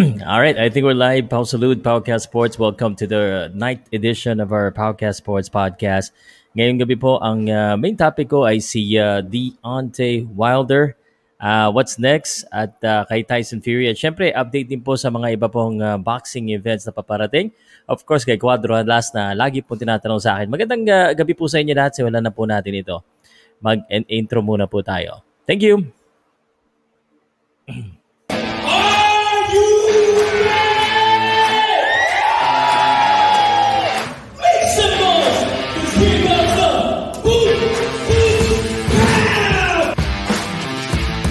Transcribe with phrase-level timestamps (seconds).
[0.24, 1.28] All right, I think we're live.
[1.28, 2.56] Pau Salud, Podcast Sports.
[2.56, 6.16] Welcome to the night edition of our Podcast Sports podcast.
[6.56, 10.96] Ngayong gabi po, ang uh, main topic ko ay si uh, Deontay Wilder.
[11.36, 12.48] Uh, what's next?
[12.48, 13.92] At uh, kay Tyson Fury.
[13.92, 17.52] At syempre, update din po sa mga iba pong uh, boxing events na paparating.
[17.84, 20.48] Of course, kay Quadro last na lagi po tinatanong sa akin.
[20.48, 22.00] Magandang uh, gabi po sa inyo lahat.
[22.00, 23.04] Simulan na po natin ito.
[23.60, 25.20] Mag-intro muna po tayo.
[25.44, 25.92] Thank you!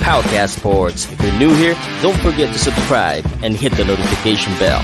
[0.10, 1.06] Powercast Sports.
[1.06, 4.82] If you're new here, don't forget to subscribe and hit the notification bell.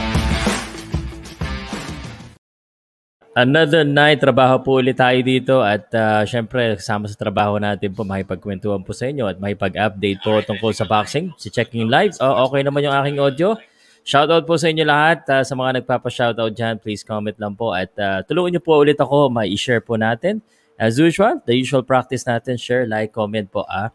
[3.34, 8.06] Another night, trabaho po ulit tayo dito at uh, syempre kasama sa trabaho natin po
[8.06, 11.34] makipagkwentuhan po sa inyo at makipag-update po tungkol sa boxing.
[11.42, 13.58] Si Checking Live, oh, okay naman yung aking audio.
[14.06, 15.26] Shoutout po sa inyo lahat.
[15.26, 19.02] Uh, sa mga nagpapa-shoutout dyan, please comment lang po at uh, tulungan niyo po ulit
[19.02, 20.46] ako, ma-share po natin.
[20.78, 23.66] As usual, the usual practice natin, share, like, comment po.
[23.66, 23.90] Ah.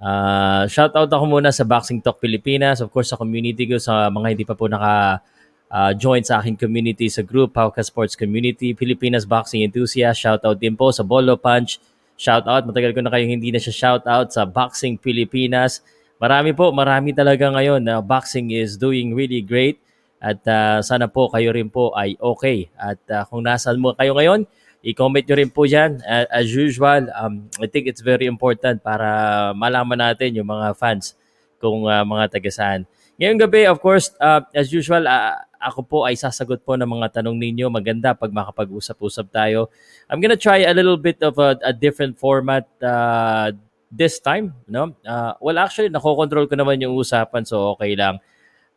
[0.00, 4.08] Uh, shout out ako muna sa Boxing Talk Pilipinas, of course sa community ko, sa
[4.08, 5.20] mga hindi pa po naka
[5.68, 10.24] uh, join sa aking community sa group, Pauka Sports Community, Pilipinas Boxing Enthusiast.
[10.24, 11.76] Shout out din po sa Bolo Punch.
[12.16, 15.84] Shout out, matagal ko na kayong hindi na siya shout out sa Boxing Pilipinas.
[16.20, 19.80] Marami po, marami talaga ngayon na uh, boxing is doing really great.
[20.20, 22.68] At uh, sana po kayo rin po ay okay.
[22.76, 24.44] At uh, kung nasan mo kayo ngayon,
[24.80, 26.00] I-comment nyo rin po dyan.
[26.00, 31.12] Uh, as usual, um, I think it's very important para malaman natin yung mga fans
[31.60, 32.88] kung uh, mga tagasaan.
[33.20, 37.20] Ngayong gabi, of course, uh, as usual, uh, ako po ay sasagot po ng mga
[37.20, 37.68] tanong ninyo.
[37.68, 39.68] Maganda pag makapag-usap-usap tayo.
[40.08, 43.52] I'm gonna try a little bit of a, a different format uh,
[43.92, 44.56] this time.
[44.64, 44.96] No?
[45.04, 48.16] Uh, well, actually, nakokontrol ko naman yung usapan, so okay lang.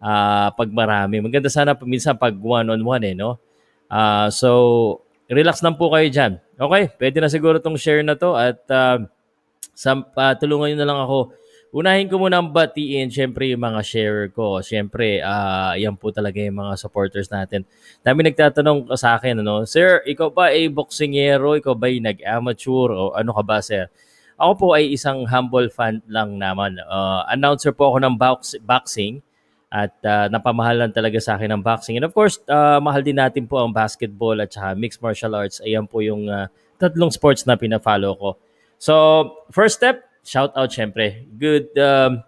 [0.03, 1.23] Uh, pag marami.
[1.23, 3.39] Maganda sana minsan pag one-on-one eh, no?
[3.87, 4.99] Uh, so,
[5.33, 6.39] relax lang po kayo dyan.
[6.55, 9.01] Okay, pwede na siguro tong share na to at uh,
[9.73, 11.33] sa, uh, tulungan nyo na lang ako.
[11.73, 14.61] Unahin ko muna ang batiin, syempre yung mga share ko.
[14.61, 17.65] Syempre, uh, yan po talaga yung mga supporters natin.
[18.05, 21.57] Dami nagtatanong sa akin, ano, Sir, ikaw ba ay boksingero?
[21.57, 22.93] Ikaw ba ay nag-amateur?
[22.93, 23.89] O ano ka ba, sir?
[24.37, 26.77] Ako po ay isang humble fan lang naman.
[26.77, 29.25] Uh, announcer po ako ng box, boxing
[29.73, 31.97] at uh, napamahalan talaga sa akin ng boxing.
[31.97, 35.65] And of course, uh, mahal din natin po ang basketball at saka mixed martial arts.
[35.65, 36.45] Ayan po yung uh,
[36.77, 38.29] tatlong sports na pina-follow ko.
[38.77, 38.93] So,
[39.49, 41.25] first step, shout out syempre.
[41.41, 42.21] Good um,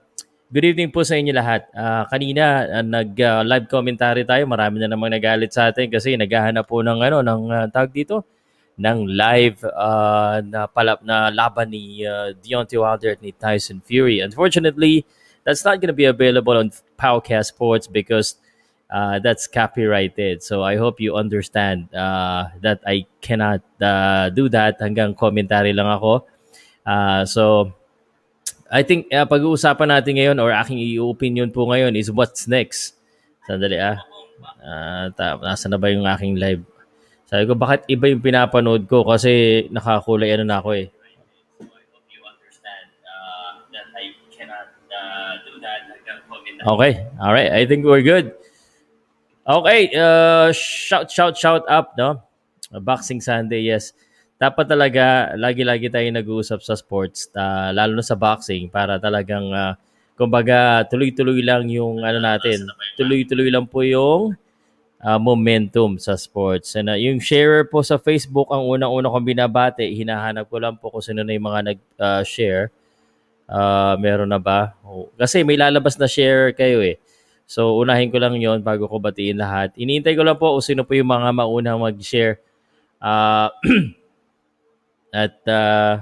[0.49, 1.69] good evening po sa inyo lahat.
[1.69, 4.49] Uh, kanina uh, nag uh, live commentary tayo.
[4.49, 8.25] Marami na namang nagalit sa atin kasi naghahanap po ng ano ng uh, tag dito
[8.75, 14.19] ng live uh, na palap na laban ni uh, Deontay Wilder at ni Tyson Fury.
[14.19, 15.05] Unfortunately,
[15.45, 18.35] that's not going to be available on Powcast Sports because
[18.89, 20.43] uh, that's copyrighted.
[20.43, 24.79] So I hope you understand uh, that I cannot uh, do that.
[24.79, 26.25] Hanggang commentary lang ako.
[26.85, 27.73] Uh, so
[28.69, 32.97] I think uh, pag-uusapan natin ngayon or aking i-opinion po ngayon is what's next.
[33.45, 34.01] Sandali ah.
[34.61, 36.65] Uh, ta- nasa na ba yung aking live?
[37.25, 39.01] Sabi ko, bakit iba yung pinapanood ko?
[39.05, 40.87] Kasi nakakulay ano na ako eh.
[46.65, 47.05] Okay.
[47.21, 47.53] All right.
[47.53, 48.33] I think we're good.
[49.45, 49.93] Okay.
[49.93, 52.25] Uh, shout, shout, shout up, no?
[52.81, 53.93] Boxing Sunday, yes.
[54.41, 59.77] Dapat talaga, lagi-lagi tayo nag-uusap sa sports, uh, lalo na sa boxing, para talagang, uh,
[60.19, 62.67] kumbaga, tuloy-tuloy lang yung, ano natin,
[62.99, 64.35] tuloy-tuloy lang po yung
[64.99, 66.75] uh, momentum sa sports.
[66.75, 70.91] And uh, yung share po sa Facebook, ang unang-una kong binabate, hinahanap ko lang po
[70.91, 72.73] kung sino na yung mga nag-share.
[72.73, 72.84] Uh,
[73.45, 74.73] Uh, meron na ba?
[75.17, 76.97] Kasi may lalabas na share kayo eh.
[77.45, 79.77] So, unahin ko lang yon bago ko batiin lahat.
[79.77, 82.41] Iniintay ko lang po kung sino po yung mga maunang mag-share.
[82.97, 83.53] Uh,
[85.13, 86.01] at uh,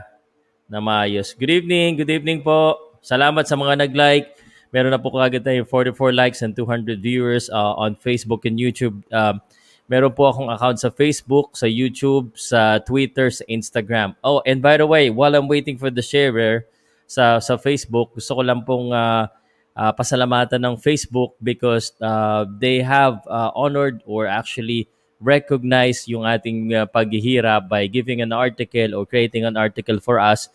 [0.71, 1.35] na maayos.
[1.35, 2.79] Good evening, good evening po.
[3.03, 4.39] Salamat sa mga nag-like.
[4.73, 9.03] Meron na po kagad tayo 44 likes and 200 viewers uh, on Facebook and YouTube.
[9.13, 9.37] Uh,
[9.85, 14.17] meron po akong account sa Facebook, sa YouTube, sa Twitter, sa Instagram.
[14.25, 16.65] Oh, and by the way, while I'm waiting for the sharer,
[17.13, 18.17] sa sa Facebook.
[18.17, 19.29] Gusto ko lang pong uh,
[19.77, 24.89] uh, pasalamatan ng Facebook because uh, they have uh, honored or actually
[25.21, 30.49] recognized yung ating uh, paghihirap by giving an article or creating an article for us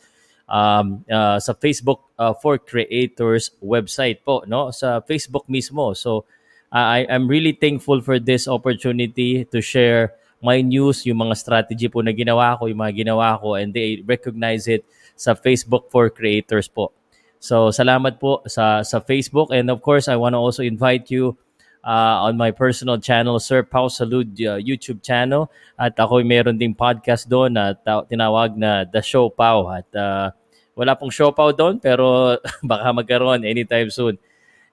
[0.51, 4.75] um, uh, sa Facebook uh, for Creators website po, no?
[4.75, 5.95] Sa Facebook mismo.
[5.97, 6.29] So,
[6.75, 11.89] uh, I, I'm really thankful for this opportunity to share my news, yung mga strategy
[11.91, 14.87] po na ginawa ko, yung mga ginawa ko, and they recognize it
[15.19, 16.95] sa Facebook for Creators po.
[17.43, 19.51] So, salamat po sa, sa Facebook.
[19.51, 21.35] And of course, I want to also invite you
[21.83, 25.51] uh, on my personal channel, Sir Pau Salud uh, YouTube channel.
[25.79, 29.71] At ako meron ding podcast doon na ta- tinawag na The Show Pau.
[29.71, 30.31] At uh,
[30.79, 32.39] wala pong show Pau doon pero
[32.71, 34.15] baka magkaroon anytime soon.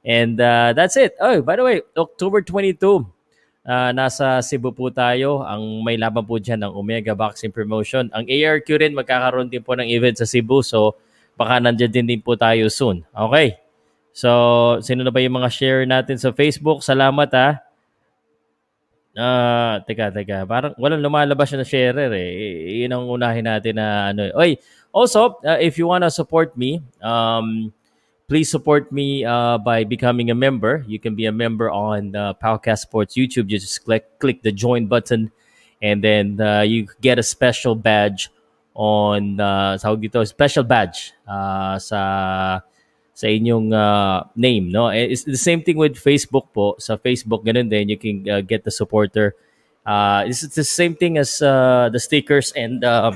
[0.05, 1.17] And uh, that's it.
[1.17, 2.77] Oh, by the way, October 22,
[3.65, 5.41] uh, nasa Cebu po tayo.
[5.43, 8.07] Ang may laban po dyan ng Omega Boxing Promotion.
[8.13, 10.61] Ang ARQ rin magkakaroon din po ng event sa Cebu.
[10.61, 10.95] So,
[11.35, 13.03] baka nandiyan din din po tayo soon.
[13.11, 13.59] Okay?
[14.15, 14.29] So,
[14.79, 16.79] sino na ba yung mga share natin sa Facebook?
[16.79, 17.49] Salamat ha.
[19.15, 20.43] Ah, uh, teka, teka.
[20.43, 22.31] Parang walang lumalabas na sharer eh.
[22.79, 24.27] Iyon ang unahin natin na ano.
[24.35, 24.59] Oy,
[24.91, 27.71] also, uh, if you wanna support me, um,
[28.27, 30.83] please support me uh, by becoming a member.
[30.87, 33.49] You can be a member on uh, Podcast Sports YouTube.
[33.49, 35.31] You just click click the join button,
[35.81, 38.29] and then uh, you get a special badge
[38.73, 42.59] on uh, sa dito special badge uh, sa
[43.15, 44.91] sa inyong uh, name, no?
[44.91, 46.75] Eh, it's the same thing with Facebook po.
[46.83, 49.31] Sa Facebook, ganun din, you can uh, get the supporter.
[49.87, 53.15] Uh, it's the same thing as uh, the stickers and uh,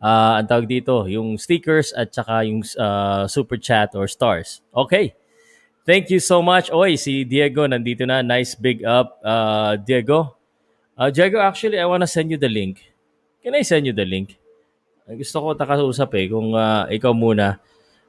[0.00, 4.60] uh, ang tawag dito, yung stickers at saka yung uh, super chat or stars.
[4.74, 5.14] Okay.
[5.86, 6.66] Thank you so much.
[6.74, 8.18] Oy, si Diego nandito na.
[8.18, 10.34] Nice big up, uh, Diego.
[10.98, 12.82] Uh, Diego, actually, I wanna send you the link.
[13.46, 14.34] Can I send you the link?
[15.06, 17.62] Gusto ko takausap eh, kung uh, ikaw muna.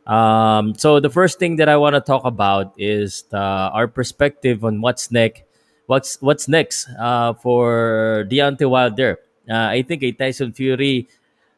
[0.08, 3.38] Um, so the first thing that I want to talk about is the,
[3.70, 5.44] our perspective on what's next.
[5.86, 9.20] What's what's next uh, for Deontay Wilder?
[9.48, 11.08] Uh, I think a Tyson Fury.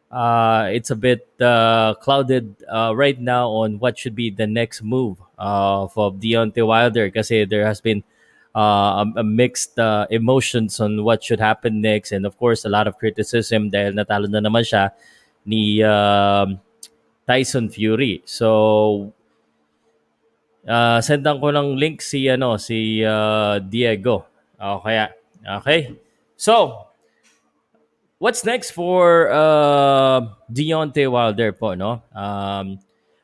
[0.09, 4.81] Uh, it's a bit uh, clouded uh, right now on what should be the next
[4.81, 8.03] move uh, for Deontay Wilder because there has been
[8.56, 12.69] uh, a, a mixed uh, emotions on what should happen next and of course a
[12.69, 14.89] lot of criticism dahil natalo na naman siya
[15.45, 16.50] ni uh,
[17.29, 18.25] Tyson Fury.
[18.25, 19.13] So
[20.65, 24.25] uh, sendan ko ng link si ano si uh, Diego.
[24.57, 25.13] O kaya
[25.61, 25.94] okay.
[26.33, 26.88] So
[28.19, 30.21] what's next for uh,
[30.51, 32.04] Deontay Wilder po no?
[32.13, 32.77] Um,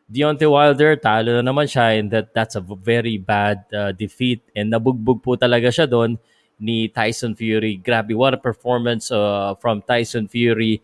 [0.09, 4.71] Deontay Wilder talo na naman siya and that that's a very bad uh, defeat and
[4.71, 6.17] nabugbog po talaga siya doon
[6.59, 7.75] ni Tyson Fury.
[7.83, 10.79] Grabe, what a performance uh, from Tyson Fury.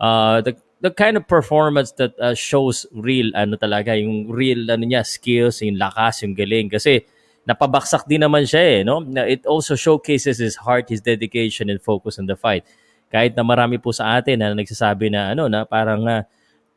[0.00, 4.88] Uh, the the kind of performance that uh, shows real ano talaga yung real ano
[4.88, 7.04] niya skills, yung lakas, yung galing kasi
[7.44, 9.04] napabaksak din naman siya eh, no?
[9.28, 12.64] It also showcases his heart, his dedication and focus on the fight.
[13.10, 16.22] Kahit na marami po sa atin na nagsasabi na ano na parang uh,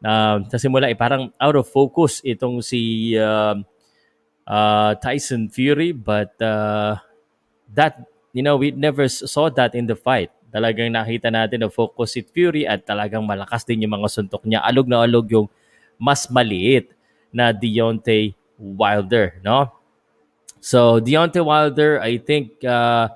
[0.02, 3.54] uh, sa simula eh, parang out of focus itong si uh,
[4.50, 6.98] uh, Tyson Fury but uh,
[7.70, 8.02] that
[8.34, 12.22] you know we never saw that in the fight talagang nakita natin na focus si
[12.22, 14.62] Fury at talagang malakas din yung mga suntok niya.
[14.62, 15.50] Alog na alog yung
[15.98, 16.94] mas maliit
[17.34, 19.74] na Deontay Wilder, no?
[20.62, 23.10] So Deontay Wilder, I think uh,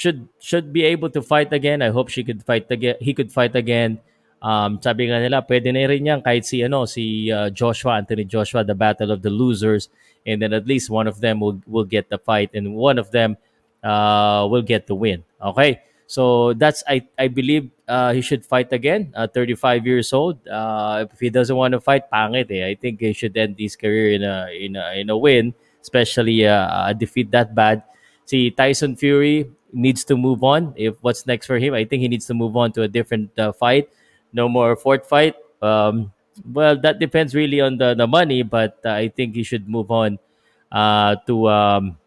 [0.00, 1.84] should should be able to fight again.
[1.84, 2.96] I hope she could fight again.
[3.04, 4.00] He could fight again.
[4.40, 8.24] Um, sabi nga nila, pwede na rin yan kahit si ano si uh, Joshua, Anthony
[8.24, 9.92] Joshua, the battle of the losers,
[10.24, 13.12] and then at least one of them will will get the fight, and one of
[13.12, 13.36] them
[13.84, 15.20] uh, will get the win.
[15.36, 15.84] Okay.
[16.08, 19.12] So that's I I believe uh, he should fight again.
[19.12, 20.40] Uh, 35 years old.
[20.48, 22.64] Uh, if he doesn't want to fight, pangit eh.
[22.64, 25.52] I think he should end his career in a in a, in a win,
[25.84, 27.84] especially uh, a defeat that bad.
[28.24, 30.74] See Tyson Fury needs to move on.
[30.76, 33.36] If what's next for him, I think he needs to move on to a different
[33.38, 33.88] uh, fight.
[34.32, 35.34] No more fourth fight.
[35.62, 36.12] Um,
[36.44, 39.90] well, that depends really on the, the money, but uh, I think he should move
[39.90, 40.18] on
[40.72, 41.98] uh, to um,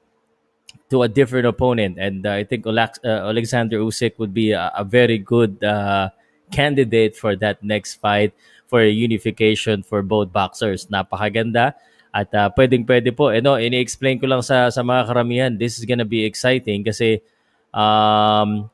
[0.89, 1.98] to a different opponent.
[2.00, 6.10] And uh, I think Olex- uh, Alexander Usyk would be a, a very good uh,
[6.51, 8.34] candidate for that next fight
[8.67, 10.88] for a unification for both boxers.
[10.88, 11.74] Napakaganda.
[12.13, 15.82] At uh, pwedeng pwede po, eh, no, ini-explain ko lang sa, sa mga karamihan, this
[15.82, 17.25] is gonna be exciting kasi
[17.74, 18.70] um,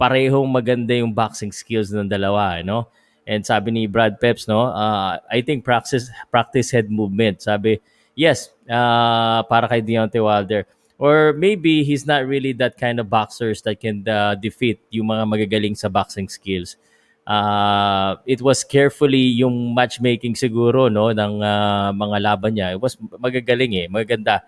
[0.00, 2.88] parehong maganda yung boxing skills ng dalawa, eh, no?
[3.28, 7.44] And sabi ni Brad Peps, no, uh, I think practice practice head movement.
[7.44, 7.78] Sabi,
[8.16, 10.64] yes, uh, para kay Deontay Wilder
[11.00, 15.24] Or maybe he's not really that kind of boxers that can uh, defeat yung mga
[15.24, 16.76] magagaling sa boxing skills.
[17.24, 22.76] Uh, it was carefully yung matchmaking siguro no ng uh, mga laban niya.
[22.76, 24.44] It was magagaling eh, maganda.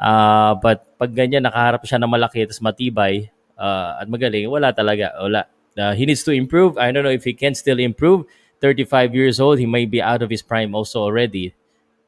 [0.00, 3.28] Uh, but pag ganyan nakaharap siya ng malaki at matibay
[3.60, 5.44] uh, at magaling, wala talaga, wala.
[5.76, 6.80] Uh, he needs to improve.
[6.80, 8.24] I don't know if he can still improve.
[8.64, 11.54] 35 years old, he may be out of his prime also already.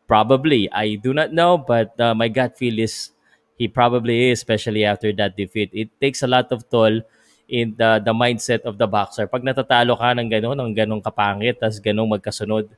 [0.09, 0.69] Probably.
[0.73, 3.13] I do not know, but uh, my gut feel is
[3.57, 5.71] he probably is, especially after that defeat.
[5.73, 7.01] It takes a lot of toll
[7.49, 9.29] in the, the mindset of the boxer.
[9.29, 12.69] Pag natatalo ka ng gano'n, ng gano'ng kapangit, tas gano'ng magkasunod.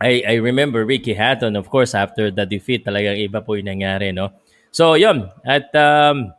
[0.00, 4.12] I, I remember Ricky Hatton, of course, after the defeat, talagang iba po yung nangyari,
[4.12, 4.32] no?
[4.70, 5.32] So, yun.
[5.40, 6.36] At um,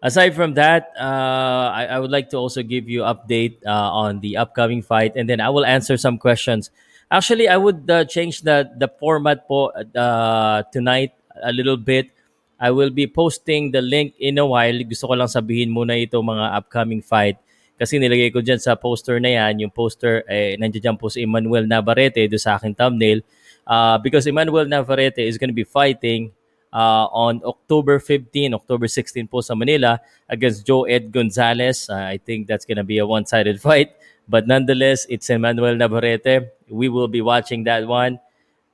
[0.00, 4.20] aside from that, uh, I, I would like to also give you update uh, on
[4.20, 6.70] the upcoming fight, and then I will answer some questions.
[7.10, 12.12] Actually, I would uh, change the the format po uh, tonight a little bit.
[12.60, 14.76] I will be posting the link in a while.
[14.84, 17.40] Gusto ko lang sabihin muna ito mga upcoming fight.
[17.78, 21.22] Kasi nilagay ko dyan sa poster na yan, yung poster, eh, nandiyan dyan po si
[21.22, 23.22] Emmanuel Navarrete do sa aking thumbnail.
[23.62, 26.32] Uh, because Emmanuel Navarrete is going to be fighting
[26.72, 31.88] uh, on October 15, October 16 po sa Manila against Joe Ed Gonzalez.
[31.88, 33.94] Uh, I think that's going to be a one-sided fight.
[34.28, 36.52] But nonetheless, it's Emmanuel Navarrete.
[36.68, 38.20] We will be watching that one.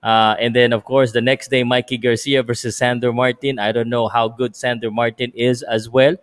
[0.03, 3.59] Uh, and then, of course, the next day, Mikey Garcia versus Sandor Martin.
[3.59, 6.17] I don't know how good Sandor Martin is as well,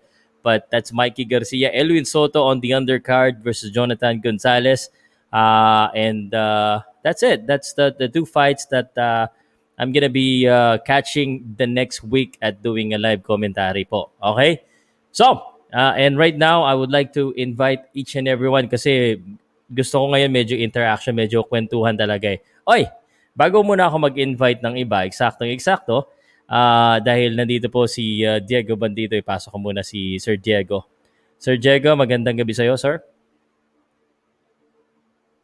[0.43, 1.71] but that's Mikey Garcia.
[1.73, 4.89] Elwin Soto on the undercard versus Jonathan Gonzalez.
[5.31, 7.47] Uh, and uh, that's it.
[7.47, 9.27] That's the, the two fights that uh,
[9.77, 14.09] I'm to be uh, catching the next week at doing a live commentary po.
[14.23, 14.61] Okay?
[15.11, 15.43] So,
[15.73, 19.21] uh, and right now, I would like to invite each and everyone kasi
[19.73, 22.39] gusto ko ngayon medyo interaction, medyo kwentuhan talaga eh.
[22.67, 22.85] Oy,
[23.31, 26.11] Bago muna ako mag-invite ng iba, eksaktong-eksakto,
[26.47, 30.87] uh, dahil nandito po si uh, Diego Bandito, ipasok ko muna si Sir Diego.
[31.41, 33.01] Sir Diego, magandang gabi sa iyo, sir.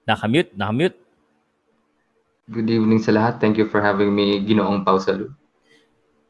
[0.07, 0.97] Nakamute, nakamute.
[2.47, 3.43] Good evening sa lahat.
[3.43, 5.35] Thank you for having me, Ginoong Pausalu.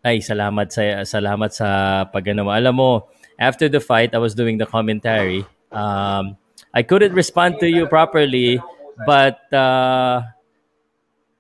[0.02, 1.68] Ay, salamat sa salamat sa
[2.10, 2.52] pagano mo.
[2.56, 2.92] Alam mo,
[3.38, 5.46] after the fight, I was doing the commentary.
[5.70, 6.40] Um,
[6.74, 8.58] I couldn't respond to you properly,
[9.06, 10.26] but uh,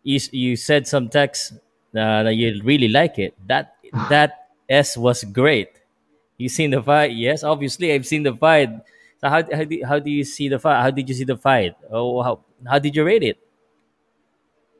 [0.06, 1.58] you you said some text
[1.98, 3.34] uh, that you really like it.
[3.48, 3.76] That
[4.10, 5.74] that S was great.
[6.38, 7.18] You seen the fight?
[7.18, 8.70] Yes, obviously I've seen the fight.
[9.20, 10.82] So how how do, how do you see the fight?
[10.82, 11.74] How did you see the fight?
[11.90, 13.42] Oh, how how did you rate it?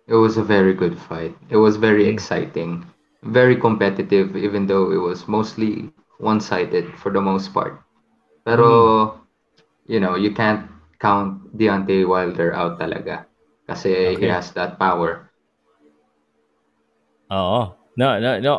[0.08, 1.36] It was a very good fight.
[1.50, 2.14] It was very mm.
[2.14, 2.86] exciting,
[3.24, 7.84] very competitive, even though it was mostly one-sided for the most part.
[8.46, 9.12] Pero mm.
[9.90, 10.70] you know, you can't
[11.00, 13.26] count Deontay Wilder out talaga.
[13.68, 14.22] Kasi okay.
[14.22, 15.27] he has that power.
[17.30, 18.54] Oh No, no, no.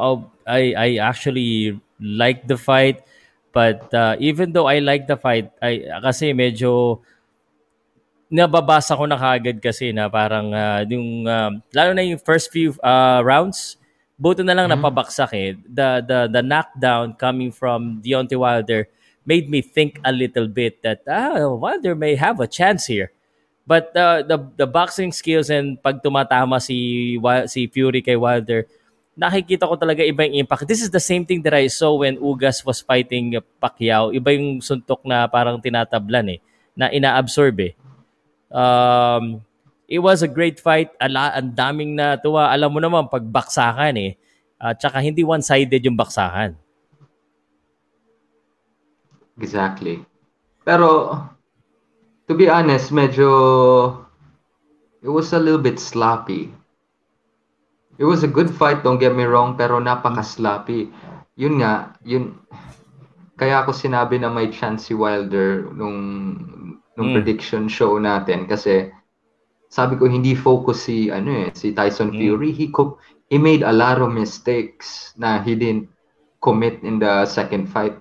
[0.45, 3.07] I, I actually like the fight.
[3.55, 7.01] But uh, even though I like the fight, I, kasi medyo
[8.29, 12.77] nababasa ko na kagad kasi na parang uh, yung uh, lalo na yung first few
[12.85, 13.81] uh, rounds
[14.21, 14.85] buto na lang mm-hmm.
[14.85, 18.85] napabaksak eh the the the knockdown coming from Deontay Wilder
[19.25, 23.17] made me think a little bit that ah Wilder may have a chance here
[23.69, 27.21] But uh, the the boxing skills and pag tumatama si
[27.53, 28.65] si Fury kay Wilder,
[29.13, 30.65] nakikita ko talaga iba yung impact.
[30.65, 34.09] This is the same thing that I saw when Ugas was fighting Pacquiao.
[34.17, 36.41] Iba yung suntok na parang tinatablan eh,
[36.73, 37.77] na inaabsorb eh.
[38.49, 39.45] Um,
[39.85, 40.89] it was a great fight.
[40.97, 42.49] Ala, ang daming na tuwa.
[42.49, 44.13] Alam mo naman, pag baksakan eh.
[44.57, 46.57] Uh, saka hindi one-sided yung baksakan.
[49.37, 50.03] Exactly.
[50.65, 51.21] Pero
[52.29, 54.05] to be honest, medyo
[55.01, 56.53] it was a little bit sloppy.
[57.99, 60.87] It was a good fight, don't get me wrong, pero napaka-sloppy.
[61.35, 62.39] Yun nga, yun
[63.39, 65.99] kaya ako sinabi na may chance si Wilder nung
[66.99, 67.15] nung mm.
[67.15, 68.91] prediction show natin kasi
[69.71, 72.19] sabi ko hindi focus si ano eh si Tyson mm.
[72.19, 72.99] Fury he co-
[73.31, 75.87] he made a lot of mistakes na he didn't
[76.43, 77.95] commit in the second fight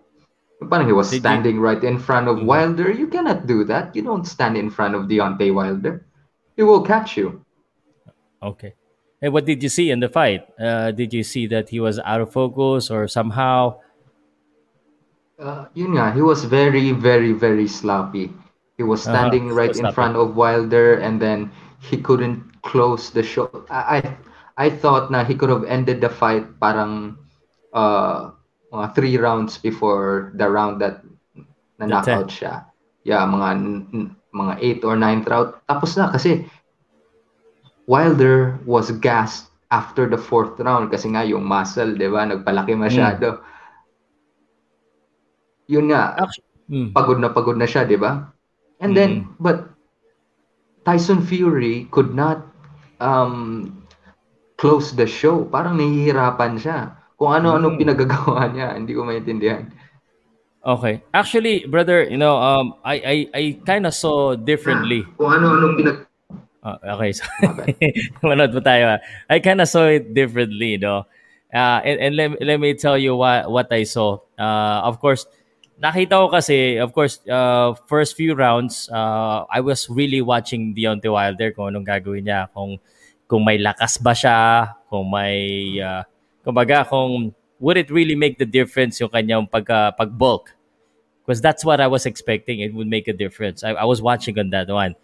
[0.58, 1.62] Parang he was Did standing you...
[1.62, 2.42] right in front of.
[2.42, 2.90] Wilder.
[2.90, 3.96] You cannot do that.
[3.96, 6.06] You don't stand in front of Deontay Wilder.
[6.56, 7.46] He will catch you.
[8.42, 8.74] Okay.
[9.22, 10.46] And what did you see in the fight?
[10.60, 13.82] Uh, did you see that he was out of focus or somehow?
[15.38, 18.34] Uh, yun nga, he was very, very, very sloppy.
[18.78, 19.18] He was uh-huh.
[19.18, 19.58] standing uh-huh.
[19.58, 23.50] right so in front of Wilder and then he couldn't close the show.
[23.70, 24.18] I,
[24.58, 27.18] I, I thought na he could have ended the fight parang
[27.74, 28.37] uh,
[28.72, 31.04] mga three rounds before the round that
[31.78, 32.68] na knockout siya.
[33.08, 33.48] Yeah, mga
[34.36, 35.50] mga 8 or 9th round.
[35.70, 36.44] Tapos na kasi
[37.88, 43.40] Wilder was gassed after the fourth round kasi nga yung muscle, 'di ba, nagpalaki masyado.
[43.40, 43.44] Mm.
[45.72, 46.04] Yun nga.
[46.68, 46.92] mm.
[46.92, 48.28] Pagod na pagod na siya, 'di ba?
[48.84, 48.98] And mm.
[48.98, 49.72] then but
[50.84, 52.44] Tyson Fury could not
[53.00, 53.72] um
[54.60, 55.48] close the show.
[55.48, 56.98] Parang nahihirapan siya.
[57.18, 57.78] Kung ano-ano mm.
[57.82, 59.66] pinagagawa niya, hindi ko maintindihan.
[60.62, 61.02] Okay.
[61.14, 65.02] Actually, brother, you know, um, I I, I kind of saw differently.
[65.20, 66.08] Kung ano-ano pinag
[66.68, 67.12] oh, okay.
[67.16, 67.24] So,
[68.28, 68.98] manood po tayo.
[68.98, 69.00] Ah.
[69.32, 71.08] I kind of saw it differently, no?
[71.54, 74.20] Uh, and, and let, let me tell you what, what I saw.
[74.38, 75.26] Uh, of course,
[75.80, 81.12] nakita ko kasi, of course, uh, first few rounds, uh, I was really watching Deontay
[81.12, 82.78] Wilder kung anong gagawin niya, kung
[83.28, 86.04] kung may lakas ba siya, kung may, uh,
[86.48, 90.56] kumbaga, kung would it really make the difference yung kanyang pag, uh, pag-bulk?
[91.26, 92.64] Because that's what I was expecting.
[92.64, 93.60] It would make a difference.
[93.68, 94.96] I, I was watching on that one.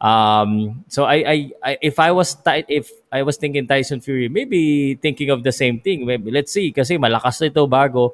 [0.00, 4.94] Um, so I, I, I if I was if I was thinking Tyson Fury, maybe
[4.94, 6.04] thinking of the same thing.
[6.04, 8.12] Maybe let's see kasi malakas ito bago.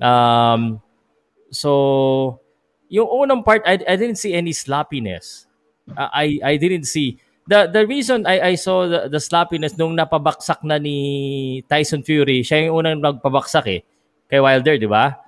[0.00, 0.80] Um,
[1.52, 2.40] so
[2.88, 5.46] yung unang part I, I didn't see any sloppiness.
[5.92, 7.20] I I didn't see
[7.50, 12.46] the the reason I I saw the, the sloppiness nung napabaksak na ni Tyson Fury,
[12.46, 13.80] siya yung unang nagpabaksak eh
[14.30, 15.18] kay Wilder, di ba?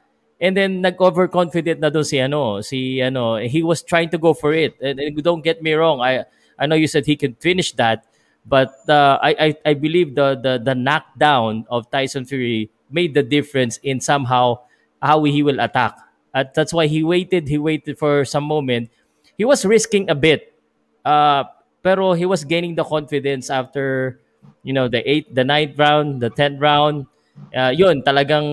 [0.43, 4.55] And then nag-overconfident na doon si ano, si ano, he was trying to go for
[4.55, 4.75] it.
[4.83, 6.23] And, and don't get me wrong, I
[6.59, 8.07] I know you said he can finish that,
[8.47, 13.27] but uh, I, I I believe the the the knockdown of Tyson Fury made the
[13.27, 14.63] difference in somehow
[15.03, 15.99] how he will attack.
[16.35, 18.91] At that's why he waited, he waited for some moment.
[19.39, 20.55] He was risking a bit.
[21.03, 21.45] Uh,
[21.83, 24.19] pero he was gaining the confidence after
[24.63, 27.07] you know the eighth, the ninth round, the tenth round
[27.53, 28.47] uh, yun, talagang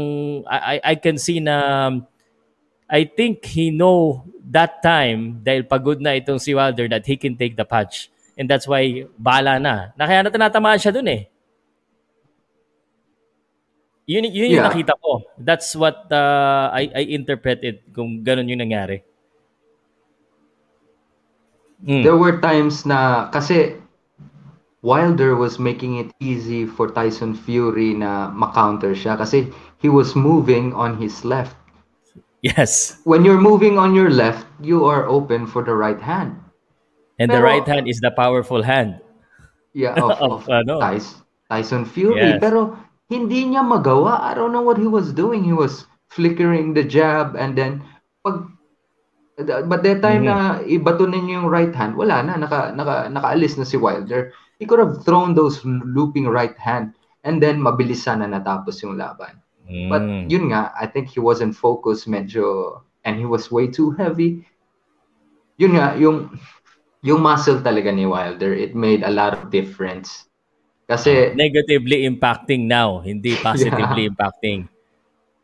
[0.48, 1.90] I, I can see na
[2.90, 7.38] I think he know that time dahil pagod na itong si Wilder that he can
[7.38, 8.10] take the punch.
[8.40, 9.94] And that's why bala na.
[9.94, 11.28] Na kaya na tinatamaan siya dun eh.
[14.10, 15.22] Yun, yun yung nakita ko.
[15.38, 19.06] That's what uh, I, I interpreted kung ganun yung nangyari.
[21.86, 22.04] Mm.
[22.04, 23.80] There were times na, kasi
[24.82, 30.72] Wilder was making it easy for Tyson Fury na ma-counter siya kasi he was moving
[30.72, 31.56] on his left.
[32.42, 33.00] Yes.
[33.04, 36.40] When you're moving on your left, you are open for the right hand.
[37.20, 39.04] And Pero, the right hand is the powerful hand.
[39.76, 40.80] Yeah, of, of, of ano?
[40.80, 41.20] Tyson,
[41.52, 42.40] Tyson Fury.
[42.40, 42.40] Yes.
[42.40, 42.80] Pero
[43.12, 44.24] hindi niya magawa.
[44.24, 45.44] I don't know what he was doing.
[45.44, 47.84] He was flickering the jab and then
[48.24, 48.48] pag
[49.40, 50.60] But that time mm-hmm.
[50.60, 54.36] na ibato ninyo yung right hand, wala na, naka, naka, nakaalis na si Wilder.
[54.60, 56.92] He could have thrown those looping right hand
[57.24, 59.40] and then mabilis sana natapos yung laban.
[59.64, 59.88] Mm.
[59.88, 64.44] But yun nga, I think he wasn't focused medyo and he was way too heavy.
[65.56, 66.36] Yun nga, yung
[67.00, 70.28] yung muscle talaga ni Wilder, it made a lot of difference.
[70.90, 74.12] Kasi negatively impacting now, hindi positively yeah.
[74.12, 74.68] impacting.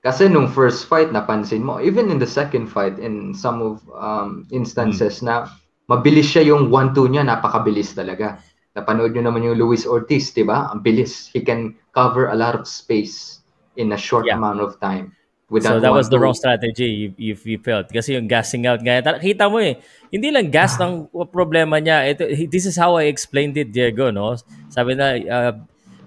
[0.06, 4.46] Kasi nung first fight, napansin mo, even in the second fight, in some of um,
[4.54, 5.26] instances mm.
[5.26, 5.50] na
[5.89, 8.38] mabilis siya yung 1-2 niya, napakabilis talaga.
[8.78, 10.70] Napanood nyo naman yung Luis Ortiz, di ba?
[10.70, 11.34] Ang bilis.
[11.34, 13.41] He can cover a lot of space
[13.82, 14.38] in a short yeah.
[14.38, 15.10] amount of time.
[15.50, 17.89] With so that was the wrong strategy if you, you felt.
[17.89, 19.78] Kasi yung gassing out, gaya, kita mo eh,
[20.13, 22.06] hindi lang gas ng problema niya.
[22.13, 24.38] Ito, this is how I explained it, Diego, no?
[24.70, 25.54] Sabi na, uh,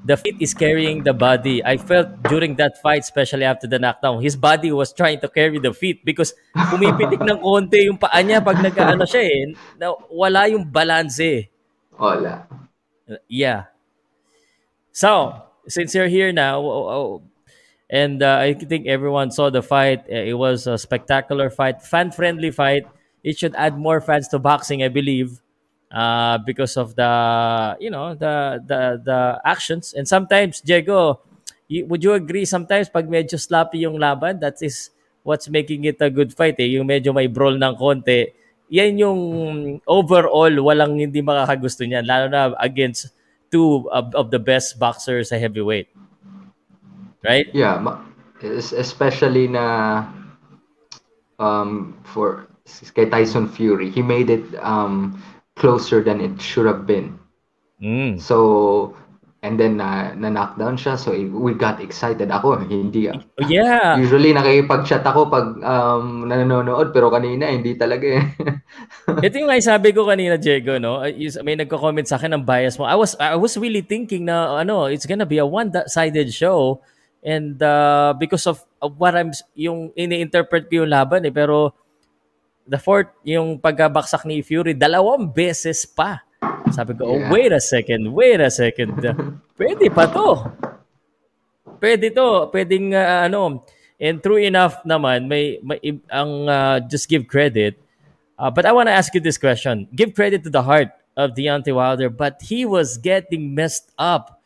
[0.04, 1.64] the feet is carrying the body.
[1.64, 5.58] I felt during that fight, especially after the knockdown, his body was trying to carry
[5.58, 9.54] the feet because pumipitik ng konti yung paa niya pag nagkaano siya eh.
[9.78, 11.48] Na, wala yung balance eh.
[11.98, 12.46] Wala.
[13.28, 13.72] Yeah.
[14.92, 15.34] So,
[15.66, 17.20] since you're here now,
[17.88, 22.86] and uh, I think everyone saw the fight, it was a spectacular fight, fan-friendly fight.
[23.24, 25.40] It should add more fans to boxing, I believe
[25.92, 27.12] uh, because of the
[27.80, 29.94] you know the the the actions.
[29.94, 31.20] And sometimes Diego
[31.68, 34.90] you, would you agree sometimes pag medyo sloppy yung laban that is
[35.22, 36.68] what's making it a good fight eh?
[36.78, 38.32] Yung medyo may brawl ng konti.
[38.68, 39.20] Yan yung
[39.88, 43.12] overall walang hindi makakagusto niyan lalo na against
[43.48, 45.88] two of, of the best boxers sa heavyweight.
[47.24, 47.48] Right?
[47.56, 47.80] Yeah
[48.44, 50.06] especially na
[51.38, 52.46] um for
[52.94, 53.90] kay Tyson Fury.
[53.90, 55.18] He made it um
[55.58, 57.18] closer than it should have been.
[57.82, 58.18] Mm.
[58.22, 58.94] So,
[59.42, 60.98] and then uh, na-knockdown siya.
[60.98, 62.30] So, we got excited.
[62.34, 63.10] Ako, hindi.
[63.10, 63.94] Uh, yeah.
[63.98, 66.90] Usually, nakikipag-chat ako pag um, nanonood.
[66.90, 68.24] Pero kanina, hindi talaga eh.
[69.26, 71.02] Ito yung nga sabi ko kanina, Diego, no?
[71.42, 72.86] May nagko-comment sa akin ng bias mo.
[72.86, 76.82] I was I was really thinking na, ano, it's gonna be a one-sided show.
[77.18, 81.34] And uh, because of, of what I'm, yung ini-interpret ko yung laban eh.
[81.34, 81.74] Pero,
[82.68, 86.20] the fourth, yung pagkabaksak ni Fury, dalawang beses pa.
[86.68, 87.26] Sabi ko, oh, yeah.
[87.26, 88.92] oh, wait a second, wait a second.
[89.58, 90.52] Pwede pa to.
[91.80, 92.52] Pwede to.
[92.52, 93.64] Pwedeng, uh, ano,
[93.96, 95.80] and true enough naman, may, may
[96.12, 97.80] ang, uh, just give credit.
[98.38, 99.88] Uh, but I want to ask you this question.
[99.96, 104.38] Give credit to the heart of Deontay Wilder, but he was getting messed up.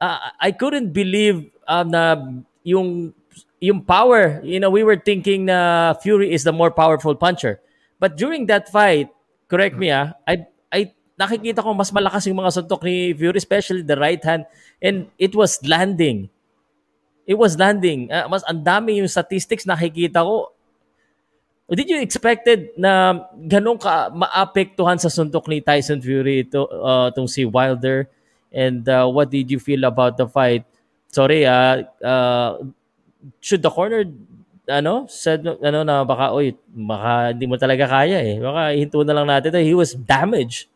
[0.00, 2.16] Uh, I couldn't believe uh, na
[2.64, 3.12] yung
[3.60, 7.60] yung power, you know, we were thinking na Fury is the more powerful puncher.
[7.96, 9.08] But during that fight,
[9.48, 13.80] correct me ah, I, I nakikita ko mas malakas yung mga suntok ni Fury, especially
[13.80, 14.44] the right hand.
[14.80, 16.28] And it was landing.
[17.24, 18.12] It was landing.
[18.12, 20.52] Uh, mas ang dami yung statistics nakikita ko.
[21.66, 27.26] Did you expected na ganun ka maapektuhan sa suntok ni Tyson Fury ito uh, tong
[27.26, 28.06] si Wilder?
[28.54, 30.62] And uh, what did you feel about the fight?
[31.10, 32.62] Sorry, uh, uh,
[33.40, 34.04] should the corner
[34.66, 38.36] ano, said ano na baka oy, baka hindi mo talaga kaya eh.
[38.42, 39.62] Baka hinto na lang natin to.
[39.62, 40.66] He was damaged.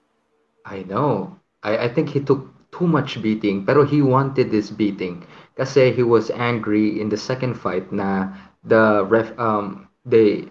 [0.63, 1.35] I know.
[1.67, 5.27] I, I think he took too much beating, pero he wanted this beating
[5.61, 8.33] kasi he was angry in the second fight na
[8.65, 10.49] the ref um they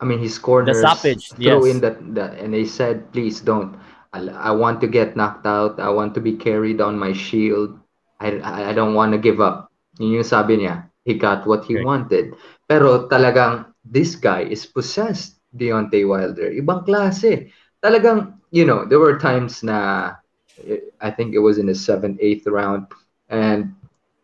[0.00, 1.76] I mean his corners The stoppage, throw yes.
[1.76, 3.76] in that, that and they said please don't
[4.16, 7.76] I, I want to get knocked out I want to be carried on my shield
[8.16, 9.68] I I I don't want to give up
[10.00, 11.86] yun yung sabi niya he got what he Okay.
[11.86, 12.34] wanted.
[12.66, 16.50] Pero talagang this guy is possessed Deontay Wilder.
[16.50, 17.48] Ibang klase.
[17.78, 20.10] Talagang you know there were times na
[20.98, 22.90] I think it was in the seventh eighth round
[23.30, 23.70] and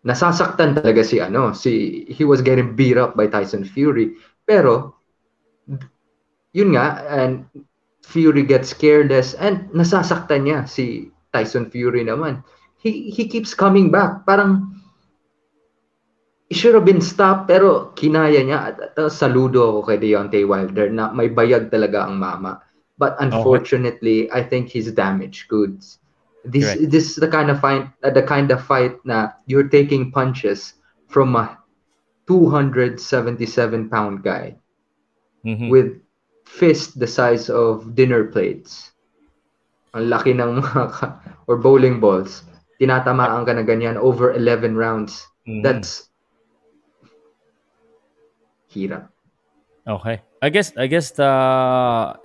[0.03, 4.18] nasasaktan talaga si ano si he was getting beat up by Tyson Fury.
[4.42, 4.99] Pero
[6.51, 7.47] yun nga and
[8.03, 12.42] Fury gets careless and nasasaktan niya si Tyson Fury naman.
[12.83, 14.27] He he keeps coming back.
[14.27, 14.82] Parang
[16.52, 21.10] should have been stopped pero kinaya niya at, at saludo ako kay Deontay Wilder na
[21.12, 22.60] may bayag talaga ang mama
[23.00, 25.98] but unfortunately I think he's damaged goods
[26.44, 26.90] this Correct.
[26.90, 30.74] this is the kind of fight uh, the kind of fight na you're taking punches
[31.08, 31.58] from a
[32.26, 34.56] 277 pound guy
[35.44, 35.70] Mhm.
[35.70, 35.98] with
[36.46, 38.94] fist the size of dinner plates.
[39.94, 41.18] Ang laki ng mga ka-
[41.50, 42.46] or bowling balls.
[42.78, 45.26] Tinatamaan ka na ganyan over 11 rounds.
[45.46, 45.66] Mhm.
[45.66, 46.12] That's
[49.87, 50.20] Okay.
[50.42, 51.32] I guess I guess the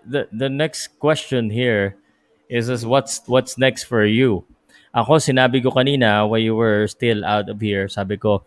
[0.05, 1.97] the the next question here
[2.49, 4.45] is is what's what's next for you?
[4.93, 8.41] Ako sinabi ko kanina while you were still out of here, sabi ko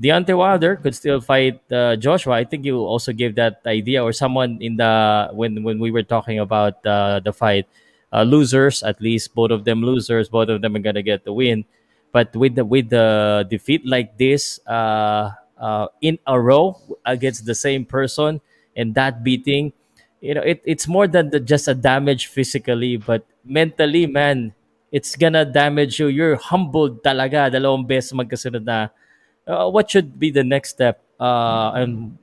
[0.00, 2.34] Deontay Wilder could still fight uh, Joshua.
[2.34, 6.02] I think you also gave that idea or someone in the when when we were
[6.02, 7.68] talking about uh, the fight
[8.10, 11.32] uh, losers at least both of them losers both of them are gonna get the
[11.32, 11.64] win
[12.10, 17.54] but with the with the defeat like this uh, uh, in a row against the
[17.54, 18.40] same person
[18.76, 19.72] and that beating.
[20.20, 24.54] You know it, it's more than the, just a damage physically but mentally man
[24.94, 26.06] it's gonna damage you.
[26.06, 28.94] You're humbled talaga dalawang beses magkasunod na.
[29.42, 31.02] Uh, what should be the next step?
[31.18, 32.16] Uh, and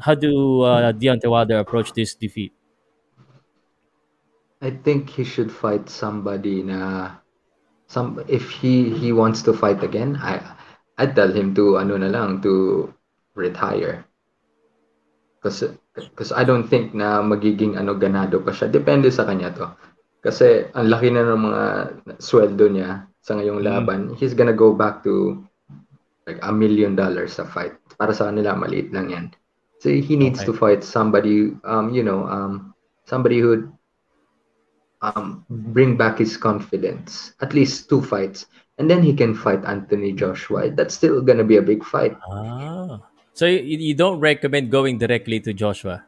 [0.00, 2.56] how do uh, Deontay Wilder approach this defeat?
[4.62, 7.20] I think he should fight somebody na
[7.86, 10.40] some if he he wants to fight again, I
[10.98, 12.88] I'd tell him to ano na lang to
[13.36, 14.04] retire.
[15.44, 18.72] Kasi because I don't think na magiging ano ganado pa siya.
[18.72, 19.66] Depende sa kanya to.
[20.24, 21.64] Kasi ang laki na ng mga
[22.18, 23.66] sweldo niya sa ngayong Mm.
[23.66, 24.00] laban.
[24.16, 25.38] He's gonna go back to
[26.26, 27.76] like a million dollars a fight.
[28.00, 29.26] Para sa kanila maliit lang yan.
[29.78, 30.48] So he needs Okay.
[30.50, 32.72] to fight somebody um you know um
[33.04, 33.68] somebody who
[35.02, 37.36] um, bring back his confidence.
[37.40, 38.46] At least two fights.
[38.78, 40.70] And then he can fight Anthony Joshua.
[40.70, 42.16] That's still going to be a big fight.
[42.28, 43.00] ah
[43.36, 46.04] so you, you don't recommend going directly to Joshua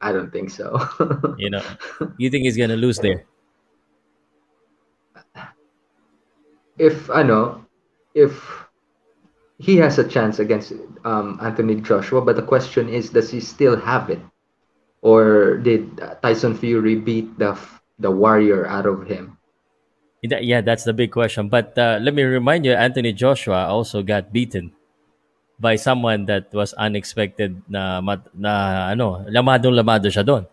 [0.00, 0.74] I don't think so.
[1.38, 1.62] you know
[2.18, 3.26] you think he's gonna lose there
[6.78, 7.64] if, I know,
[8.14, 8.38] if
[9.58, 10.72] he has a chance against
[11.04, 14.20] um, Anthony Joshua, but the question is, does he still have it?
[15.02, 17.58] Or did Tyson Fury beat the
[18.00, 19.37] the warrior out of him?
[20.22, 21.48] Yeah, that's the big question.
[21.48, 24.72] But uh, let me remind you, Anthony Joshua also got beaten
[25.60, 30.46] by someone that was unexpected na, mat- na ano, lamadong lamado siya doon.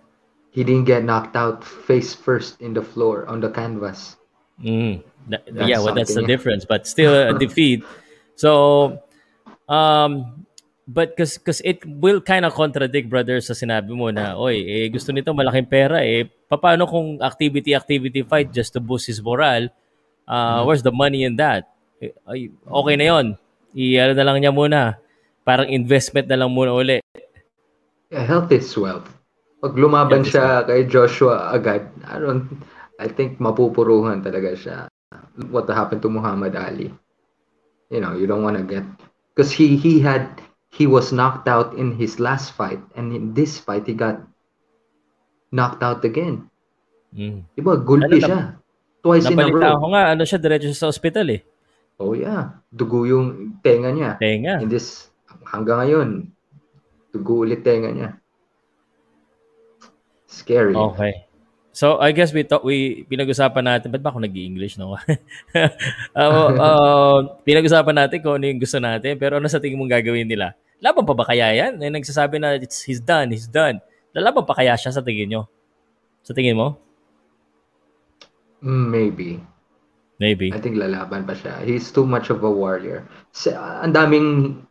[0.52, 4.18] He didn't get knocked out face first in the floor on the canvas.
[4.62, 5.04] Mm.
[5.30, 7.84] That- yeah, well, that's the difference, but still a defeat.
[8.36, 9.02] So,
[9.68, 10.45] um,
[10.88, 14.88] but because because it will kind of contradict, brother, sa sinabi mo na, oy, eh,
[14.90, 19.74] gusto nito malaking pera, eh, paano kung activity-activity fight just to boost his morale?
[20.26, 21.70] Uh, Where's the money in that?
[22.02, 23.26] Eh, ay, okay na yon.
[23.76, 24.98] I-ano na lang niya muna.
[25.46, 27.02] Parang investment na lang muna uli.
[28.10, 29.10] Yeah, health is wealth.
[29.62, 32.46] Pag lumaban Health siya kay Joshua agad, I don't,
[33.02, 34.78] I think mapupuruhan talaga siya.
[35.50, 36.94] What happened to Muhammad Ali?
[37.90, 38.86] You know, you don't want to get,
[39.34, 40.42] because he he had
[40.76, 44.20] he was knocked out in his last fight, and in this fight he got
[45.56, 46.52] knocked out again.
[47.16, 47.48] Mm.
[47.56, 47.80] Di ba?
[47.80, 48.42] Gulpi Ano, siya.
[49.00, 49.76] Twice in a Nabalita row.
[49.80, 51.42] ako nga, ano siya, diretso siya sa ospital eh.
[51.96, 52.60] Oh yeah.
[52.68, 54.20] Dugo yung tenga niya.
[54.20, 54.60] Tenga.
[54.60, 55.08] In this,
[55.48, 56.10] hanggang ngayon,
[57.16, 58.10] dugo ulit tenga niya.
[60.28, 60.76] Scary.
[60.76, 61.24] Okay.
[61.72, 64.96] So I guess we talk, we pinag-usapan natin, ba't ba ako nag-i-English no?
[65.00, 65.00] uh,
[66.68, 70.52] uh, pinag-usapan natin kung ano yung gusto natin, pero ano sa tingin mong gagawin nila?
[70.86, 71.82] Laban pa ba kaya yan?
[71.82, 73.82] Eh, nagsasabi na it's, he's done, he's done.
[74.14, 75.50] Lalaban pa kaya siya sa tingin nyo?
[76.22, 76.78] Sa tingin mo?
[78.62, 79.30] Mm, Maybe.
[80.22, 80.48] Maybe.
[80.56, 81.60] I think lalaban pa siya.
[81.66, 83.04] He's too much of a warrior.
[83.36, 84.62] Sa, ang daming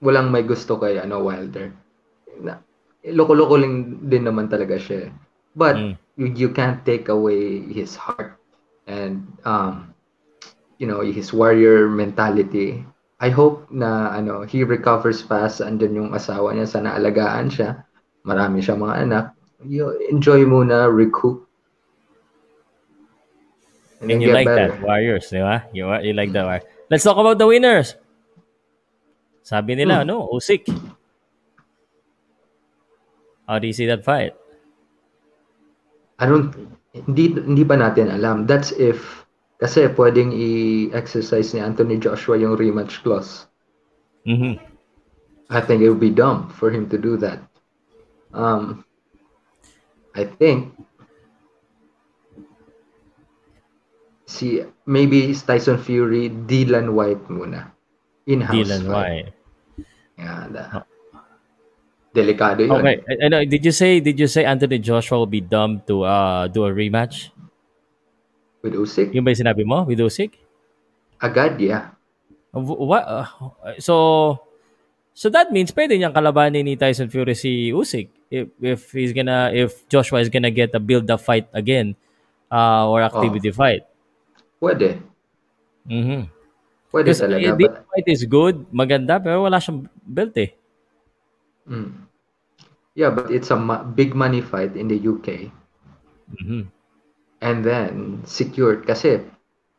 [0.00, 1.68] walang may gusto kay ano Wilder.
[2.40, 2.56] Na,
[3.04, 5.06] loko-loko lang din naman talaga siya.
[5.06, 5.12] eh.
[5.52, 5.94] But Mm.
[6.16, 8.40] you, you can't take away his heart
[8.88, 9.92] and um
[10.80, 12.80] you know his warrior mentality.
[13.22, 17.86] I hope na ano he recovers fast andyan yung asawa niya sana alagaan siya.
[18.26, 19.24] Marami siyang mga anak.
[19.62, 21.46] You enjoy muna recoup.
[24.02, 24.74] And then you like better.
[24.74, 25.62] that, Warriors, di ba?
[25.70, 26.42] You, you like that.
[26.42, 27.94] War- Let's talk about the winners.
[29.46, 30.10] Sabi nila, Hmm.
[30.10, 30.66] no, Usyk.
[33.46, 34.34] How do you see that fight?
[36.18, 36.50] I don't
[36.94, 38.46] hindi hindi pa natin alam.
[38.50, 39.21] That's if
[39.62, 43.46] kasi pwedeng i-exercise ni Anthony Joshua yung rematch clause.
[44.26, 44.58] Mhm.
[45.54, 47.38] I think it would be dumb for him to do that.
[48.34, 48.82] Um,
[50.18, 50.74] I think
[54.26, 57.70] si maybe Tyson Fury, Dylan White muna.
[58.26, 59.30] In-house Dylan fight.
[59.30, 59.30] White.
[60.18, 60.86] Yeah, the-
[62.12, 62.82] delikado yun.
[62.82, 62.98] Okay.
[63.06, 66.02] I- I know, did you say did you say Anthony Joshua will be dumb to
[66.02, 67.30] uh do a rematch?
[68.62, 70.38] With Usyk, Yung ba yung sinabi mo with Usyk?
[71.18, 71.94] agad, yeah.
[72.52, 73.06] What?
[73.78, 74.36] so
[75.14, 79.50] so that means pwede niyang kalabanin ni Tyson Fury si Usyk if if he's gonna
[79.50, 81.94] if Joshua is gonna get a build up fight again
[82.50, 83.82] uh or activity fight.
[84.60, 85.00] Pwede.
[85.88, 86.28] Mhm.
[86.92, 87.56] Pwede Because talaga.
[87.56, 90.52] this But, fight is good, maganda pero wala siyang belt eh.
[91.66, 91.88] mm.
[92.92, 95.48] Yeah, but it's a ma- big money fight in the UK.
[96.36, 96.68] Mhm.
[97.42, 99.18] And then secured kasi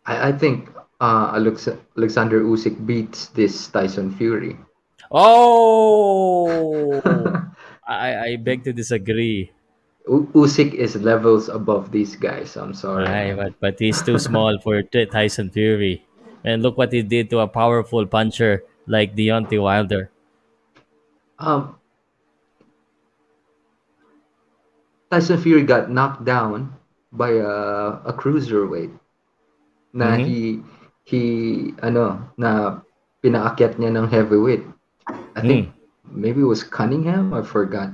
[0.05, 4.59] I, I think uh, Alex- Alexander Usyk beats this Tyson Fury.
[5.09, 6.99] Oh,
[7.87, 9.49] I I beg to disagree.
[10.03, 12.59] U- Usyk is levels above these guys.
[12.59, 13.07] I'm sorry.
[13.07, 16.03] Ay, but but he's too small for Tyson Fury.
[16.43, 20.11] And look what he did to a powerful puncher like Deontay Wilder.
[21.39, 21.79] Um,
[25.07, 26.75] Tyson Fury got knocked down
[27.13, 27.55] by a,
[28.09, 28.91] a cruiserweight.
[29.93, 30.25] Na Mhm.
[30.25, 30.39] he
[31.05, 31.21] he
[31.85, 32.81] ano na
[33.21, 34.65] pinaakyat niya ng heavyweight.
[35.37, 35.69] I think
[36.09, 37.31] maybe it was Cunningham.
[37.31, 37.93] I forgot.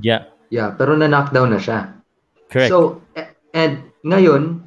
[0.00, 1.94] Yeah, Yeah, pero na knockdown na siya.
[2.50, 2.70] correct.
[2.72, 3.00] So,
[3.52, 4.66] and ngayon,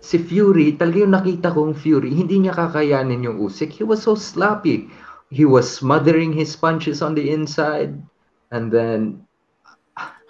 [0.00, 3.70] si Fury, talaga yung nakita kong Fury, hindi niya kakayanin yung Usyk.
[3.72, 4.88] He was so sloppy.
[5.30, 7.94] He was smothering his punches on the inside.
[8.50, 9.24] And then,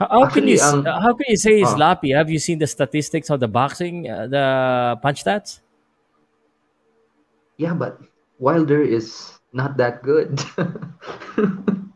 [0.00, 1.76] how, can you ang- how can you say he's Ah.
[1.76, 2.16] sloppy?
[2.16, 4.44] Have you seen the statistics of the boxing, uh, the
[5.02, 5.60] punch stats?
[7.56, 8.00] yeah, but
[8.40, 10.40] Wilder is not that good.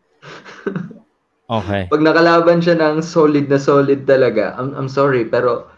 [1.44, 1.92] Okay.
[1.92, 5.68] Pag nakalaban siya ng solid na solid talaga, I'm, I'm sorry, pero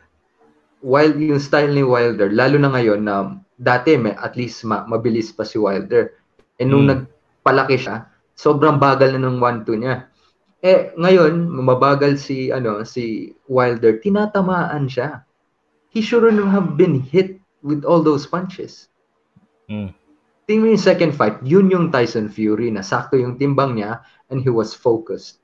[0.78, 5.34] while yung style ni Wilder, lalo na ngayon na dati may, at least ma, mabilis
[5.34, 6.14] pa si Wilder.
[6.56, 6.90] Eh nung Mm.
[6.94, 8.06] nagpalaki siya,
[8.38, 10.06] sobrang bagal na ng 1-2 niya.
[10.64, 15.24] Eh ngayon, mabagal si ano si Wilder, tinatamaan siya.
[15.92, 18.88] He shouldn't have been hit with all those punches.
[19.68, 19.92] Mm.
[20.46, 24.38] Tingnan mo yung second fight, yun yung Tyson Fury na sakto yung timbang niya and
[24.38, 25.42] he was focused.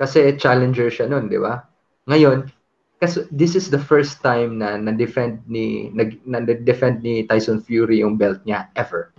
[0.00, 1.68] Kasi challenger siya nun, di ba?
[2.08, 2.48] Ngayon,
[2.96, 8.16] kasi this is the first time na na-defend ni nag, na-defend ni Tyson Fury yung
[8.16, 9.12] belt niya ever.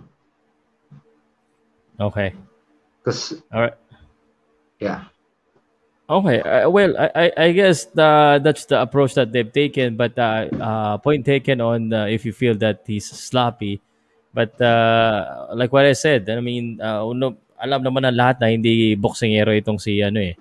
[2.02, 2.34] Okay.
[2.98, 3.78] Because All right.
[4.82, 5.00] Yeah.
[6.10, 6.42] Okay.
[6.42, 9.96] Uh, well, I, I guess the, that's the approach that they've taken.
[9.96, 13.80] But uh, uh, point taken on uh, if you feel that he's sloppy.
[14.34, 18.50] But uh, like what I said, I mean, uh, uno, alam naman ng lahat na
[18.50, 20.34] hindi boksingero itong si ano eh,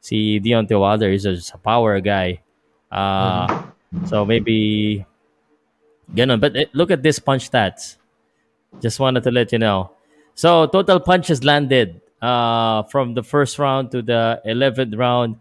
[0.00, 2.42] si Deontay Wilder is a, a power guy.
[2.90, 3.70] Uh,
[4.10, 5.06] So maybe
[6.10, 6.42] ganun.
[6.42, 7.96] But eh, look at this punch stats.
[8.82, 9.94] Just wanted to let you know.
[10.34, 15.36] So total punches landed uh, from the first round to the 11th round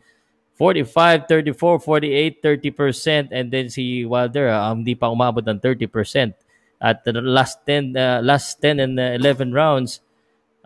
[0.60, 3.30] 45, 34, 48, 30%.
[3.32, 6.36] And then si Wilder, uh, hindi pa umabot ng 30%.
[6.84, 10.04] At the last 10, uh, last 10 and uh, 11 rounds,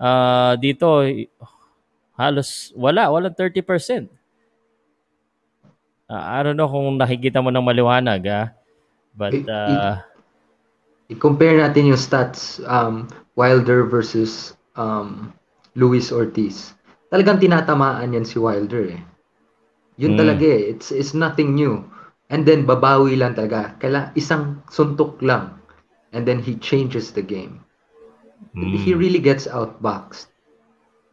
[0.01, 1.05] uh, dito,
[2.17, 4.09] halos wala, walang 30%.
[6.09, 8.47] Uh, I don't know kung nakikita mo ng maliwanag, ah.
[9.13, 9.95] But, I- uh,
[11.07, 13.07] I-compare natin yung stats um,
[13.39, 15.31] Wilder versus um,
[15.77, 16.73] Luis Ortiz.
[17.07, 19.01] Talagang tinatamaan yan si Wilder eh.
[19.95, 20.19] Yun Mm.
[20.19, 20.73] talaga eh.
[20.73, 21.85] It's, it's nothing new.
[22.27, 23.77] And then babawi lang talaga.
[23.79, 25.55] Kaila, isang suntok lang.
[26.11, 27.61] And then he changes the game.
[28.51, 30.27] mm, He really gets outboxed.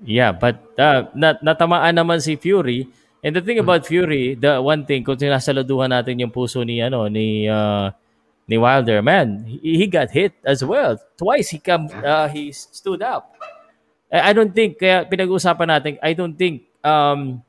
[0.03, 2.91] Yeah, but uh, nat natamaan naman si Fury.
[3.25, 7.09] And the thing about Fury, the one thing kung sinasaluduhan natin yung puso ni ano
[7.09, 7.89] ni uh,
[8.45, 10.99] ni Wilder, man, he, he got hit as well.
[11.17, 13.34] Twice he come uh, he stood up.
[14.15, 17.43] I, I don't think kaya pinag-uusapan natin, I don't think um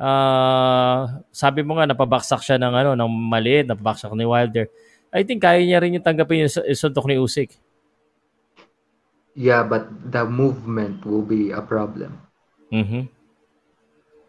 [0.00, 4.72] uh, sabi mo nga napabaksak siya ng ano ng maliit, napabaksak ni Wilder.
[5.12, 7.52] I think kaya niya rin yung tanggapin yung, suntok ni Usyk.
[9.36, 12.16] Yeah, but the movement will be a problem.
[12.72, 13.12] Mhm.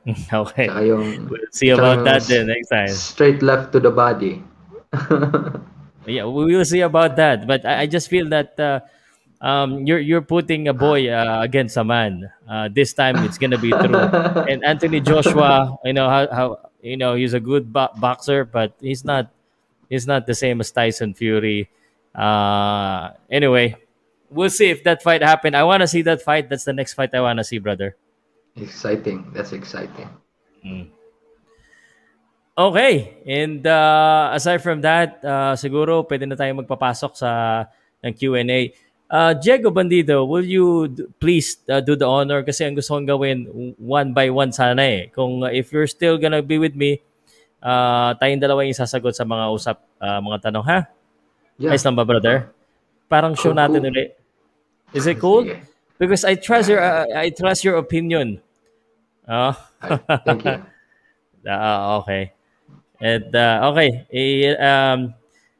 [0.31, 0.71] Okay.
[0.71, 2.91] Tsaka yung, We'll see about that then next time.
[2.91, 4.43] straight left to the body.
[6.07, 7.43] Yeah, we will see about that.
[7.43, 8.79] But I, I just feel that uh,
[9.41, 12.29] um, you're you're putting a boy uh, against a man.
[12.47, 13.95] Uh, this time it's gonna be true.
[14.49, 16.47] And Anthony Joshua, you know how, how
[16.81, 19.29] you know he's a good bo- boxer, but he's not
[19.89, 21.69] he's not the same as Tyson Fury.
[22.15, 23.77] Uh, anyway,
[24.29, 25.53] we'll see if that fight happen.
[25.55, 26.49] I want to see that fight.
[26.49, 27.95] That's the next fight I want to see, brother.
[28.57, 29.29] exciting.
[29.33, 30.09] That's exciting.
[32.57, 33.21] Okay.
[33.27, 37.29] And uh, aside from that, uh, siguro pwede na tayo magpapasok sa
[38.01, 38.73] ng Q&A.
[39.07, 43.07] Uh, Diego Bandido, will you d- please uh, do the honor kasi ang gusto kong
[43.07, 43.47] gawin
[43.79, 45.01] one by one sana eh.
[45.15, 46.99] Kung uh, if you're still gonna be with me,
[47.63, 50.79] uh, tayong dalawa yung sasagot sa mga usap, uh, mga tanong ha?
[51.55, 51.71] Yeah.
[51.71, 52.51] Ayos lang ba, brother?
[53.07, 53.91] Parang show Cool, natin cool.
[53.95, 54.09] ulit.
[54.91, 55.47] Is it cool?
[55.47, 55.63] Sige.
[55.97, 58.43] Because I trust your uh, I trust your opinion.
[59.23, 59.55] Oh.
[60.27, 60.57] Thank you.
[61.47, 62.35] Ah, okay.
[62.99, 65.15] And uh, okay, i um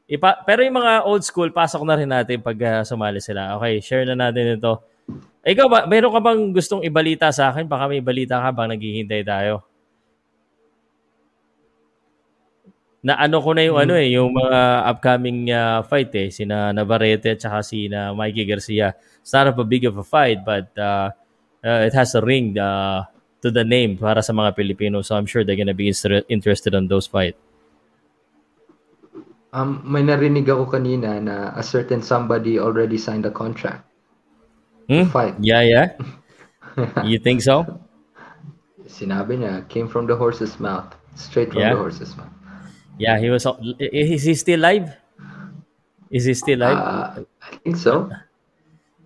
[0.07, 3.59] ipa, pero yung mga old school pasok na rin natin pag uh, sumali sila.
[3.59, 4.79] Okay, share na natin ito.
[5.47, 7.67] Ikaw ba, meron ka bang gustong ibalita sa akin?
[7.67, 9.63] Baka may balita ka bang naghihintay tayo?
[12.99, 14.59] Na ano ko na yung ano eh, yung mga
[14.91, 18.91] upcoming uh, fight eh, sina Navarrete at saka si na Mikey Garcia.
[19.23, 21.15] It's not a big of a fight but uh,
[21.63, 23.07] uh, it has a ring uh,
[23.39, 24.99] to the name para sa mga Pilipino.
[24.99, 27.39] So I'm sure they're gonna be inter- interested on those fight.
[29.55, 33.88] Um, may narinig ako kanina na a certain somebody already signed a contract.
[34.91, 35.07] Hmm?
[35.07, 35.36] Fight.
[35.39, 35.88] Yeah, yeah.
[37.10, 37.65] You think so?
[38.86, 40.93] Sinabi niya, came from the horse's mouth.
[41.17, 41.73] Straight from Yeah.
[41.73, 42.29] the horse's mouth.
[43.01, 43.45] Yeah, he was.
[43.79, 44.89] Is he still live?
[46.10, 46.77] Is he still live?
[46.77, 48.10] Uh, I think so.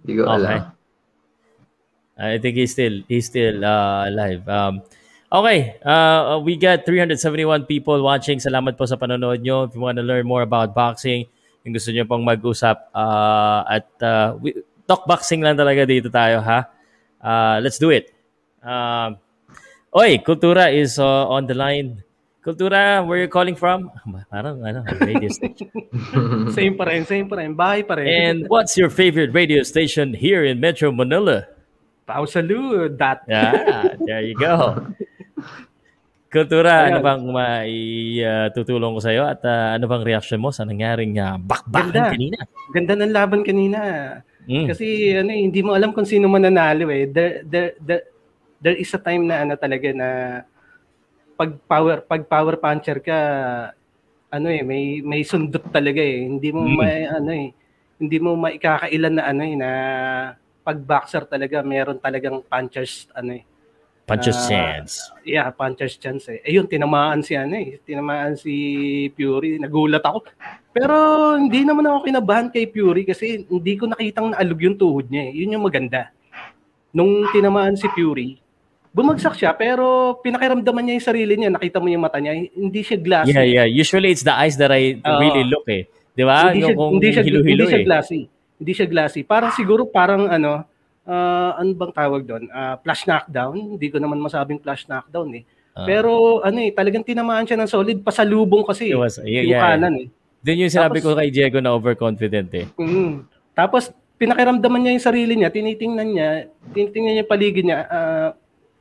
[0.04, 0.60] Hindi ko Okay.
[2.22, 4.44] I think he's still he's still uh, alive.
[4.48, 4.84] Um,
[5.32, 8.38] okay, uh, we got 371 people watching.
[8.38, 9.64] Salamat po sa panonood nyo.
[9.64, 11.26] If you want to learn more about boxing,
[11.64, 14.54] yung gusto nyo pong mag-usap uh, at uh, we,
[14.86, 16.68] talk boxing lang talaga dito tayo ha.
[17.22, 18.12] Uh, let's do it.
[18.60, 19.16] Um,
[19.96, 22.04] Oy, Kultura is uh, on the line.
[22.42, 23.92] Kultura, where you calling from?
[24.32, 25.70] Parang ano, radio station.
[26.58, 27.54] Same pa rin, same pa rin.
[27.54, 28.08] Bahay pa rin.
[28.10, 31.46] And what's your favorite radio station here in Metro Manila?
[32.10, 32.98] Pao salud.
[32.98, 33.22] That.
[33.30, 34.90] Yeah, there you go.
[36.32, 37.04] Kultura, ano Ayan.
[37.04, 41.92] bang maitutulong ko sa iyo at uh, ano bang reaction mo sa nangyaring uh, bakbakan
[41.92, 42.16] Ganda.
[42.16, 42.38] kanina?
[42.72, 43.80] Ganda ng laban kanina.
[44.48, 44.72] Mm.
[44.72, 47.12] Kasi ano, eh, hindi mo alam kung sino mananalo eh.
[47.12, 48.04] There, there, there,
[48.64, 50.08] there is a time na ano talaga na
[51.36, 53.18] pag power pag power puncher ka
[54.32, 56.32] ano eh may may sundot talaga eh.
[56.32, 56.78] Hindi mo Mm.
[56.80, 57.48] may ano eh
[58.00, 59.70] hindi mo maikakailan na ano eh na
[60.64, 63.44] pag boxer talaga meron talagang punchers ano eh.
[64.12, 64.92] Punches Ah, chance.
[65.24, 66.44] Yeah, puncher's chance eh.
[66.44, 67.80] Ayun, tinamaan si ano eh.
[67.80, 68.52] Tinamaan si
[69.16, 69.56] Fury.
[69.56, 70.28] Nagulat ako.
[70.76, 70.96] Pero
[71.40, 75.34] hindi naman ako kinabahan kay Fury kasi hindi ko nakitang naalog yung tuhod niya eh.
[75.40, 76.12] Yun yung maganda.
[76.92, 78.36] Nung tinamaan si Fury,
[78.92, 81.56] bumagsak siya pero pinakiramdaman niya yung sarili niya.
[81.56, 82.36] Nakita mo yung mata niya.
[82.36, 83.32] Hindi siya glassy.
[83.32, 83.68] Yeah, yeah.
[83.68, 85.20] Usually it's the eyes that I Oo.
[85.24, 85.88] really look eh.
[86.12, 86.52] Di ba?
[86.52, 87.88] Hindi siya, hindi siya, hindi siya eh.
[87.88, 88.22] glassy.
[88.60, 89.22] Hindi siya glassy.
[89.24, 90.68] Parang siguro parang ano,
[91.08, 92.44] ah, ano bang tawag doon?
[92.52, 93.78] Ah, flash knockdown.
[93.78, 95.44] Hindi ko naman masabing flash knockdown eh.
[95.72, 95.88] Ah.
[95.88, 98.92] Pero ano eh, talagang tinamaan siya ng solid pasalubong kasi.
[98.92, 99.64] It was, yeah, yung yeah.
[99.64, 100.08] kanan eh.
[100.42, 102.66] Doon yung sinabi Tapos- ko kay Diego na overconfident eh.
[102.76, 103.30] Mm.
[103.54, 106.30] Tapos pinakiramdaman niya yung sarili niya, tinitingnan niya,
[106.74, 108.30] tinitingnan niya yung paligid niya, ah,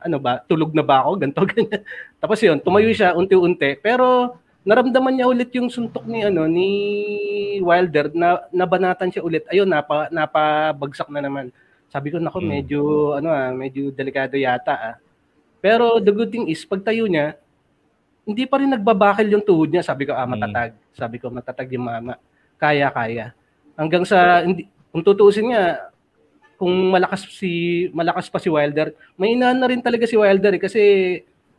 [0.01, 1.81] ano ba, tulog na ba ako, ganto ganyan.
[2.21, 6.69] Tapos yun, tumayo siya unti-unti, pero naramdaman niya ulit yung suntok ni ano ni
[7.65, 9.45] Wilder na nabanatan siya ulit.
[9.49, 11.49] Ayun, napa napabagsak na naman.
[11.91, 12.49] Sabi ko nako, Mm.
[12.49, 12.81] medyo
[13.19, 14.95] ano ah, medyo delikado yata ah.
[15.59, 17.35] Pero the good thing is pagtayo niya,
[18.25, 19.83] hindi pa rin nagbabakil yung tuhod niya.
[19.83, 20.73] Sabi ko, ah, matatag.
[20.95, 22.15] Sabi ko, matatag yung mama.
[22.57, 23.35] Kaya, kaya.
[23.75, 25.91] Hanggang sa, hindi, kung tutuusin niya,
[26.55, 30.63] kung malakas si malakas pa si Wilder, may inahan na rin talaga si Wilder eh,
[30.63, 30.83] kasi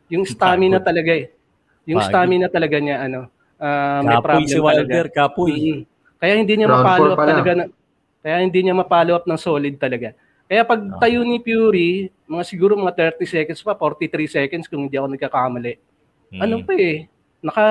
[0.08, 0.88] yung stamina Pagod.
[0.94, 1.26] talaga eh.
[1.90, 2.10] Yung Pagod.
[2.14, 3.26] stamina talaga niya ano,
[3.58, 5.18] ah, may Kapoy problem si Wilder, talaga.
[5.26, 5.52] kapoy.
[5.52, 5.82] Mm.
[6.22, 7.64] Kaya hindi niya Round ma-follow up talaga na,
[8.22, 10.08] kaya hindi niya ma-follow up ng solid talaga.
[10.52, 15.00] Kaya pag tayo ni Fury, mga siguro mga 30 seconds pa, 43 seconds kung hindi
[15.00, 15.80] ako nagkakamali.
[16.28, 16.40] Mm.
[16.44, 17.08] Ano pa eh,
[17.40, 17.66] naka,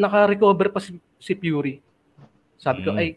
[0.00, 1.76] naka-recover pa si, si Fury.
[2.56, 3.00] Sabi ko, Mm.
[3.04, 3.08] ay,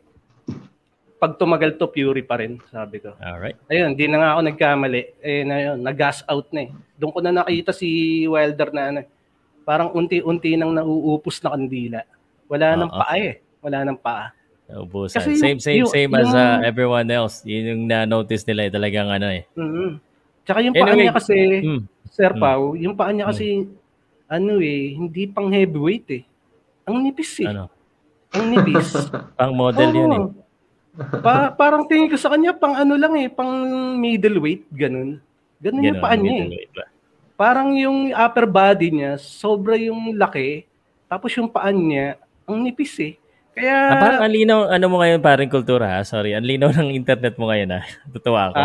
[1.16, 3.16] pag tumagal to, Fury pa rin, sabi ko.
[3.16, 3.56] Alright.
[3.72, 5.02] Ayun, di na nga ako nagkamali.
[5.24, 6.70] Eh, na yun, nag-gas out na eh.
[7.00, 7.88] Doon ko na nakita si
[8.28, 9.00] Wilder na ano,
[9.64, 12.04] parang unti-unti nang nauupos na kandila.
[12.52, 13.00] Wala nang Oo.
[13.00, 13.40] paa eh.
[13.64, 14.36] Wala nang paa.
[14.66, 15.22] Naubusan.
[15.22, 17.46] Kasi yung- same, same, yung- same as yung- uh, everyone else.
[17.46, 19.44] Yun yung na-notice nila eh, talagang ano eh.
[19.54, 19.92] mm
[20.46, 21.82] Tsaka yung paa Anyway, niya kasi, Mm.
[22.06, 22.42] Sir Mm.
[22.42, 23.66] Pau, yung paa niya kasi,
[24.26, 26.24] ano eh, hindi pang heavyweight eh.
[26.86, 27.50] Ang nipis eh.
[27.50, 27.66] Ano?
[28.30, 28.90] Ang nipis.
[29.40, 30.26] Pang model yun eh.
[31.18, 33.50] Pa- parang tingin ko sa kanya, pang ano lang eh, pang
[33.98, 35.18] middleweight, ganun.
[35.58, 36.68] Ganun, yung Ganun, paa niya eh.
[36.70, 36.86] ba?
[37.36, 40.64] Parang yung upper body niya, sobra yung laki.
[41.06, 43.14] Tapos yung paan niya, ang nipis eh.
[43.56, 46.02] Kaya, Ah, parang ang linaw, ano mo ngayon parang kultura ha?
[46.04, 47.82] Sorry, ang linaw ng internet mo ngayon ha?
[48.14, 48.56] Tutuwa ako.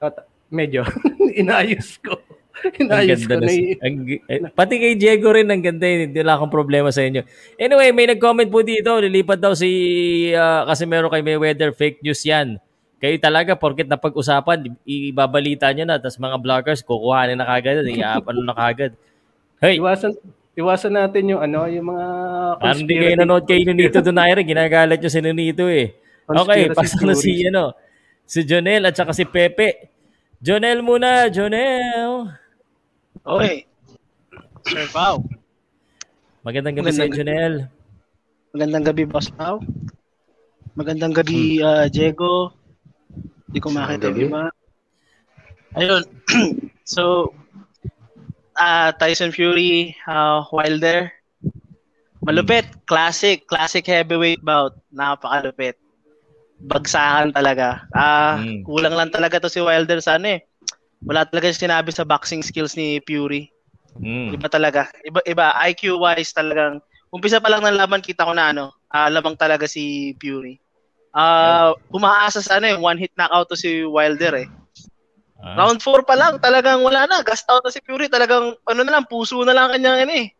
[0.00, 0.80] at- medyo,
[1.40, 2.16] inaayos ko.
[2.54, 3.52] ang Inaayos ganda ko na,
[3.82, 6.08] ang, eh, pati kay Diego rin ang ganda eh.
[6.08, 7.20] Hindi wala akong problema sa inyo.
[7.58, 8.96] Anyway, may nag-comment po dito.
[8.96, 9.68] Lilipat daw si
[10.32, 12.56] ah, kasi meron kay Mayweather fake news yan.
[12.96, 18.56] Kayo talaga, porket napag-usapan, ibabalita nyo na, tapos mga vloggers, kukuhanin na kagad, i-ano na
[18.56, 18.96] kagad.
[19.60, 20.16] Hey, Iwasan,
[20.54, 22.06] iwasan natin yung ano, yung mga
[22.62, 25.94] Parang hindi kayo nanood kay Nonito Donaire, ginagalat nyo si Nonito eh.
[26.24, 27.76] Okay, pasok na si, ano,
[28.24, 29.92] si Jonel at saka si Pepe.
[30.40, 32.32] Jonel muna, Jonel.
[33.24, 33.68] Okay.
[34.64, 35.20] Sir Pao.
[36.44, 37.54] Magandang gabi sa Magandang- Jonel.
[38.54, 39.60] Magandang gabi, Boss Pao.
[40.78, 42.54] Magandang gabi, ah, Diego.
[43.50, 44.42] Hindi ko makita yung iba.
[45.74, 46.02] Ayun.
[46.86, 47.34] so,
[48.56, 51.10] ah Tyson Fury, ah, Wilder.
[52.24, 52.64] Malupit.
[52.88, 53.44] Classic.
[53.44, 54.72] Classic heavyweight bout.
[54.88, 55.76] Napakalupit.
[56.64, 57.84] Bagsakan talaga.
[57.92, 58.64] Ah, Mm.
[58.64, 60.40] kulang lang talaga to si Wilder sa ano eh.
[61.04, 63.52] Wala talaga sinabi sa boxing skills ni Fury.
[64.00, 64.40] Mm.
[64.40, 64.88] Iba talaga.
[65.04, 66.80] Iba iba IQ wise talagang
[67.12, 70.56] umpisa pa lang ng laban kita ko na ano, ah, lamang talaga si Fury.
[71.12, 74.48] Ah, umaasa sa ano eh, one hit knockout to si Wilder eh.
[75.44, 78.80] Ah, Round 4 pa lang, talagang wala na, gas out na si Fury, talagang ano
[78.80, 80.32] na lang, puso na lang kanyang ano eh.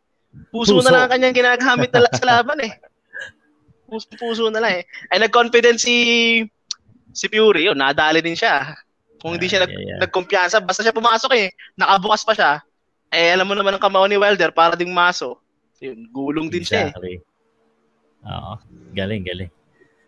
[0.48, 0.88] Puso, Puso.
[0.88, 2.72] na lang ang kanyang ginagamit na sa laban eh.
[3.88, 4.82] Puso, puso na lang eh.
[5.12, 5.96] Ay nag-confidence si
[7.12, 8.72] si Fury, yun, nadali din siya.
[9.20, 10.00] Kung hindi siya nag, Yeah, yeah.
[10.00, 12.52] nagkumpiyansa, basta siya pumasok eh, nakabukas pa siya.
[13.12, 15.36] Eh, alam mo naman ang kamao ni Wilder, para ding maso.
[15.84, 17.20] Yun, gulong din siya eh.
[18.24, 18.56] Oo.
[18.96, 19.52] Galing, galing.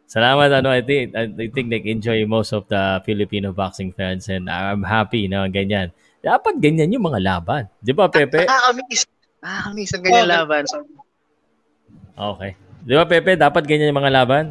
[0.06, 4.86] Salamat ano I think I think nag-enjoy most of the Filipino boxing fans and I'm
[4.86, 5.90] happy na ganyan.
[6.22, 7.66] Dapat ganyan yung mga laban.
[7.82, 8.46] 'Di ba Pepe?
[8.50, 9.02] Nakakamiss.
[9.42, 10.34] Nakakamiss ang ganyan Okay.
[10.38, 10.62] laban.
[10.70, 10.76] So,
[12.16, 12.50] Okay.
[12.86, 14.44] 'Di ba Pepe, dapat ganyan yung mga laban?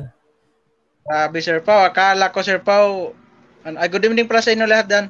[1.06, 1.86] Grabe, Sir Pao.
[1.86, 3.14] Akala ko, Sir Pao.
[3.62, 5.06] Ano, ay, good evening pala sa inyo lahat dan.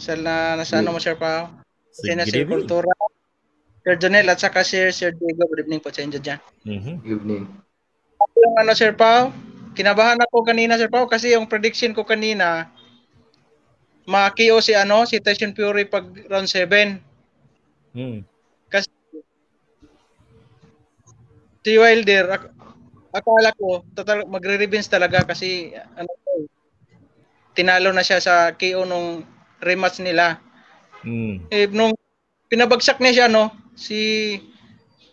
[0.00, 1.14] Sa na, nasa ano mo, Sir?
[1.14, 2.48] Sige, Sina good Sir.
[2.48, 2.92] Cultura,
[3.84, 5.44] Sir Jonel, at saka Sir, Sir Diego.
[5.44, 6.40] Good evening po sa inyo dyan.
[6.64, 6.94] Mhm.
[7.04, 7.44] Evening.
[8.38, 9.34] Yung ano, Sir Pao,
[9.74, 12.70] kinabahan ako kanina, Sir Pao, kasi yung prediction ko kanina,
[14.08, 17.02] ma-KO si ano, si Tyson Fury pag round 7.
[17.92, 18.22] Mm.
[21.68, 22.54] Si Wilder, ak-
[23.12, 26.08] akala ko, total, magre-revenge talaga kasi ano,
[27.52, 29.26] tinalo na siya sa KO nung
[29.60, 30.40] rematch nila.
[31.04, 31.46] Mm.
[31.52, 31.94] eh, nung
[32.50, 34.40] pinabagsak niya siya, no, si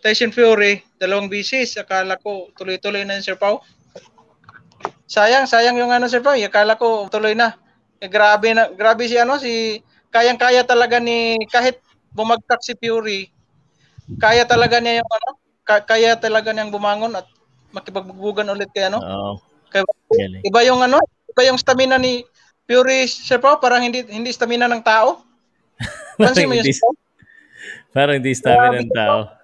[0.02, 3.60] Tyson Fury, dalawang bisis, akala ko tuloy-tuloy na yun, Sir Pao.
[5.06, 7.56] Sayang, sayang yung ano, Sir Pao, akala ko tuloy na.
[8.00, 9.80] Eh, grabe na, grabe si ano, si,
[10.12, 11.80] kayang-kaya talaga ni, kahit
[12.16, 13.28] bumagtak si Fury,
[14.16, 15.28] kaya talaga niya yung ano,
[15.66, 17.26] ka- kaya talaga niyang bumangon at
[17.74, 19.02] makipagbubugan ulit kay ano.
[19.68, 20.42] Kaya, Galing.
[20.46, 20.96] iba yung ano,
[21.28, 22.24] iba yung stamina ni
[22.64, 25.20] Fury, Sir Pao, parang hindi hindi stamina ng tao.
[26.16, 26.64] Pansin mo yun,
[27.92, 29.36] parang hindi stamina ng tao.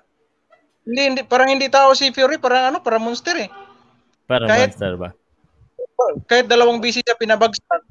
[0.82, 3.48] Hindi, hindi, parang hindi tao si Fury, parang ano, parang monster eh.
[4.26, 5.10] Parang Kahit- monster ba?
[6.26, 7.82] Kahit dalawang busy siya pinabagsak,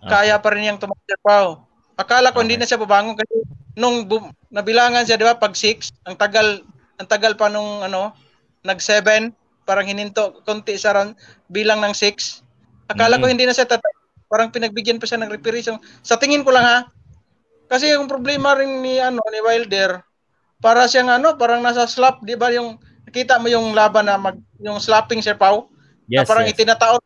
[0.00, 0.08] Ah.
[0.08, 1.58] kaya pa rin niyang tumatirpaw.
[1.98, 2.62] Akala ko hindi Okay.
[2.64, 3.34] na siya babangon kasi
[3.74, 6.62] nung bum- nabilangan siya, di ba, pag 6, ang tagal,
[6.96, 8.14] ang tagal pa nung ano,
[8.62, 9.34] nag 7,
[9.66, 11.12] parang hininto, konti sa run,
[11.46, 12.40] bilang ng 6.
[12.86, 13.32] Akala ko Mm.
[13.34, 13.92] hindi na siya tatay.
[14.26, 15.30] Parang pinagbigyan pa siya ng.
[15.60, 16.78] So, sa tingin ko lang ha,
[17.66, 20.02] kasi yung problema rin ni ano ni Wilder,
[20.60, 22.76] para siyang ano, parang nasa slap, di ba yung
[23.08, 25.72] nakita mo yung laban na mag, yung slapping Sir Pau?
[26.06, 26.54] Yes, na parang yes.
[26.54, 27.00] itinataon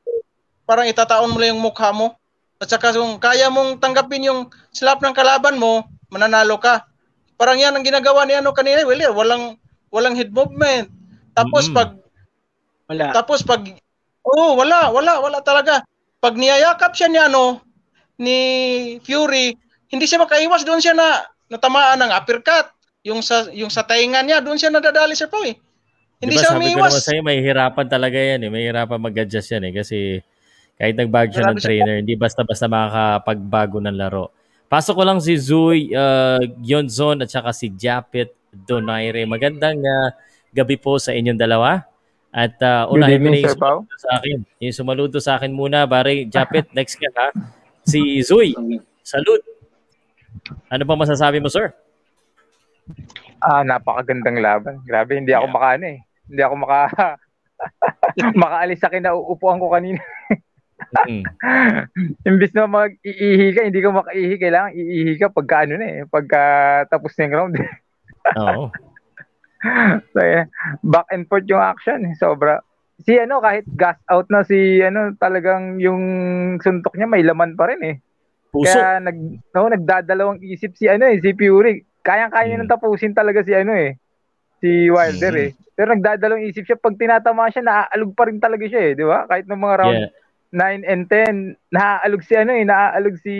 [0.65, 2.17] parang itataon mo lang yung mukha mo.
[2.59, 4.41] At saka kung kaya mong tanggapin yung
[4.73, 6.89] slap ng kalaban mo, mananalo ka.
[7.37, 9.61] Parang yan ang ginagawa ni ano kanina, Willie, walang
[9.93, 10.89] walang head movement.
[11.37, 11.77] Tapos Mm-mm.
[11.77, 11.91] pag
[12.89, 13.07] wala.
[13.13, 13.63] tapos pag
[14.25, 15.85] oh, wala, wala, wala talaga.
[16.19, 17.61] Pag niyayakap siya ni ano,
[18.17, 18.39] ni
[19.05, 19.53] Fury,
[19.93, 22.74] hindi siya makaiwas doon siya na natamaan ng uppercut.
[23.05, 25.61] Yung sa yung sa tainga niya, doon siya nadadali Sir Pao eh.
[26.25, 27.05] Hindi Di ba siya sabi ko naman umiiwas.
[27.05, 28.51] sa'yo, may hirapan talaga yan eh.
[28.51, 29.73] May hirapan mag-adjust yan eh.
[29.77, 29.99] Kasi
[30.81, 31.67] kahit nagbago siya ng siya.
[31.69, 34.33] trainer, hindi basta-basta makakapagbago ng laro.
[34.73, 39.29] Pasok ko lang si Zui uh, Yonzon at saka si Japit Donaire.
[39.29, 40.09] Magandang uh,
[40.57, 41.85] gabi po sa inyong dalawa.
[42.33, 44.39] At uh, unahin mo na yung sa akin.
[44.65, 45.85] Yung sumaludo sa akin muna.
[45.85, 47.29] Bari, Japit, next ka ha.
[47.85, 48.57] Si Zui,
[49.05, 49.45] salute.
[50.73, 51.77] Ano pa masasabi mo, sir?
[53.39, 54.81] Ah, napakagandang laban.
[54.83, 55.55] Grabe, hindi ako Yeah.
[55.55, 56.01] makaano eh.
[56.25, 56.79] Hindi ako maka
[58.43, 60.01] makaalis sa kinauupuan ko kanina.
[61.07, 61.23] Mm.
[62.29, 64.35] Imbis na mag-iihi ka, hindi ka makaihi.
[64.37, 65.99] Kailangan iihi ka pagka ano na eh.
[66.05, 66.43] Pagka
[66.89, 67.55] tapos na yung round.
[68.41, 68.65] Oo.
[70.13, 70.45] so, yeah,
[70.85, 72.05] back and forth yung action.
[72.05, 72.15] eh.
[72.17, 72.61] Sobra.
[73.01, 76.03] Si ano, kahit gas out na si ano, talagang yung
[76.61, 77.97] suntok niya may laman pa rin eh.
[78.49, 78.71] Puso.
[78.71, 79.19] Kaya nag,
[79.51, 81.83] no, nagdadalawang isip si ano eh, si Fury.
[82.05, 82.63] Kayang-kaya niya Mm.
[82.63, 83.97] nang tapusin talaga si ano eh,
[84.61, 85.43] si Wilder Mm.
[85.43, 85.51] eh.
[85.75, 89.27] Pero nagdadalawang isip siya, pag tinatama siya, naaalog pa rin talaga siya eh, di ba?
[89.27, 90.13] Kahit ng mga round Yeah.
[90.55, 91.35] 9 and 10,
[91.67, 93.35] naaalog si ano eh, naaalog si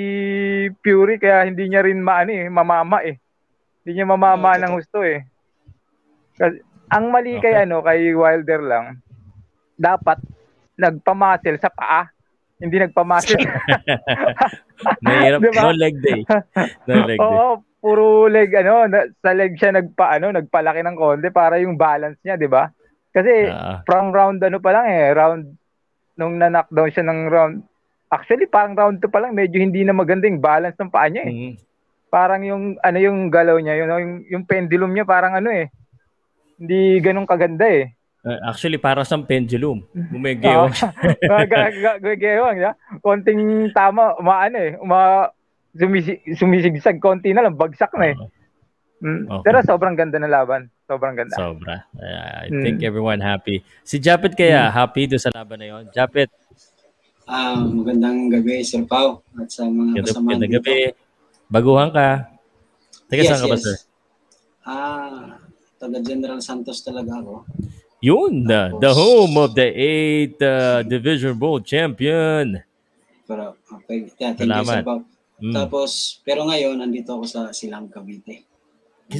[0.83, 3.23] Fury, kaya hindi niya rin maano eh, mamama eh.
[3.85, 5.23] Hindi niya mamama Oo, ng gusto eh.
[6.35, 6.59] Kasi,
[6.91, 7.63] ang mali kay Okay.
[7.63, 8.99] ano, kay Wilder lang,
[9.79, 10.19] dapat
[10.75, 12.11] nagpamuscle sa paa.
[12.59, 13.39] Hindi nagpamuscle.
[15.05, 15.39] Mahirap.
[15.41, 15.63] Diba?
[15.65, 16.21] No leg day.
[16.89, 17.25] No leg day.
[17.25, 17.49] Oo,
[17.81, 22.21] puro leg ano, na, sa leg siya nagpa ano, nagpalaki ng konti para yung balance
[22.25, 22.69] niya, 'di ba?
[23.15, 25.43] Kasi Ah, from round ano pa lang eh, round
[26.19, 27.55] nung na-knockdown siya ng round
[28.15, 31.27] Actually, parang round 2 pa lang, medyo hindi na maganda yung balance ng paa niya
[31.27, 31.35] eh.
[31.35, 31.55] mm.
[32.15, 35.67] Parang yung ano yung galaw niya, yun, yung, yung pendulum niya parang ano eh.
[36.55, 37.91] Hindi ganun kaganda eh.
[38.25, 39.85] Uh, actually, para sa pendulum.
[39.93, 40.73] Bumigyo.
[42.01, 42.73] Gagawang, ya.
[43.05, 45.29] Konting tama, umaano eh, uma
[45.77, 48.17] sumisi, sumisigsag konti na lang, bagsak na eh.
[49.05, 49.29] Mm.
[49.29, 49.43] Okay.
[49.45, 50.73] Pero sobrang ganda ng laban.
[50.89, 51.37] Sobrang ganda.
[51.37, 51.85] Sobra.
[51.93, 52.63] Uh, I Mm.
[52.65, 53.61] think everyone happy.
[53.85, 55.85] Si Japet kaya, happy do sa laban na yon.
[55.93, 56.33] Japet,
[57.25, 60.93] Ah, magandang gabi, Sir Pao, at sa mga ganda, kasama ganda gabi.
[61.49, 62.09] Baguhan ka.
[63.09, 63.77] Teka, saan ka ba, sir?
[64.61, 65.41] Ah,
[65.81, 67.49] taga General Santos talaga ako.
[68.05, 72.61] Yun, the, the home of the 8th uh, Division World Champion.
[73.25, 74.77] Pero, okay, thank you, Salamat.
[74.77, 75.01] Sir Pao.
[75.41, 75.55] Mm.
[75.57, 75.91] Tapos,
[76.21, 78.45] pero ngayon, nandito ako sa Silang Cavite.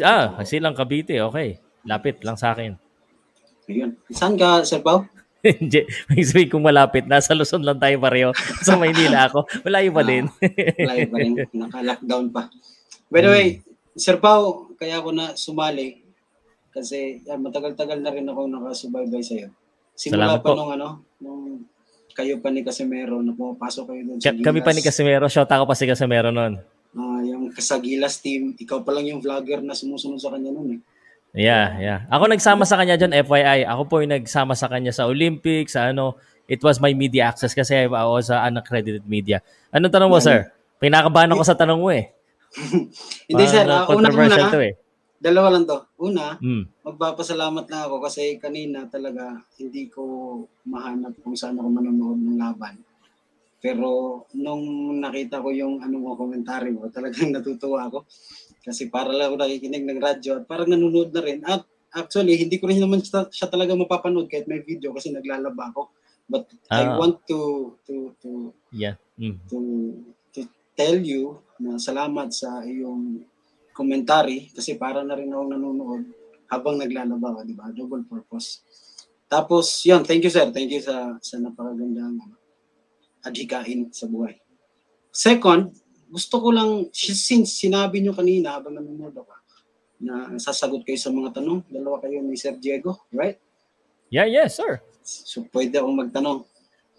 [0.05, 1.57] Ah, silang Cavite, okay.
[1.85, 2.77] Lapit lang sa akin.
[3.65, 3.97] Ayun.
[4.13, 5.09] Saan ka, Sir Pao?
[5.45, 7.09] Hindi, may sabihin kung malapit.
[7.09, 8.33] Nasa Luzon lang tayo pareho.
[8.61, 9.49] Sa Maynila ako.
[9.65, 10.25] Malayo pa Ah, din.
[10.77, 11.33] Live pa rin.
[11.65, 12.53] Naka-lockdown pa.
[13.09, 13.47] By the way,
[13.97, 16.04] Sir Pao, kaya ako na sumali
[16.75, 19.49] kasi yan, matagal-tagal na rin ako nakasubaybay sa'yo.
[19.95, 20.59] Simula Salamat pa po.
[20.59, 20.89] nung ano,
[21.23, 21.43] nung
[22.15, 24.91] kayo pa ni Casimero na pumapasok kayo doon sa Ka- Kami pa ni Gilas.
[24.91, 25.27] Casimero.
[25.31, 26.59] Shot ako pa si Casimero noon.
[26.95, 30.79] Ah, yung sa Gilas team, ikaw pa lang yung vlogger na sumusunod sa kanya noon
[30.79, 30.81] eh.
[31.35, 31.99] Yeah, yeah.
[32.15, 33.67] Ako nagsama sa kanya dyan, FYI.
[33.67, 36.15] Ako po yung nagsama sa kanya sa Olympics, sa ano.
[36.47, 39.43] It was my media access kasi I was uh, unaccredited media.
[39.75, 40.55] Anong tanong mo, sir?
[40.79, 42.15] Pinakabahan ako sa tanong mo eh.
[43.31, 44.73] Hindi sir, Parang ah, una controversial muna, to eh.
[45.25, 45.81] Dalawa lang to.
[46.05, 46.85] Una, Mm.
[46.85, 50.05] magpapasalamat na ako kasi kanina talaga hindi ko
[50.69, 52.77] mahanap kung saan ako manonood ng laban.
[53.59, 53.89] Pero
[54.37, 54.61] nung
[55.01, 58.05] nakita ko yung ano mo komentary mo, talagang natutuwa ako.
[58.61, 61.41] Kasi para lang ako nakikinig ng radyo at parang nanonood na rin.
[61.41, 65.73] At actually, hindi ko rin naman siya, siya talaga mapapanood kahit may video kasi naglalaba
[65.73, 65.89] ako.
[66.25, 66.97] But I Ah.
[66.97, 67.41] want to
[67.85, 68.97] to to Yeah.
[69.17, 69.41] Mm.
[69.49, 69.59] to
[70.33, 70.41] to
[70.73, 73.25] tell you na salamat sa iyong
[73.75, 76.03] commentary kasi para na rin akong nanonood
[76.47, 77.75] habang naglalaba di ba?
[77.75, 78.63] Double purpose.
[79.27, 80.47] Tapos, yun, thank you sir.
[80.55, 82.23] Thank you sa sa napakagandang
[83.27, 84.39] adhikain sa buhay.
[85.11, 85.75] Second,
[86.07, 89.35] gusto ko lang, since sinabi nyo kanina habang nanonood ako,
[90.05, 93.41] na sasagot kayo sa mga tanong, dalawa kayo ni Sir Diego, right?
[94.13, 94.85] Yeah, yes, sir.
[95.03, 96.47] So, pwede akong magtanong.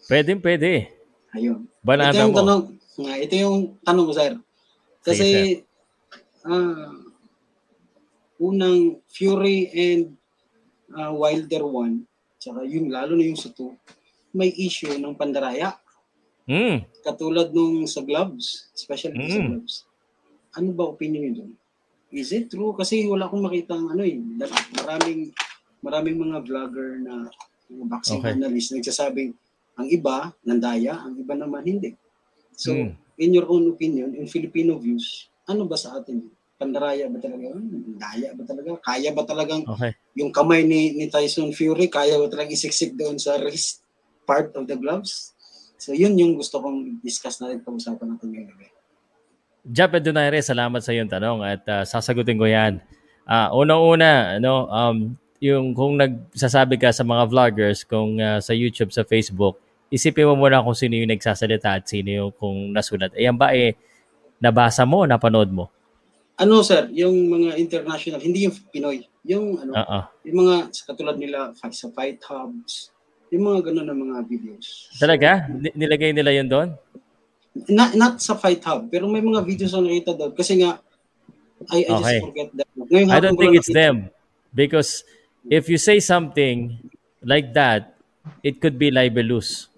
[0.09, 0.91] Pwede, pwede.
[1.31, 1.69] Ayun.
[1.69, 2.39] ito Banata yung mo.
[2.41, 2.61] tanong,
[2.99, 4.33] nga, ito yung tanong ko, sir.
[5.05, 5.25] Kasi,
[6.45, 6.93] ah,
[8.37, 10.13] unang Fury and
[10.93, 12.05] ah, Wilder 1,
[12.39, 13.73] tsaka yung lalo na yung sa 2,
[14.35, 15.73] may issue ng pandaraya.
[16.45, 16.85] Mm.
[17.01, 19.49] Katulad nung sa gloves, especially sa Mm.
[19.55, 19.75] gloves.
[20.53, 21.53] Ano ba opinion niyo doon?
[22.13, 22.71] Is it true?
[22.77, 24.15] Kasi wala akong makita ano eh.
[24.77, 25.33] Maraming,
[25.81, 27.27] maraming mga vlogger na
[27.67, 28.37] mga boxing Okay.
[28.37, 29.33] analyst nagsasabing
[29.75, 31.91] ang iba nandaya, ang iba naman hindi.
[32.55, 32.91] So, Mm.
[33.19, 36.23] in your own opinion, in Filipino views, ano ba sa atin?
[36.55, 37.51] Pandaraya ba talaga?
[37.51, 38.69] Hmm, Daya ba talaga?
[38.79, 39.91] Kaya ba talagang Okay.
[40.15, 43.83] yung kamay ni, ni Tyson Fury, kaya ba talagang isiksik doon sa wrist
[44.23, 45.35] part of the gloves?
[45.75, 48.71] So yun yung gusto kong discuss natin, pag-usapan natin ngayong gabi.
[49.67, 52.79] Japet Donaire, salamat sa iyong tanong at uh, sasagutin ko yan.
[53.27, 54.97] Uh, unang-una, ano, um,
[55.43, 59.59] yung kung nagsasabi ka sa mga vloggers, kung uh, sa YouTube, sa Facebook,
[59.91, 63.11] isipin mo muna kung sino yung nagsasalita at sino yung kung nasulat.
[63.19, 63.75] Ayan ba eh,
[64.39, 65.74] nabasa mo, napanood mo?
[66.35, 70.03] Ano sir, yung mga international, hindi yung Pinoy, yung ano, Uh-uh.
[70.27, 72.91] yung mga sa katulad nila sa Fight Hubs,
[73.31, 74.91] yung mga ganun na mga videos.
[74.99, 75.47] Talaga?
[75.47, 76.69] Ni- Nilagay nila yun doon?
[77.71, 80.35] Not, not sa Fight Hub, pero may mga videos na nakita doon.
[80.35, 80.75] Kasi nga,
[81.71, 82.03] I, I Okay.
[82.03, 82.67] just forget that.
[82.75, 83.95] Ngayon, I don't think it's nakita- them.
[84.51, 85.07] Because
[85.47, 86.75] if you say something
[87.23, 87.95] like that,
[88.43, 89.71] it could be libelous.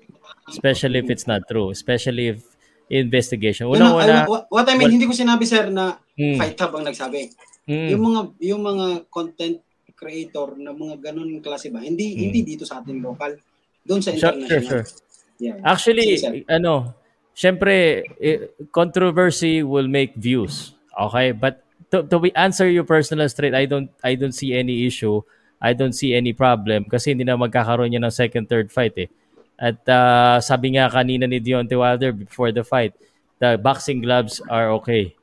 [0.49, 1.69] Especially if it's not true.
[1.69, 2.41] Especially if
[2.89, 3.69] investigation.
[3.69, 6.37] No, no, I- what, what I mean, what- hindi ko sinabi sir na Mm.
[6.41, 7.29] Fight Hub ang nagsabi.
[7.69, 7.87] Mm.
[7.93, 9.57] Yung mga yung mga content
[9.97, 12.21] creator na mga ganun klase ba, hindi Mm.
[12.29, 13.37] hindi dito sa ating local,
[13.85, 14.49] doon sa international.
[14.49, 14.85] sure, sure.
[15.37, 15.61] Yeah.
[15.61, 16.41] Actually, sir.
[16.49, 16.97] ano,
[17.37, 20.73] syempre, eh, controversy will make views.
[20.97, 21.31] Okay?
[21.37, 21.61] But
[21.93, 25.21] to, to be answer your personal straight, I don't I don't see any issue.
[25.57, 29.09] I don't see any problem kasi hindi na magkakaroon yan ng second, third fight eh.
[29.57, 32.93] At ah, sabi nga kanina ni Deontay Wilder before the fight,
[33.41, 35.16] the boxing gloves are okay.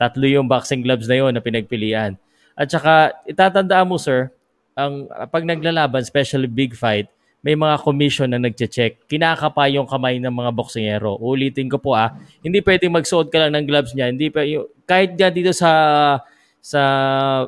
[0.00, 2.16] Tatlo yung boxing gloves na yon na pinagpilian.
[2.56, 4.32] At saka, itatandaan mo sir,
[4.72, 9.04] ang pag naglalaban, especially big fight, may mga commission na nagche-check.
[9.08, 11.16] Kinakapa yung kamay ng mga boksingero.
[11.20, 14.12] Ulitin ko po ah, hindi pwedeng magsuot ka lang ng gloves niya.
[14.12, 14.44] Hindi pa,
[14.88, 15.70] kahit nga dito sa
[16.60, 16.82] sa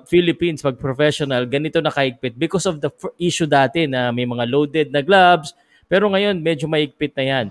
[0.08, 2.88] Philippines, pag professional, ganito na kaigpit because of the
[3.20, 5.52] issue dati na may mga loaded na gloves.
[5.84, 7.46] Pero ngayon, medyo maigpit na yan.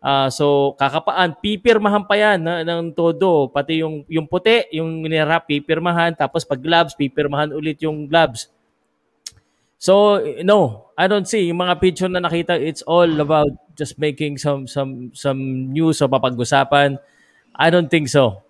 [0.00, 3.50] Ah, so, kakapaan, pipirmahan pa yan na, ng todo.
[3.50, 6.14] Pati yung, yung puti, yung nirap, pipirmahan.
[6.14, 8.52] Tapos pag gloves, pipirmahan ulit yung gloves.
[9.76, 11.52] So, no, I don't see.
[11.52, 16.08] Yung mga picture na nakita, it's all about just making some some some news o
[16.08, 16.96] papag-usapan.
[17.52, 18.40] I don't think so.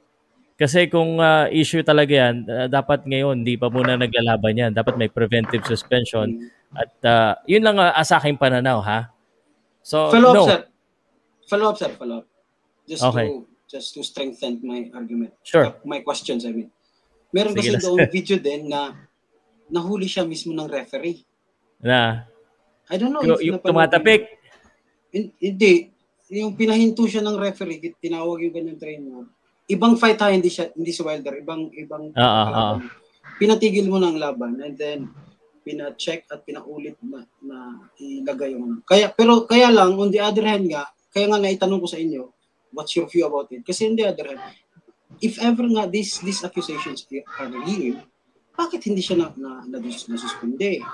[0.56, 4.70] Kasi kung ah, issue talaga yan, ah, dapat ngayon, hindi pa muna naglalaban yan.
[4.72, 6.48] Dapat may preventive suspension.
[6.72, 9.10] At ah, yun lang ah, sa aking pananaw, ha?
[9.84, 10.44] So, follow up no.
[10.48, 10.60] sir.
[11.46, 12.26] Follow up sir, follow up.
[12.84, 13.26] Just Okay.
[13.26, 15.34] to just to strengthen my argument.
[15.42, 15.66] Sure.
[15.66, 16.70] Uh, My questions I mean.
[17.30, 18.94] Meron Sige kasi na, doon video din na
[19.66, 21.26] nahuli siya mismo ng referee.
[21.82, 22.26] Na,
[22.86, 24.30] I don't know yung, tumatapik.
[25.10, 25.90] Hin- Hindi.
[26.30, 29.26] Yung pinahinto siya ng referee, tinawag yung ganyang trainer.
[29.66, 32.90] Ibang fight ha, hindi siya, hindi si Wilder, ibang ibang Ah, ah, kalaban.
[33.36, 35.10] Pinatigil mo ng laban and then
[35.60, 37.58] pina-check at pinaulit na, na
[37.98, 38.76] ilagay yung ano.
[38.86, 40.86] Kaya pero kaya lang on the other hand nga,
[41.16, 42.28] kaya nga naitanong ko sa inyo,
[42.76, 43.64] what's your view about it?
[43.64, 44.44] Kasi on the other hand,
[45.16, 47.08] if ever nga these these accusations
[47.40, 48.04] are real,
[48.52, 50.84] bakit hindi siya na, na, na, nasuspende?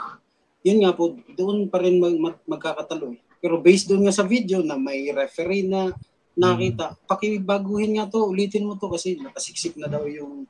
[0.63, 3.19] Yun nga po, doon pa rin mag, mag, magkakatalo.
[3.19, 3.21] eh.
[3.43, 5.91] Pero based doon nga sa video na may referee na
[6.39, 10.47] nakita, pakibaguhin nga to, ulitin mo to kasi nakasiksik na daw yung,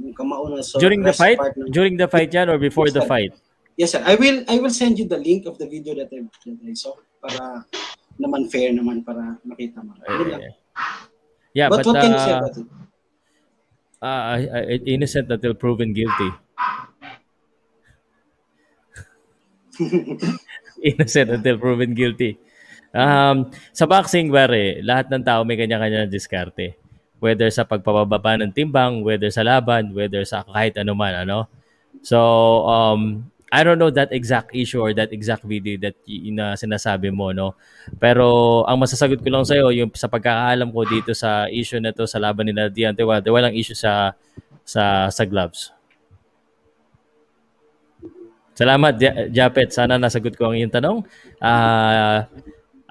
[0.00, 1.36] yung kamao na so During the fight?
[1.36, 3.36] ng- During the fight yan or before the fight?
[3.76, 4.00] Yes, sir.
[4.04, 6.76] I will I will send you the link of the video that I, that I
[6.76, 7.64] saw para
[8.20, 9.94] naman fair naman para makita mo.
[10.02, 10.52] Lang.
[11.52, 12.66] Yeah, but, but, what can you say uh, about it?
[14.02, 16.30] uh, uh, innocent until proven guilty.
[20.82, 22.36] innocent until proven guilty.
[22.92, 26.76] Um, sa boxing, bare, lahat ng tao may kanya-kanya ng diskarte.
[27.22, 31.46] Whether sa pagpapababa ng timbang, whether sa laban, whether sa kahit ano man, ano.
[32.02, 32.18] So,
[32.66, 37.12] um, I don't know that exact issue or that exact video that y- na sinasabi
[37.12, 37.52] mo, no?
[38.00, 42.08] Pero ang masasagot ko lang sa'yo, yung sa pagkakaalam ko dito sa issue na to
[42.08, 44.16] sa laban nila Deontay Wilder, walang issue sa
[44.64, 45.68] sa sa gloves.
[48.52, 49.72] Salamat, Ja- Japet.
[49.72, 50.98] Sana nasagot ko ang iyong tanong.
[51.40, 52.28] Ah,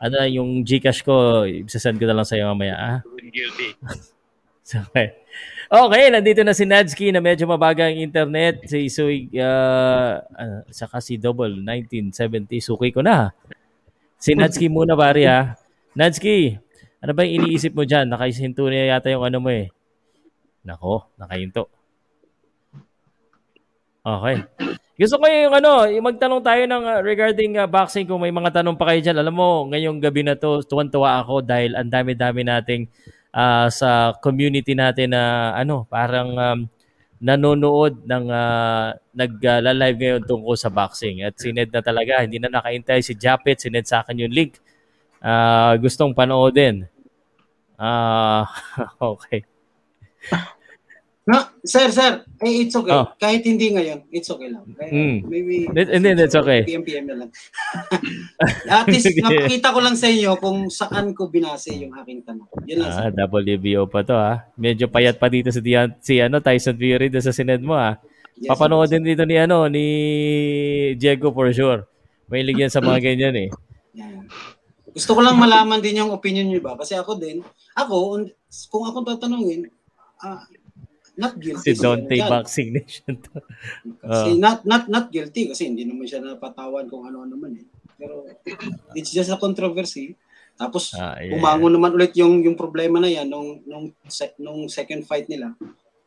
[0.01, 2.75] ano yung Gcash ko, isasend ko na lang sa iyo mamaya.
[2.77, 2.97] Ah?
[3.29, 3.77] Guilty.
[4.71, 5.20] Okay.
[5.71, 8.67] Okay, nandito na si Nadsky na medyo mabaga ang internet.
[8.67, 12.59] Si Suy, uh, uh, saka si Double 1970.
[12.59, 13.31] Suki ko na.
[14.19, 15.55] Si Nadsky muna pare ha.
[15.95, 16.59] Nadsky,
[16.99, 18.11] ano ba yung iniisip mo dyan?
[18.11, 19.71] Nakaisinto na yata yung ano mo eh.
[20.67, 21.71] Nako, nakahinto.
[24.03, 24.43] Okay.
[24.99, 28.59] Gusto ko yung ano, yung magtanong tayo ng uh, regarding uh, boxing kung may mga
[28.59, 29.23] tanong pa kayo dyan.
[29.23, 32.91] Alam mo, ngayong gabi na to, tuwan-tuwa ako dahil ang dami-dami nating
[33.35, 36.59] uh, sa community natin na ano, parang um,
[37.21, 41.21] nanonood ng uh, nag-live ngayon tungkol sa boxing.
[41.21, 44.33] At si Ned na talaga, hindi na nakaintay si Japet, si Ned sa akin yung
[44.33, 44.57] link.
[45.21, 46.89] Uh, gustong panoodin.
[47.77, 48.49] Ah,
[49.13, 49.45] okay.
[51.21, 52.89] Na, Sir, sir, eh, it's okay.
[52.89, 53.05] Oh.
[53.15, 54.65] Kahit hindi ngayon, it's okay lang.
[54.81, 55.17] Eh, Mm.
[55.29, 56.65] Maybe, Hindi, hindi, it's okay.
[56.65, 57.29] PM-PM na lang.
[58.73, 62.49] At least, napakita ko lang sa inyo kung saan ko binase yung aking tanong.
[62.65, 63.13] Yun lang, sir.
[63.13, 64.49] Ah, WBO pa to ha.
[64.57, 68.01] Medyo payat pa dito si, Dian, si ano, Tyson Fury doon sa sined mo ha.
[68.41, 69.85] Yes, Papanood din dito ni ano ni
[70.97, 71.85] Diego for sure.
[72.25, 73.49] May ligyan sa mga ganyan eh.
[73.93, 74.25] Yan.
[74.89, 76.73] Gusto ko lang malaman din yung opinion niyo ba?
[76.73, 77.45] Kasi ako din,
[77.77, 78.33] ako, un-
[78.67, 79.69] kung ako tatanungin,
[80.19, 80.41] ah,
[81.21, 81.65] not guilty.
[81.69, 82.25] Si Dante yan.
[82.25, 83.37] Boxing Nation to.
[84.01, 87.65] Kasi not, not, not guilty kasi hindi naman siya napatawan kung ano-ano man eh.
[88.01, 88.25] Pero
[88.97, 90.17] it's just a controversy.
[90.57, 91.37] Tapos Ah, yeah.
[91.37, 95.53] umango naman ulit yung yung problema na yan nung nung sec- nung second fight nila.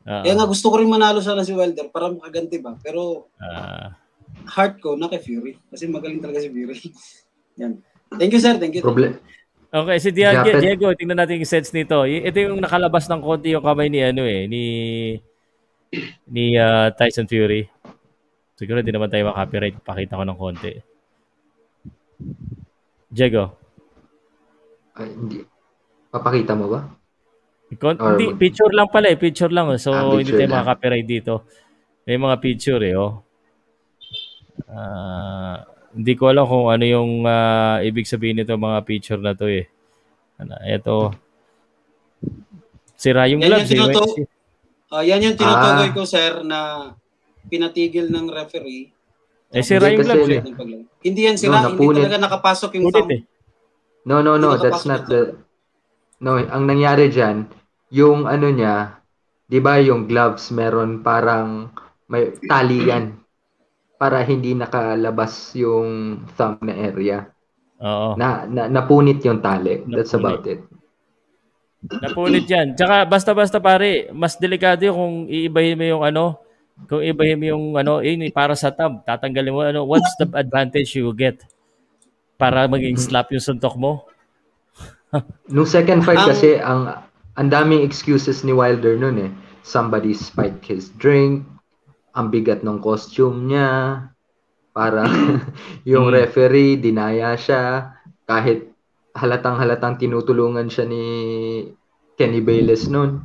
[0.05, 2.75] Ah, Kaya nga gusto ko rin manalo sana si Wilder para makaganti ba.
[2.83, 3.95] Pero ah.
[4.51, 6.77] heart ko na kay Fury kasi magaling talaga si Fury.
[7.63, 7.79] Yan.
[8.15, 8.83] Thank you sir, thank you.
[8.83, 9.19] Problem.
[9.75, 10.63] Okay, si Diego, Japet.
[10.63, 12.07] Diego, tingnan natin yung sets nito.
[12.07, 14.63] Ito yung nakalabas ng konti yung kamay ni ano eh, ni
[16.31, 17.67] ni ah, Tyson Fury.
[18.55, 19.75] Siguro hindi naman tayo makapiright.
[19.83, 20.79] Pakita ko ng konti.
[23.11, 23.59] Diego.
[24.95, 25.43] Ay, hindi.
[26.15, 26.81] Papakita mo ba?
[27.75, 29.19] Kon- Or- hindi, picture lang pala eh.
[29.19, 29.67] Picture lang.
[29.67, 29.75] oh.
[29.75, 31.51] So, Ah, hindi tayo makaka-copyright dito.
[32.07, 33.27] May mga picture eh, oh.
[34.71, 39.47] Ah, hindi ko alam kung ano yung ah, ibig sabihin nito mga picture na to
[39.47, 39.71] eh.
[40.37, 41.15] Ano, ito.
[42.95, 44.27] Sira yung Yan gloves yung eh.
[44.91, 45.95] Ah, yan yung tinutukoy Ah.
[45.95, 46.59] ko sir na
[47.47, 48.91] pinatigil ng referee.
[49.51, 50.83] Eh, sira Hindi yung gloves kasi- eh.
[51.05, 51.99] Hindi yan sira, No, hindi napunit.
[52.01, 53.13] talaga nakapasok yung Ulit thumb.
[53.13, 53.21] eh.
[54.05, 54.55] No, no, no.
[54.55, 55.37] Hindi That's not the...
[56.19, 57.47] No, ang nangyari dyan,
[57.91, 58.99] yung ano niya,
[59.45, 61.69] di ba yung gloves, meron parang
[62.07, 63.21] may tali yan
[63.99, 67.31] para hindi nakalabas yung thumb na area.
[67.81, 68.15] Oo.
[68.19, 69.83] Na, na napunit yung tali.
[69.91, 70.25] That's Napunit.
[70.25, 70.61] about it.
[71.85, 72.73] Napunit yan.
[72.75, 76.25] Tsaka basta-basta pare, mas delikado yung kung iibahin mo yung ano,
[76.89, 80.97] kung iibahin mo yung ano, eh, para sa tab, tatanggalin mo ano, what's the advantage
[80.97, 81.45] you get?
[82.41, 84.09] Para maging slap yung suntok mo.
[85.55, 86.81] Nung second fight Ang- kasi, ang
[87.35, 89.31] ang daming excuses ni Wilder nun eh.
[89.65, 91.43] Somebody spiked his drink,
[92.15, 93.71] ang bigat ng costume niya,
[94.75, 95.07] para
[95.91, 96.15] yung Hmm.
[96.15, 97.95] referee, dinaya siya,
[98.27, 98.71] kahit
[99.15, 101.05] halatang halatang tinutulungan siya ni
[102.19, 103.23] Kenny Bayless nun.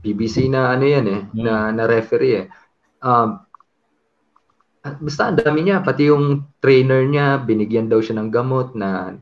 [0.00, 1.44] BBC na ano yan eh, Hmm.
[1.44, 2.46] na, na referee eh.
[3.00, 3.40] Um,
[5.00, 9.16] basta ang dami niya, pati yung trainer niya, binigyan daw siya ng gamot na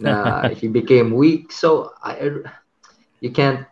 [0.00, 0.12] na
[0.58, 1.52] he became weak.
[1.52, 2.40] So I,
[3.20, 3.64] you can't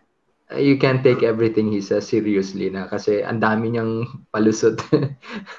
[0.59, 4.83] you can't take everything he says seriously na kasi ang dami niyang palusot.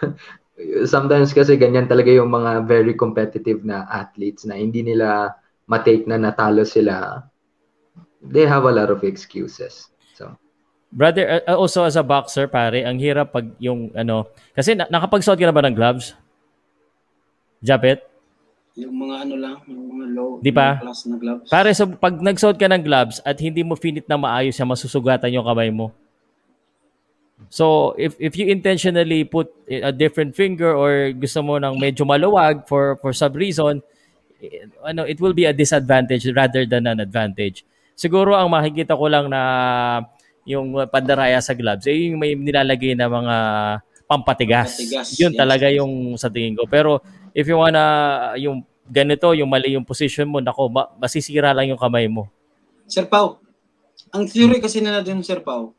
[0.85, 5.31] Sometimes kasi ganyan talaga yung mga very competitive na athletes na hindi nila
[5.71, 7.23] matake na natalo sila.
[8.21, 9.87] They have a lot of excuses.
[10.13, 10.35] So
[10.91, 15.39] Brother, uh, also as a boxer, pare, ang hirap pag yung ano, kasi na- nakapagsuot
[15.39, 16.11] ka na ba ng gloves?
[17.63, 18.10] Japet?
[18.79, 20.79] Yung mga ano lang, yung mga low, Di ba?
[20.79, 21.51] class na gloves.
[21.51, 25.35] Pare, so pag nagsuot ka ng gloves at hindi mo finit na maayos siya, masusugatan
[25.35, 25.91] yung kamay mo.
[27.51, 32.63] So, if if you intentionally put a different finger or gusto mo ng medyo maluwag
[32.69, 33.83] for for some reason,
[34.39, 37.67] eh, ano, it will be a disadvantage rather than an advantage.
[37.97, 39.41] Siguro ang makikita ko lang na
[40.47, 43.35] yung pandaraya sa gloves, eh, yung may nilalagay na mga
[44.07, 44.79] pampatigas.
[44.79, 46.69] Pampatigas, Yun yes, talaga yung sa tingin ko.
[46.71, 47.83] Pero if you wanna,
[48.35, 52.27] yung ganito, yung mali yung position mo, nako, ma- masisira lang yung kamay mo.
[52.85, 53.39] Sir Pau,
[54.09, 55.71] ang theory kasi na natin Sir Pau,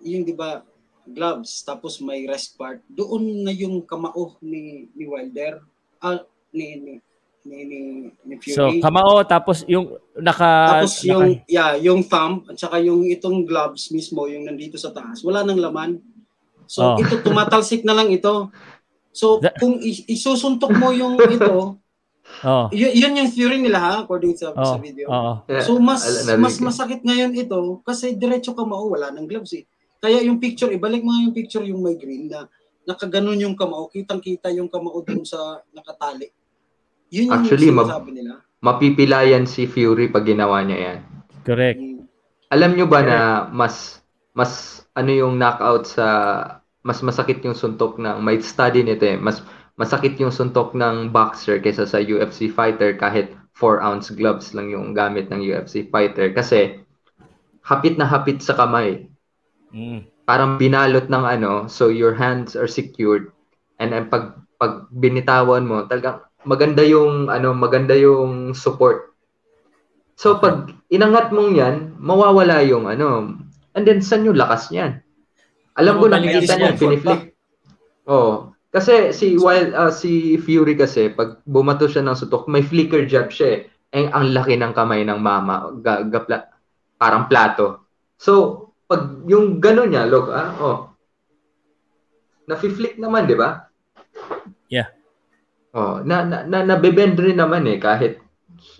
[0.00, 0.62] yung di ba
[1.04, 5.64] gloves tapos may rest part doon na yung kamao ni ni Wilder
[5.98, 6.20] ah
[6.52, 6.92] ni ni
[7.42, 7.78] ni, ni,
[8.22, 10.84] ni So, Fury kamao, tapos yung naka...
[10.84, 14.92] tapos naka- yung yeah yung thumb at saka yung itong gloves mismo yung nandito sa
[14.92, 15.96] taas wala nang laman
[16.68, 17.00] so Oh.
[17.00, 18.52] ito tumatalsik na lang ito
[19.10, 21.76] so That- kung isusuntok mo yung ito
[22.44, 25.40] oh, y- yun yung theory nila ha according sa, oh, sa video oh.
[25.64, 26.04] So mas
[26.36, 29.64] mas masakit ngayon ito kasi diretso ka mao wala ng gloves eh.
[29.98, 32.46] Kaya yung picture, ibalik mo nga yung picture yung may green na
[32.86, 36.30] nakaganon yung kamao, kitang-kita yung kamao dun sa nakatali.
[37.10, 38.32] Yun yung Actually, mab- sinasabi nila.
[38.62, 40.98] mapipilayan si Fury pag ginawa niya yan.
[41.42, 41.80] Correct.
[41.82, 42.06] Mm.
[42.48, 43.18] Alam nyo ba na
[43.50, 44.00] mas
[44.32, 44.52] mas
[44.94, 46.06] ano yung knockout sa
[46.88, 49.20] mas masakit yung suntok ng may study nito eh.
[49.20, 49.44] Mas
[49.76, 54.96] masakit yung suntok ng boxer kaysa sa UFC fighter kahit 4 ounce gloves lang yung
[54.96, 56.80] gamit ng UFC fighter kasi
[57.60, 59.04] hapit na hapit sa kamay.
[59.68, 60.08] Mm.
[60.24, 63.28] Parang binalot ng ano, so your hands are secured
[63.76, 69.12] and then pag pag binitawan mo, talagang maganda yung ano, maganda yung support.
[70.16, 73.36] So pag inangat mong 'yan, mawawala yung ano,
[73.76, 75.04] and then saan yung lakas niyan?
[75.78, 77.38] Alam ko ka niya, piniflick.
[78.10, 78.50] Oo.
[78.68, 83.32] Kasi si Wild, ah, si Fury kasi, pag bumato siya ng sutok, may flicker jab
[83.32, 83.60] siya eh.
[83.88, 85.72] Eh, ang laki ng kamay ng mama.
[85.80, 86.52] Ga, gapla,
[87.00, 87.88] parang plato.
[88.20, 90.78] So, pag yung gano'n niya, look, ah, oh.
[92.48, 93.68] Nafi-flick naman, di ba?
[94.68, 94.92] Yeah.
[95.72, 98.20] Oh, na, na, na nabebend rin naman eh, kahit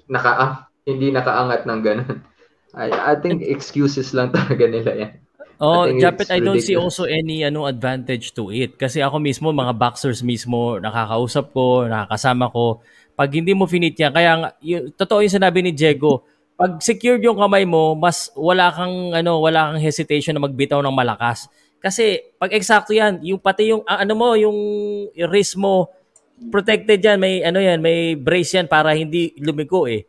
[0.09, 0.53] naka, ah,
[0.85, 2.17] hindi nakaangat ng gano'n.
[2.77, 5.13] I, I think excuses lang talaga nila yan.
[5.59, 8.79] Oh, Japet, I don't see also any ano advantage to it.
[8.79, 12.79] Kasi ako mismo, mga boxers mismo, nakakausap ko, nakakasama ko.
[13.19, 16.23] Pag hindi mo finit yan, kaya yung, totoo yung sinabi ni Diego,
[16.55, 20.95] pag secured yung kamay mo, mas wala kang ano, wala kang hesitation na magbitaw ng
[20.95, 21.51] malakas.
[21.83, 24.59] Kasi pag eksakto yan, yung pati yung ah, ano mo, yung
[25.27, 25.91] wrist mo
[26.55, 30.07] protected yan, may ano yan, may brace yan para hindi lumiko eh.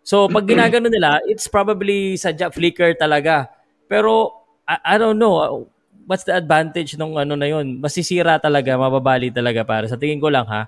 [0.00, 3.52] So pag ginagano nila, it's probably sadya flicker talaga.
[3.88, 5.62] Pero I, I don't know, uh,
[6.06, 7.78] what's the advantage nung ano na yun?
[7.78, 10.66] Masisira talaga, mababali talaga para sa tingin ko lang ha.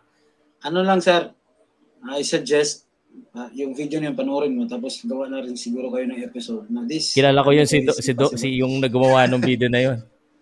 [0.63, 1.31] Ano lang sir,
[2.07, 2.87] I suggest
[3.35, 6.87] ah, yung video niyo panoorin mo tapos gawa na rin siguro kayo ng episode na
[6.87, 7.15] this.
[7.15, 9.99] Kilala ko yun si, Do, si, Do, si yung naggumawa ng video na yun.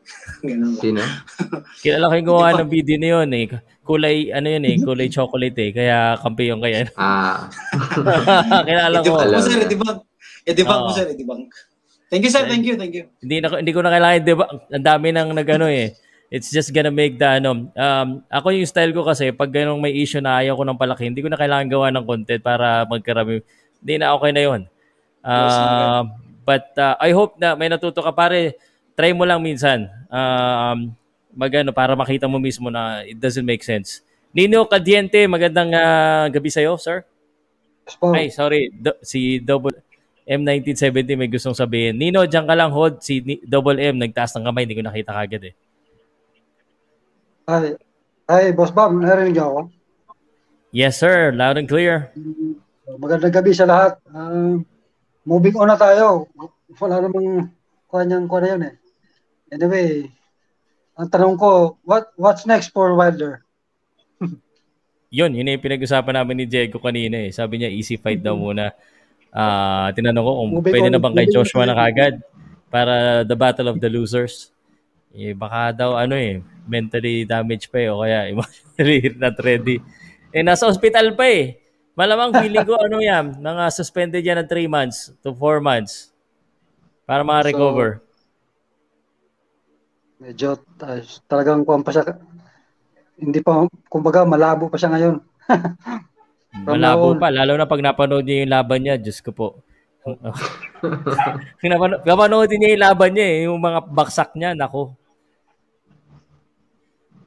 [0.83, 1.03] Sino?
[1.85, 3.47] Kilala ko yung gumawa ng video na yun eh.
[3.87, 5.71] Kulay, ano yun eh, kulay chocolate eh.
[5.71, 6.91] Kaya kampi yung kaya.
[6.99, 7.47] Ah,
[8.69, 9.17] Kilala ko.
[9.17, 9.65] Alam sir, na.
[9.65, 9.99] i-debunk.
[10.47, 10.97] I-debunk mo Oo.
[10.97, 11.49] sir, i-debunk.
[12.07, 13.11] Thank you sir, thank you, thank you.
[13.19, 14.47] hindi na hindi ko na kailangan di ba?
[14.71, 15.91] Ang dami nang nagano eh.
[16.31, 19.95] It's just gonna make the ano um ako yung style ko kasi pag ganong may
[19.95, 23.43] issue na ayaw ko ng palaki hindi ko na kailangan gawa ng content para magkarami.
[23.83, 24.61] Hindi na okay na yon
[25.27, 26.03] uh,
[26.47, 28.15] but uh, I hope na may natuto ka.
[28.15, 28.55] Pare
[28.95, 29.91] try mo lang minsan.
[30.07, 30.95] Um
[31.37, 34.01] magano para makita mo mismo na it doesn't make sense.
[34.33, 37.05] Nino Cadiente magandang ah, gabi sa'yo sir.
[38.15, 38.73] Ay sorry.
[38.73, 39.86] Do- si Double
[40.27, 41.95] M1970 may gustong sabihin.
[41.95, 42.99] Nino, diyan ka lang hold.
[42.99, 44.67] Si Ni- Double M, nagtaas ng kamay.
[44.67, 45.55] Hindi ko nakita kagad eh.
[47.47, 47.79] Ay,
[48.27, 49.61] ay, Boss Bam, narinig niyo ako?
[50.75, 51.31] Yes, sir.
[51.31, 52.11] Loud and clear.
[52.99, 54.03] Magandang gabi sa lahat.
[54.11, 54.59] Ah,
[55.23, 56.27] moving on na tayo.
[56.83, 57.55] Wala namang
[57.87, 58.75] kanyang kuha na yun eh.
[59.55, 60.11] Anyway,
[60.99, 63.47] ang tanong ko, what what's next for Wilder?
[65.17, 67.31] Yun, yun yung pinag-usapan namin ni Diego kanina eh.
[67.31, 68.75] Sabi niya, easy fight daw muna.
[69.37, 72.25] Ah, tinanong ko kung Moving pwede on, na bang kay Joshua na kagad
[72.73, 74.49] para the battle of the losers.
[75.13, 79.77] Eh, baka daw ano eh, mentally damaged pa eh o kaya emotionally not ready.
[80.33, 81.61] Eh, nasa hospital pa eh.
[81.93, 86.13] Malamang feeling ko ano yan, mga suspended yan ng 3 months to 4 months
[87.05, 88.01] para ma-recover.
[90.17, 92.05] Medyo ah, talagang kuha pa siya.
[93.21, 95.21] Hindi pa, kumbaga malabo pa siya ngayon.
[96.65, 99.49] Malabo pa, lalo na pag napanood niya yung laban niya, Diyos ko po.
[101.67, 104.95] Napano- Napanood niya yung laban niya eh, yung mga baksak niya, nako.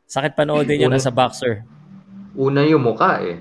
[0.10, 1.62] Sakit panoodin niya na sa boxer.
[2.34, 3.38] una yung muka eh.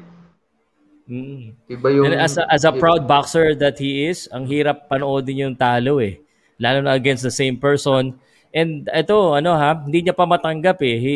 [1.08, 1.56] Mm.
[1.64, 2.04] Iba yung...
[2.12, 5.96] And as a, as a proud boxer that he is, ang hirap panoodin yung talo
[6.04, 6.20] eh.
[6.60, 8.20] Lalo na against the same person.
[8.52, 10.96] And ito, ano ha, hindi niya pa matanggap eh.
[11.00, 11.14] He,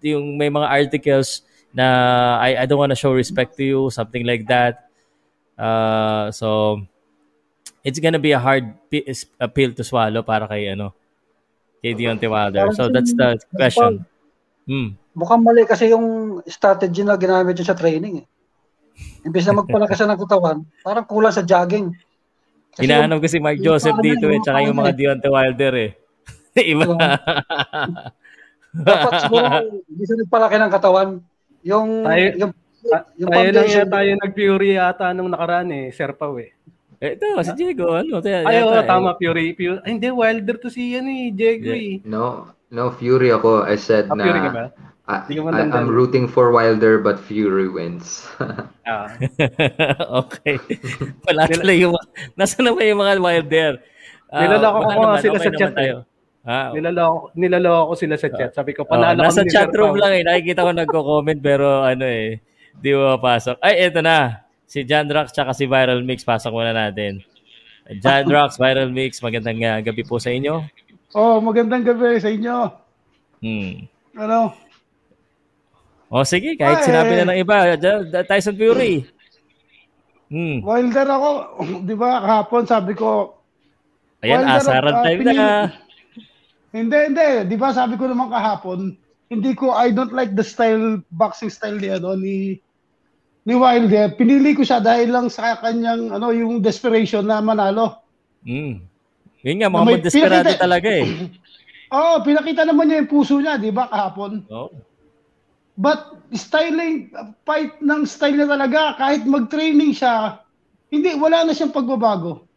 [0.00, 1.44] yung may mga articles
[1.74, 1.86] na
[2.38, 4.86] I, I don't wanna show respect to you, something like that.
[5.58, 6.80] Uh, so,
[7.82, 10.94] it's gonna be a hard is- a pill to swallow para kay ano,
[11.82, 12.70] kay Deontay Wilder.
[12.72, 14.06] So, that's the question.
[14.64, 14.96] Hmm.
[15.14, 18.26] Mukhang mali kasi yung strategy na ginamit niya sa training eh.
[19.26, 21.90] Imbes na magpalakas siya ng katawan, parang kulang sa jogging.
[22.74, 25.90] Kasi Hinahanap ko si Mark yung Joseph dito eh, tsaka yung mga Deontay Wilder eh.
[26.74, 26.86] Iba.
[28.74, 29.46] dapat siguro
[29.86, 31.08] hindi siya nagpalaki ng katawan.
[31.64, 32.52] Yung, Tayo- yung,
[33.16, 36.52] yung Tayo lang yan tayo nag-Fury yata nung nakaraan eh, Sir Pau eh.
[37.00, 38.20] Eh, Ito, si Diego, ano?
[38.20, 38.88] Taya, Ay, yata, eh.
[38.88, 39.52] tama, Fury.
[39.56, 39.80] Fury.
[39.84, 42.00] Ay, hindi, Wilder to si ano eh, Diego eh.
[42.04, 43.64] No, no, Fury ako.
[43.64, 44.66] I said Ah, Fury ka na ba?
[45.04, 45.68] I, ko I.
[45.68, 48.24] I'm rooting for Wilder but Fury wins.
[48.84, 49.08] Ah.
[50.24, 50.60] okay.
[51.28, 51.96] Wala tuloy yung...
[52.36, 53.72] Nasa na ba yung mga Wilder?
[54.28, 55.76] Ah, Nilalako baka ko naman, sila okay sa chat, eh.
[55.80, 55.96] tayo.
[56.44, 58.52] Ah, Nilaloko, nilaloko ko sila sa chat.
[58.52, 60.22] Sabi ko, oh, panalo nasa kami ni chat room lang eh.
[60.28, 62.44] Nakikita ko nagko-comment pero ano eh.
[62.76, 63.64] Di mo mapasok.
[63.64, 64.44] Ay, eto na.
[64.68, 66.20] Si John Drax tsaka si Viral Mix.
[66.20, 67.24] Pasok muna natin.
[67.96, 69.24] John Drax, Viral Mix.
[69.24, 70.60] Magandang ah, gabi po sa inyo.
[71.16, 72.56] Oh, magandang gabi sa inyo.
[73.40, 73.88] Hmm.
[74.20, 74.52] Ano?
[76.12, 76.86] O sige, kahit Ay.
[76.92, 77.56] sinabi na ng iba.
[78.28, 79.08] Tyson Fury.
[80.28, 80.60] Hmm.
[80.60, 81.30] Wilder ako,
[81.88, 83.38] di ba, kahapon sabi ko,
[84.20, 85.83] Ayan, Wilder, asaran time pinili- na.
[86.74, 88.98] Hindi, hindi, di ba sabi ko naman kahapon,
[89.30, 92.58] hindi ko, I don't like the style, boxing style ni, ano, ni,
[93.46, 94.18] ni Wilder.
[94.18, 98.02] Pinili ko siya dahil lang sa kanyang, ano, yung desperation na manalo.
[98.42, 98.82] Hmm.
[99.46, 101.06] Yun nga, mga desperado pinakita- talaga eh.
[101.94, 104.42] Oo, pinakita naman niya yung puso niya, di ba, kahapon?
[104.50, 104.74] Oh.
[105.78, 107.14] But styling,
[107.46, 110.42] fight ng style niya talaga, kahit mag-training siya,
[110.90, 112.50] hindi, wala na siyang pagbabago.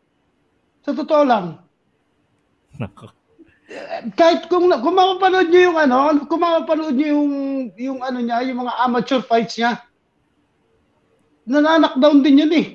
[0.82, 1.62] Sa totoo lang.
[2.82, 3.17] Nako.
[4.16, 7.32] Kahit kung, kung mapapanood niyo yung ano, kung mapapanood niyo yung,
[7.76, 9.76] yung ano niya, yung mga amateur fights niya,
[11.44, 12.68] nananakdown din yun eh.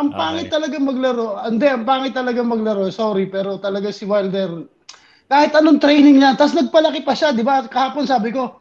[0.00, 0.56] Ang pangit Okay.
[0.56, 1.36] talaga maglaro.
[1.44, 2.88] Hindi, ang pangit talaga maglaro.
[2.88, 4.64] Sorry, pero talaga si Wilder,
[5.28, 7.64] kahit anong training niya, tapos nagpalaki pa siya, di ba?
[7.68, 8.56] Kahapon sabi ko,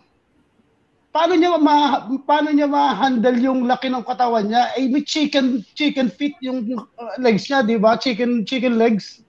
[1.12, 4.76] paano niya ma paano niya ma-handle yung laki ng katawan niya?
[4.80, 7.96] Eh may chicken chicken feet yung uh, legs niya, di ba?
[8.00, 9.20] Chicken chicken legs.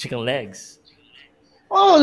[0.00, 0.80] Chicken legs.
[1.68, 2.00] Oh,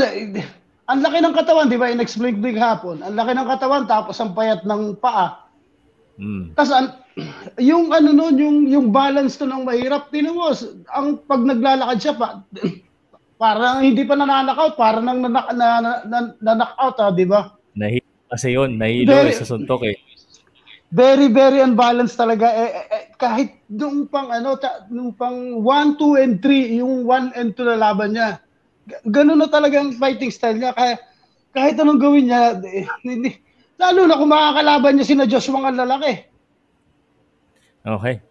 [0.88, 1.90] ang laki ng katawan, di ba?
[1.90, 3.02] In-explain ko hapon.
[3.02, 5.50] Ang laki ng katawan tapos ang payat ng paa.
[6.22, 6.54] Mm.
[6.54, 6.86] Tapos an,
[7.74, 10.14] yung ano noon, yung yung balance to ng mahirap.
[10.14, 10.54] Tinan mo,
[10.94, 12.46] ang pag naglalakad siya pa
[13.42, 17.54] parang hindi pa nananakaut, parang nang nanak na, na, na, na-knockout, ah, di ba?
[17.78, 18.78] Nahilo kasi yun.
[18.78, 19.96] Nahilo eh, sa suntok eh.
[20.88, 26.00] Very very unbalanced talaga eh, eh, eh, kahit nung pang ano ta, nung pang 1
[26.00, 28.40] 2 and 3 yung 1 and 2 na laban niya.
[29.04, 30.96] Ganun na talaga ang fighting style niya kaya
[31.52, 33.36] kahit anong gawin niya eh, hindi
[33.76, 36.24] lalo na kung makakalaban niya sina Joshua ang lalaki.
[37.84, 38.24] Okay.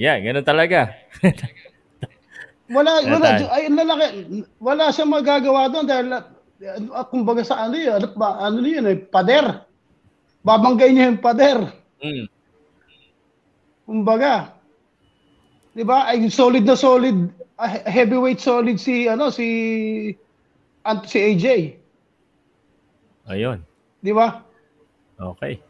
[0.00, 0.96] Yeah, ganun talaga.
[2.68, 4.06] Wala wala ay lalaki
[4.60, 9.64] wala siyang magagawa doon dahil uh, kumbaga sa ano yun, ano ano yun eh, pader.
[10.44, 11.77] Babanggay niya yung pader.
[12.04, 12.26] Mm.
[13.88, 14.54] Kumbaga.
[15.72, 16.10] 'Di ba?
[16.10, 17.30] Ay solid na solid,
[17.86, 19.46] heavyweight solid si ano si
[21.06, 21.46] si AJ,
[23.28, 23.60] Ayun.
[24.00, 24.40] 'di ba?
[25.18, 25.60] Okay.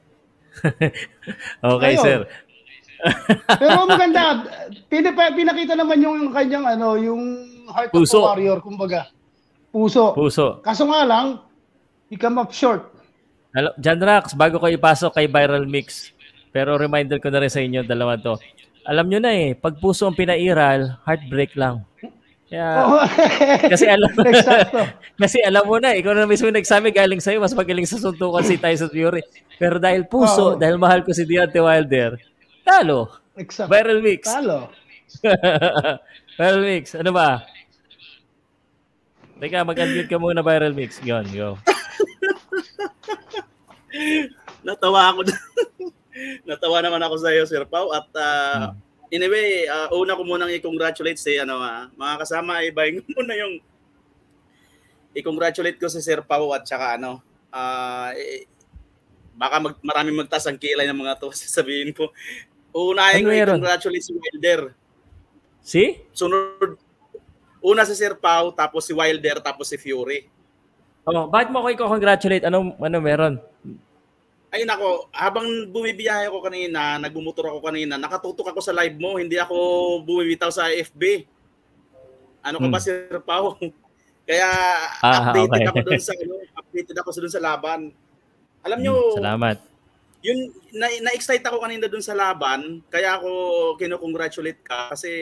[1.74, 2.04] okay, Ayun.
[2.04, 2.20] sir.
[3.46, 4.42] Pero maganda,
[4.90, 7.22] pinapa, pinakita naman yung kanyang ano, yung
[7.70, 8.22] heart Puso.
[8.22, 9.10] of a warrior kumbaga.
[9.70, 10.14] Puso.
[10.14, 10.58] Puso.
[10.66, 11.26] Kaso nga lang,
[12.10, 12.90] he come up short.
[13.54, 16.12] Hello, John Rax, bago ko ipasok kay Viral Mix,
[16.50, 18.36] pero reminder ko na rin sa inyo, dalawa to.
[18.88, 21.84] Alam nyo na eh, pag puso ang pinairal, heartbreak lang.
[22.48, 23.04] Kaya, Oh,
[23.68, 24.80] kasi alam Eksakto.
[25.20, 28.56] kasi alam mo na, ikaw na mismo nagsabi galing sa'yo, mas magaling sa suntukan si
[28.56, 29.20] Tyson Fury.
[29.60, 30.56] Pero dahil puso, Oo.
[30.56, 32.16] dahil mahal ko si Deontay Wilder,
[32.64, 33.12] talo.
[33.36, 33.68] Exact.
[33.68, 34.24] Viral Mix.
[34.24, 34.72] Talo.
[36.40, 37.44] Viral Mix, ano ba?
[39.38, 41.04] Teka, mag-unmute ka muna, Viral Mix.
[41.04, 41.60] Yun, go.
[44.64, 45.20] Natawa ako.
[46.44, 47.90] Natawa naman ako sa iyo, Sir Pau.
[47.92, 48.74] At uh,
[49.12, 53.60] anyway, uh, una ko munang i-congratulate si ano, ah, mga kasama, ibahin ko muna yung
[55.16, 57.20] i-congratulate ko si Sir Pau at saka ano,
[57.52, 58.44] ah, eh,
[59.38, 62.12] baka mag, maraming magtas ang kilay ng mga to, sasabihin ko.
[62.74, 64.60] Unahin Ano ko i-congratulate si Wilder.
[65.64, 65.84] Si?
[66.12, 66.76] Sunod,
[67.64, 70.28] una si Sir Pau, tapos si Wilder, tapos si Fury.
[71.08, 72.44] Oh, bakit mo ako i-congratulate?
[72.44, 73.40] Anong, ano meron?
[74.48, 79.36] Ay nako, habang bumibiyahe ako kanina, nagbumotor ako kanina, nakatutok ako sa live mo, hindi
[79.36, 79.56] ako
[80.02, 81.28] bumibitaw sa FB.
[82.40, 82.86] Ano ka ba, Hmm.
[82.86, 83.60] Sir Pao?
[84.28, 84.48] Kaya
[85.04, 85.68] Ah, updated okay.
[85.68, 87.80] ako doon sa ano, updated ako sa doon sa laban.
[88.64, 89.56] Alam nyo, Hmm, Salamat.
[90.18, 90.38] yun
[90.72, 93.28] na, na-excite ako kanina doon sa laban, kaya ako
[93.76, 95.12] kino-congratulate ka kasi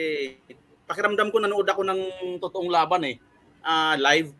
[0.87, 1.99] pakiramdam ko nanood ako ng
[2.39, 3.15] totoong laban eh,
[3.59, 4.31] ah, live.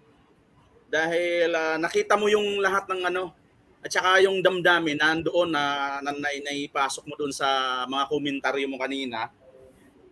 [0.88, 3.36] Dahil ah, nakita mo yung lahat ng ano,
[3.82, 7.48] at saka yung damdamin nandoon na, na, na naipasok mo doon sa
[7.86, 9.30] mga komentaryo mo kanina.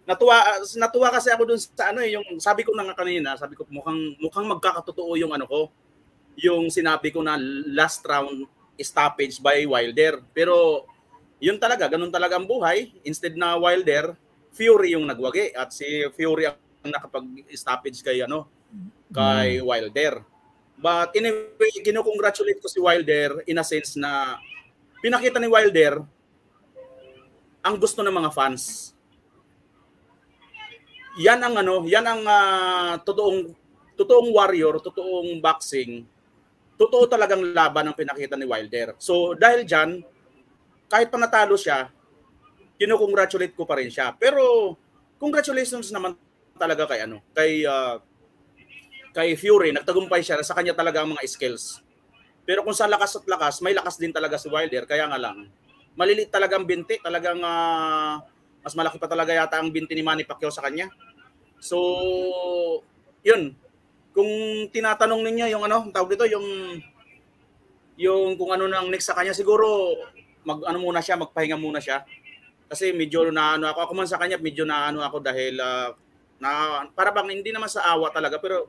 [0.06, 3.58] Natuwa natuwa kasi ako doon sa ano eh, yung sabi ko na nga kanina, sabi
[3.58, 5.74] ko mukhang mukhang magkakatotoo yung ano ko,
[6.38, 7.42] yung sinabi ko na
[7.74, 8.46] last round
[8.78, 10.22] stoppage by Wilder.
[10.36, 10.86] Pero
[11.42, 12.94] yun talaga, ganun talaga ang buhay.
[13.02, 14.14] Instead na Wilder,
[14.56, 15.84] Fury yung nagwagi at si
[16.16, 16.56] Fury ang
[16.86, 18.48] nakapag-stoppage kay ano,
[19.12, 20.35] kay Wilder.
[20.76, 24.36] But anyway, kinukongratulate ko si Wilder in a sense na
[25.00, 26.04] pinakita ni Wilder
[27.66, 28.94] ang gusto ng mga fans.
[31.16, 33.56] Yan ang ano, yan ang ah, totoong
[33.96, 36.04] totoong warrior, totoong boxing.
[36.76, 39.00] Totoo talagang laban ang pinakita ni Wilder.
[39.00, 40.04] So dahil diyan,
[40.92, 41.88] kahit pa natalo siya,
[42.76, 44.12] kinukongratulate ko pa rin siya.
[44.20, 44.76] Pero
[45.16, 46.20] congratulations naman
[46.60, 48.04] talaga kay ano, kay ah,
[49.16, 51.80] kay Fury, nagtagumpay siya sa kanya talaga ang mga skills.
[52.44, 55.48] Pero kung sa lakas at lakas, may lakas din talaga si Wilder, kaya nga lang,
[55.96, 58.20] malilit talaga ang binti, talagang ah,
[58.60, 60.92] mas malaki pa talaga yata ang binti ni Manny Pacquiao sa kanya.
[61.64, 61.80] So,
[63.24, 63.56] yun.
[64.12, 64.30] Kung
[64.70, 66.46] tinatanong ninyo yung ano, tawag dito, yung
[67.96, 69.96] yung kung ano nang next sa kanya, siguro
[70.44, 72.04] mag ano muna siya, magpahinga muna siya.
[72.68, 75.96] Kasi medyo na ano ako, ako man sa kanya, medyo na ano ako dahil ah,
[76.36, 78.68] na para bang hindi naman sa awa talaga pero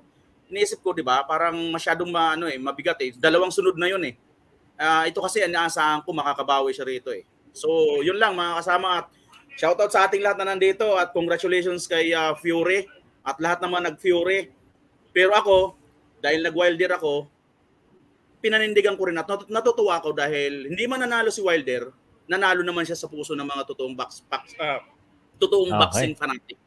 [0.50, 3.10] iniisip ko, di ba, parang masyadong ma, ano, eh, mabigat eh.
[3.14, 4.14] Dalawang sunod na yun eh.
[4.76, 7.24] Ah, ito kasi inaasahan ko makakabawi siya rito eh.
[7.56, 7.68] So,
[8.04, 9.06] yun lang mga kasama at
[9.56, 12.84] shoutout sa ating lahat na nandito at congratulations kay ah, Fury
[13.24, 14.52] at lahat naman nag-Fury.
[15.16, 15.74] Pero ako,
[16.20, 17.24] dahil nag-Wilder ako,
[18.44, 21.90] pinanindigan ko rin at nat- natutuwa ako dahil hindi man nanalo si Wilder,
[22.28, 24.84] nanalo naman siya sa puso ng mga totoong box, box ah,
[25.40, 25.80] totoong Okay.
[25.80, 26.62] boxing fanatics.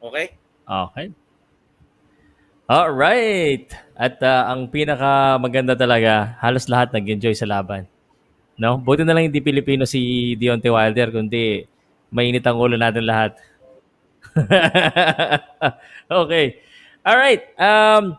[0.00, 0.26] Okay?
[0.64, 1.06] Okay.
[2.64, 3.68] Alright.
[3.92, 7.84] At ah, ang pinaka maganda talaga, halos lahat nag-enjoy sa laban.
[8.56, 8.80] No?
[8.80, 11.68] Buti na lang hindi Pilipino si Deontay Wilder, kundi
[12.08, 13.36] mainit ang ulo natin lahat.
[16.24, 16.58] okay.
[17.04, 17.52] Alright.
[17.60, 18.16] Um,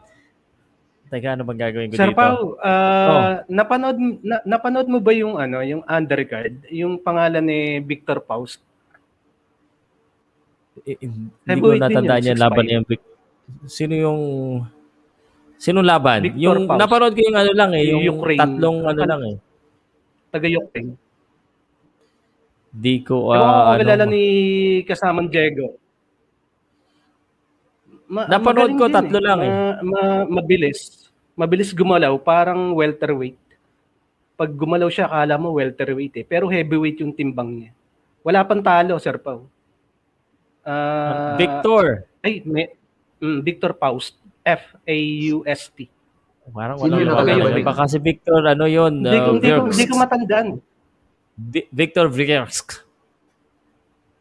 [1.09, 2.19] teka, ano bang gagawin ko Sir dito?
[2.21, 8.21] Pao, ah, napanood na, napanood mo ba yung ano, yung undercard, yung pangalan ni Victor
[8.21, 8.61] Paust?
[10.85, 12.69] Eh, hindi ko Heavyweight din natandaan yung laban 6'5".
[12.69, 13.14] na yung Vic-
[13.65, 14.21] Sino yung...
[15.55, 16.25] Sino laban?
[16.27, 16.79] Victor yung Paust.
[16.83, 18.41] napanood ko yung ano lang eh, yung Ukraine.
[18.43, 19.35] tatlong ano lang eh.
[20.29, 20.93] Taga Ukraine.
[22.75, 24.25] Di ko Ewan ko ah, ano, ni
[24.83, 25.79] kasamang Diego.
[28.05, 29.51] Ma- Napanood ko, tatlo lang eh.
[29.51, 31.09] Ma- ma- mabilis.
[31.33, 33.39] Mabilis gumalaw, parang welterweight.
[34.35, 36.25] Pag gumalaw siya, akala mo welterweight eh.
[36.27, 37.71] Pero heavyweight yung timbang niya.
[38.21, 39.47] Wala pang talo, Sir Pao.
[40.67, 42.03] Ah, Victor.
[42.19, 42.75] Ay, may,
[43.25, 44.13] mm, Victor Paust.
[44.45, 45.89] F-A-U-S-T.
[46.53, 47.65] Parang Sino wala nakalaban Ano, niya?
[47.65, 49.01] Baka si Victor, ano yun?
[49.01, 50.47] Hindi ko, uh, hindi ko, hindi ko matandaan.
[51.35, 52.85] Vi- Victor Vriersk.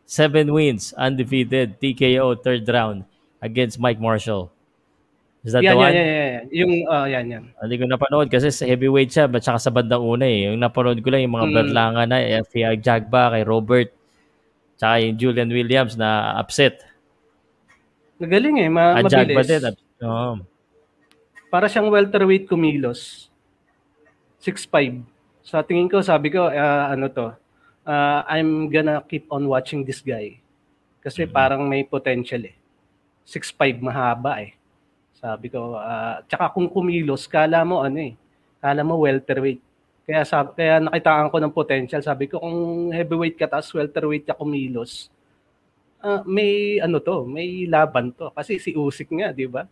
[0.04, 3.04] Seven wins, undefeated, TKO, third round
[3.40, 4.48] against Mike Marshall.
[5.44, 5.92] Is that Yan, the yan, one?
[5.92, 6.44] yan, yan, yan.
[6.56, 7.44] Yung, ah, yan, yan.
[7.60, 10.48] Hindi ko napanood kasi sa heavyweight siya, at saka sa bandang una eh.
[10.48, 11.56] Yung napanood ko lang yung mga Mm.
[11.60, 13.92] berlangan na, eh, FPI Jagba, kay Robert,
[14.80, 16.80] tsaka yung Julian Williams na upset.
[18.16, 19.48] Nagaling eh, ma- At Jagba mabilis.
[19.50, 19.62] din.
[19.64, 20.32] up- Oo.
[21.48, 23.30] Para siyang welterweight kumilos.
[24.38, 25.02] 6'5".
[25.40, 27.30] Sa tingin ko, sabi ko, ah, ano to,
[27.84, 30.38] ah, I'm gonna keep on watching this guy.
[31.00, 32.56] Kasi parang may potential eh.
[33.24, 34.52] 6'5", mahaba eh.
[35.14, 38.14] Sabi ko, ah, tsaka kung kumilos, kala mo ano eh,
[38.58, 39.60] kala mo welterweight.
[40.04, 42.00] Kaya, sabi, kaya nakitaan ko ng potential.
[42.00, 42.58] Sabi ko, kung
[42.92, 45.08] heavyweight ka tapos welterweight ka kumilos,
[46.04, 48.28] ah, may ano to, may laban to.
[48.30, 49.64] Kasi si Usyk nga, di ba?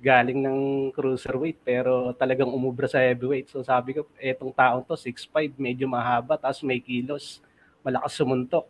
[0.00, 0.60] galing ng
[0.96, 3.52] cruiserweight pero talagang umubra sa heavyweight.
[3.52, 7.44] So sabi ko, etong taong to, 6'5", medyo mahaba, tapos may kilos,
[7.84, 8.64] malakas sumuntok,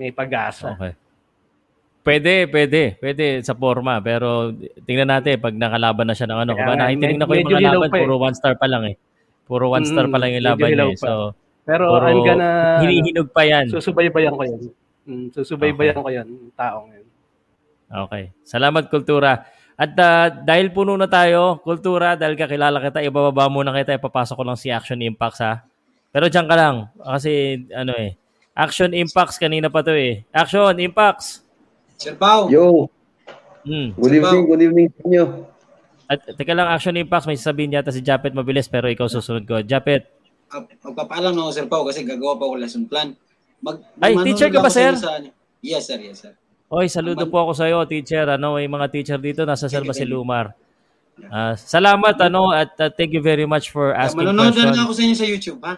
[0.00, 0.72] may pag-asa.
[0.72, 0.96] Okay.
[2.00, 2.96] Pwede, pwede.
[2.96, 4.00] Pwede sa forma.
[4.00, 4.56] Pero
[4.88, 6.52] tingnan natin pag nakalaban na siya ng ano.
[6.56, 8.02] Kaya nakitingin med- ko yung mga laban, pa eh.
[8.08, 8.96] puro one star pa lang eh.
[9.44, 10.96] Puro one star pa Mm, lang yung laban niya eh.
[10.96, 11.04] pa.
[11.04, 11.12] So,
[11.68, 13.66] Pero puro I'm gonna, ano, hinihinog pa yan.
[13.68, 14.60] susubaybayan ko yan.
[15.10, 17.06] Mm, susubaybayan ko yan, yung taong yan.
[17.90, 18.30] Okay.
[18.46, 19.42] Salamat, Kultura.
[19.74, 24.44] At ah, dahil puno na tayo, Kultura, dahil kakilala kita, ibababa muna kita, ipapasok ko
[24.46, 25.66] lang si Action Impacts ha.
[26.14, 26.94] Pero dyan ka lang.
[26.94, 28.14] Kasi, ano eh,
[28.54, 30.22] Action Impacts, kanina pa to eh.
[30.30, 31.42] Action Impacts!
[31.98, 32.86] Sir Pao, Yo,
[33.60, 33.92] Hmm.
[33.92, 35.24] good evening, good evening sa inyo.
[36.08, 39.60] At teka lang, Action Impacts, may sasabihin yata si Japet mabilis, pero ikaw susunod ko.
[39.60, 40.08] Japet,
[40.48, 43.12] ah, magpapaalam na ako Sir Pao kasi gagawa pa ako lesson plan.
[43.60, 44.92] Mag, Ay, manonood teacher ka ba, sir?
[44.96, 45.28] sa ano.
[45.60, 46.00] Yes, sir.
[46.00, 46.32] Yes, sir.
[46.70, 48.24] Oy, saludo po ako sa iyo, teacher.
[48.30, 50.16] Ano, may mga teacher dito nasa Thank you, Selva thank you.
[50.16, 50.46] Silumar.
[51.28, 54.72] Ah, salamat ano at uh, thank you very much for Yeah, asking manonood na lang
[54.72, 54.78] questions.
[54.80, 55.74] ako sa inyo sa YouTube, ha?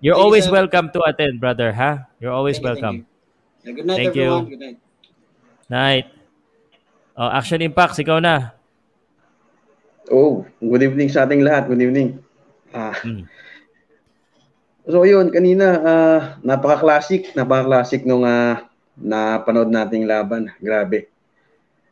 [0.00, 0.54] You're Thank you, always sir.
[0.56, 2.08] welcome to attend, brother, ha?
[2.16, 2.96] You're always Thank you, thank welcome.
[2.96, 3.04] you.
[3.60, 4.30] Yeah, good night, Thank you.
[4.32, 4.46] everyone.
[4.48, 4.78] Good night.
[5.68, 6.06] Night.
[7.18, 8.56] Oh, Action Impacts, ikaw na.
[10.08, 11.68] Oh, good evening sa ating lahat.
[11.68, 12.22] Good evening.
[12.72, 12.96] Ah.
[12.96, 13.28] Hmm.
[14.88, 18.64] So yun, kanina ah, napaka-classic, napaka-classic nung ah,
[18.96, 20.48] napanood nating laban.
[20.64, 21.12] Grabe.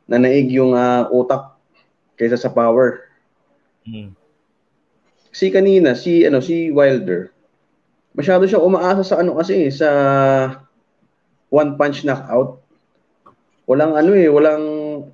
[0.09, 1.61] Nanaig yung ah, utak
[2.17, 3.05] kaysa sa power.
[3.85, 4.17] Hmm.
[5.29, 7.29] Si kanina, si ano, si Wilder.
[8.17, 9.91] Masyado siya umaasa sa ano kasi sa
[11.53, 12.65] one punch knockout.
[13.69, 14.65] Walang ano eh, walang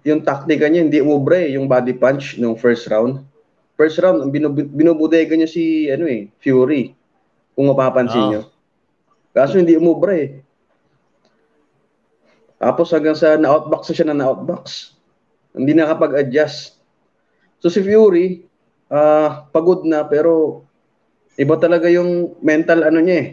[0.07, 3.27] yung taktika niya, hindi umubra eh, yung body punch nung first round.
[3.75, 7.02] First round, ang binub- binubudega niya si ano eh, Fury.
[7.53, 8.29] Kung mapapansin Ah.
[8.31, 8.43] niyo.
[9.33, 10.45] Kaso hindi umubra eh.
[12.61, 14.95] Tapos hanggang sa na-outbox na siya na na-outbox.
[15.53, 16.79] Hindi nakapag-adjust.
[17.59, 18.47] So si Fury,
[18.93, 20.65] ah pagod na pero
[21.35, 23.29] iba talaga yung mental ano niya eh.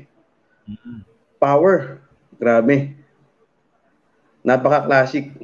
[1.37, 2.03] Power.
[2.39, 2.95] Grabe.
[4.41, 5.35] Napaka-classic.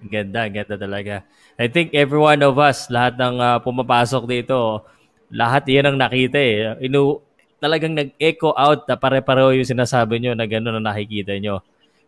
[0.00, 1.14] Ganda, ganda talaga.
[1.60, 4.86] I think every one of us, lahat ng ah, pumapasok dito,
[5.28, 6.80] lahat yan ang nakita eh.
[6.80, 7.20] Inu
[7.60, 11.60] talagang nag-echo out na pare-pareho yung sinasabi nyo na gano'n na nakikita nyo.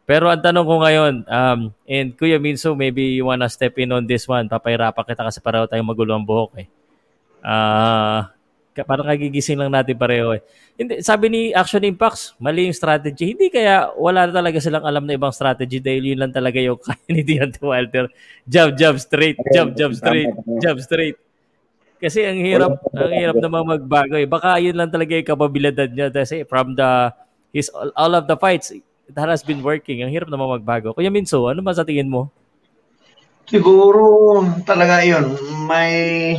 [0.02, 4.02] Pero ang tanong ko ngayon, um, and Kuya Minso, maybe you wanna step in on
[4.02, 4.50] this one.
[4.50, 6.66] Papahirapan kita kasi pareho tayong magulo ang buhok eh.
[7.44, 8.34] Ah,
[8.74, 10.42] ka- parang kagigising lang natin pareho eh.
[10.74, 13.36] Hindi, sabi ni Action Impacts, mali yung strategy.
[13.36, 17.06] Hindi kaya wala talaga silang alam na ibang strategy dahil yun lang talaga yung kaya
[17.06, 18.10] ni Deontay Wilder.
[18.42, 19.38] Jab, jab, straight.
[19.54, 20.32] Jab, jab, straight.
[20.58, 21.14] Jab, straight.
[22.02, 24.26] Kasi ang hirap, ang hirap naman magbago eh.
[24.26, 27.14] Baka yun lang talaga yung kapabilidad niya kasi from the
[27.54, 28.74] his all, of the fights
[29.06, 30.02] that has been working.
[30.02, 30.90] Ang hirap naman magbago.
[30.98, 32.26] Kuya Minso, ano ba sa tingin mo?
[33.46, 35.30] Siguro talaga yun,
[35.70, 36.34] may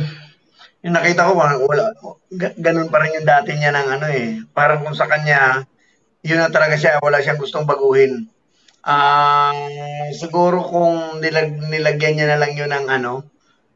[0.84, 1.96] yung nakita ko wala
[2.28, 4.44] ga- ganun pa rin yung dati niya ng ano eh.
[4.52, 5.64] Parang kung sa kanya
[6.20, 8.28] yun na talaga siya, wala siyang gustong baguhin.
[8.84, 9.52] Ah,
[10.12, 13.24] siguro kung nilag, nilagyan niya na lang yun ng ano,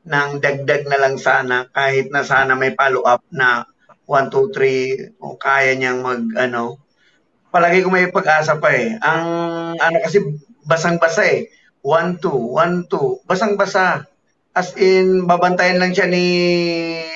[0.09, 3.68] ng dagdag na lang sana kahit na sana may follow up na
[4.09, 6.80] 1 2 3 o kaya niyang mag ano.
[7.52, 8.97] Palagi ko may pag-asa pa eh.
[9.01, 9.24] Ang
[9.76, 10.18] ano kasi
[10.64, 11.48] basang-basa eh.
[11.85, 14.09] 1 2 1 2 basang-basa.
[14.56, 16.26] As in babantayan lang siya ni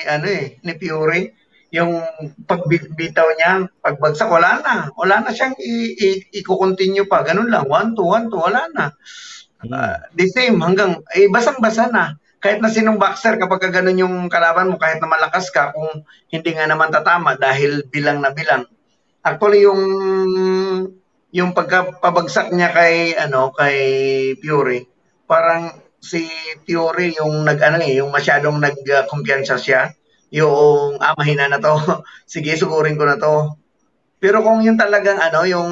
[0.07, 1.33] ano eh, ni Fury
[1.73, 2.05] yung
[2.45, 4.75] pagbitaw niya, pagbagsak, wala na.
[4.93, 7.25] Wala na siyang i- i- i-continue pa.
[7.25, 7.65] Ganun lang.
[7.65, 8.93] 1, 2, 1, 2, wala na.
[9.73, 12.13] Ah, the same, hanggang, eh, basang-basa na.
[12.43, 16.03] Kahit na sinong boxer, kapag ka ganun yung kalaban mo, kahit na malakas ka, kung
[16.27, 18.67] hindi nga naman tatama dahil bilang na bilang.
[19.23, 19.81] Actually, yung
[21.31, 23.79] yung pagkapabagsak niya kay ano kay
[24.43, 24.83] Fury,
[25.23, 25.71] parang
[26.03, 26.27] si
[26.67, 29.95] Fury yung nag ano eh, yung masyadong nagkumpiyansa siya
[30.33, 31.77] yung ah, mahina na to.
[32.33, 33.53] Sige, sugurin ko na to.
[34.17, 35.69] Pero kung yung talagang ano, yung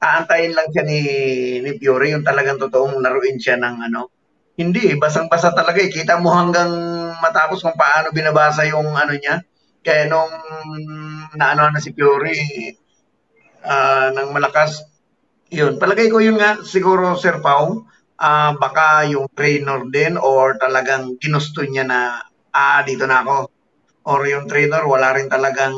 [0.00, 1.00] aantayin lang siya ni,
[1.60, 4.14] ni Fury, yung talagang totoong laruin siya ng ano,
[4.60, 5.88] hindi, basang-basa talaga eh.
[5.88, 6.68] Kita mo hanggang
[7.24, 9.40] matapos kung paano binabasa yung ano niya.
[9.80, 10.28] Kaya nung
[11.32, 12.68] naano na si Fury,
[13.64, 14.84] ah, ng malakas,
[15.48, 15.80] yun.
[15.80, 17.88] Palagay ko yun nga, siguro Sir Pao,
[18.20, 22.20] ah, baka yung trainer din or talagang ginusto niya na
[22.52, 23.48] ah, dito na ako.
[24.12, 25.76] Or yung trainer, wala rin talagang,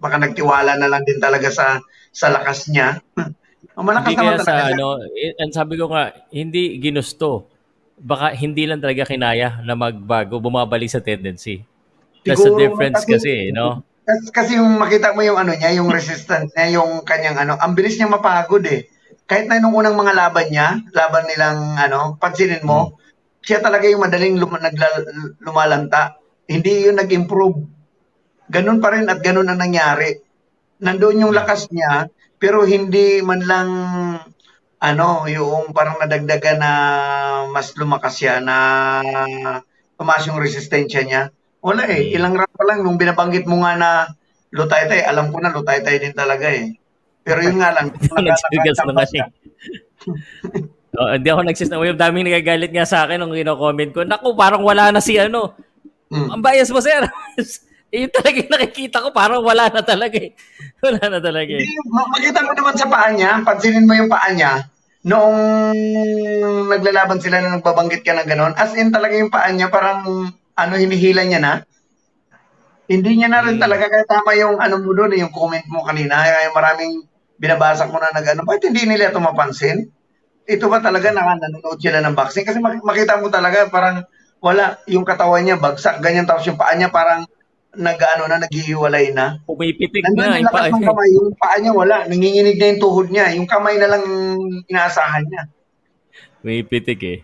[0.00, 1.80] baka nagtiwala na lang din talaga sa
[2.12, 2.96] sa lakas niya.
[3.74, 4.72] Oh, Malakas Hindi naman sa talaga siya.
[4.72, 7.50] ano, eh, ang sabi ko nga, hindi ginusto.
[7.96, 11.64] Baka hindi lang talaga kinaya na magbago, bumabalik sa tendency.
[12.22, 13.82] That's the Siguro, difference kasi- kasi, no?
[14.02, 17.74] Kasi, kasi yung makita mo yung ano niya, yung resistance niya, yung kanyang ano, ang
[17.74, 18.86] bilis niya mapagod eh.
[19.26, 22.94] Kahit na nung unang mga laban niya, laban nilang ano, pansinin mo,
[23.42, 25.10] siya talaga yung madaling lum- nagla-
[25.40, 26.14] lumalanta.
[26.44, 27.58] Hindi yun nag-improve.
[28.46, 30.14] Ganun pa rin at ganun ang nangyari.
[30.78, 32.06] Nandoon yung lakas niya,
[32.36, 33.68] pero hindi man lang
[34.76, 36.72] ano, yung parang nadagdagan na
[37.48, 38.56] mas lumakas siya na
[39.96, 41.22] tumaas yung resistensya niya.
[41.64, 42.12] Wala eh.
[42.12, 43.90] Ilang round pa lang nung binabanggit mo nga na
[44.52, 46.76] lutay-tay, alam ko na lutay-tay din talaga eh.
[47.26, 49.18] Pero yun nga lang, Nagsigas na kasi.
[50.96, 51.76] Oh, hindi ako nagsisna.
[51.76, 54.00] Yung daming nagagalit nga sa akin nung kino-comment ko.
[54.08, 55.52] Naku, parang wala na si ano.
[56.08, 57.04] Ang bias mo, sir.
[57.96, 60.36] Eh, Yun talaga yung nakikita ko, parang wala na talaga eh.
[60.84, 61.64] Wala na talaga eh.
[61.88, 64.68] Makita mo naman sa paa niya, pansinin mo yung paa niya,
[65.08, 65.40] noong
[66.68, 70.74] naglalaban sila na nagbabanggit ka na gano'n, as in talaga yung paa niya, parang ano,
[70.76, 71.52] hinihila niya na.
[72.84, 76.20] Hindi niya na rin talaga, kaya tama yung ano mo doon, yung comment mo kanina,
[76.20, 77.08] kaya maraming
[77.40, 79.88] binabasa ko na nag-ano, bakit hindi nila ito mapansin?
[80.44, 82.44] Ito ba talaga na nanonood sila ng boxing?
[82.44, 84.04] Kasi mak- makita mo talaga, parang
[84.44, 87.24] wala, yung katawan niya bagsak, ganyan, tapos yung paa niya parang
[87.76, 89.40] nag-ano na, naghihiwalay na.
[89.44, 92.66] Pumipitik Nandun na yung yung lakas paa ng kamay, yung paa niya wala, nanginginig na
[92.72, 94.04] yung tuhod niya, yung kamay na lang
[94.66, 95.42] inaasahan niya.
[96.40, 97.18] Pumipitik eh.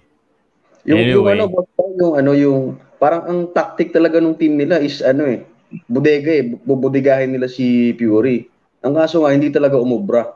[0.85, 1.33] Yung, yung Anyway.
[1.39, 2.59] ano, boss, yung ano, yung
[2.97, 5.43] parang ang tactic talaga ng team nila is ano eh,
[5.87, 8.47] bodega eh, bubudegahin nila si Fury.
[8.83, 10.35] Ang kaso nga, hindi talaga umubra.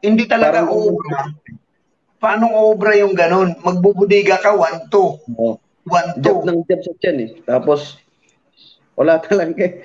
[0.00, 1.20] Hindi talaga Parang- obra.
[2.18, 3.54] Paano obra yung ganun?
[3.62, 5.22] Magbubudiga ka, 1-2.
[5.38, 6.18] Oh, 1-2.
[6.18, 7.30] jab ng jab sa tiyan eh.
[7.46, 7.94] Tapos,
[8.98, 9.80] wala talaga eh.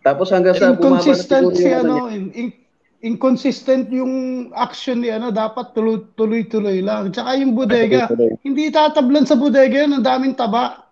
[0.00, 2.56] Tapos hanggang sa bumaba na Inconsistent siguro si yung ano ano, in, in-
[3.04, 4.12] inconsistent yung
[4.56, 7.12] action ni ano, dapat tuloy- tuloy-tuloy lang.
[7.12, 8.08] Tsaka yung bodega,
[8.40, 10.88] hindi tatablan sa bodega yun, ang daming taba.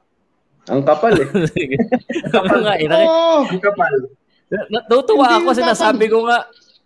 [0.68, 1.28] Ang kapal eh.
[2.36, 3.92] Oo nga, eh, Oo, Yung kapal.
[4.52, 6.38] Na- Natutuwa Hindi ako, sinasabi ko nga,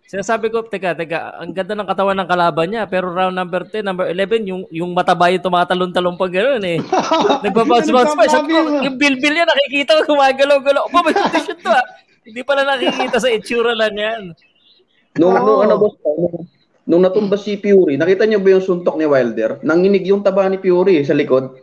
[0.07, 3.83] sinasabi ko, teka, teka, ang ganda ng katawan ng kalaban niya, pero round number 10,
[3.83, 6.79] number 11, yung, yung mataba yung tumatalon-talon pa gano'n eh.
[7.45, 8.23] Nagbabounce-bounce pa.
[8.31, 10.87] Sabi ko, yung bilbil niya, nakikita ko gumagalaw-galaw.
[10.87, 11.83] Pa, may condition to ah.
[12.23, 14.23] Hindi pala nakikita sa itsura lang yan.
[15.19, 15.43] Nung, Oo.
[15.43, 16.35] nung ano boss, nung,
[16.87, 19.59] nung natumba si Fury, nakita niyo ba yung suntok ni Wilder?
[19.63, 21.55] Nanginig yung taba ni Fury eh, sa likod.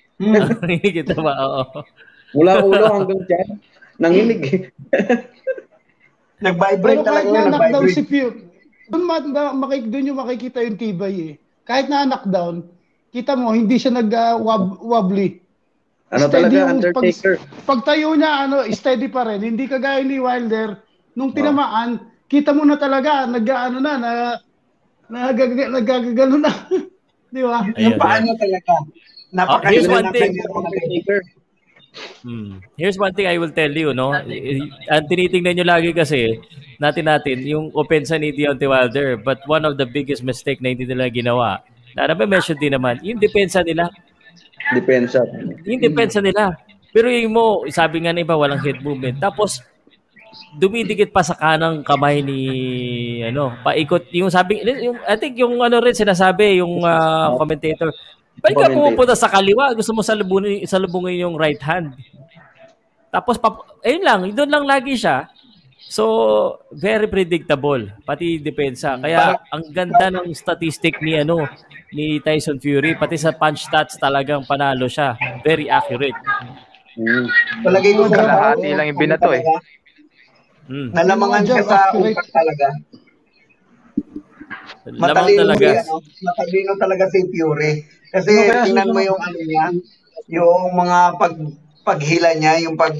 [0.22, 1.34] Nakikita ba?
[1.34, 1.62] Oo.
[2.34, 3.48] Mula ulo hanggang tiyan.
[4.02, 4.60] Nanginig eh.
[6.44, 7.96] Nag-vibrate pero talaga kahit yun, na-knockdown nag-vibrate.
[7.96, 8.40] si Fury,
[8.92, 11.34] doon, ma, ma, makik, doon yung makikita yung tibay eh.
[11.64, 12.68] Kahit na knockdown,
[13.08, 15.40] kita mo, hindi siya nag-wobbly.
[16.12, 17.34] Ano Steady talaga, yung Undertaker?
[17.40, 19.40] Pag, pagtayo niya, ano, steady pa rin.
[19.40, 20.84] Hindi kagaya ni Wilder.
[21.16, 24.10] Nung tinamaan, kita mo na talaga, nag-ano na, na,
[25.08, 26.52] nagag- nagagagano na.
[27.34, 27.64] Di ba?
[27.80, 28.72] Yung paa niya talaga.
[29.34, 30.38] Oh, here's one ng thing.
[30.38, 30.70] mga
[32.24, 32.58] Hmm.
[32.74, 34.12] Here's one thing I will tell you, no?
[34.14, 36.40] Ang tinitingnan nyo lagi kasi,
[36.82, 40.88] natin natin, yung opensa ni Deontay Wilder, but one of the biggest mistake na hindi
[40.88, 41.62] nila ginawa,
[41.94, 43.86] na mention din naman, yung depensa nila.
[44.74, 45.22] Depensa.
[45.68, 46.58] Yung depensa nila.
[46.90, 49.22] Pero yung mo, sabi nga na iba, walang head movement.
[49.22, 49.62] Tapos,
[50.54, 52.40] dumidikit pa sa kanang kamay ni
[53.22, 57.90] ano paikot yung sabi yung I think yung ano rin sinasabi yung ah, commentator
[58.44, 59.72] Bakit ka pumupunta sa kaliwa?
[59.72, 61.96] Gusto mo salubungin, salubungin yung right hand.
[63.08, 65.32] Tapos, pap- ayun lang, doon lang lagi siya.
[65.80, 66.04] So,
[66.68, 67.88] very predictable.
[68.04, 69.00] Pati depensa.
[69.00, 71.48] Kaya, ang ganda ng statistic ni, ano,
[71.94, 73.00] ni Tyson Fury.
[73.00, 75.16] Pati sa punch stats talagang panalo siya.
[75.40, 76.18] Very accurate.
[77.00, 77.26] Mm.
[77.64, 79.42] Palagay ko sa Kalahati lang yung binato eh.
[80.68, 80.88] Mm.
[80.92, 82.68] Nalamangan siya sa utak talaga.
[84.92, 85.64] Matalino talaga.
[85.64, 87.72] si, ano, matalino talaga si Fury.
[88.12, 89.66] Kasi Ano kaya tingnan mo yung ano niya,
[90.28, 91.34] yung mga pag
[91.84, 92.92] paghila niya, yung pag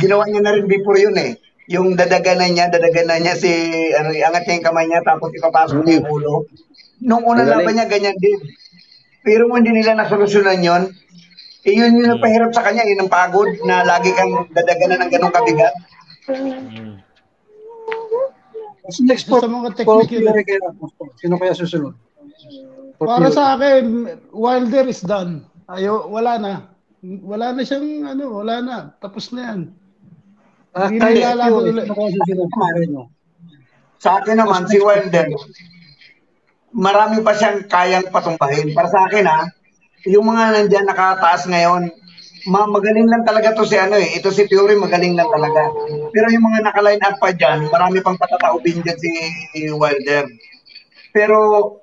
[0.00, 1.40] ginawa niya na rin before yun eh.
[1.70, 3.50] Yung dadaganan niya, dadaganan niya si
[3.96, 6.34] ano, iangat niya yung kamay niya tapos ipapasok niya yung ulo.
[7.00, 7.64] Nung unang Magaling.
[7.64, 8.40] laban niya ganyan din.
[9.24, 10.82] Pero kung hindi nila nasolusyonan yun,
[11.64, 15.34] eh yun yung nagpahirap sa kanya, yun ang pagod na lagi kang dadaganan ng ganong
[15.36, 15.74] kabigat.
[16.28, 17.09] Mm.
[19.04, 20.92] Next for, Sa mga Ramos?
[21.20, 21.94] Sino kaya susunod?
[23.00, 25.44] Para sa akin, Wilder is done.
[25.68, 26.54] Ayo, wala na.
[27.04, 28.76] Wala na siyang ano, wala na.
[29.00, 29.60] Tapos na yan.
[30.76, 31.86] Ah, Hindi na lalaban Fury, ulit.
[32.28, 33.00] sino?
[34.00, 35.28] Sa akin naman, si Wilder,
[36.72, 38.72] marami pa siyang kayang patumbahin.
[38.72, 39.48] Para sa akin ha,
[40.08, 41.92] yung mga nandyan nakataas ngayon,
[42.48, 44.16] ma magaling lang talaga to si ano eh.
[44.16, 45.68] Ito si Fury, magaling lang talaga.
[46.14, 49.10] Pero yung mga naka-line up pa dyan, marami pang patataubin dyan si
[49.68, 50.24] Wilder.
[51.10, 51.36] Pero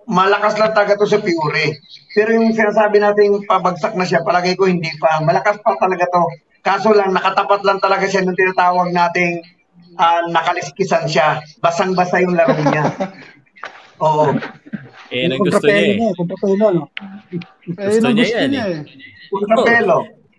[0.07, 1.75] malakas lang talaga to si Fury.
[2.15, 5.21] Pero yung sinasabi natin pabagsak na siya, palagay ko hindi pa.
[5.21, 6.23] Malakas pa talaga to.
[6.65, 9.43] Kaso lang, nakatapat lang talaga siya nung tinatawag nating
[9.99, 11.43] ah, nakaliskisan siya.
[11.61, 12.87] Basang-basa yung laro niya.
[14.05, 14.33] Oo.
[15.09, 15.97] Eh, ang gusto niya eh.
[16.59, 16.89] No?
[17.31, 17.39] Eh,
[17.71, 18.77] Gusto yun ang niya gusto yan niya eh.
[18.79, 18.81] eh.
[19.31, 19.97] Kontrapelo.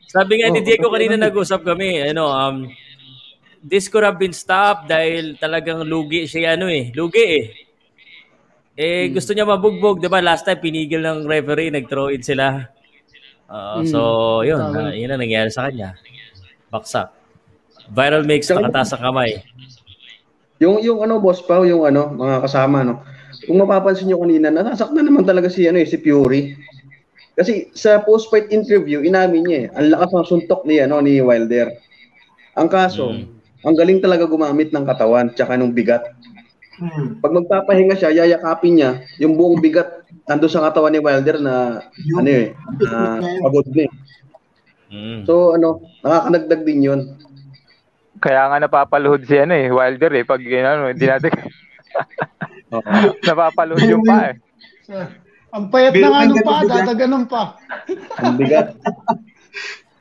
[0.09, 2.57] Sabi nga ni Diego kanina nag-usap kami, ano, um,
[3.61, 7.45] this could have been stopped dahil talagang lugi siya, ano eh, lugi eh.
[8.79, 10.23] Eh, gusto niya mabugbog, di ba?
[10.23, 12.63] Last time, pinigil ng referee, nag-throw in sila.
[13.49, 13.89] Uh, Mm.
[13.91, 14.01] So,
[14.45, 15.97] yun, uh, yun ang nangyari sa kanya.
[16.69, 17.11] Baksak.
[17.89, 19.41] Viral mix, nakataas ang kamay.
[20.61, 23.01] Yung yung ano boss Pao, yung ano mga kasama no.
[23.47, 26.53] Kung mapapansin niyo kanina, nasasaktan naman talaga si ano eh, si Fury.
[27.39, 31.71] Kasi sa post-fight interview, inamin niya eh, ang lakas ng suntok ni ano ni Wilder.
[32.59, 33.25] Ang kaso, Mm.
[33.63, 36.03] ang galing talaga gumamit ng katawan tsaka ng bigat.
[36.79, 37.19] Hmm.
[37.19, 41.83] Pag magpapahinga siya, yayakapin niya yung buong bigat nando sa katawan ni Wilder na
[42.15, 42.55] ano eh,
[42.87, 43.91] na pagod na eh.
[44.89, 45.21] Mm.
[45.27, 47.01] So ano, nakakanagdag din 'yon.
[48.23, 50.25] Kaya nga napapaluhod si ano eh, Wilder eh.
[50.27, 51.35] Pag ano, hindi natin
[53.27, 54.35] napapaluhod yung pa eh.
[55.49, 57.43] Ang payat na nga nung pa, dadaganan pa.
[58.21, 58.77] Ang bigat.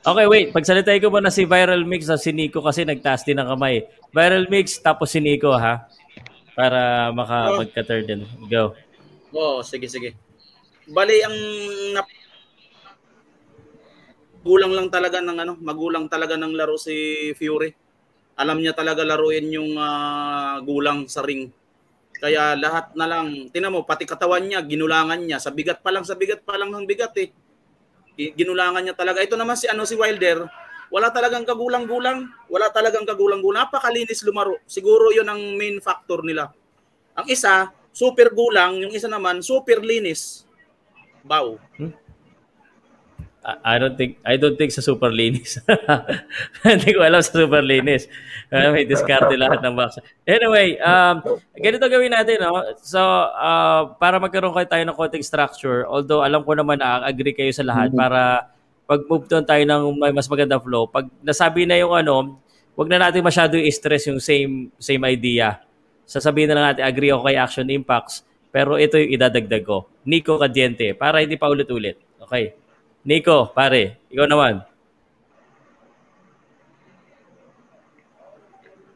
[0.08, 0.56] Okay, wait.
[0.56, 3.84] Pagsalitahin ko muna si Viral Mix at si Nico kasi nagtaas din ng kamay.
[4.16, 5.84] Viral Mix tapos si Nico ha.
[6.56, 8.22] Para makapagka-turn din.
[8.48, 8.72] Go.
[9.36, 10.16] Oo, sige, sige.
[10.88, 11.36] Bali, ang
[11.92, 12.16] nap-
[14.48, 16.96] gulang lang talaga ng ano, magulang talaga ng laro si
[17.36, 17.76] Fury.
[18.40, 21.52] Alam niya talaga laruin yung ah, gulang sa ring.
[22.18, 25.38] Kaya lahat na lang, tinan mo, pati katawan niya, ginulangan niya.
[25.38, 27.30] Sa bigat pa lang, sa bigat pa lang ng bigat eh.
[28.18, 29.22] Ginulangan niya talaga.
[29.22, 30.42] Ito naman si ano si Wilder,
[30.90, 32.26] wala talagang kagulang-gulang.
[32.50, 33.70] Wala talagang kagulang-gulang.
[33.70, 34.58] Napakalinis lumaro.
[34.66, 36.50] Siguro 'yon ang main factor nila.
[37.14, 40.46] Ang isa, super gulang, yung isa naman super linis.
[41.22, 41.62] Bow.
[41.78, 42.07] I
[43.48, 45.56] I don't think I don't think sa super linis.
[46.68, 48.12] Hindi ko alam sa super linis.
[48.52, 50.04] Uh, may diskarte lahat ng box.
[50.28, 51.24] Anyway, um,
[51.56, 52.44] ganito gawin natin.
[52.44, 52.60] No?
[52.84, 57.32] So, uh, para magkaroon kayo tayo ng konting structure, although alam ko naman na agree
[57.32, 58.52] kayo sa lahat para
[58.84, 60.84] pag move doon tayo ng may mas maganda flow.
[60.92, 62.36] Pag nasabi na yung ano,
[62.76, 65.64] wag na natin masyado i-stress yung same same idea.
[66.04, 69.88] Sasabihin na lang natin, agree ako kay Action Impacts, pero ito yung idadagdag ko.
[70.04, 72.00] Nico Cadiente, para hindi pa ulit-ulit.
[72.28, 72.67] Okay.
[73.08, 74.68] Nico, pare, ikaw naman.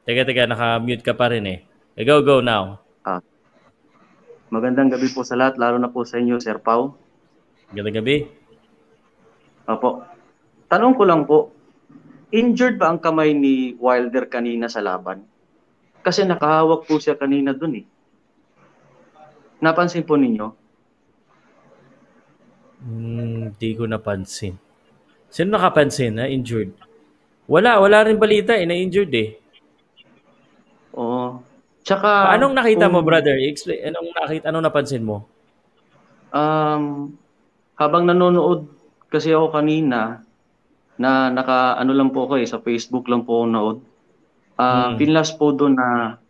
[0.03, 1.63] Teka, teka, naka-mute ka pa rin eh.
[1.95, 2.83] Eh, Go, go now.
[4.51, 6.91] Magandang gabi po sa lahat, lalo na po sa inyo, Sir Pau.
[7.71, 8.27] Magandang gabi.
[9.71, 10.03] Opo.
[10.67, 11.55] Tanong ko lang po,
[12.35, 15.23] injured ba ang kamay ni Wilder kanina sa laban?
[16.03, 17.85] Kasi nakahawak po siya kanina dun eh.
[19.63, 20.60] Napansin po ninyo?
[22.81, 24.57] Hmm, di ko napansin.
[25.29, 26.73] Sino nakapansin na injured?
[27.45, 29.37] Wala, wala rin balita eh, na injured eh.
[30.97, 31.39] Oo.
[31.81, 33.37] Tsaka Anong nakita mo, kung- brother?
[33.37, 35.25] Explain, anong nakita, anong napansin mo?
[36.31, 37.15] Um,
[37.75, 38.69] habang nanonood
[39.11, 40.23] kasi ako kanina,
[40.95, 43.77] na naka ano lang po ako eh, sa Facebook lang po ako nood.
[44.55, 45.01] Ah, Hmm.
[45.01, 46.21] pinlas po doon na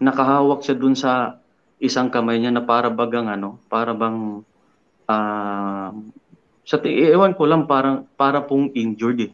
[0.00, 1.36] nakahawak siya doon sa
[1.76, 4.40] isang kamay niya na para bagang ano, para bang
[5.10, 5.90] ah
[6.62, 9.32] sa ewan ko lang parang para pong injured eh.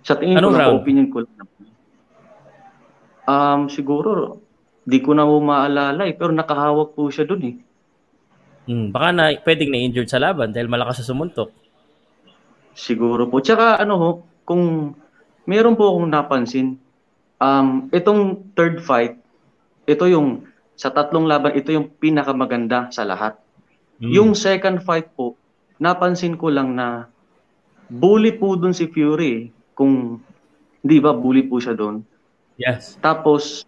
[0.00, 0.80] Sa tingin Anong ko lang, round?
[0.80, 1.48] opinion ko lang.
[3.26, 4.40] Um, siguro
[4.86, 7.56] di ko na maalala eh, pero nakahawak po siya doon eh.
[8.66, 11.52] Hmm, baka na pwedeng na-injured sa laban dahil malakas sa sumuntok.
[12.72, 13.38] Siguro po.
[13.44, 14.10] Tsaka ano ho,
[14.46, 14.94] kung
[15.46, 16.78] meron po akong napansin,
[17.38, 19.18] um, itong third fight,
[19.86, 23.38] ito yung, sa tatlong laban, ito yung pinakamaganda sa lahat.
[23.96, 24.12] Hmm.
[24.12, 25.36] Yung second fight po,
[25.80, 27.08] napansin ko lang na
[27.88, 29.30] bully po dun si Fury.
[29.32, 29.42] eh.
[29.76, 30.20] Kung,
[30.80, 32.04] di ba, bully po siya doon.
[32.56, 32.96] Yes.
[33.00, 33.64] Tapos,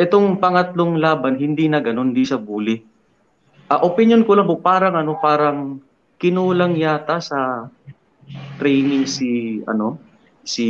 [0.00, 2.80] itong pangatlong laban, hindi na ganun, hindi siya bully.
[3.70, 5.78] Ah, opinion ko lang po, parang ano, parang
[6.20, 7.68] kinulang yata sa
[8.60, 10.00] training si, ano,
[10.44, 10.66] si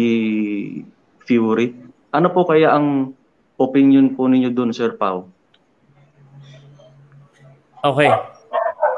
[1.27, 1.75] Fury.
[2.11, 3.15] Ano po kaya ang
[3.59, 5.31] opinion po ninyo doon, Sir Pau?
[7.81, 8.11] Okay.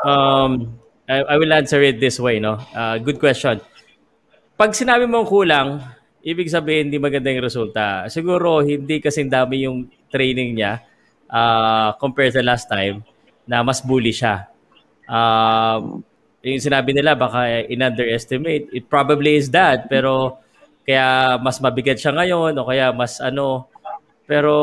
[0.03, 2.59] Um, I, I will answer it this way, no?
[2.75, 3.63] Uh, good question.
[4.59, 5.83] Pag sinabi mong kulang,
[6.23, 8.07] ibig sabihin hindi maganda yung resulta.
[8.07, 10.83] Siguro hindi kasing dami yung training niya
[11.27, 13.03] uh, compared sa last time
[13.47, 14.47] na mas bully siya.
[15.11, 16.07] Um,
[16.43, 18.71] yung sinabi nila baka in-underestimate.
[18.71, 19.91] It probably is that.
[19.91, 20.39] Pero
[20.87, 23.67] kaya mas mabigat siya ngayon o kaya mas ano.
[24.23, 24.55] Pero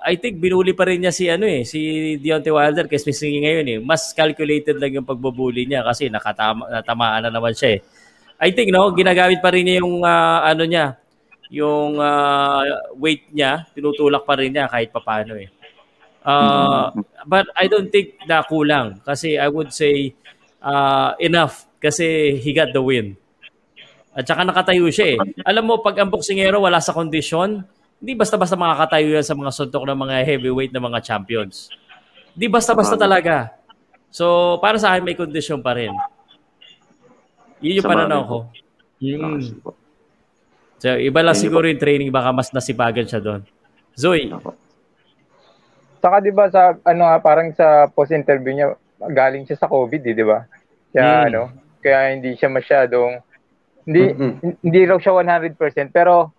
[0.00, 1.80] I think binuli pa rin niya si ano eh, si
[2.16, 3.78] Deontay Wilder kasi missing ngayon eh.
[3.84, 7.80] Mas calculated lang yung pagbubuli niya kasi nakatama, natamaan na naman siya eh.
[8.40, 10.96] I think no, ginagamit pa rin niya yung ah, ano niya,
[11.52, 12.64] yung ah,
[12.96, 15.48] weight niya, tinutulak pa rin niya kahit papaano eh.
[16.26, 16.90] Uh,
[17.22, 20.10] but I don't think na kulang kasi I would say
[20.58, 23.14] uh, enough kasi he got the win.
[24.10, 25.18] At saka nakatayo siya eh.
[25.46, 27.62] Alam mo, pag ang boksingero wala sa kondisyon,
[27.96, 31.72] hindi basta-basta makakatayo yan sa mga suntok ng mga heavyweight na mga champions.
[32.36, 33.56] Hindi basta-basta talaga.
[34.12, 35.92] So, para sa akin, may kondisyon pa rin.
[37.64, 38.38] Yun yung pananaw ko.
[38.44, 38.54] po.
[39.00, 39.40] Mm.
[40.76, 43.40] So, iba lang siguro yung training, baka mas nasipagan siya doon.
[43.96, 44.28] Zoe.
[45.96, 48.68] Saka 'di ba sa ano nga parang sa post-interview niya
[49.10, 50.44] galing siya sa COVID, eh, 'di ba?
[50.92, 51.26] Kaya Mm.
[51.32, 51.42] ano,
[51.80, 53.24] kaya hindi siya masyadong
[53.88, 54.32] hindi Mm-mm.
[54.60, 55.56] hindi raw siya 100%
[55.90, 56.35] pero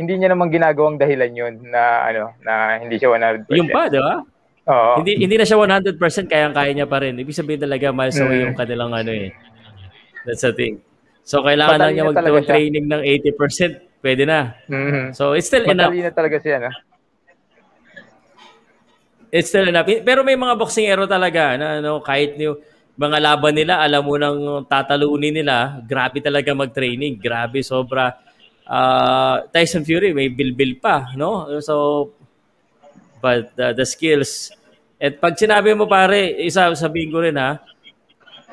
[0.00, 3.52] hindi niya naman ginagawang dahilan 'yun na ano na hindi siya 100%.
[3.52, 4.24] Yung pa, di ba?
[4.64, 5.04] Oo.
[5.04, 7.20] Hindi hindi na siya 100% kayang-kaya niya pa rin.
[7.20, 8.44] Ibig sabihin talaga miles away Mm.
[8.48, 9.28] yung kanilang ano eh.
[10.24, 10.80] That's the thing.
[11.20, 14.56] So kailangan lang niya mag-training ng 80%, pwede na.
[14.66, 15.12] Mhm.
[15.12, 15.92] So it's still enough.
[15.92, 16.72] Matalino talaga siya, no?
[19.30, 19.86] It's still enough.
[19.86, 22.58] Pero may mga boksingero talaga na ano, kahit yung
[22.98, 27.14] mga laban nila, alam mo nang tatalunin nila, grabe talaga mag-training.
[27.16, 28.18] Grabe, sobra.
[28.70, 31.50] Ah, Tyson Fury, may bilbil pa, no?
[31.58, 32.14] So,
[33.18, 34.54] but uh, the skills.
[34.94, 37.58] At pag sinabi mo pare, isa sabihin ko rin ha,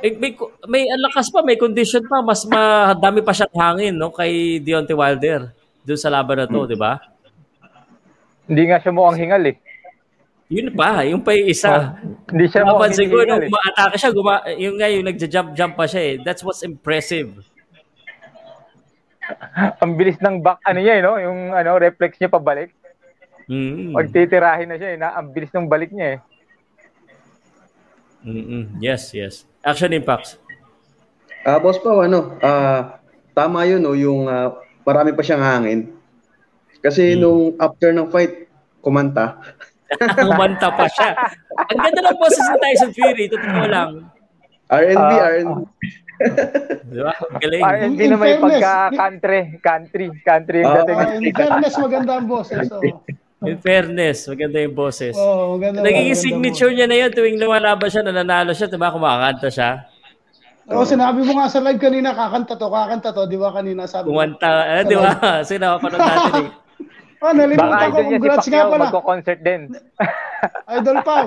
[0.01, 0.33] eh, may,
[0.65, 5.53] may lakas pa, may condition pa, mas madami pa siyang hangin no, kay Deontay Wilder
[5.85, 6.97] doon sa laban na to, di ba?
[8.49, 9.57] Hindi nga siya mukhang hingal eh.
[10.47, 11.97] Yun pa, yung pa yung isa.
[12.29, 13.49] Hindi siya mukhang Napansin ko, nung eh.
[13.51, 16.13] umaatake siya, guma, yung nga, yung nagja-jump-jump pa siya eh.
[16.25, 17.56] That's what's impressive.
[19.83, 21.19] Ang bilis ng back ano niya, eh, no?
[21.19, 22.71] Yung ano reflex niya pabalik.
[23.47, 23.95] Mm.
[23.95, 26.19] Pag titirahin na siya, eh, na, ang bilis ng balik niya eh.
[28.27, 28.83] Mm-mm.
[28.83, 29.47] Yes, yes.
[29.63, 30.35] Action impacts.
[31.47, 32.99] Ah, boss pa ano, ah
[33.31, 34.51] tama 'yun no, yung ah,
[34.83, 35.95] marami pa siyang hangin.
[36.83, 38.51] Kasi nung after ng fight,
[38.83, 39.39] kumanta.
[40.19, 41.15] Kumanta pa siya.
[41.71, 44.11] Ang ganda ng boses ni Tyson Fury, totoo lang.
[44.67, 45.63] R&B, Ah, R&B.
[46.87, 47.13] Di ba?
[47.37, 47.61] Galing.
[47.61, 50.97] R&B In na may fairness, pagka country, country, country yung dating.
[50.97, 52.65] Ah, in fairness, maganda ang boses.
[52.73, 52.81] Oh.
[53.45, 55.13] In fairness, maganda yung boses.
[55.13, 55.85] Oh, maganda.
[55.85, 58.89] Nagiging maganda signature niya na yun tuwing lumalaban siya, nananalo siya, diba?
[58.89, 59.85] Kumakanta siya.
[60.67, 64.11] Oh, sinabi mo nga sa live kanina, kakanta to, kakanta to, di ba kanina sabi
[64.11, 64.19] mo?
[64.19, 65.15] Kumanta, eh, di ba?
[65.39, 66.51] Kasi nakapanood natin eh.
[67.17, 67.97] Oh, Baka nalimutan ko.
[67.97, 68.83] idol niya si Congrats nga Pacquiao, pala.
[68.85, 69.61] magko-concert din.
[70.69, 71.25] Idol Pau.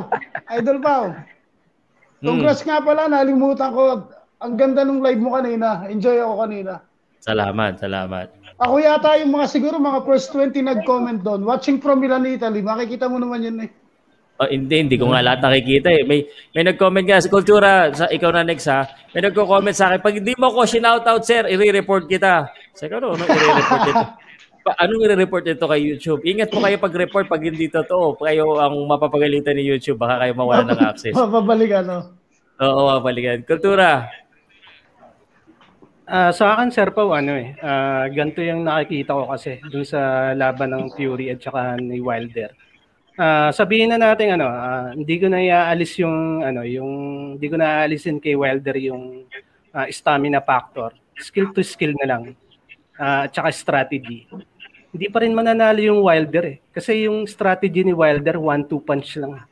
[0.55, 1.05] Idol Pau.
[1.11, 2.27] Hmm.
[2.31, 3.03] Congrats nga pala.
[3.11, 3.83] Nalimutan ko.
[4.41, 5.85] Ang ganda ng live mo kanina.
[5.93, 6.81] Enjoy ako kanina.
[7.21, 8.27] Salamat, salamat.
[8.57, 11.45] Ako yata yung mga siguro mga first 20 nag-comment doon.
[11.45, 12.65] Watching from Milan, Italy.
[12.65, 13.71] Makikita mo naman yun eh.
[14.41, 16.09] Oh, hindi, hindi ko nga lahat nakikita eh.
[16.09, 16.25] May,
[16.57, 18.89] may nag-comment nga sa Kultura, sa, ikaw na next ha.
[19.13, 22.49] May nagko-comment sa akin, pag hindi mo ko shoutout sir, i-report kita.
[22.73, 24.05] Sa ko, ano, i-report ito?
[24.65, 26.21] Pa, anong i-report ito kay YouTube?
[26.25, 28.17] Ingat po kayo pag-report pag hindi totoo.
[28.17, 30.01] Kayo ang mapapagalitan ni YouTube.
[30.01, 31.17] Baka kayo mawala ng access.
[31.17, 32.01] Mapabalikan, no?
[32.61, 33.41] Oo, mapalikan.
[33.45, 34.09] Kultura.
[36.11, 40.35] Ah, sa akin, Sir Pao, ano eh, ah, ganito yung nakikita ko kasi dun sa
[40.35, 42.51] laban ng Fury at saka ni Wilder.
[43.15, 46.91] Ah, sabihin na natin ano, ah, hindi ko na iaalis yung ano, yung
[47.39, 49.23] hindi ko na aalisin kay Wilder yung
[49.71, 50.91] ah, stamina factor.
[51.15, 52.35] Skill to skill na lang.
[52.99, 54.27] Ah, at saka strategy.
[54.91, 56.57] Hindi pa rin mananalo yung Wilder eh.
[56.75, 59.47] Kasi yung strategy ni Wilder, one-two punch lang.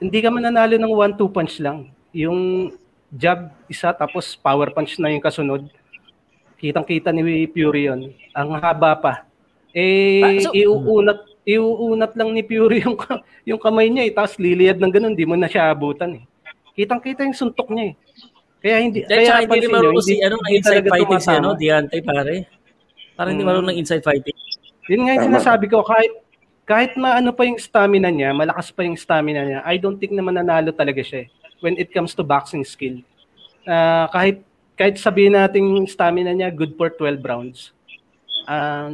[0.00, 1.92] Hindi ka mananalo ng one-two punch lang.
[2.16, 2.72] Yung
[3.12, 5.68] jab isa tapos power punch na yung kasunod.
[6.56, 8.00] Kitang-kita ni Fury yun.
[8.32, 9.12] Ang haba pa.
[9.72, 14.12] Eh, so- iuunat, iuunat lang ni Fury yung, ka- yung kamay niya eh.
[14.12, 16.24] Tapos liliyad ng ganun, di mo na siya abutan eh.
[16.72, 17.94] Kitang-kita yung suntok niya eh.
[18.62, 21.48] Kaya hindi, Kaya, kaya hindi marunong si ano, hindi inside fighting si ano.
[21.58, 22.46] Diante pare.
[23.12, 23.50] Parang hindi Mm.
[23.50, 24.38] marunong ng inside fighting.
[24.86, 26.14] Yun nga yung sinasabi ko, kahit
[26.62, 30.22] kahit maano pa yung stamina niya, malakas pa yung stamina niya, I don't think na
[30.22, 31.28] mananalo talaga siya eh,
[31.62, 33.00] when it comes to boxing skill.
[33.64, 34.42] Ah, kahit
[34.74, 37.70] kahit sabihin natin yung stamina niya good for 12 rounds.
[38.44, 38.90] ah,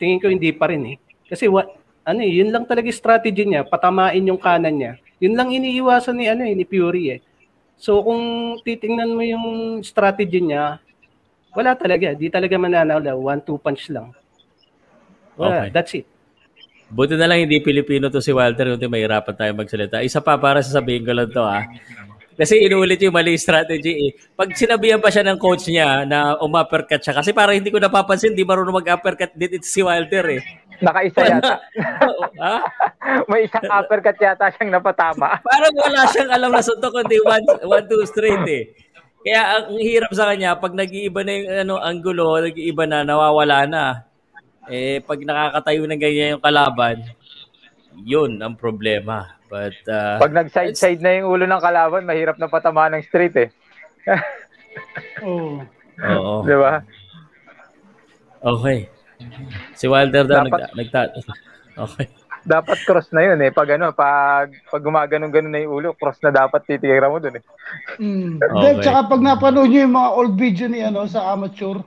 [0.00, 0.96] tingin ko hindi pa rin eh.
[1.28, 1.68] Kasi what
[2.02, 4.92] ano eh, yun lang talaga strategy niya, patamain yung kanan niya.
[5.20, 7.20] Yun lang iniiwasan ni ano eh, ni Fury eh.
[7.76, 8.20] So kung
[8.64, 9.46] titingnan mo yung
[9.84, 10.80] strategy niya,
[11.52, 14.12] wala talaga, di talaga mananalo, one two punch lang.
[15.36, 15.68] Wala, Okay.
[15.72, 16.06] that's it.
[16.86, 20.06] Buti na lang hindi Pilipino to si Walter, kundi mahirapan tayo magsalita.
[20.06, 21.66] Isa pa para sasabihin ko lang to ah.
[22.36, 24.10] Kasi inuulit yung mali strategy eh.
[24.36, 28.36] Pag sinabihan pa siya ng coach niya na umuppercut siya, kasi parang hindi ko napapansin,
[28.36, 30.42] di marunong mag-uppercut din ito si Walter eh.
[30.84, 31.56] Nakaisa yata.
[32.44, 32.54] ha?
[33.32, 35.40] May isang uppercut yata siyang napatama.
[35.48, 38.64] Parang wala siyang alam na suntok, kundi one, one, two straight eh.
[39.24, 43.84] Kaya ang hirap sa kanya, pag nag-iiba na yung ano, angulo, nag-iiba na, nawawala na.
[44.68, 47.00] Eh, pag nakakatayo ng ganyan yung kalaban,
[48.04, 49.35] yun ang problema.
[49.46, 53.50] But, uh, Pag nag-side-side na yung ulo ng kalaban, mahirap na patamaan ng straight eh.
[55.24, 55.64] Oh.
[55.96, 56.44] Oo.
[56.44, 56.84] Di ba?
[58.44, 58.84] Okay.
[59.72, 61.00] Si Wilder daw Dapat- nag, nagta...
[61.88, 62.08] Okay.
[62.40, 63.50] Dapat cross na yun eh.
[63.50, 67.44] Pag ano, pag, pag gumaganon-ganon na yung ulo, cross na dapat titira mo dun eh.
[67.96, 68.36] Mm.
[68.44, 68.60] Okay.
[68.62, 71.80] Then, tsaka pag napanood nyo yung mga old video ni ano sa amateur,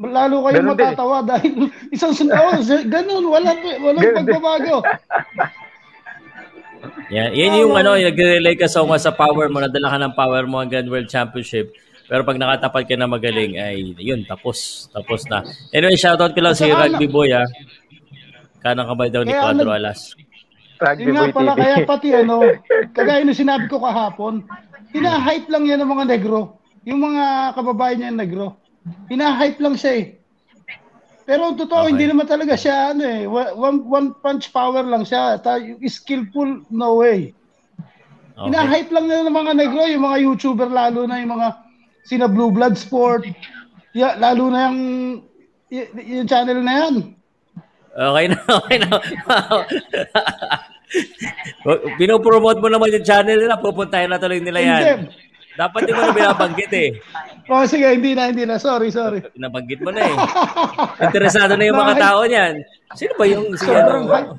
[0.00, 0.88] lalo kayong Ganun din eh.
[0.92, 1.52] matatawa dahil
[1.90, 4.28] isang sun z- ganun, wala walang Ganun din.
[4.32, 4.76] pagbabago.
[7.10, 10.62] Yan, yan yung ano, nagre-relay ka so sa power mo, nadala ka ng power mo
[10.62, 11.74] hanggang World Championship.
[12.10, 14.90] Pero pag nakatapat ka na magaling, ay yun, tapos.
[14.90, 15.46] Tapos na.
[15.70, 17.46] Anyway, shoutout ko lang si Saka Rugby Boy, ah.
[18.60, 20.00] Kanang kamay daw ni Kaya Quadro nag- Alas.
[20.96, 22.40] Yun nga pala, kaya pati ano,
[22.96, 24.42] kagaya nung sinabi ko kahapon,
[24.96, 26.58] hina-hype lang yan ng mga negro.
[26.88, 28.56] Yung mga kababayan niya negro.
[29.12, 30.04] Hina-hype lang siya eh.
[31.26, 33.22] Pero totoo, hindi naman talaga siya ano eh.
[33.28, 35.38] One, one punch power lang siya.
[35.38, 37.32] Ta- skillful, no way.
[38.40, 41.48] Hina-hype lang nila ng mga negro, yung mga YouTuber lalo na yung mga
[42.08, 43.28] sina Blue Blood Sport.
[43.92, 44.80] Ya, lalo na yung,
[45.68, 46.94] y- yung channel na yan.
[47.90, 48.96] Okay na, okay na.
[52.00, 54.80] Pinopromote mo naman yung channel nila, pupuntahin na tuloy nila yan.
[55.04, 55.29] Hindi.
[55.58, 56.90] Dapat di mo na binabanggit eh.
[57.50, 58.62] Oh, sige, hindi na, hindi na.
[58.62, 59.26] Sorry, sorry.
[59.34, 60.14] Nabanggit mo na eh.
[61.02, 62.62] Interesado na yung mga tao niyan.
[62.94, 64.06] Sino ba yung si ano?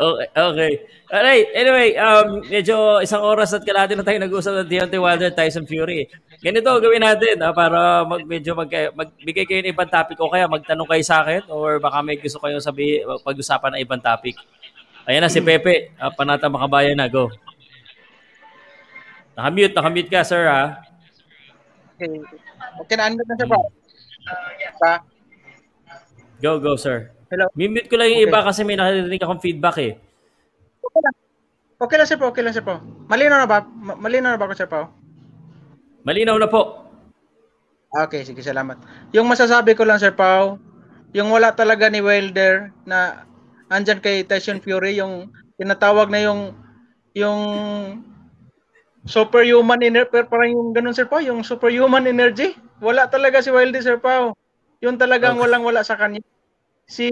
[0.00, 0.72] Okay, okay.
[1.12, 5.68] Alright, anyway, um, medyo isang oras at kalahati na tayo nag-usap ng Deontay Wilder, Tyson
[5.68, 6.08] Fury.
[6.40, 10.48] Ganito gawin natin ah, para mag, medyo mag, magbigay kayo ng ibang topic o kaya
[10.48, 14.40] magtanong kayo sa akin or baka may gusto kayong sabi, pag-usapan ng ibang topic.
[15.04, 17.28] Ayan na si Pepe, uh, Panata Makabayan na, go.
[19.40, 20.84] Nakamute, nakamute ka, sir, ha?
[21.96, 22.20] Okay.
[22.84, 23.58] Okay na, unmute na siya ba?
[24.76, 24.92] Ba?
[26.44, 27.08] Go, go, sir.
[27.32, 27.48] Hello.
[27.56, 28.28] Mimute ko lang yung Okay.
[28.28, 29.92] iba kasi may nakarinig akong feedback eh.
[31.80, 32.28] Okay lang, sir po.
[32.28, 32.84] Okay lang, sir po.
[33.08, 33.64] Malinaw na ba?
[33.64, 34.92] Ma- Malinaw na ba ako, sir po?
[36.04, 36.92] Malinaw na po.
[37.90, 38.76] Okay, sige, salamat.
[39.16, 40.60] Yung masasabi ko lang, Sir Pau,
[41.10, 43.26] yung wala talaga ni Wilder na
[43.66, 46.54] andyan kay Tyson Fury, yung tinatawag na yung
[47.18, 47.40] yung
[49.08, 52.56] superhuman energy, parang yung ganun, Sir Pau, yung superhuman energy.
[52.80, 54.36] Wala talaga si Wilder, Sir Pau.
[54.80, 56.20] Yun talagang walang-wala sa kanya.
[56.88, 57.06] Si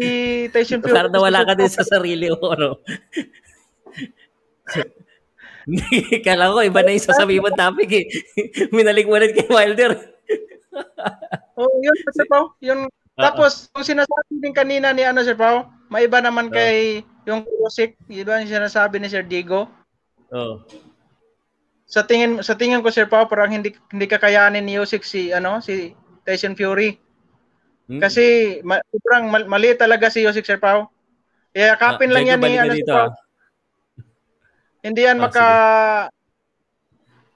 [0.51, 0.93] Tyson Fury.
[0.93, 2.81] Parang nawala ka din sa sarili mo, ano?
[6.27, 8.05] Kala ko, iba na yung sasabihin mo topic eh.
[8.77, 9.93] Minalik mo rin kay Wilder.
[11.61, 12.57] oh, yun, Sir Pao.
[12.65, 18.01] Yung, tapos, yung sinasabi din kanina ni ano, Sir Pao, maiba naman kay yung Usyk,
[18.09, 19.69] yun ba yung sinasabi ni Sir Diego?
[20.33, 20.65] Oh.
[21.89, 25.59] Sa tingin sa tingin ko Sir Pao, parang hindi hindi kakayanin ni Usyk si ano,
[25.59, 27.01] si Tyson Fury.
[27.89, 27.97] Hmm?
[27.97, 28.25] Kasi
[28.61, 30.93] ma, sobrang mal, mali talaga si Usyk Sir Pao.
[31.51, 33.09] Kaya kapin Ah, lang yan ni ano, Sir dito, Pao.
[33.09, 33.13] ah.
[34.79, 35.47] Hindi yan Ah, maka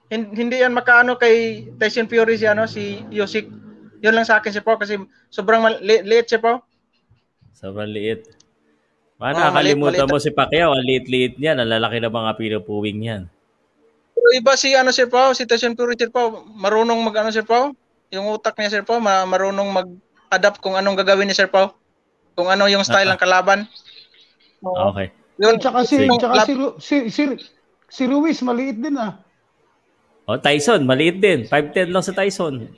[0.07, 1.35] hin- hindi yan makaano kay
[1.75, 3.49] Tyson Fury si ano si Usyk.
[3.99, 6.61] Yun lang sa akin Sir Pao kasi sobrang mal- li- liit Sir Pao.
[7.51, 8.29] Sobrang liit.
[9.15, 10.11] Paano Oh, maliit, nakalimutan maliit.
[10.11, 10.73] mo si Pacquiao?
[10.73, 11.55] Ang liit-liit niya.
[11.55, 13.23] Ang lalaki na mga pinupuwing niyan.
[14.13, 17.43] Pero iba si ano Sir Pao, si Tyson Fury Sir Pao, marunong mag ano Sir
[17.43, 17.73] Pao,
[18.09, 21.73] yung utak niya Sir Pao, ma- marunong mag-adapt kung anong gagawin ni Sir Pao.
[22.33, 23.59] Kung ano yung style Ah, ng kalaban.
[24.61, 24.89] Oo.
[24.91, 25.09] Okay.
[25.35, 27.23] Yun, Tsaka si, yung tsaka lap- si, Ru- si, si,
[27.87, 29.17] si Ruiz, maliit din ah.
[30.23, 31.45] Oh, Tyson, maliit din.
[31.45, 32.69] 5'10 lang sa Tyson.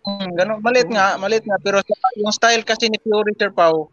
[0.00, 1.58] Hmm, ganun, maliit nga, maliit nga.
[1.58, 1.82] Pero
[2.16, 3.90] yung style kasi ni Fury, Sir Pao,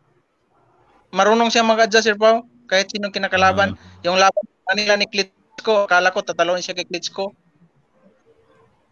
[1.12, 3.76] marunong siya mag-adjust, Sir Pao, kahit sinong kinakalaban.
[4.02, 5.06] Yung laban kanila ni
[5.62, 7.38] Klitschko, akala ko tatalon siya kay Klitschko.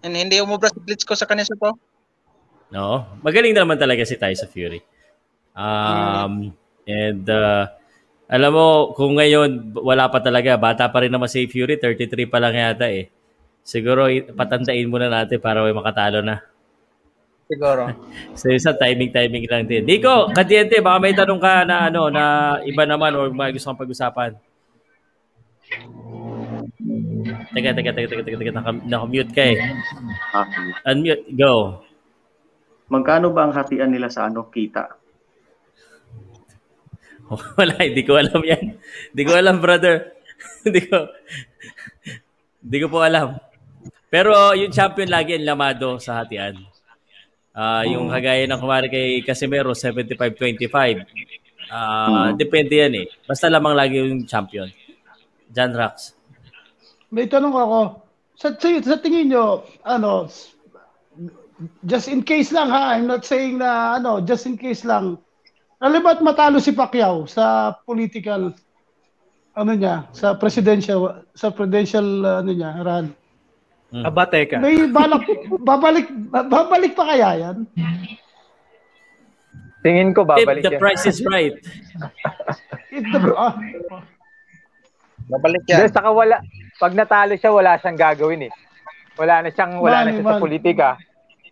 [0.06, 1.74] And hindi umubra si Klitschko sa kanya, Sir Pao.
[2.70, 4.86] No, magaling naman talaga si Tyson Fury.
[5.58, 6.54] Um,
[6.86, 7.74] and uh,
[8.30, 12.38] alam mo, kung ngayon wala pa talaga, bata pa rin naman si Fury, 33 pa
[12.38, 13.10] lang yata eh.
[13.66, 14.06] Siguro
[14.38, 16.46] patandain muna natin para may makatalo na.
[17.50, 17.90] Siguro.
[18.38, 19.90] So isa timing-timing lang din.
[19.90, 22.24] Nico, kadiente, baka may tanong ka na ano na
[22.62, 24.38] iba naman or may gusto kang pag-usapan.
[27.20, 29.58] Teka, teka, teka, teka, teka, teka, naka- naka-mute ka eh.
[30.88, 31.84] Unmute, go.
[32.90, 34.98] Magkano ba ang hatian nila sa ano kita?
[37.60, 38.80] Wala, hindi ko alam yan.
[39.14, 40.18] Hindi ko alam, brother.
[40.64, 41.04] Hindi ko,
[42.64, 43.36] hindi ko po alam.
[44.08, 46.56] Pero yung champion lagi ang lamado sa hatian.
[47.52, 51.04] Ah, yung kagaya ng kumari kay Casimero, 75-25.
[51.72, 53.08] Ah, Depende yan eh.
[53.28, 54.72] Basta lamang lagi yung champion.
[55.52, 56.19] John Rax.
[57.10, 57.80] May tanong ako.
[58.40, 60.30] Sa, sa, sa tingin nyo, ano,
[61.84, 65.20] just in case lang ha, I'm not saying na, ano, just in case lang,
[65.84, 68.56] alam ba't matalo si Pacquiao sa political,
[69.58, 73.12] ano niya, sa presidential, sa presidential, ano niya, run?
[73.90, 74.62] Aba, teka.
[74.62, 75.26] May balak,
[75.66, 77.58] babalik, babalik pa kaya yan?
[79.82, 80.80] Tingin ko If babalik the yan.
[80.80, 81.58] price is right.
[82.94, 83.58] If the, ah,
[85.30, 86.42] Babalik Dahil saka wala,
[86.80, 88.52] pag natalo siya, wala siyang gagawin eh.
[89.20, 90.44] Wala na siyang, wala na Money, siya sa money.
[90.48, 90.90] politika.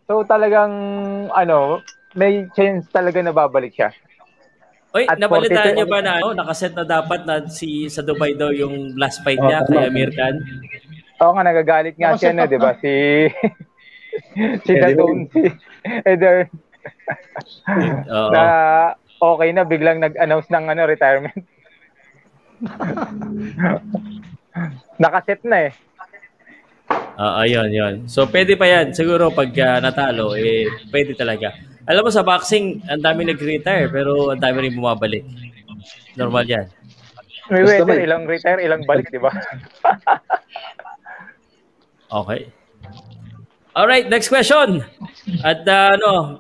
[0.08, 0.74] So talagang,
[1.36, 1.84] ano,
[2.16, 3.92] may chance talaga na babalik siya.
[4.96, 8.40] Oy, At nabalitaan 42 niyo ba na ano, nakaset na dapat na si sa Dubai
[8.40, 9.84] daw yung last fight Oh, niya tama.
[9.84, 10.36] kay Amir Khan?
[11.22, 12.72] Oo nga, nagagalit nga siya na, di ba?
[12.80, 12.94] Si,
[14.66, 15.44] si Dadon, si
[16.08, 16.48] Eder,
[18.08, 18.42] na
[19.20, 21.36] okay na, biglang nag-announce ng ano, retirement.
[24.98, 25.74] Nakaset na eh.
[27.18, 27.94] Ah, ayun, yun.
[28.06, 28.94] So, pwede pa yan.
[28.94, 31.52] Siguro pag ah, natalo, eh, pwede talaga.
[31.88, 35.24] Alam mo, sa boxing, ang dami nag-retire, pero ang dami rin bumabalik.
[36.14, 36.68] Normal yan.
[37.48, 39.32] May Basta weather, may- ilang retire, ilang balik, di ba?
[42.08, 42.48] Okay.
[43.76, 44.80] Alright, next question.
[45.44, 46.40] At ah, ano,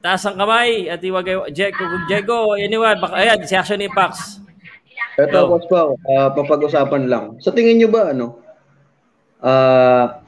[0.00, 4.43] taas ang kamay at iwagay, Diego, Diego, anyone, baka, ayan, si Action Impacts.
[5.14, 5.38] Ito.
[5.46, 7.24] Coach Pao, ah, papag-usapan lang.
[7.38, 8.42] Sa tingin nyo ba, ano,
[9.38, 10.20] ah,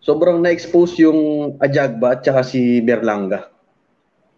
[0.00, 3.52] sobrang na-expose yung Ajagba at saka si Berlanga?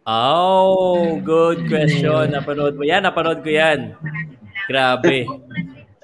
[0.04, 2.28] Oh, good question.
[2.28, 2.84] Napanood mo.
[2.84, 3.96] Yan, napanood ko yan.
[4.68, 5.24] Grabe.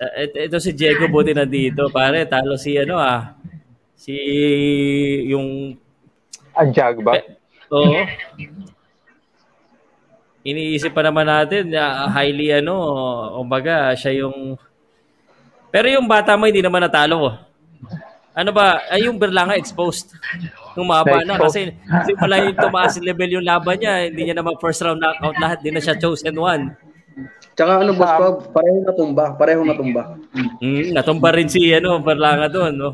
[0.01, 1.93] Uh, et- ito si Diego buti nandito.
[1.93, 3.36] Pare, talo si ano ah.
[3.93, 4.16] Si
[5.28, 5.77] yung
[6.57, 7.20] Ang Jagba.
[7.69, 8.01] Oo.
[10.40, 12.74] Iniisip pa naman natin na highly ano,
[13.36, 14.56] kumbaga siya yung
[15.70, 17.36] Pero yung bata mo hindi naman natalo.
[18.32, 18.82] Ano ba?
[18.88, 20.16] Ay yung Berlanga exposed.
[20.74, 24.56] Humaba na kasi kasi pala yung tumaas yung level yung laban niya, hindi niya naman
[24.58, 26.72] first round knockout lahat, hindi na siya chosen one.
[27.60, 30.16] Tsaka ano, Boss Pao, pareho natumba, pareho natumba.
[30.64, 32.90] Mm, natumba rin si ano, Berlanga doon, no.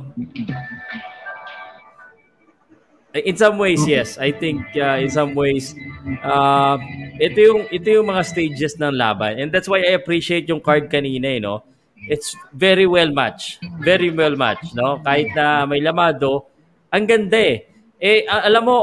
[3.25, 4.19] In some ways, yes.
[4.19, 5.73] I think uh, in some ways
[6.21, 6.77] uh,
[7.17, 9.41] ito yung ito yung mga stages ng laban.
[9.41, 11.65] And that's why I appreciate yung card kanina, eh, no.
[12.07, 13.63] It's very well matched.
[13.81, 15.01] Very well matched, no.
[15.01, 16.47] Kahit na may lamado,
[16.93, 17.67] ang ganda eh.
[17.97, 18.77] Eh alam mo,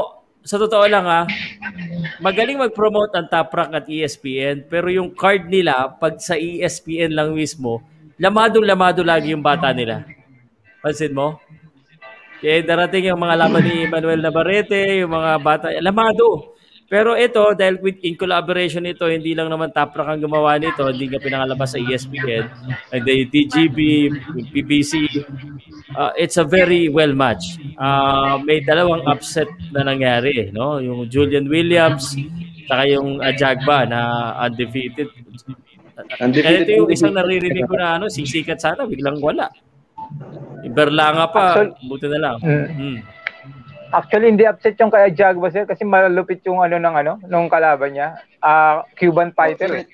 [0.44, 1.24] sa totoo lang ha,
[2.20, 7.32] magaling mag-promote ang Top Rank at ESPN, pero yung card nila, pag sa ESPN lang
[7.32, 7.80] mismo,
[8.20, 10.04] lamado-lamado lagi yung bata nila.
[10.84, 11.40] Pansin mo?
[12.40, 16.54] Kaya darating yung mga laban ni Manuel Navarrete, yung mga bata, lamado.
[16.84, 20.84] Pero ito, dahil with, in collaboration ito, hindi lang naman Top Rank ang gumawa nito,
[20.84, 22.44] hindi nga pinakalabas sa ESPN,
[22.92, 23.78] and the TGB,
[24.52, 25.08] PBC,
[25.96, 27.56] uh, it's a very well match.
[27.80, 30.76] Uh, may dalawang upset na nangyari, no?
[30.76, 32.20] Yung Julian Williams,
[32.68, 34.00] saka yung Ajagba na
[34.44, 35.08] undefeated.
[36.20, 39.48] Undefeated, Ito yung isang naririnig ko na ano, sisikat sana, biglang wala.
[40.62, 42.36] Iberlanga pa, Actual- buti na lang.
[42.40, 42.66] Mm.
[42.70, 42.98] Mm.
[43.90, 47.94] Actually, hindi upset yung kay Jagba sir kasi malupit yung ano ng ano, nung kalaban
[47.94, 48.18] niya.
[48.38, 49.86] Ah, Cuban fighter eh.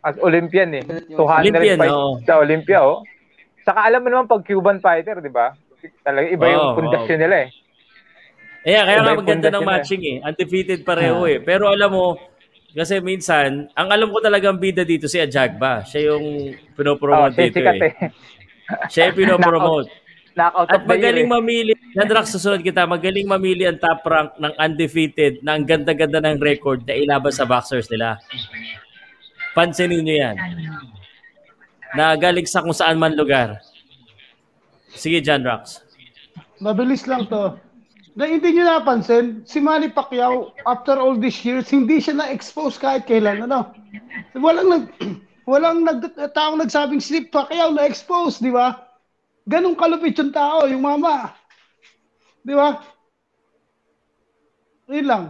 [0.00, 0.82] As Olympian eh.
[1.10, 2.16] 200 Olympian, fight oo.
[2.24, 3.04] sa Olympia oh.
[3.60, 5.52] Saka alam mo naman pag Cuban fighter, di ba?
[6.00, 7.22] Talaga iba yung Oo, pundasyon oo.
[7.22, 7.48] nila eh.
[8.62, 9.70] Eh, kaya nga yung maganda ng nila.
[9.70, 10.16] matching eh.
[10.22, 11.30] Undefeated pareho Ah.
[11.30, 11.38] eh.
[11.38, 12.16] Pero alam mo,
[12.72, 15.84] kasi minsan, ang alam ko talagang bida dito si Ajagba.
[15.84, 17.78] Siya yung Oh, pinopromote siya dito eh.
[17.84, 17.92] eh.
[18.92, 19.90] Siya yung pinopromote.
[20.32, 21.32] Knockout At of the year magaling eh.
[21.32, 26.40] mamili, Nandrax, susunod kita, magaling mamili ang top rank ng undefeated na ang ganda-ganda ng
[26.40, 28.16] record na ilaban sa boxers nila.
[29.52, 30.36] Pansinin nyo yan.
[31.92, 33.60] Na galing sa kung saan man lugar.
[34.96, 35.84] Sige, John Rox.
[36.64, 37.60] Mabilis lang to.
[38.16, 43.04] Na hindi nyo napansin, si Manny Pacquiao, after all these years, hindi siya na-expose kahit
[43.08, 43.44] kailan.
[43.44, 43.72] Ano?
[44.36, 44.84] Walang nag
[45.48, 46.00] walang nag
[46.34, 48.78] taong nagsabing si Pacquiao na-expose, di ba?
[49.46, 51.34] Ganong kalupit yung tao, yung mama.
[52.46, 52.78] Di ba?
[54.90, 55.24] Yun lang.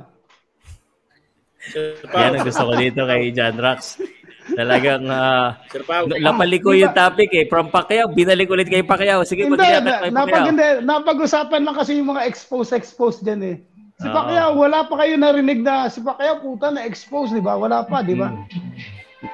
[2.13, 4.03] Yan ang gusto ko dito kay John Rox.
[4.43, 6.11] Talagang uh, Sir Pao.
[6.11, 7.47] napalikoy yung topic eh.
[7.47, 9.23] From Pacquiao, binalik ulit kay Pacquiao.
[9.23, 10.49] Sige, Hindi, na, kay napag, Pacquiao.
[10.51, 13.57] hindi, napag-usapan lang kasi yung mga expose-expose dyan eh.
[14.03, 14.15] Si Oo.
[14.19, 17.55] Pacquiao, wala pa kayo narinig na si Pacquiao, puta, na-expose, di ba?
[17.55, 18.35] Wala pa, di ba?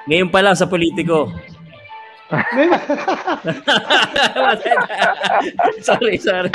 [0.09, 1.33] Ngayon pa lang sa politiko.
[5.89, 6.51] sorry, sorry.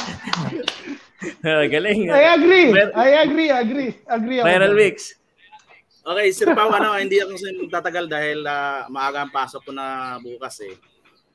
[1.41, 2.13] Ah, Galing.
[2.13, 2.69] I agree.
[2.69, 3.97] Mer- I agree, agree.
[4.05, 4.47] Agree ako.
[4.47, 4.75] Viral.
[4.77, 5.17] Weeks.
[6.03, 10.19] Okay, Sir Pao, ano, hindi ako sa tatagal dahil ah, maaga ang pasok ko na
[10.19, 10.75] bukas eh.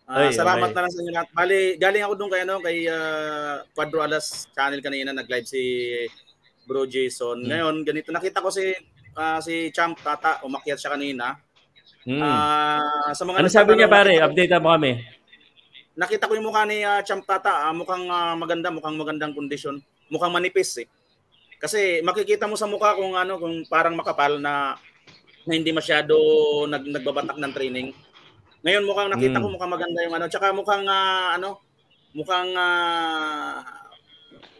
[0.04, 0.76] Ah, Ay, salamat okay.
[0.76, 1.30] na lang sa inyo lahat.
[1.32, 5.62] Bali, galing ako doon kay ano, kay uh, Quadro Alas channel kanina nag-live si
[6.68, 7.44] Bro Jason.
[7.44, 7.48] Hmm.
[7.48, 8.76] Ngayon, ganito nakita ko si
[9.16, 11.32] ah, si Champ Tata umakyat siya kanina.
[12.06, 12.22] Hmm.
[12.22, 14.22] Ah, sa mga ano sabi niya pare?
[14.22, 15.02] Update mo kami.
[15.98, 19.82] Nakita ko yung mukha ni ah, Champ Tata, ah, mukhang ah, maganda, mukhang magandang kondisyon.
[20.08, 20.86] Mukhang manipis eh.
[21.58, 24.78] Kasi makikita mo sa mukha kung ano, kung parang makapal na,
[25.42, 26.14] na hindi masyado
[26.70, 27.88] nag, nagbabatak ng training.
[28.62, 29.42] Ngayon mukhang nakita Mm.
[29.42, 31.58] ko mukhang maganda yung ano, tsaka mukhang ah, ano,
[32.14, 33.58] mukhang ah,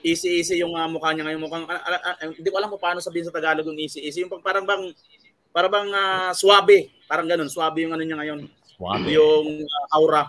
[0.03, 1.43] easy-easy yung ah, mukha niya ngayon.
[1.43, 4.27] Mukhang ah, ah, ah, hindi ko alam kung paano sabihin sa Tagalog yung easy-easy.
[4.27, 4.91] Yung parang bang
[5.55, 8.41] parang bang ah, suabe, parang ganun, suabe yung ano niya ngayon.
[8.77, 9.09] Suabe.
[9.11, 10.23] Yung ah, aura.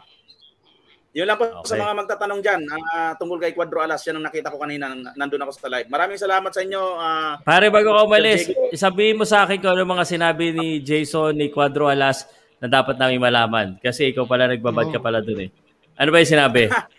[1.09, 1.81] Yun lang po sa Okay.
[1.81, 4.05] mga magtatanong dyan ah, tungkol kay Quadro Alas.
[4.05, 4.89] Yan ang nakita ko kanina.
[5.17, 5.89] Nandun ako sa live.
[5.89, 6.81] Maraming salamat sa inyo.
[6.95, 11.33] ah, Pare, bago ka umalis, sabihin mo sa akin kung ano mga sinabi ni Jason,
[11.33, 12.29] ni Quadro Alas
[12.61, 13.67] na dapat namin malaman.
[13.81, 15.49] Kasi ikaw pala nagbabad ka pala dun eh.
[15.97, 16.69] Ano ba yung sinabi?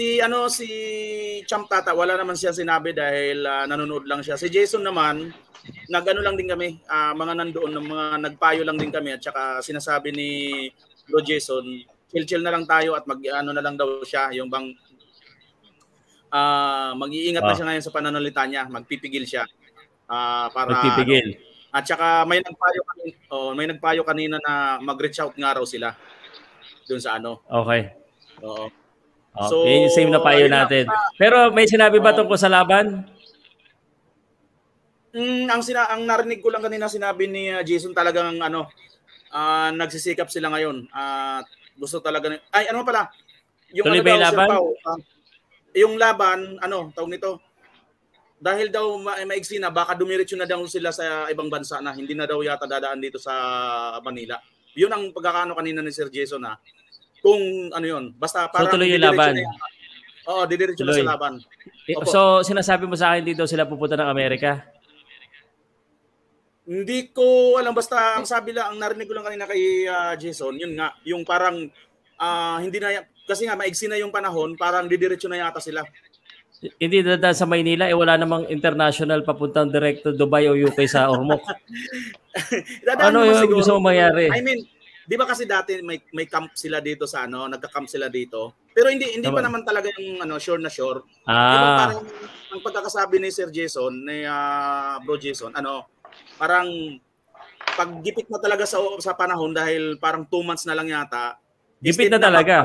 [0.00, 0.68] si ano si
[1.44, 4.40] Champ Tata, wala naman siya sinabi dahil ah, nanonood lang siya.
[4.40, 5.28] Si Jason naman,
[5.92, 9.60] nagano lang din kami, ah, mga nandoon, ng mga nagpayo lang din kami at saka
[9.60, 10.28] sinasabi ni
[11.04, 14.72] Bro Jason, chill-chill na lang tayo at mag ano na lang daw siya, yung bang
[16.32, 17.56] ah mag-iingat na Ah.
[17.58, 19.44] siya ngayon sa pananalita niya, magpipigil siya.
[20.08, 21.36] Ah, para Magpipigil.
[21.36, 25.62] ano, at saka may nagpayo kanina, oh, may nagpayo kanina na mag-reach out nga raw
[25.68, 25.92] sila
[26.88, 27.44] doon sa ano.
[27.46, 27.92] Okay.
[28.42, 28.66] Oo.
[29.30, 30.66] Oh, So, yun yung same na payo ayun na.
[30.66, 30.84] natin.
[31.14, 32.18] Pero may sinabi ba Oo.
[32.18, 33.06] tungkol sa laban?
[35.10, 38.70] Mm, ang sina ang narinig ko lang kanina sinabi ni uh, Jason talagang ano
[39.30, 40.86] ah, nagsisikap sila ngayon.
[40.88, 43.10] At gusto talaga ni- ay ano pala
[43.70, 44.48] yung Tuloy ano ba yung laban?
[44.48, 44.98] Pao, ah,
[45.72, 47.42] yung laban ano tawag nito
[48.36, 52.14] dahil daw ma- maigsi na baka dumiretso na daw sila sa ibang bansa na hindi
[52.14, 53.34] na daw yata dadaan dito sa
[54.00, 54.38] Manila.
[54.72, 56.54] Yun ang pagkakaano kanina ni Sir Jason ha.
[57.20, 59.36] Kung ano yun, basta So parang tuloy yung laban.
[59.36, 59.52] na.
[60.30, 61.40] Oo, didiretso na sa laban.
[61.88, 62.08] Eh, Opo.
[62.08, 64.64] So sinasabi mo sa akin dito sila pupunta ng Amerika?
[66.70, 70.54] Hindi ko alam basta ang sabi lang ang narinig ko lang kanina kay ah, Jason,
[70.54, 71.66] yun nga, yung parang
[72.20, 75.86] ah, hindi na kasi nga maigsi na yung panahon, parang didiretso na yata sila.
[76.76, 81.08] Hindi dadaan sa Maynila, eh wala namang international papuntang direct to Dubai o UK sa
[81.08, 81.40] Ormoc.
[83.00, 83.58] Ano yung siguro.
[83.58, 84.30] gusto mong mangyari?
[84.30, 84.62] I mean,
[85.10, 88.54] Di ba kasi dati may may camp sila dito sa ano, nagka-camp sila dito.
[88.70, 89.58] Pero hindi hindi pa Naman.
[89.58, 91.02] naman talaga yung ano, sure na sure.
[91.26, 92.06] Ah, parang
[92.54, 95.90] ang pagkakasabi ni Sir Jason, ni ah, Bro Jason, ano,
[96.38, 96.70] parang
[97.74, 101.34] paggipit na talaga sa sa panahon dahil parang two months na lang yata.
[101.82, 102.56] gipit na na talaga.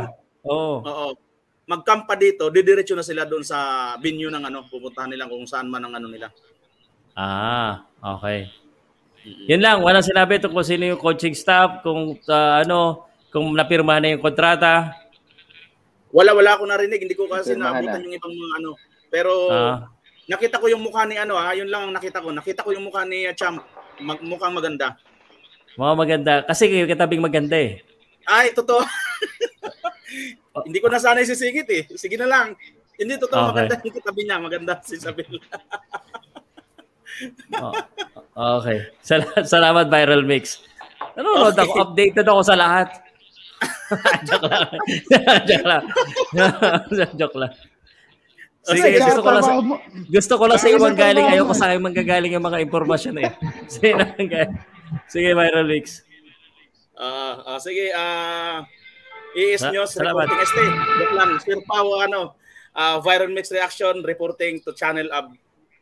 [0.46, 0.86] Oo.
[0.86, 1.08] Oo.
[1.66, 3.58] Mag-camp pa dito, didiretso na sila doon sa
[3.98, 6.30] venue ng ano, pupuntahan nila kung saan man ang ano nila.
[7.18, 8.54] Ah, okay.
[9.26, 14.14] Yun lang, walang sinabi tungkol sino yung coaching staff, kung ah, ano, kung napirma na
[14.14, 14.94] yung kontrata.
[16.14, 18.06] Wala wala ako narinig, hindi ko kasi naabutan na.
[18.06, 18.72] yung ibang mga ano.
[19.10, 19.78] Pero Ah,
[20.26, 22.32] nakita ko yung mukha ni ano ah, yun lang ang nakita ko.
[22.32, 23.60] Nakita ko yung mukha ni uh, Champ,
[24.00, 24.96] mag, mukhang maganda.
[25.76, 26.34] mga maganda.
[26.48, 27.84] Kasi kayo katabing maganda eh.
[28.24, 28.80] Ay, totoo.
[30.66, 31.84] hindi ko na sana isisigit eh.
[32.00, 32.48] Sige na lang.
[32.96, 33.68] Hindi totoo Okay.
[33.68, 35.28] maganda yung katabi niya, maganda si Isabel.
[38.36, 38.92] Oh, okay.
[39.00, 40.60] Sal- salamat, Viral Mix.
[41.16, 41.84] Nanonood ako, Okay.
[42.12, 42.90] updated ako sa lahat.
[44.28, 44.68] Joke lang.
[45.48, 45.84] Joke lang.
[47.16, 47.54] Joke lang.
[48.66, 49.54] Sige, gusto ko lang sa,
[50.10, 51.26] gusto ko lang sa ibang galing.
[51.30, 53.32] Ayoko sa akin manggagaling yung mga impormasyon eh.
[53.70, 54.10] Sige, na,
[55.06, 56.02] sige Viral Mix.
[56.98, 58.66] Ah, ah, sige, ah
[59.36, 60.26] ES Sa- News salamat.
[60.26, 60.64] reporting este.
[60.98, 62.40] Joke lang, Sir Pau ano,
[62.74, 65.30] ah, viral mix reaction reporting to channel of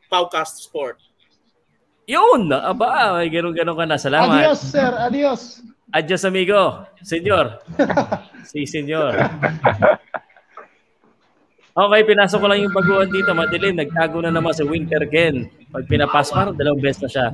[0.10, 0.98] Paucast Sport.
[2.04, 2.52] Yun!
[2.52, 3.96] Aba, may ganun-ganun ka na.
[3.96, 4.44] Salamat.
[4.44, 4.92] Adios, sir.
[4.92, 5.42] Adios.
[5.94, 6.84] Adios, amigo.
[7.00, 7.64] Senyor.
[8.50, 9.16] si Senyor.
[11.74, 13.34] Okay, pinasok ko lang yung baguhan dito.
[13.34, 15.50] Madilim, nagtago na naman si Winter Ken.
[15.74, 17.28] Pag pinapasok, parang dalawang beses na siya.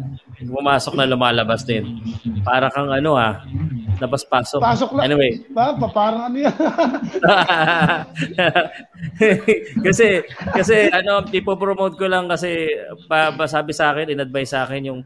[0.47, 1.99] Pumasok na lumalabas din.
[2.47, 3.43] Para kang ano ha,
[3.99, 4.59] labas-pasok.
[4.63, 5.11] Pasok lang.
[5.11, 6.55] Anyway, Ba, pa- parang ano yan.
[9.85, 10.23] kasi
[10.55, 12.71] kasi ano ipo-promote ko lang kasi
[13.07, 14.99] pa, pa sabi sa akin in-advise sa akin yung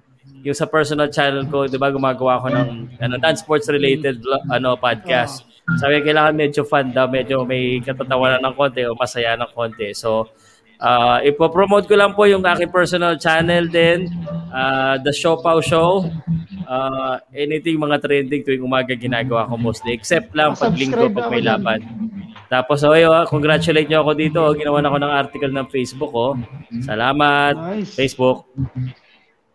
[0.44, 4.20] yung sa personal channel ko 'di ba gumagawa ko ng ano non-sports related
[4.52, 5.44] ano podcast.
[5.80, 9.96] Sabi kailangan medyo fun daw, medyo may katatawanan ng konti o masaya ng konti.
[9.96, 10.28] So
[10.84, 14.12] uh, ipo-promote ko lang po yung aking personal channel din,
[14.52, 16.12] uh, The Show Pau Show.
[16.64, 21.44] Uh, anything mga trending tuwing umaga ginagawa ko mostly except lang pag linggo pag may
[21.44, 21.84] laban.
[22.48, 24.40] Tapos oh, uh, congratulate nyo ako dito.
[24.40, 24.54] Oh.
[24.54, 26.12] Ginawa na ako ng article ng Facebook.
[26.14, 26.38] Oh.
[26.86, 27.98] Salamat, Nice.
[27.98, 28.46] Facebook.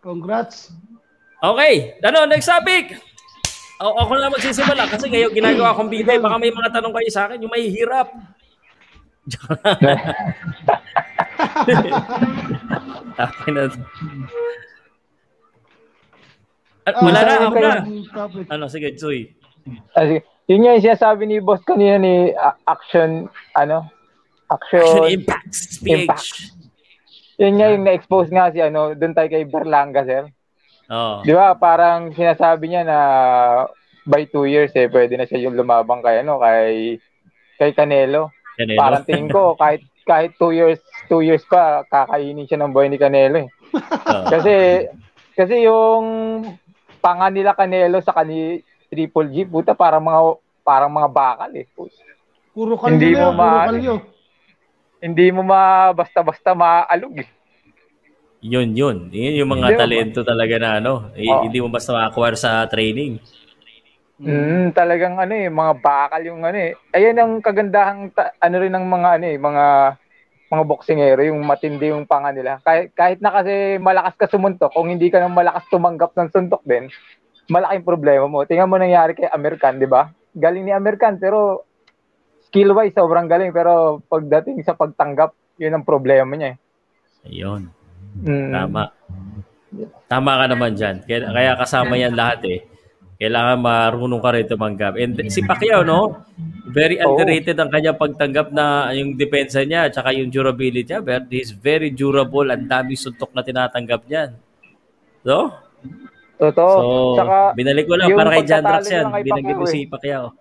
[0.03, 0.73] Congrats.
[1.39, 2.99] Okay, ano, next topic.
[3.79, 6.19] O, ako na magsisimula kasi ngayon ginagawa kong video.
[6.19, 8.11] Baka may mga tanong kayo sa akin, yung may hirap.
[13.23, 13.63] Akin na.
[16.87, 17.75] Ah, wala na, ako na.
[18.49, 19.29] Ano, sige, Tsuy.
[19.93, 20.23] Ah, sige.
[20.49, 23.85] Yun nga yung sinasabi ni boss kanina ni ah, Action, ano?
[24.49, 25.53] Action, Action Impact
[25.85, 25.93] PH.
[25.93, 26.29] Impact.
[27.37, 30.25] Yun nga yung na-expose nga si ano, doon tayo kay Berlanga, sir.
[30.89, 31.21] Oh.
[31.21, 32.99] Di ba, parang sinasabi niya na
[34.09, 36.97] by two years eh, pwede na siya yung lumabang kay ano, kay
[37.61, 38.33] kay Canelo.
[38.57, 38.79] Canelo.
[38.81, 43.01] Parang tingin ko, kahit kahit two years, two years pa, kakainin siya ng boy ni
[43.01, 43.49] Canelo eh.
[44.05, 44.29] Oh.
[44.29, 44.53] Kasi,
[45.33, 46.05] kasi yung
[47.01, 50.21] panga nila Canelo sa kani Triple G, puta, parang mga,
[50.61, 51.65] parang mga bakal eh.
[52.53, 53.95] Puro kalyo Hindi mo puro ma- kalyo.
[54.99, 57.29] Hindi mo ma, basta-basta maalog eh.
[58.39, 58.97] Yun, yun.
[59.11, 60.93] Yun yung mga Hindi mo talento talaga na ano.
[61.15, 61.43] Eh, Oo.
[61.43, 63.19] Hindi mo basta ma-acquire sa training.
[64.19, 66.75] Mm, talagang ano eh, mga bakal yung ano eh.
[66.91, 69.65] Ayan ang kagandahang ta- ano rin ng mga ano eh, mga
[70.49, 72.57] mga boksingero, yung matindi yung panga nila.
[72.65, 76.65] Kahit, kahit na kasi malakas ka sumuntok, kung hindi ka nang malakas tumanggap ng suntok
[76.65, 76.89] din,
[77.53, 78.41] malaking problema mo.
[78.45, 80.09] Tingnan mo nangyari kay American, di ba?
[80.33, 81.69] Galing ni American, pero
[82.49, 83.53] skill-wise, sobrang galing.
[83.53, 87.29] Pero pagdating sa pagtanggap, yun ang problema niya eh.
[87.29, 87.69] Ayun.
[88.25, 88.49] Mm.
[88.49, 88.83] Tama.
[90.09, 91.05] Tama ka naman dyan.
[91.05, 92.59] Kaya, kaya kasama yan lahat eh.
[93.19, 94.95] Kailangan marunong ka rin tumanggap.
[94.95, 96.23] And si Pacquiao, no?
[96.71, 101.03] Very underrated ang kanyang pagtanggap na yung depensa niya at saka yung durability niya.
[101.03, 102.47] But he's very durable.
[102.47, 104.39] Ang daming suntok na tinatanggap niyan.
[105.27, 105.51] So,
[106.39, 106.71] Totoo.
[106.71, 109.05] so Saka, binalik ko lang para kay John Drax yan.
[109.11, 109.89] Binagay ko si eh.
[109.91, 110.31] Pacquiao.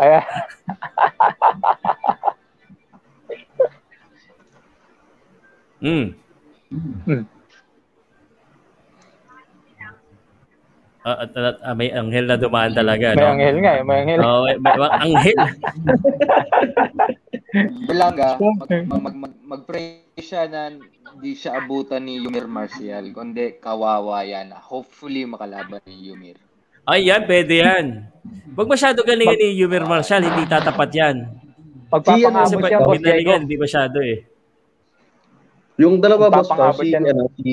[0.00, 0.24] Ayan.
[5.84, 6.16] Mm.
[7.04, 7.28] Hmm.
[11.04, 13.36] Ah, at, at, ah, may anghel na dumaan talaga, May no?
[13.36, 14.18] anghel nga eh, may anghel.
[14.24, 15.36] Oh, may, may, may anghel.
[17.86, 23.60] Berlanga, mag, mag, mag, mag, mag-pray siya na hindi siya abutan ni Yumir Marcial, kundi
[23.60, 24.56] kawawa yan.
[24.56, 26.40] Hopefully makalaban ni Yumir.
[26.88, 28.08] Ay, yan, pwede yan.
[28.56, 31.16] Huwag masyado galingan ni Yumir Marshall, hindi tatapat yan.
[31.92, 33.38] Magpapangabot Kasi siya, Boss Diego.
[33.38, 34.24] hindi masyado eh.
[35.74, 37.50] Yung dalawa boss ko, si ano si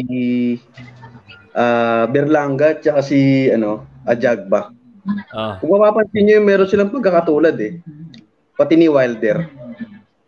[1.52, 4.74] ah Berlanga at saka si ano Ajagba.
[5.34, 5.54] Oh.
[5.62, 7.82] Kung mapapansin nyo, meron silang pagkakatulad eh.
[8.54, 9.46] Pati ni Wilder.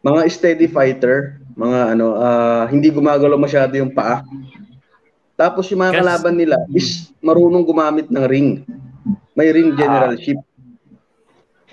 [0.01, 4.21] Mga steady fighter, mga ano, ah, hindi gumagalaw masyado yung paa.
[5.33, 8.61] Tapos yung mga kalaban nila is marunong gumamit ng ring.
[9.33, 10.37] May ring generalship.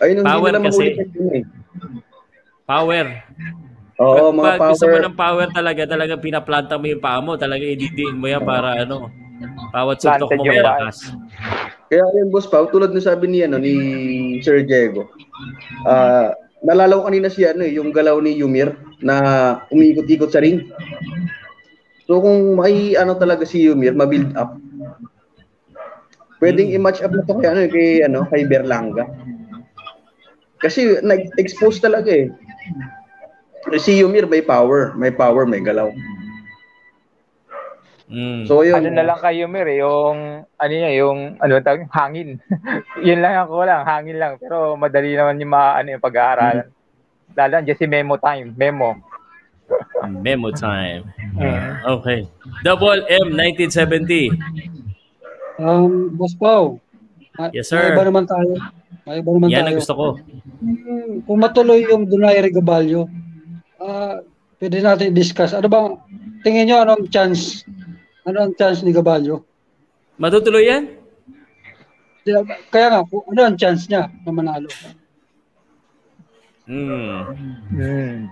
[0.01, 0.85] Ayun hindi Power nila kasi.
[0.97, 1.45] eh.
[2.65, 3.07] Power.
[4.01, 5.05] Oo, mga Pag gusto mo power.
[5.05, 9.13] ng power talaga, talaga pinaplanta mo yung paa mo, talaga ididiin mo yan para ano,
[9.71, 11.15] bawat suntok mo may lakas.
[11.91, 13.75] Kaya yun, Boss Pao, tulad ng sabi ni, ano, ni
[14.47, 15.11] Sir Diego,
[15.87, 16.31] ah
[16.61, 19.17] nalala ko kanina si ano, eh, yung galaw ni Yumir na
[19.73, 20.69] umiikot-ikot sa ring.
[22.05, 24.61] So kung may ano talaga si Yumir, ma-build up.
[26.41, 29.09] Pwedeng i-match up na to kay ano, kay ano, kay Berlanga.
[30.61, 32.29] Kasi nag-expose talaga eh.
[33.81, 35.89] Si Yumir may power, may power, may galaw.
[38.11, 38.43] Mm.
[38.51, 38.83] So yun.
[38.83, 42.43] Ano na lang kayo, Mir, eh, yung, ano niya, yung, ano tawag, hangin.
[43.07, 44.35] Yun lang ako lang, hangin lang.
[44.43, 46.67] Pero madali naman yung mga, ano yung pag-aaralan.
[47.39, 48.99] Lalo nandiyan si Memo Time, Memo.
[50.11, 51.07] Memo time.
[51.87, 52.27] Okay.
[52.67, 54.35] Double M 1970.
[55.63, 56.83] Um, Boss Pao.
[57.55, 57.95] Yes, sir.
[57.95, 58.59] Iba naman tayo.
[59.07, 59.69] May iba naman Yan tayo.
[59.71, 60.07] ang gusto ko.
[60.59, 63.07] Hmm, Kung matuloy yung Donaire Gabalyo,
[63.79, 64.19] ah
[64.61, 65.57] pwede natin discuss.
[65.57, 65.97] Ano bang,
[66.45, 67.65] tingin nyo anong chance?
[68.31, 69.43] Ano ang chance ni Gabalyo?
[70.15, 70.87] Matutuloy yan?
[72.71, 74.71] Kaya nga, ano ang chance niya na manalo?
[76.71, 77.27] Hmm.
[77.75, 78.31] Hmm.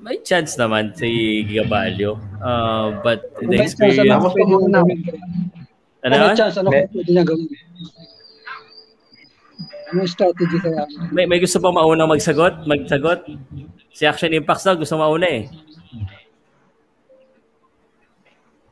[0.00, 2.16] May chance naman si Gabalio.
[2.40, 4.32] Uh, but Kung the may chance, ano experience...
[4.32, 4.98] pwede niya gawin?
[6.00, 6.12] Ano?
[6.16, 7.48] Kung may chance, ano pwede niya gawin?
[9.92, 10.88] Ano strategy kaya?
[11.12, 12.64] May, may gusto pa maunang magsagot?
[12.64, 13.28] Magsagot?
[13.92, 15.67] Si Action Impacts daw gusto mauna eh.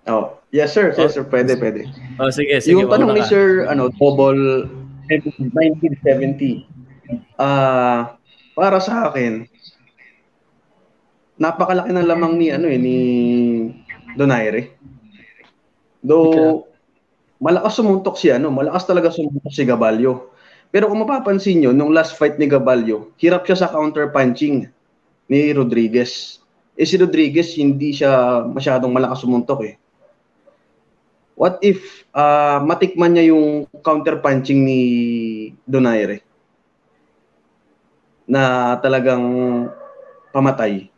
[0.06, 1.90] Oh, yes sir, yes sir, pwede, pwede.
[2.22, 2.78] Oh, sige, sige.
[2.78, 3.22] yung tanong ni.
[3.26, 4.70] Sir ano, Double
[5.10, 6.66] 1970.
[7.38, 8.14] Ah,
[8.54, 9.46] para sa akin
[11.36, 12.96] napakalaki ng lamang ni ano eh ni
[14.16, 14.72] Donaire.
[16.00, 16.64] Though
[17.42, 20.32] malakas sumuntok si ano, malakas talaga sumuntok si Gabalyo.
[20.72, 24.66] Pero kung mapapansin nyo, nung last fight ni Gabalyo, hirap siya sa counter punching
[25.28, 26.40] ni Rodriguez.
[26.76, 29.74] Eh si Rodriguez hindi siya masyadong malakas sumuntok eh.
[31.36, 34.80] What if ah matikman niya yung counter punching ni
[35.68, 36.24] Donaire?
[38.24, 39.20] Na talagang
[40.32, 40.88] pamatay.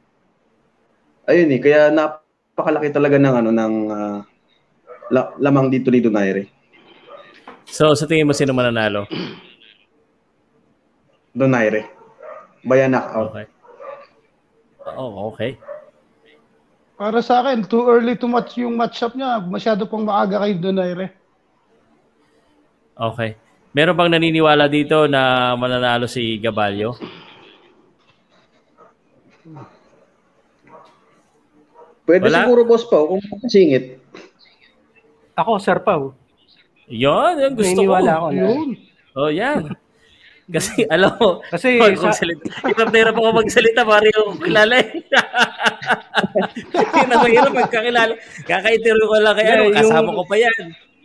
[1.27, 4.19] Ayun eh, kaya napakalaki talaga ng ano ng ah,
[5.11, 6.47] la- lamang dito ni Donaire.
[7.69, 9.11] So, sa tingin mo sino mananalo?
[11.35, 11.91] Donaire.
[12.63, 13.35] By a knockout.
[13.35, 13.47] Okay.
[14.97, 15.59] Oh, okay.
[16.99, 19.39] Para sa akin, too early to match yung matchup niya.
[19.39, 21.15] Masyado pang maaga kay Donaire.
[22.99, 23.39] Okay.
[23.71, 26.99] Meron bang naniniwala dito na mananalo si Gabalio?
[32.03, 32.43] Pwede Wala?
[32.43, 34.01] siguro boss pa kung makasingit.
[35.39, 36.17] Ako, Sir Pau.
[36.89, 38.19] Yon, yung gusto Naniniwala ko.
[38.19, 38.41] ako na.
[38.43, 38.69] Yun.
[39.15, 39.63] Oh, yan.
[40.49, 44.75] Kasi alam mo, Kasi pag sa- magsalita, hirap na hirap ako magsalita, pare yung kilala
[44.77, 44.89] eh.
[46.75, 48.13] Hindi na mahirap magkakilala.
[48.45, 50.57] Kaka-interview ko lang kay Yeah, ano, yung- kasama ko pa yan.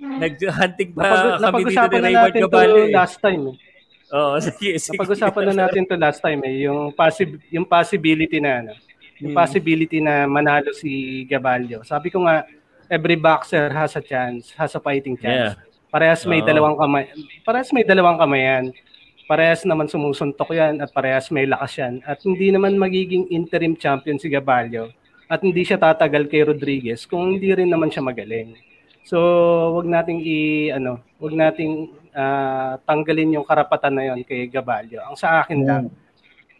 [0.04, 2.76] Nag-hunting pa Napag- kami dito ni Raymond Gabalio.
[2.78, 2.92] eh.
[2.92, 3.44] last time.
[3.50, 3.56] Eh.
[4.14, 4.94] Oo, sige, sige.
[4.94, 8.74] Napag-usapan na natin to last time eh, yung possi- yung possibility na ano,
[9.18, 9.40] yung Hmm.
[9.40, 10.92] possibility na manalo si
[11.26, 11.82] Gabalio.
[11.82, 12.44] Sabi ko nga
[12.88, 15.56] every boxer has a chance, has a fighting chance.
[15.56, 15.90] Yeah.
[15.90, 16.46] Parehas may Oo.
[16.46, 17.10] dalawang kamay.
[17.42, 18.70] Parehas may dalawang kamayan.
[19.34, 22.06] Parehas naman sumusuntok yan at parehas may lakas yan.
[22.06, 24.94] At hindi naman magiging interim champion si Gabalio
[25.26, 28.54] at hindi siya tatagal kay Rodriguez kung hindi rin naman siya magaling.
[29.10, 29.18] So,
[29.74, 35.02] wag nating i ano, wag nating ah, tanggalin yung karapatan na yon kay Gabalio.
[35.02, 35.90] Ang sa akin lang,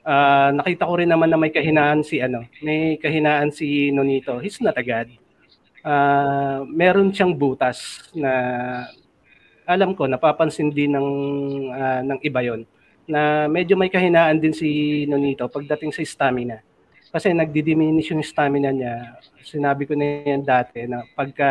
[0.02, 4.42] ah, nakita ko rin naman na may kahinaan si ano, may kahinaan si Nonito.
[4.42, 5.14] He's not a god.
[5.86, 8.34] Ah, meron siyang butas na
[9.66, 11.10] alam ko napapansin din ng
[11.74, 12.62] ah, ng iba yon
[13.04, 16.64] na medyo may kahinaan din si Nonito pagdating sa stamina.
[17.14, 19.20] Kasi nagdi-diminish yung stamina niya.
[19.44, 21.48] Sinabi ko na yan dati na pagka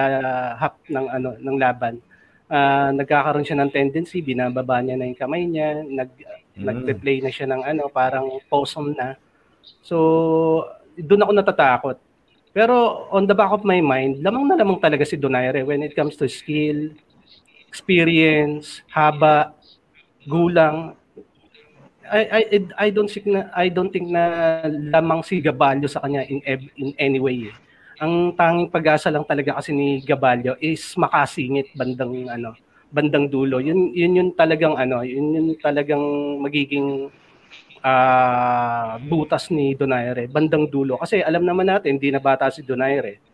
[0.59, 2.01] hap ng ano ng laban,
[2.49, 6.11] ah, nagkakaroon siya ng tendency, binababa niya na yung kamay niya, nag
[6.53, 6.69] Mm.
[6.69, 9.17] nagpe-play na siya ng ano, parang possum na.
[9.81, 10.69] So,
[11.01, 11.97] doon ako natatakot.
[12.53, 15.97] Pero on the back of my mind, lamang na lamang talaga si Donaire when it
[15.97, 16.93] comes to skill,
[17.73, 19.57] experience, haba,
[20.29, 20.93] gulang.
[22.13, 22.41] I I
[22.77, 24.25] I don't think na I don't think na
[24.69, 26.45] lamang si Gabalio sa kanya in
[26.77, 27.49] in any way.
[27.49, 27.57] eh.
[28.05, 32.53] Ang tanging pag-asa lang talaga kasi ni Gabalio is makasingit bandang ano,
[32.93, 33.65] bandang dulo.
[33.65, 36.05] Yun yun yung talagang ano, yun yung talagang
[36.45, 37.09] magiging
[37.81, 41.01] ah, butas ni Donaire, bandang dulo.
[41.01, 43.32] Kasi alam naman natin, hindi na bata si Donaire.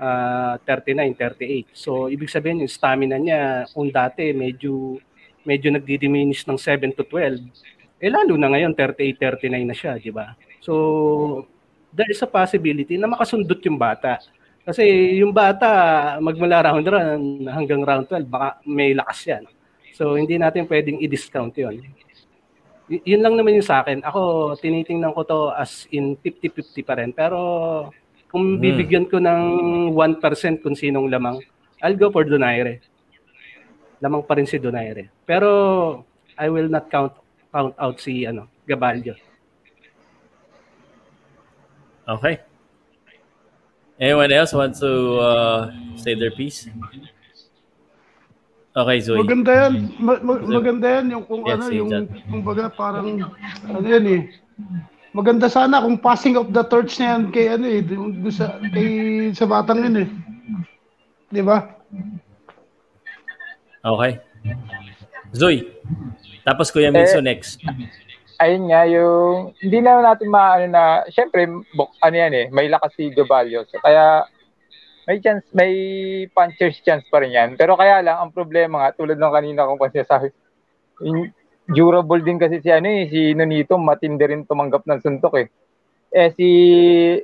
[0.00, 1.76] Ah, 39, 38.
[1.76, 4.96] So, ibig sabihin yung stamina niya, kung dati medyo
[5.44, 7.44] medyo nagdi-diminish ng 7 to 12,
[8.00, 10.32] eh lalo na ngayon 38, 39 na siya, di ba?
[10.64, 11.44] So,
[11.92, 14.24] there is a possibility na makasundot yung bata.
[14.64, 14.84] Kasi
[15.20, 16.84] yung bata, magmula round
[17.44, 19.44] 1 hanggang round 12, baka may lakas yan.
[19.92, 21.76] So, hindi natin pwedeng i-discount yun.
[22.88, 24.00] Y- yun lang naman yung sa akin.
[24.00, 27.12] Ako, tinitingnan ko to as in 50-50 pa rin.
[27.12, 27.36] Pero
[28.30, 28.62] kung Hmm.
[28.62, 29.42] bibigyan ko ng
[29.92, 30.22] 1%
[30.62, 31.42] kung sinong lamang,
[31.78, 32.78] I'll go for Donaire.
[33.98, 35.10] Lamang pa rin si Donaire.
[35.24, 35.50] Pero
[36.34, 37.12] I will not count
[37.50, 39.18] count out si ano, Gabalio.
[42.06, 42.40] Okay.
[43.98, 44.90] Anyone else want to
[45.20, 45.60] uh,
[45.94, 46.66] say their piece?
[48.70, 49.18] Okay, Zoe.
[49.18, 49.72] Maganda yan.
[49.98, 52.06] Ma- ma- maganda yan yung kung Yes, ano, yung that.
[52.24, 53.18] kumbaga parang
[53.66, 54.22] ano yan eh.
[55.10, 57.82] Maganda sana kung passing of the torch na yan kay ano eh,
[58.30, 58.88] sa kay
[59.34, 60.08] sa batang yun eh.
[61.34, 61.66] 'Di ba?
[63.82, 64.22] Okay.
[65.34, 65.66] Zoe.
[66.46, 67.62] Tapos Kuya Minso Eh, next.
[68.40, 71.44] ayun nga, yung, hindi na natin maano na, syempre,
[71.76, 73.68] bok, ano yan eh, may lakas si Gabalio.
[73.68, 74.24] So, kaya,
[75.04, 75.72] may chance, may
[76.32, 77.60] puncher's chance pa rin yan.
[77.60, 79.80] Pero kaya lang, ang problema nga, tulad ng kanina kong
[81.04, 81.32] yung
[81.72, 85.46] durable din kasi si ano eh, si Nonito, matindi rin tumanggap ng suntok eh.
[86.10, 86.48] Eh, si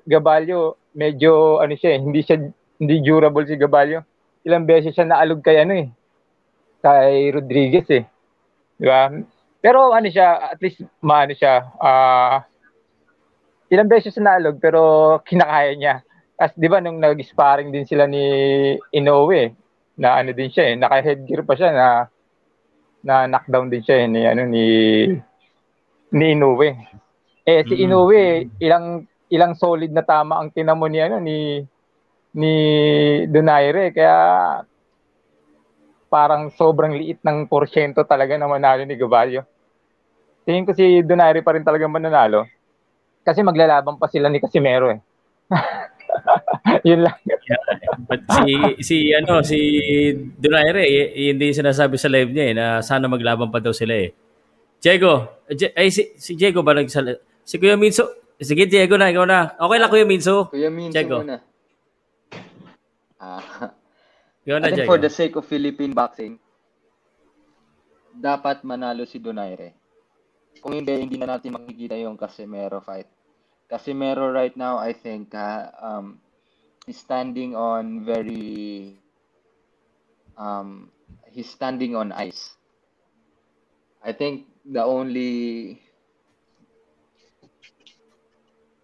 [0.07, 2.39] Gabalio, medyo, ano siya eh, hindi siya,
[2.79, 4.07] hindi durable si Gabalio.
[4.47, 5.89] Ilang beses siya naalog kay ano eh,
[6.81, 8.07] kay Rodriguez eh.
[8.79, 9.11] Di ba?
[9.59, 12.47] Pero ano siya, at least maano siya, ah
[13.67, 15.95] ilang beses siya naalog pero kinakaya niya.
[16.39, 18.23] As 'di ba nung nag-sparring din sila ni
[18.95, 19.57] Inoue,
[19.97, 21.87] na ano din siya eh, naka-headgear pa siya na
[23.07, 24.67] na knockdown din siya eh, ni ano ni
[26.11, 26.71] ni Inoue.
[27.47, 27.87] Eh si.
[27.87, 31.63] Inoue, ilang ilang solid na tama ang tinamo ni ano ni
[32.35, 32.53] ni
[33.31, 34.19] Donaire kaya
[36.11, 39.47] parang sobrang liit ng porsyento talaga na manalo ni Gabalio.
[40.43, 42.47] Tingin ko si Donaire pa rin talaga mananalo.
[43.27, 45.01] Kasi maglalaban pa sila ni Casimero eh.
[46.89, 47.17] Yun lang.
[48.07, 48.53] But si
[48.83, 49.59] si ano si
[50.37, 54.11] Donaire eh, hindi sinasabi sa live niya eh na sana maglaban pa daw sila eh.
[54.79, 55.43] Diego,
[55.75, 58.11] ay si, si Diego ba nagsal Si Kuya Minso.
[58.37, 59.57] Sige Diego na, ikaw na.
[59.57, 60.51] Okay lang Kuya Minso.
[60.53, 61.23] Kuya Minso Diego.
[61.25, 61.39] muna.
[63.17, 63.73] Ah,
[64.45, 64.91] Ikaw I na think Diego.
[64.93, 66.37] for the sake of Philippine boxing,
[68.13, 69.73] dapat manalo si Donaire.
[70.61, 73.09] Kung hindi, hindi na natin makikita yung Casimero fight.
[73.71, 76.21] Casimero right now, I think, ah, um,
[76.87, 78.95] is standing on very,
[80.39, 80.91] um,
[81.27, 82.55] he's standing on ice.
[84.03, 85.83] I think the only,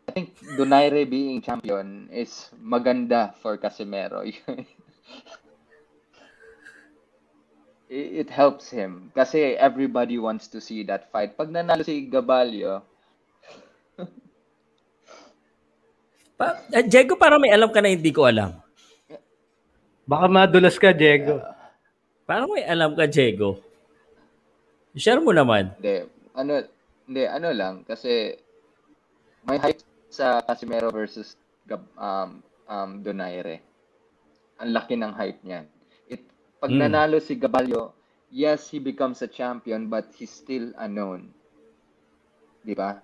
[0.08, 4.26] I think Donaire being champion is maganda for Casimero.
[7.92, 11.36] it helps him kasi everybody wants to see that fight.
[11.36, 12.82] Pag nanalo si Gabalio,
[16.42, 18.58] Pa, eh, Diego, parang may alam ka na hindi ko alam.
[20.02, 21.38] Baka madulas ka, Diego.
[22.26, 23.62] Parang may alam ka, Diego.
[24.98, 25.70] Share mo naman.
[25.78, 26.02] hindi,
[26.34, 26.66] ano,
[27.06, 28.34] hindi, ano lang, kasi
[29.46, 33.62] may hype sa Casimero versus Gab, um, um, Donaire.
[34.58, 35.70] Ang laki ng hype niyan.
[36.10, 36.26] It,
[36.58, 36.90] pag Mm.
[36.90, 37.94] nanalo si Gabalio,
[38.34, 41.30] yes, he becomes a champion, but he's still unknown.
[42.66, 42.98] Di ba?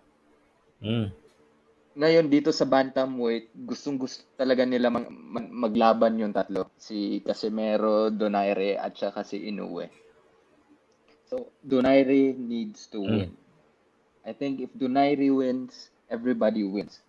[0.82, 1.27] Mm.
[1.98, 6.70] Ngayon dito sa bantamweight, gustong gusto talaga nila mag- mag- maglaban yung tatlo.
[6.78, 9.90] Si Casimero, Donaire, at saka si Inoue.
[11.26, 13.10] So, Donaire needs to Mm.
[13.10, 13.30] win.
[14.22, 17.02] I think if Donaire wins, everybody wins.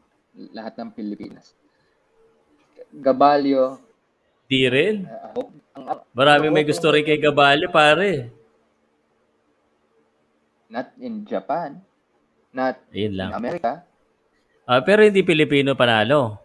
[0.58, 1.54] Lahat ng Pilipinas.
[2.90, 3.78] Gabalio,
[4.50, 5.06] Di rin.
[5.06, 8.34] I hope, ang, ang- Marami may gusto rin kay Gabalio, pare.
[10.66, 11.78] Not in Japan.
[12.50, 13.30] Not Ayun in.
[13.30, 13.86] America.
[14.70, 16.38] Ah, pero hindi Pilipino panalo.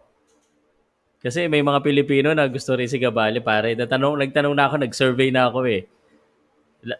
[1.21, 3.77] Kasi may mga Pilipino na gusto rin si Gabalio, pare.
[3.77, 5.85] Natanong, nagtanong na ako, nag-survey na ako eh.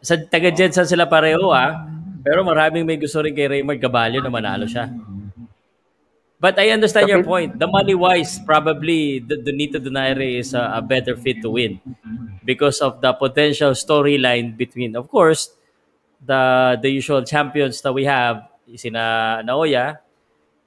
[0.06, 1.90] Sa taga Jensen sila pareho ah.
[2.22, 4.86] Pero maraming may gusto rin kay Raymond Gabalio na manalo siya.
[6.38, 7.58] But I understand your point.
[7.58, 11.82] The money wise, probably the, the Nito Donaire is a, a better fit to win
[12.46, 15.50] because of the potential storyline between, of course,
[16.22, 18.46] the the usual champions that we have.
[18.78, 20.05] Sina Naoya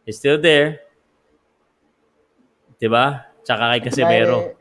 [0.08, 0.80] is still there.
[2.80, 3.28] Diba?
[3.44, 4.56] Tsaka kay Casimero.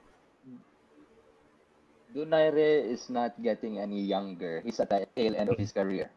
[2.12, 4.60] Donaire is not getting any younger.
[4.66, 6.12] He's at the tail end of his career.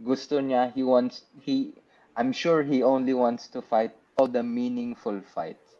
[0.00, 1.74] Gusto niya, he wants, he,
[2.16, 5.76] I'm sure he only wants to fight all the meaningful fights.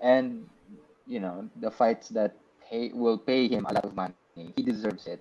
[0.00, 0.48] And,
[1.06, 4.16] you know, the fights that pay, will pay him a lot of money.
[4.56, 5.20] He deserves it.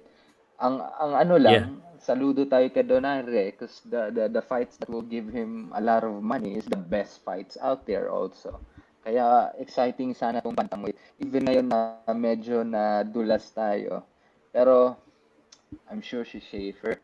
[0.58, 5.06] Ang, ang ano lang, saludo tayo kay Donaire because the, the, the fights that will
[5.06, 8.58] give him a lot of money is the best fights out there also.
[9.06, 10.98] Kaya exciting sana itong bantamweight.
[11.22, 14.02] Even ngayon na medyo na dulas tayo.
[14.50, 14.98] Pero
[15.88, 16.98] I'm sure si Schaefer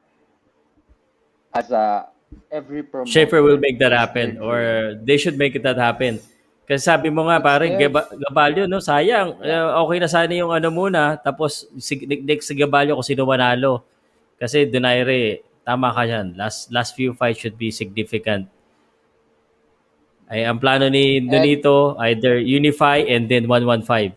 [1.53, 2.09] as a
[2.51, 6.19] every promoter Schaefer will make that happen or they should make that happen.
[6.67, 8.83] Kasi sabi mo nga, Gaba- Gabalyo, no?
[8.83, 9.39] Sayang.
[9.39, 11.15] Eh, okay na sana yung ano muna.
[11.15, 13.87] Tapos, si, next si Gabalyo kung sino manalo.
[14.37, 16.37] Kasi Donaire, tama ka yan.
[16.37, 18.47] Last, last few fights should be significant.
[20.27, 24.11] Ay, ang plano ni And Donito, either unify and then 115.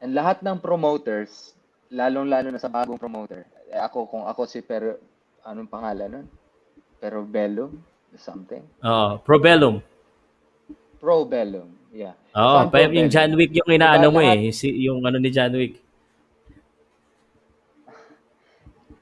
[0.00, 1.52] And lahat ng promoters,
[1.92, 3.44] lalong-lalo na sa bagong promoter.
[3.68, 4.96] Eh, ako, kung ako si Per,
[5.44, 6.26] anong pangalan nun?
[7.00, 7.80] Pero Bellum?
[8.16, 8.64] Something?
[8.84, 9.80] Oo, Probellum.
[11.00, 11.68] Pro Bellum.
[11.92, 12.12] Yeah.
[12.36, 14.52] Oo, Pro yung John Wick yung diba inaano mo lahat, eh.
[14.52, 15.80] Si, yung ano ni John Wick.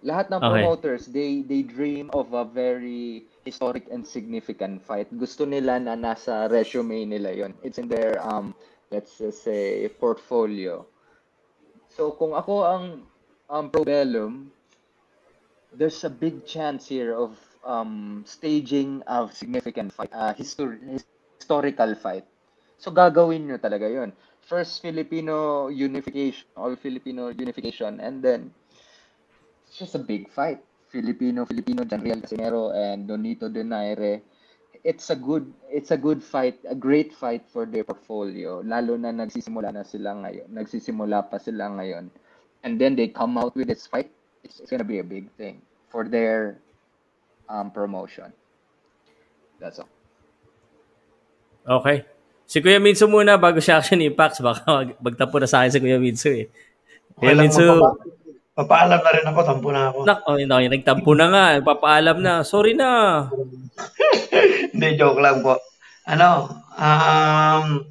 [0.09, 0.49] Lahat ng Okay.
[0.49, 5.09] promoters, they they dream of a very historic and significant fight.
[5.13, 7.53] Gusto nila na nasa resume nila yon.
[7.67, 8.57] It's in their um
[8.91, 10.87] let's just say portfolio.
[11.95, 12.85] So kung ako ang
[13.51, 14.53] um, pro bellum,
[15.73, 20.81] there's a big chance here of um staging of significant fight, uh, histor-
[21.39, 22.25] historical fight.
[22.79, 24.13] So gagawin nyo talaga yon.
[24.49, 28.55] First Filipino unification, all Filipino unification, and then
[29.69, 30.65] it's just a big fight.
[30.89, 34.25] Filipino, Filipino, Janriel Casimero and Donito Donaire.
[34.85, 38.65] It's a good it's a good fight, a great fight for their portfolio.
[38.65, 40.49] Lalo na nagsisimula na sila ngayon.
[40.49, 42.09] Nagsisimula pa sila ngayon.
[42.65, 44.09] And then they come out with this fight.
[44.41, 45.61] It's, it's gonna be a big thing
[45.93, 46.57] for their
[47.53, 48.33] um, promotion.
[49.61, 49.93] That's all.
[51.69, 52.09] Okay.
[52.49, 54.41] Si Kuya Minso muna bago siya action impacts.
[54.41, 56.49] Baka mag- magtapo na sa akin si Kuya Minso eh.
[56.49, 57.65] Okay Kuya lang, Minso,
[58.59, 59.99] papaalam na rin ako, tampo na ako.
[60.03, 61.47] nak, oh, no, nagtampo na nga.
[61.63, 62.43] Papaalam na.
[62.43, 62.91] Sorry na.
[64.75, 65.63] Hindi, joke lang po.
[66.11, 67.87] Ano, um,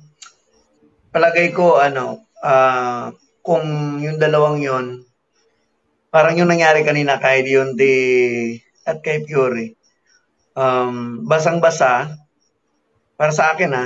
[1.16, 3.64] palagay ko, ano, ah, kung
[4.04, 5.08] yung dalawang yon
[6.12, 7.96] parang yung nangyari kanina kay Dionte
[8.84, 9.76] at kay Fury,
[10.58, 12.12] um, basang-basa,
[13.16, 13.86] para sa akin ha,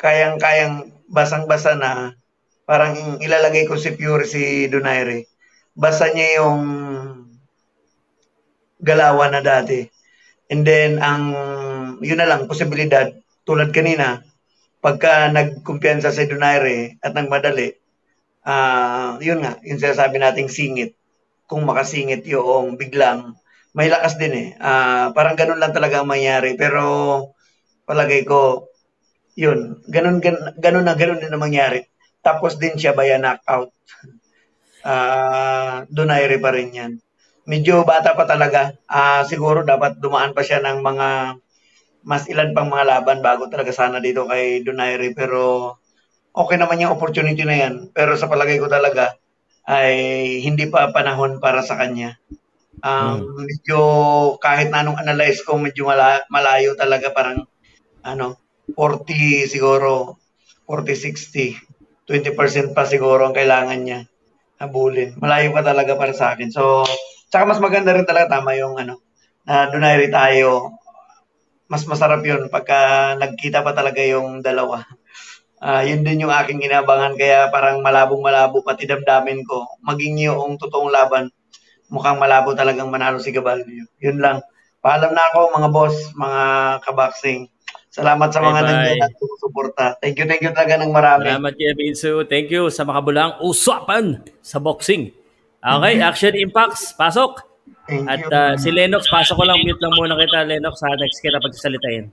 [0.00, 2.18] kayang-kayang basang-basa na
[2.66, 5.30] parang ilalagay ko si Fury si Donaire.
[5.76, 6.64] Basa niya yung
[8.80, 9.84] galawan na dati.
[10.48, 11.22] And then, ang,
[12.00, 13.12] yun na lang, posibilidad,
[13.44, 14.24] tulad kanina,
[14.80, 17.74] pagka nagkumpiyansa si Donaire at nagmadali,
[18.46, 20.94] ah yun nga, yung sinasabi nating singit.
[21.50, 23.36] Kung makasingit yung biglang,
[23.76, 24.48] may lakas din eh.
[24.58, 26.56] Ah, parang ganun lang talaga ang mangyari.
[26.56, 26.82] Pero,
[27.84, 28.72] palagay ko,
[29.36, 31.84] yun, ganun, ganun, ganun na ganun din ang mangyari.
[32.24, 33.70] Tapos din siya via knockout.
[34.86, 36.92] Ah, Donaire pa rin yan.
[37.50, 38.70] Medyo bata pa talaga.
[38.86, 41.08] Ah, siguro dapat dumaan pa siya ng mga
[42.06, 45.10] mas ilan pang mga laban bago talaga sana dito kay Donaire.
[45.10, 45.74] Pero
[46.30, 47.74] okay naman yung opportunity na yan.
[47.90, 49.18] Pero sa palagay ko talaga
[49.66, 52.14] ay hindi pa panahon para sa kanya.
[52.86, 53.80] Um, medyo
[54.38, 57.42] kahit na anong analyze ko, medyo mala- malayo talaga parang
[58.06, 58.38] ano,
[58.78, 60.22] 40 siguro,
[60.70, 61.58] 40-60.
[62.06, 64.00] 20% pa siguro ang kailangan niya
[64.60, 65.16] habulin.
[65.20, 66.48] Malayo pa talaga para sa akin.
[66.52, 66.84] So,
[67.28, 69.00] tsaka mas maganda rin talaga tama yung ano,
[69.44, 70.76] na Donaire tayo.
[71.66, 74.86] Mas masarap yun pagka nagkita pa talaga yung dalawa.
[75.56, 79.66] Ah, yun din yung aking inabangan kaya parang malabong malabo pati damdamin ko.
[79.82, 81.32] Maging yung totoong laban,
[81.88, 83.88] mukhang malabo talagang manalo si Gabalio.
[83.98, 84.38] Yun lang.
[84.84, 86.42] Paalam na ako mga boss, mga
[86.86, 87.50] kaboxing.
[87.96, 88.68] Salamat sa mga Bye-bye.
[88.68, 89.84] nandiyan at sumusuporta.
[90.04, 91.32] Thank you, thank you talaga ng marami.
[91.32, 92.10] Salamat Kuya Minso.
[92.28, 95.16] Thank you sa makabulang usapan sa boxing.
[95.64, 97.40] Okay, Action Impacts, pasok.
[97.88, 101.40] At uh, si Lennox, pasok ko lang, mute lang muna kita, Lennox, sa next kita
[101.40, 102.12] pagsasalitain.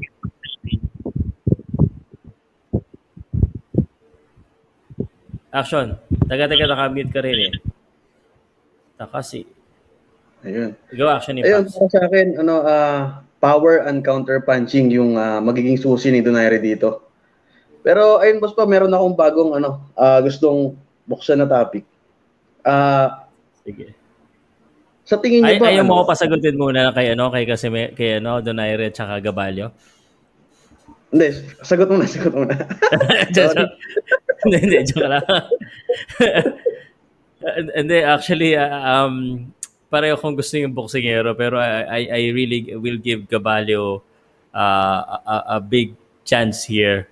[5.54, 6.00] Action.
[6.26, 7.54] Taga-taga naka-mute ka rin eh.
[8.98, 9.46] Takasi.
[10.48, 10.72] Ayun.
[10.96, 11.76] Go Action Ayun, Impacts.
[11.76, 16.64] para sa akin, ano, ah, power and counter punching yung ah, magiging susi ni Donaire
[16.64, 17.04] dito.
[17.84, 21.84] Pero ayun boss pa, meron akong bagong ano, ah, gustong buksan na topic.
[22.64, 23.28] Ah,
[23.64, 23.96] Sige.
[25.04, 27.68] Sa tingin Ay, niyo ba ayaw mo ano, ko pasagutin muna kay ano, kay kasi
[27.96, 29.76] kay ano, Donaire at saka Gabalio.
[31.12, 31.28] Hindi,
[31.62, 32.56] sagot muna, sagot muna.
[34.44, 35.24] Hindi, hindi, joke lang.
[37.80, 39.48] Hindi, actually, uh, um,
[39.94, 44.02] pareho kong gusto yung boksingero, pero I, I, I really will give Gabalio
[44.50, 45.94] uh, a, a big
[46.26, 47.06] chance here.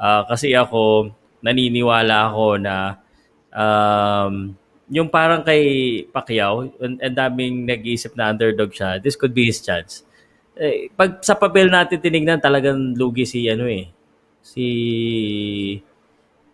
[0.00, 1.12] Uh, kasi ako,
[1.44, 2.96] naniniwala ako na
[3.52, 4.56] um,
[4.88, 5.62] yung parang kay
[6.08, 10.04] Pacquiao, ang daming nag-iisip na underdog siya, this could be his chance.
[10.54, 13.90] Eh, pag sa papel natin tinignan, talagang lugi si ano eh,
[14.44, 14.66] si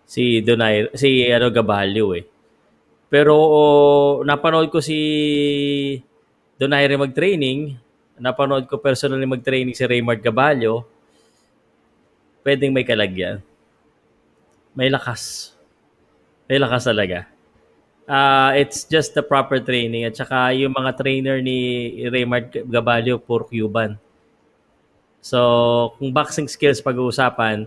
[0.07, 2.25] si Donay, si ano Gabalio eh.
[3.11, 4.99] Pero oh, napanood ko si
[6.55, 7.75] Donaire mag-training,
[8.23, 10.87] napanood ko personally mag-training si Raymond Gabalio,
[12.47, 13.43] pwedeng may kalagyan.
[14.79, 15.53] May lakas.
[16.47, 17.27] May lakas talaga.
[18.07, 23.47] Uh, it's just the proper training at saka yung mga trainer ni Raymond Gabalio puro
[23.47, 23.99] Cuban.
[25.21, 27.67] So, kung boxing skills pag-uusapan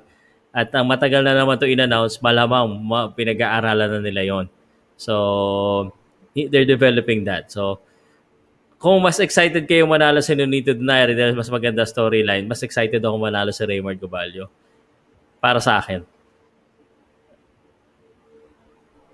[0.55, 4.45] at ang matagal na naman to in-announce, malamang ma- pinag-aaralan na nila yon.
[4.97, 5.93] So,
[6.35, 7.51] they're developing that.
[7.51, 7.79] So,
[8.83, 13.15] kung mas excited kayo manalo si Nonito Donaire dahil mas maganda storyline, mas excited ako
[13.15, 14.51] manalo si Raymond Gabalio.
[15.39, 16.03] Para sa akin.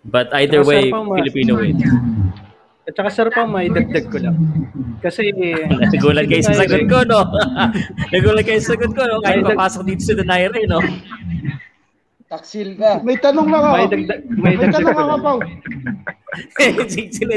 [0.06, 1.86] But either Saka, way, ma- Filipino wins.
[2.90, 4.34] At saka sir pa, may dagdag ko lang.
[4.98, 5.30] Kasi...
[5.94, 7.22] Nagulat kayo sa sagot ko, no?
[8.18, 9.22] Nagulat kayo sa sagot ko, no?
[9.22, 10.82] Kahit papasok dito si Donaire, no?
[12.30, 13.02] Taksil ka.
[13.02, 13.76] May tanong lang ako.
[13.76, 15.22] May dagdag, may May dagdag tanong ko ako, lang.
[15.26, 15.40] Pao.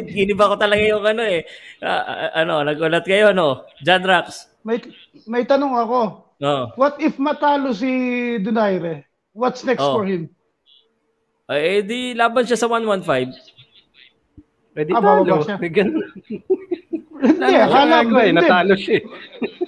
[0.04, 1.48] Giniba ko talaga yung ano eh.
[1.80, 2.04] Ah,
[2.36, 3.64] ano, nagulat kayo, no?
[3.80, 4.52] John Rax.
[4.62, 4.84] May,
[5.24, 6.00] may tanong ako.
[6.38, 6.76] No.
[6.76, 7.88] What if matalo si
[8.38, 9.08] Donaire?
[9.32, 9.96] What's next Oh.
[9.96, 10.28] for him?
[11.48, 13.32] Eh, di laban siya sa 115.
[14.72, 15.40] Pwede Ah, talo.
[15.40, 15.56] siya.
[17.22, 18.98] Hindi, akala nga, eh, natalo siya.
[18.98, 19.02] eh.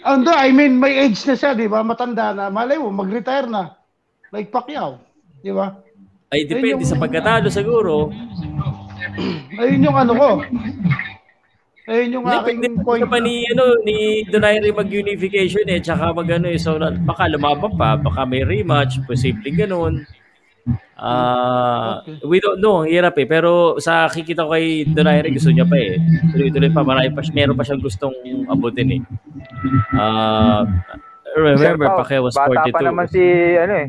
[0.02, 1.80] Ando, I mean, may age na siya, di ba?
[1.80, 2.52] Matanda na.
[2.52, 3.78] Malay mo, mag-retire na.
[4.28, 5.00] Like Pacquiao.
[5.44, 5.68] Di ba?
[6.32, 8.08] Ay, depende sa pagkatalo siguro.
[9.60, 10.28] Ayun yung ano ko.
[11.84, 13.04] Ayun yung Hindi, aking pwede point.
[13.04, 17.76] pa ni, ano, ni Donaire mag-unification eh, tsaka mag ano eh, so na- baka lumaban
[17.76, 20.00] pa, baka may rematch, posibleng ganun.
[20.96, 23.28] Ah, we don't know, ang hirap eh.
[23.28, 26.00] Pero sa kikita ko kay Donaire, gusto niya pa eh.
[26.32, 28.16] Tuloy-tuloy pa, marami pa, siya- meron pa siyang gustong
[28.48, 29.00] abutin eh.
[29.92, 30.64] Ah,
[31.36, 32.88] remember, Sir Pacquiao was Bata pa 42.
[32.88, 33.22] naman si,
[33.54, 33.88] ano eh.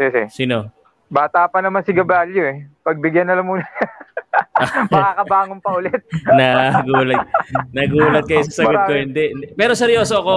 [0.00, 0.32] Pese.
[0.32, 0.72] Sino?
[1.12, 2.64] Bata pa naman si Gabalio eh.
[2.80, 3.68] Pagbigyan na lang muna.
[4.92, 6.00] Makakabangon pa ulit.
[6.40, 7.26] nagulat
[7.74, 10.36] nagulat kayo sa sagot ko hindi pero seryoso ako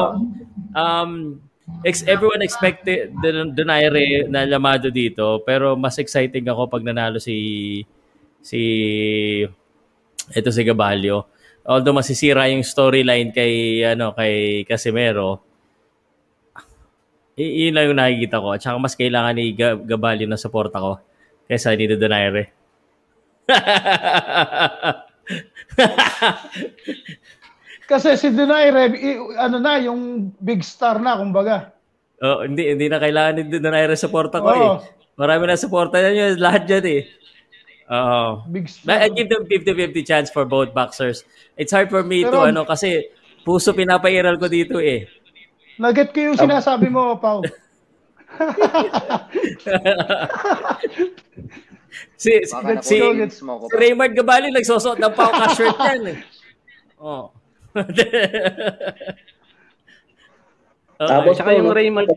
[0.73, 1.38] um
[1.85, 7.38] ex everyone expected Don- Donaire na lamado dito pero mas exciting ako pag nanalo si
[8.41, 8.61] si
[10.34, 11.30] ito si Gabalio
[11.64, 15.52] although masisira yung storyline kay ano kay Casimero
[17.38, 20.77] i- yun lang yung nakikita ko at saka mas kailangan ni Ga- Gabalio ng suporta
[20.80, 20.99] ko
[21.47, 22.53] kaysa ni Donaire
[27.84, 28.95] Kasi si Donaire,
[29.35, 31.76] ano na, yung big star na, kumbaga.
[32.23, 34.55] Oh, hindi hindi na kailangan ni Donaire suporta ko Oo.
[34.55, 34.88] eh.
[35.19, 37.01] Marami na suporta yun, lahat dyan eh.
[37.91, 38.47] Oo.
[38.47, 41.27] Big I give them 50-50 chance for both boxers.
[41.60, 43.11] It's hard for me to Pero- ano kasi
[43.43, 45.11] puso pinapairal ko dito eh.
[45.81, 47.41] Naget ko yung sinasabi mo, Pao.
[52.17, 52.97] si si, Baka si,
[53.29, 53.61] si pa.
[53.77, 56.25] Raymond Gabali nagsusot ng pauka shirt yan eh.
[56.97, 57.29] Oh.
[61.03, 62.07] Tapos tsaka yung Raymond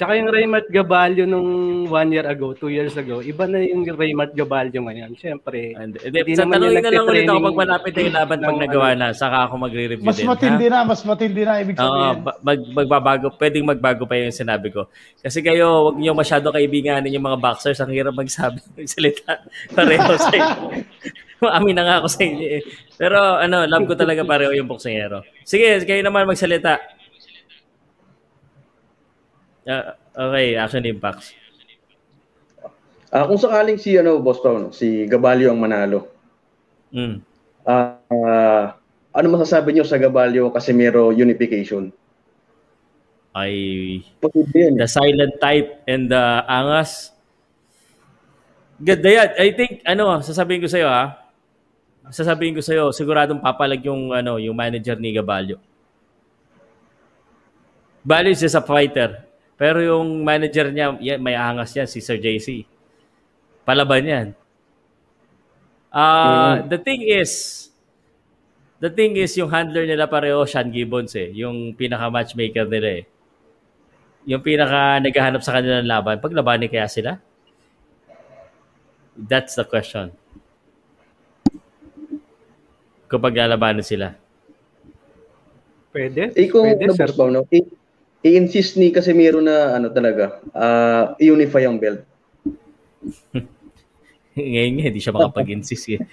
[0.00, 4.32] tsaka yung Raymond Gabalio nung one year ago, two years ago, iba na yung Raymond
[4.32, 5.12] Gabalio ngayon.
[5.20, 8.48] Siyempre, Hindi, hindi sa naman na lang ulit ako pag malapit na yung laban pag
[8.48, 9.00] ng nagawa ano.
[9.04, 10.24] na, saka ako magre-review Mas din.
[10.24, 10.72] matindi ha?
[10.72, 12.24] na, mas matindi na, ibig Oo, sabihin.
[12.24, 14.88] ba- mag, magbabago, pwedeng magbago pa yung sinabi ko.
[15.20, 17.76] Kasi kayo, wag niyo masyado kaibiganin yung mga boxers.
[17.84, 19.44] Ang hirap magsabi, magsalita
[19.76, 20.56] pareho sa inyo.
[21.44, 22.62] Maamin na nga ako sa inyo eh.
[22.96, 25.24] Pero ano, love ko talaga pareho yung boksingero.
[25.44, 26.99] Sige, kayo naman magsalita.
[29.68, 31.36] Ah, okay, action impacts.
[33.10, 36.06] Ah, kung sakaling si ano Boss Pao, si Gabalio ang manalo.
[36.94, 37.18] Mm.
[37.66, 38.64] Ah, ah,
[39.10, 41.90] ano masasabi niyo sa Gabalio Casimero unification?
[43.30, 47.14] Ay, the silent type and the angas.
[48.80, 49.28] Ganda yan.
[49.38, 51.20] I think, ano, sasabihin ko sa'yo ha.
[52.10, 55.62] Sasabihin ko sa'yo, siguradong papalag yung, ano, yung manager ni Gabalio.
[58.02, 59.29] Bali is just a fighter.
[59.60, 62.64] Pero yung manager niya, yan, may angas yan, si Sir JC.
[63.68, 64.26] Palaban yan.
[65.92, 67.68] Ah, The thing is,
[68.80, 71.28] the thing is, yung handler nila pareho, Sean Gibbons eh.
[71.36, 73.04] Yung pinaka-matchmaker nila eh.
[74.20, 77.16] yung pinaka naghahanap sa kanila ng laban, paglabanin kaya sila?
[79.16, 80.12] That's the question.
[83.10, 84.14] Kapag lalabanan sila.
[85.90, 86.30] Pwede?
[86.38, 87.10] Eh kung Pwede, sir.
[87.16, 87.42] ba, no?
[87.50, 87.66] I-
[88.20, 92.04] i-insist ni Casemiro na ano talaga, ah unify ang belt.
[94.36, 96.00] Ngayon nga, hindi siya makapag-insist eh.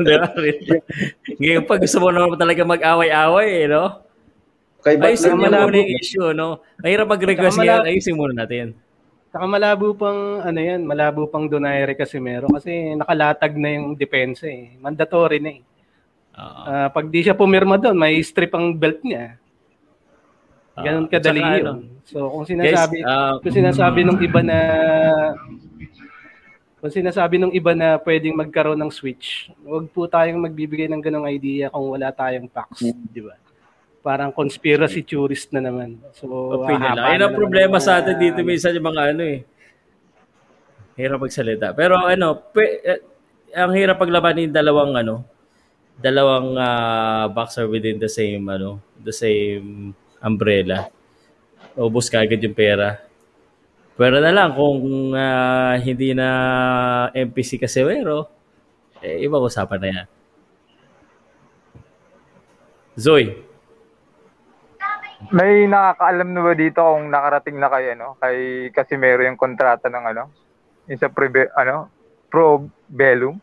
[0.00, 0.32] Di ba?
[1.36, 4.00] Ngayon pa, gusto mo naman talaga mag-away-away eh, no?
[4.80, 6.64] Kay Ayusin mo muna yung issue, no?
[6.80, 8.72] Mahirap mag-request ngayon, ayusin muna natin.
[9.30, 14.74] Saka malabo pang ano yan, malabo pang Donaire Casimiro kasi nakalatag na yung depensa eh.
[14.80, 15.60] Mandatory na eh.
[16.40, 19.36] Ah, pag di siya pumirma doon, may strip ang belt niya.
[20.74, 21.66] Ganun Ah, kadali tsaka yun.
[21.66, 21.72] ano,
[22.02, 24.58] So kung sinasabi, Guys, ah, kung sinasabi nung iba na
[26.80, 31.28] kung sinasabi nung iba na pwedeng magkaroon ng switch, huwag po tayong magbibigay ng ganong
[31.28, 32.80] idea kung wala tayong packs,
[33.12, 33.36] di ba?
[34.00, 36.00] Parang conspiracy theorist na naman.
[36.16, 36.24] So,
[36.56, 37.04] Opinion lang.
[37.04, 39.44] Ayun ang problema sa atin dito minsan yung mga ano eh.
[40.96, 41.76] Hirap magsalita.
[41.76, 43.00] Pero ano, pe, eh,
[43.52, 45.28] ang hirap paglaban yung dalawang ano,
[46.00, 49.92] dalawang ah, boxer within the same ano, the same
[50.24, 50.88] umbrella.
[51.76, 52.98] Ubus ka agad yung pera.
[54.00, 56.28] Pero na lang kung ah, hindi na
[57.12, 58.32] MPC Casemiro,
[59.04, 60.06] eh, ibang usapan na yan.
[63.00, 63.50] Zoe,
[65.28, 68.36] May nakakaalam na ba dito kung nakarating na kay ano, kay
[68.72, 70.32] Casimero yung kontrata ng ano,
[70.88, 71.92] yung sa prebe, ano,
[72.32, 73.36] Pro Bellum?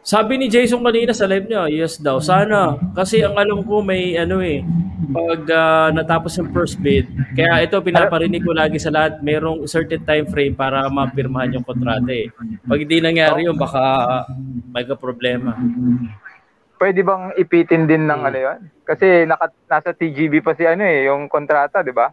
[0.00, 2.16] Sabi ni Jason kanina sa live niya, yes daw.
[2.24, 2.80] Sana.
[2.96, 4.64] Kasi ang alam ko may ano eh,
[5.12, 7.04] pag ah, natapos yung first bid,
[7.36, 12.08] kaya ito pinaparinig ko lagi sa lahat, merong certain time frame para mapirmahan yung kontrata
[12.08, 12.32] eh.
[12.64, 14.24] Pag hindi nangyari yun, baka
[14.72, 15.52] may problema.
[16.80, 18.58] Pwede bang ipitin din ng ano yun?
[18.88, 22.08] Kasi naka, nasa TGB pa si ano eh, yung kontrata, di ba?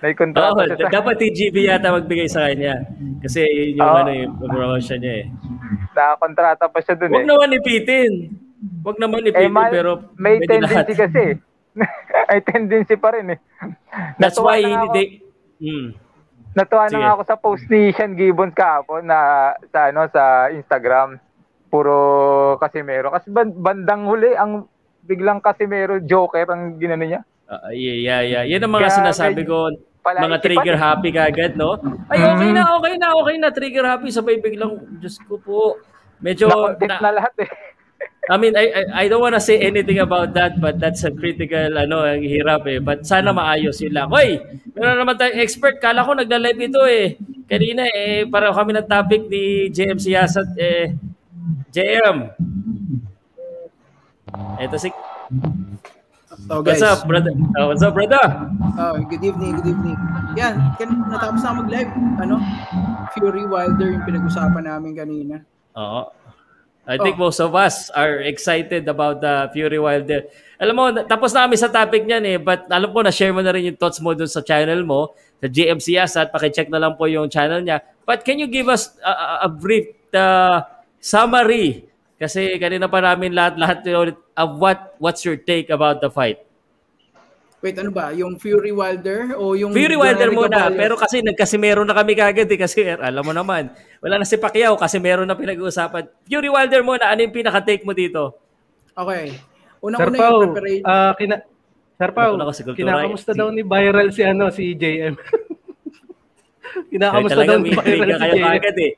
[0.00, 2.84] May kontrata Oo, siya dapat TGB yata magbigay sa kanya.
[3.20, 3.98] Kasi yun yung Oo.
[4.00, 5.26] ano yung promotion niya eh.
[5.94, 7.14] Nakakontrata pa siya dun eh.
[7.14, 8.12] Huwag naman ipitin.
[8.80, 11.08] Huwag naman ipitin, ma- pero may tendency lahat.
[11.08, 11.24] kasi.
[12.30, 13.38] may tendency pa rin eh.
[14.18, 15.06] That's Natuwa why na they...
[15.58, 15.86] Hmm.
[16.54, 17.02] Natuwa Sige.
[17.02, 21.18] na ako sa post ni Sean Gibbons kahapon na sa ano sa Instagram.
[21.66, 21.98] Puro
[22.62, 23.10] Casimero.
[23.10, 24.70] Kasi ban- bandang huli ang
[25.02, 27.26] biglang Casimero Joker ang ginano niya.
[27.44, 28.44] Ah, yeah, yeah, yeah.
[28.56, 29.68] Yan ang mga Kaya sinasabi ko,
[30.00, 31.80] palaisipan mga trigger happy kagad, no?
[32.12, 32.28] Ay, Mm.
[32.36, 35.80] okay na, okay na, okay na, trigger happy, sabay biglang, Diyos ko po,
[36.20, 37.48] medyo, Na-content na lahat eh.
[38.32, 41.76] I mean, I, I, I don't wanna say anything about that, but that's a critical,
[41.76, 42.80] ano, ang hirap eh.
[42.80, 44.08] But sana maayos yun lang.
[44.08, 44.40] Hoy,
[44.72, 47.20] meron naman tayong expert, kala ko nagla-live ito eh.
[47.44, 50.96] Kanina eh, para kami ng topic ni JM Siyasat, eh,
[51.68, 52.16] JM.
[54.56, 54.88] Ito si,
[56.50, 57.00] Oh, what's guys.
[57.00, 57.32] up, brother?
[57.56, 58.20] Oh, what's up, brother?
[58.76, 59.96] Oh, good evening, good evening.
[60.36, 61.90] Yan, kan natapos na mag-live.
[62.20, 62.36] Ano?
[63.16, 65.40] Fury Wilder yung pinag-usapan namin kanina.
[65.78, 66.12] Oo.
[66.84, 70.28] I think most of us are excited about the Fury Wilder.
[70.60, 73.56] Alam mo, tapos na kami sa topic niyan eh, but alam ko na-share mo na
[73.56, 77.08] rin yung thoughts mo dun sa channel mo, sa GMC Asat, pakicheck na lang po
[77.08, 77.80] yung channel niya.
[78.04, 80.60] But can you give us a, a- a brief uh,
[81.00, 81.88] summary?
[82.24, 86.40] Kasi kanina pa namin lahat-lahat ulit of what what's your take about the fight?
[87.60, 88.16] Wait, ano ba?
[88.16, 90.80] Yung Fury Wilder o yung Fury Wilder muna, Caballos?
[90.80, 94.76] pero kasi nagkasimero na kami kagad eh, kasi alam mo naman, wala na si Pacquiao
[94.76, 96.08] kasi meron na pinag-uusapan.
[96.24, 98.36] Fury Wilder muna, ano yung pinaka-take mo dito?
[98.96, 99.36] Okay.
[99.36, 100.84] Sir Unang-una Pao, yung preparation.
[100.88, 101.36] ah, kina,
[101.96, 102.32] Sir Pao,
[102.72, 105.14] kinakamusta daw ni viral si ano si JM.
[106.92, 108.44] kinakamusta daw ni viral si JM.
[108.44, 108.92] kagad eh.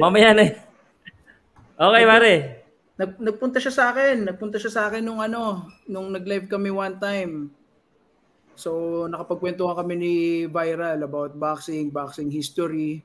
[0.00, 0.65] Mamaya na eh.
[1.76, 2.34] Okay, Mare.
[2.96, 4.24] Nag, nagpunta siya sa akin.
[4.24, 7.52] Nagpunta siya sa akin nung ano, nung nag-live kami one time.
[8.56, 10.14] So, nakapagkwentuhan kami ni
[10.48, 13.04] Viral about boxing, boxing history.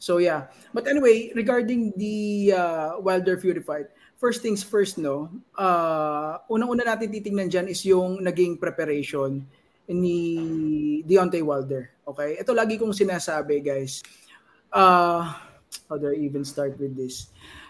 [0.00, 0.48] So, yeah.
[0.72, 5.28] But anyway, regarding the uh, Wilder Fury fight, first things first, no?
[5.52, 9.44] Uh, unang-una natin titingnan dyan is yung naging preparation
[9.84, 10.18] ni
[11.04, 11.92] Deontay Wilder.
[12.08, 12.40] Okay?
[12.40, 14.00] Ito lagi kong sinasabi, guys.
[14.72, 15.28] Uh,
[15.92, 17.28] how do I even start with this?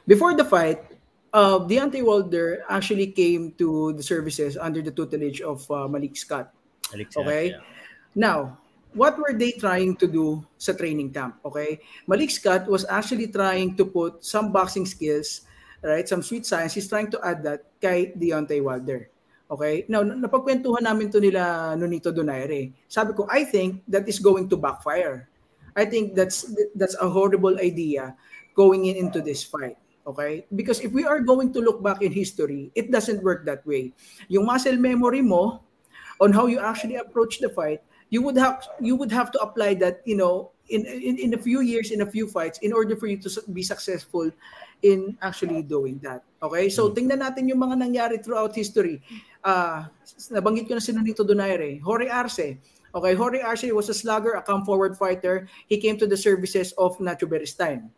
[0.09, 0.81] Before the fight,
[1.37, 6.49] uh, Deontay Wilder actually came to the services under the tutelage of uh, Malik Scott.
[6.97, 7.53] Okay?
[8.17, 8.57] Now,
[8.97, 11.37] what were they trying to do sa training camp?
[11.45, 11.85] Okay?
[12.09, 15.45] Malik Scott was actually trying to put some boxing skills,
[15.85, 16.09] right?
[16.09, 16.73] Some sweet science.
[16.73, 19.13] He's trying to add that kay Deontay Wilder.
[19.53, 19.85] Okay?
[19.93, 22.73] Now, napagkwentuhan namin to nila Nonito Donaire.
[22.89, 25.29] Sabi ko, I think that is going to backfire.
[25.77, 28.17] I think that's that's a horrible idea
[28.57, 29.77] going in into this fight.
[30.09, 30.49] Okay?
[30.57, 33.93] Because if we are going to look back in history, it doesn't work that way.
[34.33, 35.61] Yung muscle memory mo
[36.21, 39.77] on how you actually approach the fight, you would have you would have to apply
[39.85, 42.97] that, you know, in in, in a few years in a few fights in order
[42.97, 44.33] for you to be successful
[44.81, 46.25] in actually doing that.
[46.41, 46.73] Okay?
[46.73, 49.05] So tingnan natin yung mga nangyari throughout history.
[49.45, 49.93] Ah,
[50.33, 52.57] nabanggit ko na si Nonito Donaire, Jorge Arce.
[52.89, 55.45] Okay, Jorge Arce was a slugger, a come forward fighter.
[55.69, 57.93] He came to the services of Nacho Beristain.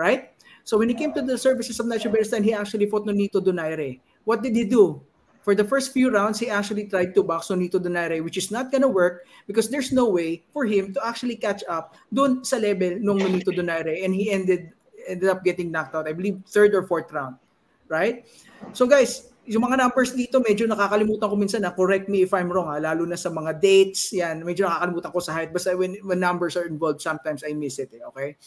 [0.00, 0.29] Right?
[0.64, 4.00] So when he came to the services of Nacho Beristain, he actually fought Nonito Donaire.
[4.24, 5.02] What did he do?
[5.40, 8.70] For the first few rounds, he actually tried to box Nonito Donaire, which is not
[8.70, 13.00] gonna work because there's no way for him to actually catch up dun sa level
[13.00, 14.72] nung Nonito Donaire and he ended
[15.08, 16.06] ended up getting knocked out.
[16.06, 17.40] I believe third or fourth round.
[17.88, 18.28] Right?
[18.76, 22.52] So guys, yung mga numbers dito, medyo nakakalimutan ko minsan na correct me if I'm
[22.52, 25.50] wrong ha, lalo na sa mga dates, yan, medyo nakakalimutan ko sa height.
[25.50, 28.38] Basta when, when numbers are involved, sometimes I miss it, eh, okay?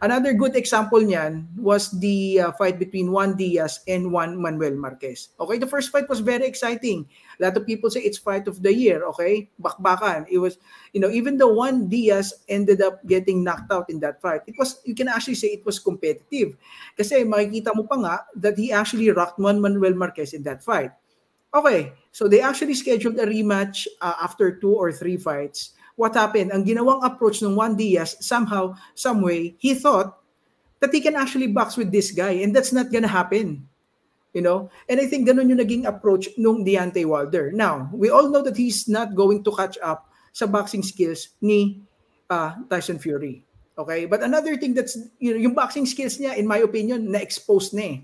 [0.00, 5.34] Another good example niyan was the uh, fight between Juan Diaz and Juan Manuel Marquez.
[5.40, 7.02] Okay, the first fight was very exciting.
[7.40, 9.50] A lot of people say it's fight of the year, okay?
[9.58, 10.26] Bakbakan.
[10.30, 10.58] It was,
[10.94, 14.54] you know, even though Juan Diaz ended up getting knocked out in that fight, it
[14.58, 16.54] was, you can actually say it was competitive.
[16.96, 20.92] Kasi makikita mo pa nga that he actually rocked Juan Manuel Marquez in that fight.
[21.54, 25.74] Okay, so they actually scheduled a rematch uh, after two or three fights.
[25.98, 26.54] What happened?
[26.54, 30.14] Ang ginawang approach ng Juan Diaz, somehow, some way, he thought
[30.78, 33.66] that he can actually box with this guy and that's not gonna happen.
[34.30, 34.70] You know?
[34.86, 37.50] And I think ganun yung naging approach nung Deontay Wilder.
[37.50, 41.82] Now, we all know that he's not going to catch up sa boxing skills ni
[42.30, 43.42] uh, Tyson Fury.
[43.74, 44.06] Okay?
[44.06, 47.82] But another thing that's, you know, yung boxing skills niya, in my opinion, na-expose na
[47.82, 47.96] eh.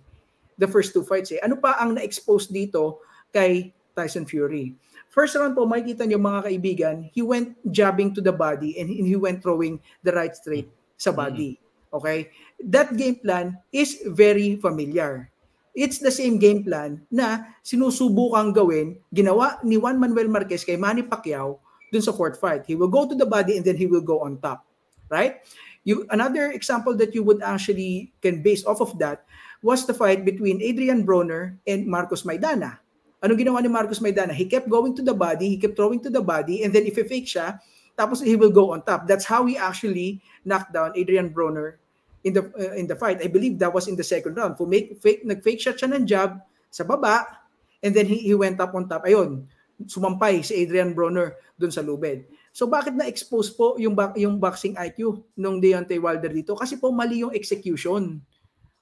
[0.58, 1.38] The first two fights eh.
[1.46, 2.98] Ano pa ang na-expose dito
[3.30, 4.74] kay Tyson Fury?
[5.14, 9.14] First round po, makikita niyo mga kaibigan, he went jabbing to the body and he
[9.14, 10.66] went throwing the right straight
[10.98, 11.54] sa body.
[11.94, 12.34] Okay?
[12.58, 15.30] That game plan is very familiar.
[15.70, 21.06] It's the same game plan na sinusubukang gawin, ginawa ni Juan Manuel Marquez kay Manny
[21.06, 21.62] Pacquiao
[21.94, 22.66] dun sa fourth fight.
[22.66, 24.66] He will go to the body and then he will go on top.
[25.06, 25.46] Right?
[25.86, 29.30] You, another example that you would actually can base off of that
[29.62, 32.82] was the fight between Adrian Broner and Marcos Maidana.
[33.24, 34.36] Ano ginawa ni Marcos Maidana?
[34.36, 37.00] He kept going to the body, he kept throwing to the body, and then if
[37.00, 37.56] he fake siya,
[37.96, 39.08] tapos he will go on top.
[39.08, 41.80] That's how he actually knocked down Adrian Broner
[42.20, 43.24] in the uh, in the fight.
[43.24, 44.60] I believe that was in the second round.
[44.60, 47.24] For make fake nag-fake shot siya ng jab sa baba
[47.80, 49.08] and then he, he went up on top.
[49.08, 49.48] Ayun,
[49.88, 52.28] sumampay si Adrian Broner doon sa lubed.
[52.54, 56.54] So bakit na-expose po yung yung boxing IQ nung Deontay Wilder dito?
[56.54, 58.22] Kasi po mali yung execution.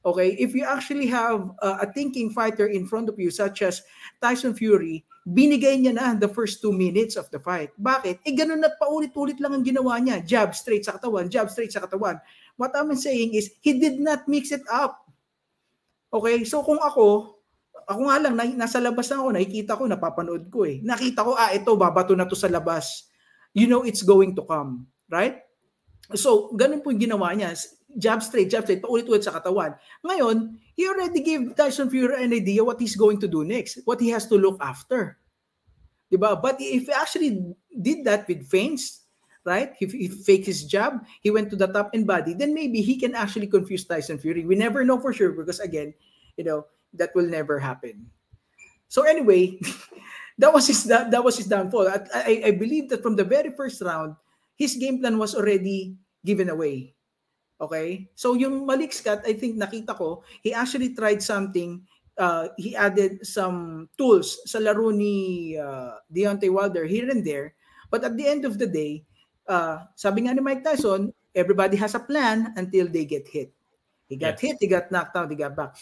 [0.02, 3.86] Okay, if you actually have uh, a thinking fighter in front of you such as
[4.18, 7.70] Tyson Fury, binigay niya na the first two minutes of the fight.
[7.78, 8.18] Bakit?
[8.26, 10.18] Eh ganun at paulit-ulit lang ang ginawa niya.
[10.26, 12.18] Jab straight sa katawan, jab straight sa katawan.
[12.58, 15.06] What I'm saying is, he did not mix it up.
[16.10, 17.38] Okay, so kung ako,
[17.86, 20.82] ako nga lang, na, nasa labas na ako, nakikita ko, napapanood ko eh.
[20.82, 23.06] Nakita ko, ah, ito, babato na to sa labas.
[23.54, 24.90] You know it's going to come.
[25.06, 25.46] Right?
[26.12, 27.54] So, ganun po yung ginawa niya.
[27.98, 29.76] Jab straight, jab straight, paulit-ulit sa katawan.
[30.04, 34.00] Ngayon, he already gave Tyson Fury an idea what he's going to do next, what
[34.00, 35.18] he has to look after.
[36.12, 36.40] Diba?
[36.40, 39.02] But if he actually did that with feints,
[39.44, 39.72] right?
[39.80, 42.96] If he faked his jab, he went to the top and body, then maybe he
[42.96, 44.44] can actually confuse Tyson Fury.
[44.44, 45.94] We never know for sure because again,
[46.36, 48.06] you know, that will never happen.
[48.88, 49.58] So anyway,
[50.38, 51.88] that was his that, that was his downfall.
[51.88, 54.16] I, I, I believe that from the very first round,
[54.54, 56.94] his game plan was already given away.
[57.62, 58.10] Okay?
[58.18, 61.86] So yung Malik Scott, I think nakita ko, he actually tried something.
[62.18, 67.54] Uh, he added some tools sa laro ni uh, Deontay Wilder here and there.
[67.88, 69.06] But at the end of the day,
[69.46, 73.54] uh, sabi nga ni Mike Tyson, everybody has a plan until they get hit.
[74.10, 75.72] He got hit, he got knocked out, he got back.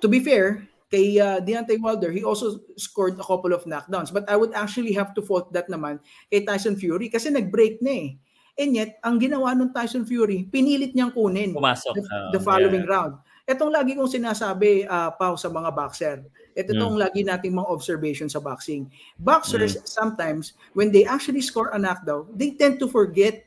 [0.00, 4.08] To be fair, kay uh, Deontay Wilder, he also scored a couple of knockdowns.
[4.08, 6.00] But I would actually have to fault that naman
[6.32, 8.08] kay Tyson Fury kasi nag-break na eh.
[8.54, 11.94] And yet, ang ginawa ng Tyson Fury, pinilit niyang kunin Pumasok.
[11.98, 12.94] the, Oo, the following yeah.
[12.94, 13.12] round.
[13.44, 16.22] Itong lagi kong sinasabi, uh, Pau, sa mga boxer.
[16.54, 16.76] Ito Mm.
[16.78, 18.86] itong lagi nating mga observation sa boxing.
[19.20, 19.84] Boxers, Mm.
[19.84, 23.44] sometimes, when they actually score a knockdown, they tend to forget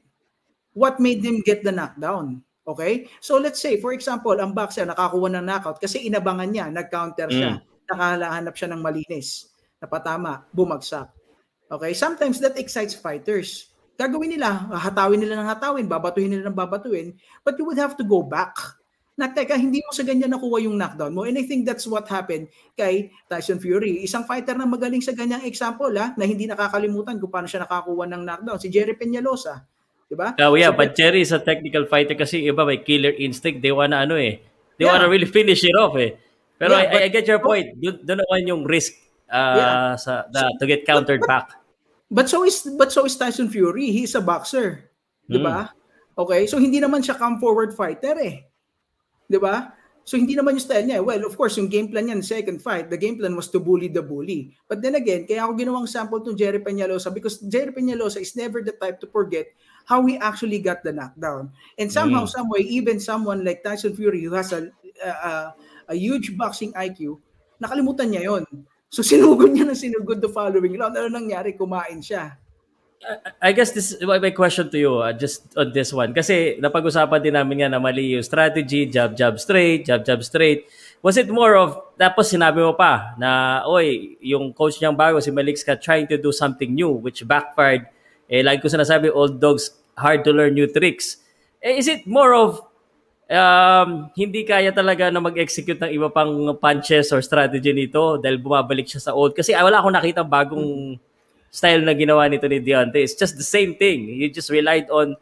[0.76, 2.44] what made them get the knockdown.
[2.68, 3.08] Okay?
[3.24, 7.58] So let's say, for example, ang boxer nakakuha ng knockout kasi inabangan niya, nag-counter siya,
[7.58, 7.60] Mm.
[7.88, 11.10] nakahanap siya ng malinis, napatama, bumagsak.
[11.72, 11.96] Okay?
[11.96, 13.72] Sometimes that excites fighters.
[13.98, 18.06] Gagawin nila, hatawin nila ng hatawin, babatuhin nila ng babatuhin, but you would have to
[18.06, 18.54] go back.
[19.18, 21.26] Na teka, hindi mo sa ganyan nakuha yung knockdown mo.
[21.26, 24.06] And I think that's what happened kay Tyson Fury.
[24.06, 28.06] Isang fighter na magaling sa ganyang example ha, na hindi nakakalimutan kung paano siya nakakuha
[28.06, 28.62] ng knockdown.
[28.62, 29.66] Si Jerry Peñalosa.
[30.06, 30.38] Diba?
[30.38, 33.66] Oh yeah, So, but Cherry is a technical fighter kasi iba may killer instinct.
[33.66, 34.38] They wanna ano eh,
[34.78, 34.94] They Yeah.
[34.94, 36.14] wanna really finish it off eh.
[36.54, 37.74] Pero Yeah, I, I, I but- get your point.
[37.82, 38.94] Doon naman yung risk
[39.34, 39.98] uh, Yeah.
[39.98, 41.57] sa na, to get countered back.
[42.08, 43.92] But so is but so is Tyson Fury.
[43.92, 44.88] He's a boxer.
[45.28, 45.76] 'Di ba?
[46.16, 46.48] Okay?
[46.48, 48.48] So hindi naman siya come forward fighter eh.
[49.28, 49.76] 'Di ba?
[50.08, 51.04] So hindi naman yung style niya.
[51.04, 53.92] Well, of course, yung game plan niya second fight, the game plan was to bully
[53.92, 54.56] the bully.
[54.72, 58.64] But then again, kaya ako ginawang sample to Jerry Peñalosa because Jerry Peñalosa is never
[58.64, 59.52] the type to forget
[59.84, 61.52] how he actually got the knockdown.
[61.76, 62.32] And somehow, Mm.
[62.32, 64.72] some way, even someone like Tyson Fury who has a,
[65.04, 65.52] a, a-
[65.92, 67.20] a huge boxing IQ,
[67.60, 68.44] nakalimutan niya yon.
[68.88, 70.96] So sinugod niya ng sinugod the following round.
[70.96, 71.56] Ano nangyari?
[71.56, 72.40] Kumain siya.
[73.38, 76.18] I guess this is my question to you uh, just on this one.
[76.18, 80.66] Kasi napag-usapan din namin nga na mali yung strategy, jab, jab straight, jab, jab straight.
[81.06, 85.30] Was it more of, tapos sinabi mo pa na, oy, yung coach niyang bago, si
[85.30, 87.86] Scott, trying to do something new, which backfired.
[88.28, 91.22] Eh, like ko sinasabi, old dogs, hard to learn new tricks.
[91.62, 92.66] Eh, is it more of,
[93.28, 98.88] um, hindi kaya talaga na mag-execute ng iba pang punches or strategy nito dahil bumabalik
[98.88, 99.36] siya sa old?
[99.36, 100.96] Kasi ah, wala akong nakita bagong
[101.52, 103.04] style na ginawa nito ni Deontay.
[103.04, 104.08] It's just the same thing.
[104.08, 105.16] You just relied on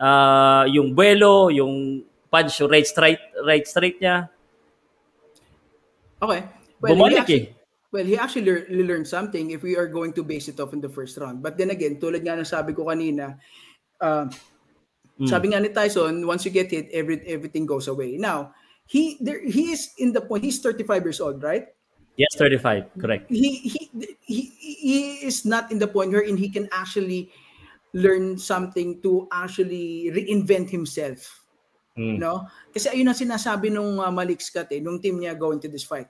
[0.00, 4.28] uh, yung buwelo, yung punch, yung right straight, right straight niya.
[6.20, 6.40] Okay.
[6.44, 7.56] he Bumalik actually, eh.
[7.92, 10.80] Well, he actually lear- learned something if we are going to base it off in
[10.80, 11.40] the first round.
[11.40, 13.40] But then again, tulad nga ng sabi ko kanina,
[14.00, 14.28] uh,
[15.16, 15.28] Mm.
[15.32, 18.20] sabi nga ni Tyson, once you get hit, every, everything goes away.
[18.20, 18.52] Now,
[18.84, 21.72] he there he is in the point, he's 35 years old, right?
[22.16, 22.96] Yes, 35.
[22.96, 23.24] Correct.
[23.28, 23.80] he he
[24.24, 27.28] he he is not in the point wherein he can actually
[27.96, 31.44] learn something to actually reinvent himself.
[31.96, 32.20] Mm.
[32.20, 32.44] No?
[32.72, 35.84] Kasi ayun ang sinasabi nung uh, Malik Scott eh, nung team niya going to this
[35.84, 36.08] fight.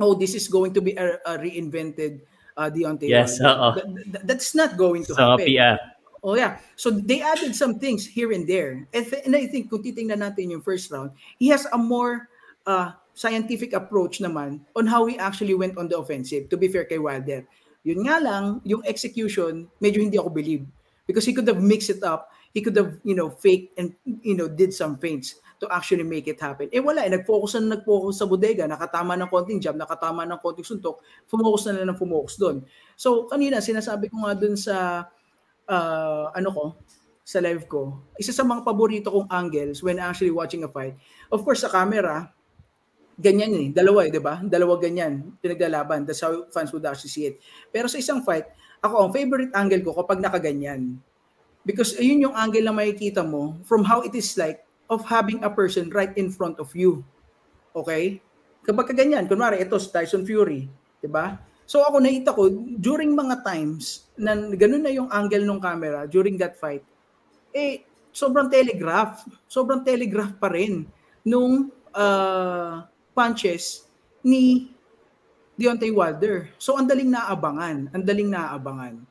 [0.00, 2.24] Oh, this is going to be a, a reinvented
[2.56, 3.56] uh, Deontay Yes, Wilder.
[3.56, 3.70] oo.
[3.76, 5.44] Th- th- that's not going to Sa happen.
[5.44, 5.76] PIA.
[6.22, 6.58] Oh yeah.
[6.76, 8.86] So they added some things here and there.
[8.92, 12.28] And, and I think kung titingnan natin yung first round, he has a more
[12.66, 16.48] uh, scientific approach naman on how he actually went on the offensive.
[16.50, 17.46] To be fair kay Wilder.
[17.82, 20.66] Yun nga lang, yung execution, medyo hindi ako believe.
[21.06, 22.28] Because he could have mixed it up.
[22.52, 26.30] He could have, you know, faked and, you know, did some feints to actually make
[26.30, 26.70] it happen.
[26.70, 30.66] Eh wala, eh, nag-focus na nag-focus sa bodega, nakatama ng konting jab, nakatama ng konting
[30.66, 32.62] suntok, fumocus na lang ng fumocus doon.
[32.94, 35.06] So, kanina, sinasabi ko nga doon sa
[35.68, 36.64] uh, ano ko,
[37.28, 40.96] sa live ko, isa sa mga paborito kong angles when actually watching a fight.
[41.28, 42.32] Of course, sa camera,
[43.20, 43.66] ganyan eh.
[43.68, 44.40] Dalawa eh, di ba?
[44.40, 46.08] Dalawa ganyan, pinaglalaban.
[46.08, 47.36] That's how fans would actually see it.
[47.68, 48.48] Pero sa isang fight,
[48.80, 50.96] ako, ang favorite angle ko kapag nakaganyan.
[51.68, 55.52] Because ayun yung angle na makikita mo from how it is like of having a
[55.52, 57.04] person right in front of you.
[57.76, 58.24] Okay?
[58.64, 60.64] Kapag kaganyan, kunwari, ito si Tyson Fury,
[61.04, 61.36] di ba?
[61.68, 62.48] So ako nakita ko,
[62.80, 66.80] during mga times na ganun na yung angle ng camera during that fight,
[67.52, 69.28] eh, sobrang telegraph.
[69.44, 70.88] Sobrang telegraph pa rin
[71.28, 73.84] nung uh, punches
[74.24, 74.72] ni
[75.60, 76.48] Deontay Wilder.
[76.56, 77.92] So, ang daling naabangan.
[77.92, 79.04] Ang daling naabangan.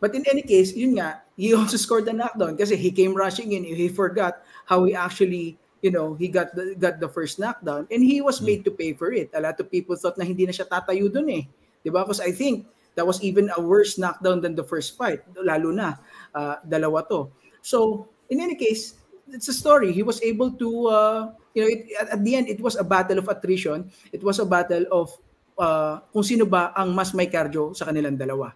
[0.00, 3.52] But in any case, yun nga, he also scored the knockdown kasi he came rushing
[3.52, 3.68] in.
[3.68, 8.02] He forgot how he actually, you know, he got the, got the first knockdown and
[8.02, 9.30] he was made to pay for it.
[9.36, 11.44] A lot of people thought na hindi na siya tatayo dun eh.
[11.82, 12.06] Di ba?
[12.06, 15.22] Because I think that was even a worse knockdown than the first fight.
[15.36, 15.98] Lalo na,
[16.34, 17.30] uh, dalawa to.
[17.62, 18.94] So, in any case,
[19.30, 19.92] it's a story.
[19.92, 21.20] He was able to, uh,
[21.54, 23.90] you know, it, at, at the end, it was a battle of attrition.
[24.12, 25.12] It was a battle of
[25.58, 28.52] uh, kung sino ba ang mas may cardio sa kanilang dalawa.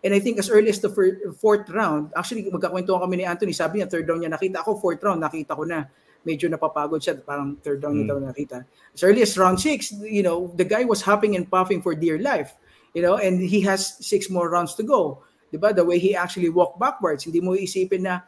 [0.00, 3.52] And I think as early as the fir- fourth round, actually magkakwentuhan kami ni Anthony,
[3.52, 5.84] sabi niya third round niya nakita ako, fourth round nakita ko na
[6.24, 8.12] medyo napapagod siya, parang third round niya Mm.
[8.12, 8.56] daw nakita.
[8.96, 12.16] As early as round six, you know, the guy was hopping and puffing for dear
[12.16, 12.56] life,
[12.94, 15.22] you know, and he has six more rounds to go.
[15.50, 15.74] 'Di ba?
[15.74, 18.22] The way he actually walked backwards, hindi mo isipin na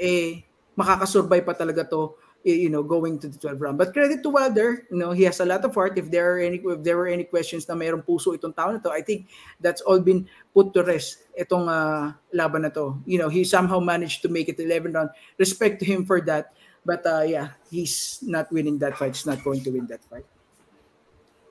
[0.00, 0.44] eh
[0.76, 3.76] makakasurvive pa talaga to you know going to the 12 round.
[3.78, 5.96] But credit to Wilder, you know, he has a lot of heart.
[5.96, 8.80] If there are any if there were any questions na mayroong puso itong tao na
[8.82, 9.28] to, I think
[9.60, 12.98] that's all been put to rest itong uh, laban na to.
[13.06, 15.10] You know, he somehow managed to make it 11 round.
[15.38, 16.52] Respect to him for that.
[16.82, 19.14] But uh, yeah, he's not winning that fight.
[19.14, 20.26] He's not going to win that fight.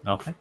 [0.03, 0.35] Okay.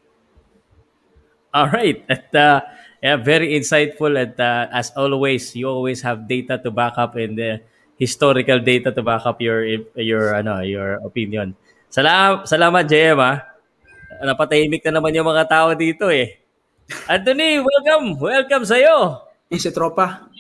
[1.51, 2.03] All right.
[2.09, 2.61] At, uh,
[3.03, 4.15] yeah, very insightful.
[4.15, 7.59] And uh, as always, you always have data to back up and uh,
[7.99, 9.67] historical data to back up your
[9.99, 11.59] your ano your opinion.
[11.91, 13.43] Salam, salamat JM ah.
[14.21, 16.39] Napatahimik na naman yung mga tao dito eh.
[17.09, 18.19] Anthony, welcome.
[18.19, 19.27] Welcome sa'yo.
[19.51, 20.31] Isa tropa.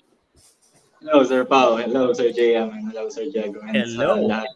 [1.00, 1.80] Hello, Sir Pao.
[1.80, 2.68] Hello, Sir JM.
[2.76, 3.64] And hello, Sir Jago.
[3.64, 4.20] And Hello.
[4.20, 4.50] sa lahat.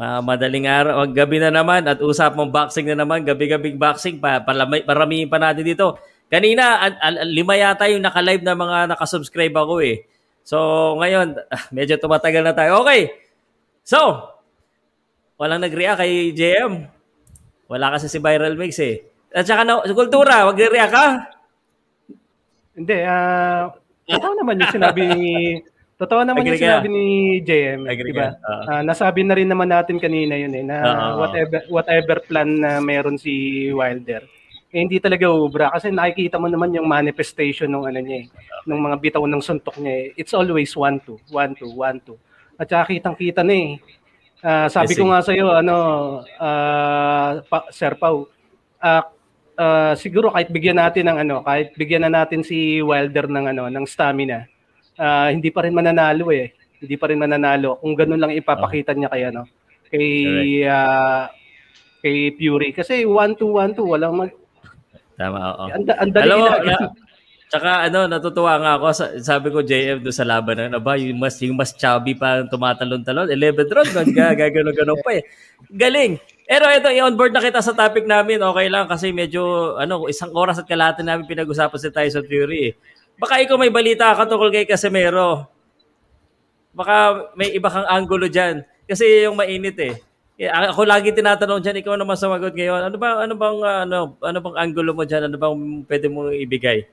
[0.00, 4.40] Ah, madaling araw, gabi na naman at usap mong boxing na naman, gabi-gabing boxing pa,
[4.40, 6.00] palamay, paramihin pa natin dito.
[6.32, 10.08] Kanina, al- al- lima yata yung naka-live na mga nakasubscribe ako eh.
[10.48, 10.56] So,
[10.96, 12.80] ngayon, ah, medyo tumatagal na tayo.
[12.84, 13.12] Okay.
[13.84, 14.32] So,
[15.36, 16.88] walang nag-react kay JM.
[17.68, 19.04] Wala kasi si Viral Mix eh.
[19.32, 21.06] At saka na, sa kultura, wag react ka.
[22.72, 23.68] Hindi, ah
[24.12, 25.26] totoo naman yung sinabi ni
[26.02, 26.66] Totoo naman Agree yung ka?
[26.66, 27.04] sinabi ni
[27.46, 28.34] JM, Agree di ba?
[28.34, 28.42] ka?
[28.42, 28.62] Oo.
[28.66, 31.22] Ah, nasabi na rin naman natin kanina yun eh na Oo.
[31.22, 34.26] whatever whatever plan na meron si Wilder
[34.72, 38.26] eh, hindi talaga ubra kasi nakikita mo naman yung manifestation ng ano niya eh,
[38.64, 40.06] ng mga bitaw ng suntok niya eh.
[40.16, 42.16] It's always 1-2, 1-2, 1-2.
[42.56, 43.70] At saka kitang-kita na eh.
[44.40, 45.08] Ah, sabi ko eh.
[45.12, 45.76] nga sa iyo ano
[46.40, 48.32] ah, pa, Sir Pau,
[48.80, 49.12] ah,
[49.60, 53.68] ah, siguro kahit bigyan natin ng ano, kahit bigyan na natin si Wilder ng ano,
[53.68, 54.48] ng stamina,
[54.98, 56.52] ah, hindi pa rin mananalo eh.
[56.82, 59.46] Hindi pa rin mananalo kung ganun lang ipapakita niya kay ano,
[59.88, 60.06] kay
[60.66, 61.30] ah,
[62.02, 64.32] kay Fury kasi 1-2 1-2 walang mag,
[65.22, 65.66] Tama, oo.
[65.70, 66.76] ang, ang dali Alam mo, na,
[67.52, 68.86] tsaka ano, natutuwa nga ako.
[68.96, 72.48] Sa, sabi ko, JF, doon sa laban na, aba, yung mas, yung mas chubby pa
[72.48, 73.28] tumatalon-talon.
[73.28, 75.22] 11 round, ga, gagano-gano pa eh.
[75.68, 76.16] Galing.
[76.48, 78.40] Pero ito, i-onboard na kita sa topic namin.
[78.40, 82.74] Okay lang kasi medyo, ano, isang oras at kalahati namin pinag-usapan si Tyson Fury eh.
[83.16, 85.46] Baka ikaw may balita ka tungkol kay Casemiro.
[86.72, 88.64] Baka may iba kang angulo dyan.
[88.84, 89.94] Kasi yung mainit eh.
[90.36, 92.88] Eh, Ako lagi tinatanong diyan, ikaw naman sumagot ngayon.
[92.88, 95.28] Ano ba ano bang ano ano bang angulo mo diyan?
[95.28, 95.54] Ano bang
[95.86, 96.88] pwede mo ibigay?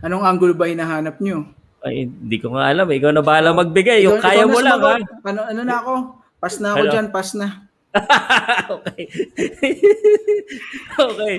[0.00, 1.44] Anong angulo ba hinahanap nyo?
[1.84, 2.88] Ay, hindi ko nga alam.
[2.88, 4.06] Ikaw na bahala magbigay.
[4.06, 4.96] Yung Ikaw- kaya ikaw mo lang, ha?
[5.28, 5.92] Ano, ano na ako?
[6.40, 6.92] Pass na ako Ano?
[6.92, 7.63] dyan, pass na.
[8.74, 9.02] okay.
[11.14, 11.34] okay.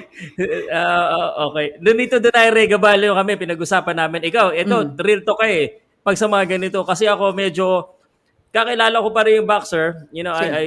[0.72, 1.76] Ah, okay.
[1.84, 4.24] Nunito Donaire Gabalio kami, pinag-usapan namin.
[4.24, 4.96] Ikaw, ito, Mm.
[5.00, 5.84] real talk ka eh.
[6.06, 6.80] Pag sa mga ganito.
[6.86, 7.92] Kasi ako medyo,
[8.56, 10.08] kakilala ko pa rin yung boxer.
[10.16, 10.64] You know, I, I,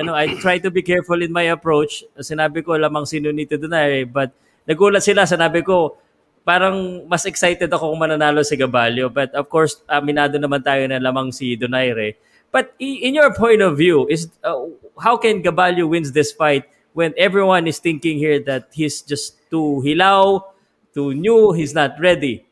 [0.00, 2.02] ano, I try to be careful in my approach.
[2.18, 4.08] Sinabi ko lamang si Nunito Donaire.
[4.08, 4.34] But
[4.66, 5.96] nagulat sila, sinabi ko,
[6.42, 9.12] parang mas excited ako kung mananalo si Gabalio.
[9.12, 12.16] But of course, aminado naman tayo na lamang si Donaire.
[12.48, 16.64] But in your point of view, is uh, how can Gabalio wins this fight
[16.96, 20.40] when everyone is thinking here that he's just too hilaw,
[20.96, 22.48] too new, he's not ready?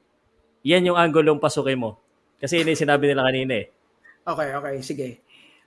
[0.66, 1.96] Yan yung anggulong pasukin mo.
[2.36, 3.66] Kasi yun yung sinabi nila kanina eh.
[4.26, 5.08] Okay, okay, sige.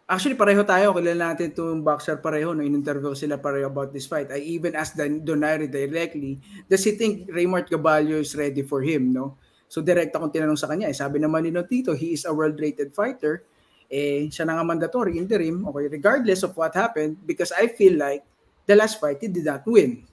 [0.10, 0.94] Actually, pareho tayo.
[0.94, 2.54] Kilala natin itong boxer pareho.
[2.54, 4.30] No, in-interview sila pareho about this fight.
[4.34, 9.14] I even asked Dan- Donaire directly, does he think Raymart Gabalio is ready for him?
[9.14, 9.38] No?
[9.70, 10.90] So, direct akong tinanong sa kanya.
[10.90, 13.46] Eh, sabi naman ni Tito, he is a world-rated fighter.
[13.90, 15.66] Eh, siya na nga mandatory, interim.
[15.66, 18.22] Okay, regardless of what happened, because I feel like
[18.70, 20.06] the last fight, he did not win.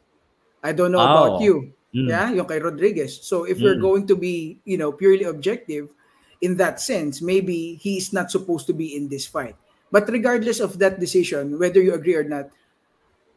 [0.65, 1.45] I don't know about Oh.
[1.45, 1.77] you.
[1.93, 2.09] Mm.
[2.09, 3.21] Yeah, yung kay Rodriguez.
[3.21, 3.85] So, if we're Mm.
[3.85, 5.93] going to be, you know, purely objective,
[6.41, 9.57] in that sense, maybe he's not supposed to be in this fight.
[9.93, 12.51] But regardless of that decision, whether you agree or not,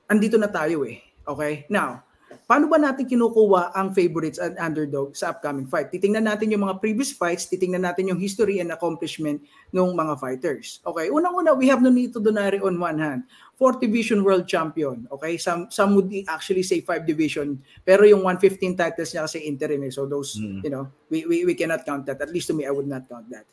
[0.10, 1.00] andito na tayo eh.
[1.24, 1.68] Okay?
[1.70, 2.04] Now,
[2.50, 5.94] paano ba natin kinukuha ang favorites and underdog sa upcoming fight?
[5.94, 9.38] Titingnan natin yung mga previous fights, titingnan natin yung history and accomplishment
[9.70, 10.82] ng mga fighters.
[10.82, 11.14] Okay?
[11.14, 13.22] Unang-una, we have Nonito Donaire on one hand.
[13.54, 15.06] Fourth division world champion.
[15.14, 15.38] Okay?
[15.38, 19.94] Some some would actually say five division, pero yung 115 titles niya kasi interim eh.
[19.94, 20.66] So those, Mm.
[20.66, 22.18] you know, we, we we cannot count that.
[22.18, 23.46] At least to me, I would not count that.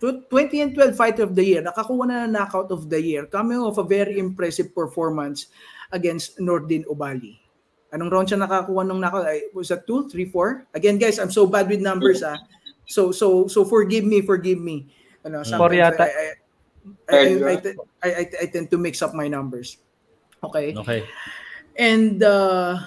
[0.00, 3.28] Tw- 20 and 12 fighter of the year, nakakuha na ng knockout of the year,
[3.30, 5.52] coming off a very impressive performance
[5.92, 7.39] against Nordin Obali.
[7.90, 9.26] Anong round siya nakakuha ng knockout?
[9.26, 10.74] Ay, was that 2, 3, 4?
[10.74, 12.38] Again, guys, I'm so bad with numbers, ah.
[12.86, 14.86] So, so, so forgive me, forgive me.
[15.26, 16.06] Ano, Four sometimes yata.
[16.06, 16.26] I, I,
[17.10, 19.78] I, I, I, I, I, I tend to mix up my numbers.
[20.42, 20.74] Okay?
[20.74, 21.04] Okay.
[21.76, 22.80] And uh,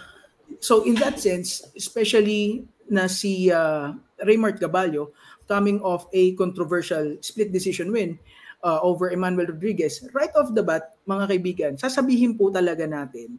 [0.59, 5.11] so in that sense, especially na si uh, Raymart Gabalio
[5.47, 8.19] coming off a controversial split decision win
[8.63, 13.37] uh, over Emmanuel Rodriguez, right off the bat, mga kaibigan, sasabihin po talaga natin,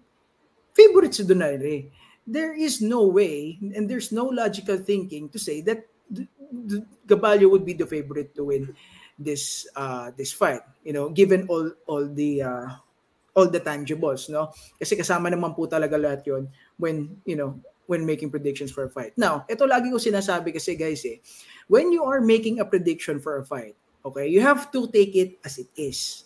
[0.74, 1.88] favorite si Donaire.
[2.26, 5.86] There is no way and there's no logical thinking to say that
[7.06, 8.74] Gabalio would be the favorite to win
[9.18, 10.62] this uh, this fight.
[10.84, 12.66] You know, given all all the uh,
[13.34, 14.54] all the tangibles, no?
[14.78, 18.90] Kasi kasama naman po talaga lahat 'yon when, you know, when making predictions for a
[18.90, 19.12] fight.
[19.18, 21.20] Now, ito lagi ko sinasabi kasi guys eh,
[21.68, 25.36] when you are making a prediction for a fight, okay, you have to take it
[25.44, 26.24] as it is.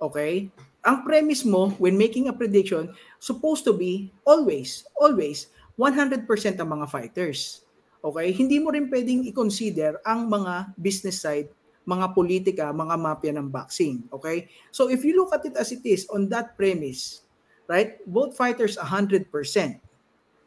[0.00, 0.48] Okay?
[0.86, 6.26] Ang premise mo when making a prediction supposed to be always, always 100%
[6.58, 7.66] ang mga fighters.
[8.02, 8.30] Okay?
[8.30, 11.50] Hindi mo rin pwedeng i-consider ang mga business side,
[11.82, 14.06] mga politika, mga mafia ng boxing.
[14.14, 14.46] Okay?
[14.70, 17.26] So if you look at it as it is on that premise,
[17.66, 17.98] right?
[18.06, 19.30] Both fighters 100%.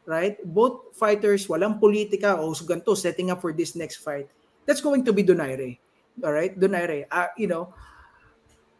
[0.02, 0.34] Right?
[0.42, 4.26] Both fighters walang politika o so ganito setting up for this next fight.
[4.66, 5.78] That's going to be Donaire.
[6.26, 6.52] All right?
[6.58, 7.70] Donaire, uh, you know,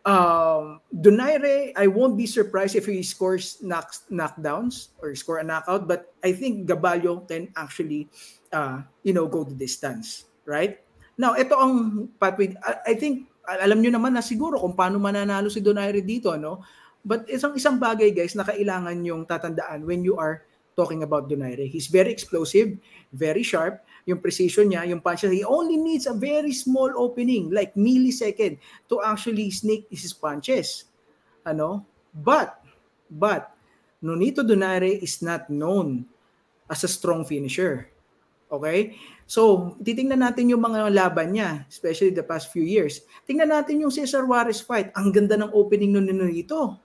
[0.04, 5.86] um, Donaire, I won't be surprised if he scores knock, knockdowns or score a knockout,
[5.86, 8.08] but I think Gabalio can actually,
[8.52, 10.78] uh, you know, go the distance, right?
[11.18, 12.54] Now, ito ang pathway.
[12.62, 16.34] I, I think, al- alam nyo naman na siguro kung paano mananalo si Donaire dito,
[16.38, 16.62] no?
[17.02, 20.46] But isang isang bagay guys na kailangan yung tatandaan when you are
[20.78, 21.66] talking about Donaire.
[21.66, 22.78] He's very explosive,
[23.12, 23.82] very sharp.
[24.06, 28.58] Yung precision niya, yung punch, he only needs a very small opening, like millisecond,
[28.90, 30.90] to actually sneak his punches.
[31.46, 31.86] Ano?
[32.10, 32.58] But,
[33.06, 33.54] but,
[34.02, 36.02] Nonito Donaire is not known
[36.66, 37.86] as a strong finisher.
[38.50, 38.98] Okay?
[39.24, 43.06] So, titingnan natin yung mga laban niya, especially the past few years.
[43.24, 44.90] Tingnan natin yung Cesar Juarez fight.
[44.98, 46.76] Ang ganda ng opening nun nito.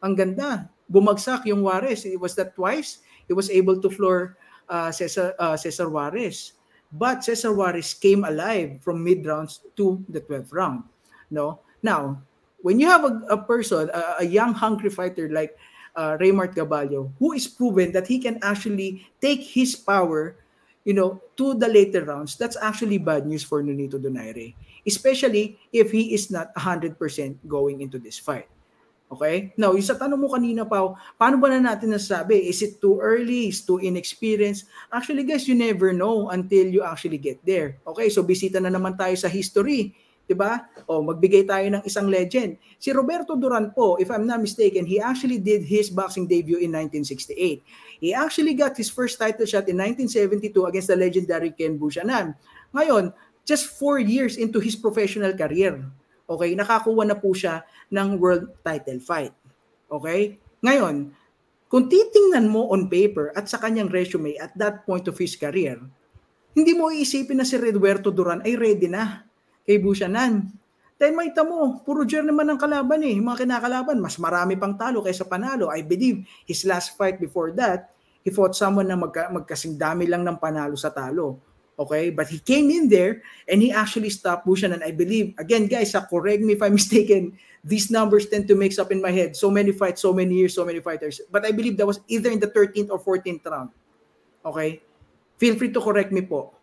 [0.00, 0.72] Ang ganda.
[0.88, 2.08] Bumagsak yung Juarez.
[2.08, 3.04] It was that twice.
[3.28, 6.52] He was able to floor uh, Cesar, uh, Cesar Juarez.
[6.92, 10.84] But Cesar Juarez came alive from mid rounds to the 12th round.
[11.30, 11.60] No?
[11.82, 12.22] Now,
[12.62, 15.56] when you have a, a person, a, a young hungry fighter like
[15.96, 20.36] uh, Raymart Gaballo, who is proven that he can actually take his power,
[20.84, 24.54] you know, to the later rounds, that's actually bad news for Nonito Donaire,
[24.86, 26.96] especially if he is not 100%
[27.46, 28.48] going into this fight.
[29.08, 29.56] Okay?
[29.56, 32.44] Now, yung sa tanong mo kanina pa, paano ba na natin nasabi?
[32.48, 33.48] Is it too early?
[33.48, 34.68] Is too inexperienced?
[34.92, 37.80] Actually, guys, you never know until you actually get there.
[37.88, 38.12] Okay?
[38.12, 39.96] So, bisita na naman tayo sa history.
[40.28, 40.68] 'di ba?
[40.84, 42.60] O magbigay tayo ng isang legend.
[42.76, 46.68] Si Roberto Duran po, if I'm not mistaken, he actually did his boxing debut in
[46.76, 47.64] 1968.
[48.04, 52.36] He actually got his first title shot in 1972 against the legendary Ken Buchanan.
[52.76, 53.16] Ngayon,
[53.48, 55.80] just four years into his professional career,
[56.28, 59.32] okay, nakakuha na po siya ng world title fight.
[59.88, 60.36] Okay?
[60.60, 61.08] Ngayon,
[61.72, 65.80] kung titingnan mo on paper at sa kanyang resume at that point of his career,
[66.52, 69.24] hindi mo iisipin na si Roberto Duran ay ready na
[69.64, 70.48] kay Buchanan.
[70.98, 73.14] Dahil makita mo, puro journeyman ang kalaban eh.
[73.14, 75.70] Mga kinakalaban, mas marami pang talo kaysa panalo.
[75.70, 77.94] I believe his last fight before that,
[78.26, 81.38] he fought someone na magka, magkasing dami lang ng panalo sa talo.
[81.78, 82.10] Okay?
[82.10, 84.82] But he came in there and he actually stopped Buchanan.
[84.82, 88.78] I believe, again guys, uh, correct me if I'm mistaken, these numbers tend to mix
[88.78, 89.36] up in my head.
[89.36, 91.20] So many fights, so many years, so many fighters.
[91.30, 93.70] But I believe that was either in the 13th or 14th round.
[94.44, 94.82] Okay?
[95.38, 96.54] Feel free to correct me po.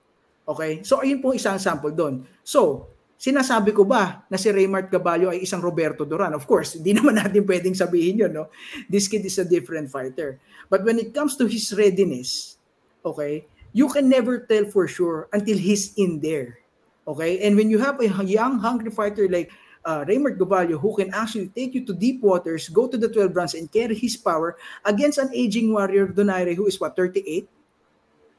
[0.45, 0.83] Okay?
[0.83, 2.27] So, ayun po isang sample doon.
[2.43, 6.35] So, sinasabi ko ba na si Raymart Gaballo ay isang Roberto Duran?
[6.35, 8.51] Of course, hindi naman natin pwedeng sabihin yun, no?
[8.91, 10.37] This kid is a different fighter.
[10.67, 12.59] But when it comes to his readiness,
[13.01, 16.63] okay, you can never tell for sure until he's in there.
[17.03, 17.43] Okay?
[17.43, 19.51] And when you have a young, hungry fighter like
[19.83, 23.35] uh, Raymart Gaballo who can actually take you to deep waters, go to the 12
[23.35, 24.55] rounds, and carry his power
[24.87, 27.49] against an aging warrior, Donaire, who is what, 38?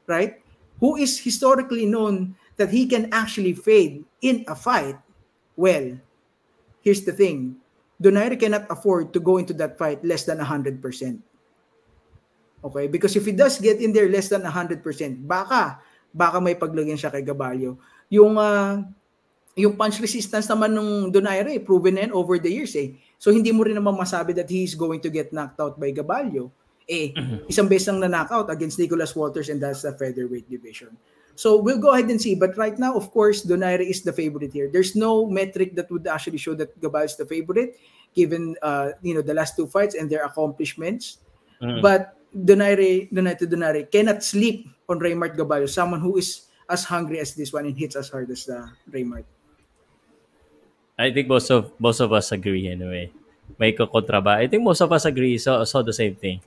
[0.07, 0.41] Right?
[0.81, 4.97] Who is historically known that he can actually fade in a fight,
[5.55, 5.97] well,
[6.81, 7.57] here's the thing.
[8.01, 10.81] Donaire cannot afford to go into that fight less than 100%.
[12.71, 12.87] Okay?
[12.87, 14.83] Because if he does get in there less than 100%,
[15.23, 15.79] baka,
[16.13, 17.79] baka may paglagyan siya kay Gaballo.
[18.11, 18.83] Yung, uh,
[19.57, 22.93] yung punch resistance naman nung Donaire, proven na over the years eh.
[23.17, 25.89] So hindi mo rin naman masabi that he is going to get knocked out by
[25.89, 26.53] Gaballo.
[26.87, 27.11] Eh,
[27.51, 30.95] isang beses lang na knockout against Nicholas Walters and that's the featherweight division.
[31.37, 32.33] So we'll go ahead and see.
[32.33, 34.73] But right now, of course, Donaire is the favorite here.
[34.73, 37.77] There's no metric that would actually show that Gabal is the favorite,
[38.17, 41.21] given uh, you know the last two fights and their accomplishments.
[41.61, 41.85] Mm.
[41.85, 47.33] But Donaire, Donaire Donaire cannot sleep on Raymart Gaballo, someone who is as hungry as
[47.33, 49.23] this one and hits as hard as the Raymart.
[50.97, 53.13] I think most of most of us agree anyway.
[53.55, 54.41] May kontra ba?
[54.41, 56.41] I think most of us agree so so the same thing.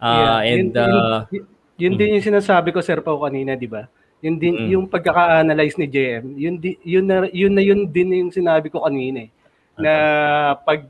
[0.00, 1.44] Uh, and yun, uh, yun,
[1.78, 3.86] yun din yung sinasabi ko Sir Pao kanina, 'di ba?
[4.22, 4.68] Yun din Mm.
[4.70, 6.24] yung pagkaka-analyze ni JM.
[6.38, 9.30] Yun di, yun na yun na yun din yung sinabi ko kanina eh.
[9.74, 9.92] Na
[10.62, 10.86] pag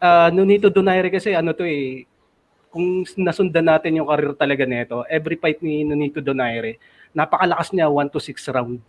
[0.00, 2.08] uh, Nonito Donaire kasi ano to eh
[2.68, 6.76] kung nasundan natin yung career talaga nito, every fight ni Nonito Donaire,
[7.16, 8.80] napakalakas niya 1 to 6 round.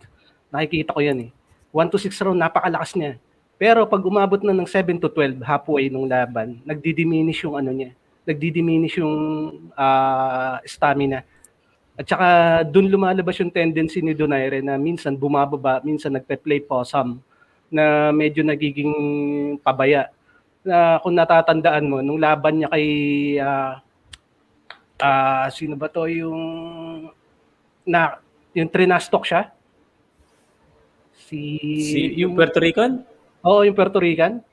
[0.52, 1.30] Nakikita ko 'yan eh.
[1.72, 3.16] 1 to 6 round napakalakas niya.
[3.60, 7.92] Pero pag umabot na ng 7 to 12 halfway nung laban, nagdi-diminish yung ano niya.
[8.24, 9.16] Nagdi-diminish yung
[9.76, 11.24] ah, stamina.
[12.00, 12.28] At saka
[12.64, 17.20] doon lumalabas yung tendency ni Donaire na minsan bumababa, minsan nagpe-play possum
[17.68, 18.92] na medyo nagiging
[19.60, 20.08] pabaya.
[20.60, 22.86] Na kung natatandaan mo, nung laban niya kay
[23.40, 23.80] ah,
[25.00, 26.40] ah, sino ba to yung
[27.88, 28.20] na
[28.52, 29.48] yung trinastok siya?
[31.16, 31.40] Si,
[31.80, 33.06] si yung Puerto Rican?
[33.46, 34.44] Oo, yung Puerto Rican.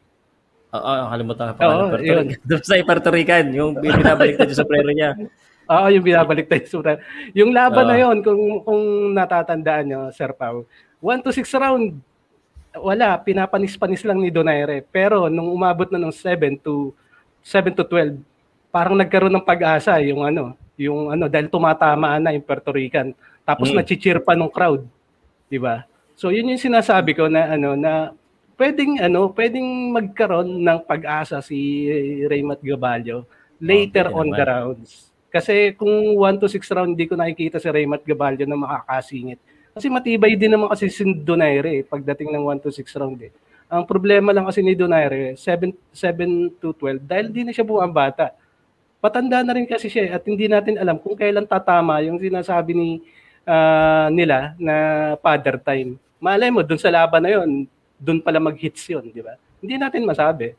[0.72, 1.92] Oo, nakalimutan ko Oo, pa.
[1.92, 2.26] Puerto yun.
[2.32, 2.62] Rican.
[2.68, 5.12] Sa Puerto Rican, yung binabaliktad yung sombrero niya.
[5.68, 6.96] Oo, yung binabalik tayo sa
[7.36, 7.92] Yung laban Oo.
[7.92, 10.64] na yon kung kung natatandaan nyo, Sir Pao,
[11.04, 12.00] 1 to 6 round,
[12.80, 14.84] wala, pinapanis-panis lang ni Donaire.
[14.88, 16.94] Pero nung umabot na ng 7 to
[17.42, 18.20] 7 to 12,
[18.70, 23.16] parang nagkaroon ng pag-asa yung ano, yung ano dahil tumatama na yung Puerto Rican.
[23.42, 23.80] Tapos Mm.
[23.80, 24.84] nachicheer pa ng crowd,
[25.48, 25.88] 'di ba?
[26.14, 28.12] So yun yung sinasabi ko na ano na
[28.60, 31.88] pwedeng ano, pwedeng magkaroon ng pag-asa si
[32.26, 33.24] Raymond Gabalio
[33.58, 34.38] later Oh, on naman.
[34.38, 34.92] the rounds.
[35.28, 39.40] Kasi kung 1 to 6 round hindi ko nakikita si Raymond Gabalio na makakasingit.
[39.78, 43.30] Kasi matibay din naman kasi si Donaire eh, pagdating ng 1 to 6 round eh.
[43.70, 47.94] Ang problema lang kasi ni Donaire, 7, 7 to 12, dahil di na siya buwang
[47.94, 48.34] bata.
[48.98, 52.74] Patanda na rin kasi siya eh, at hindi natin alam kung kailan tatama yung sinasabi
[52.74, 52.90] ni
[53.46, 54.76] ah, nila na
[55.22, 55.94] father time.
[56.18, 57.70] Malay mo, dun sa laban na yon,
[58.02, 59.38] dun pala mag-hits yun, di ba?
[59.62, 60.58] Hindi natin masabi.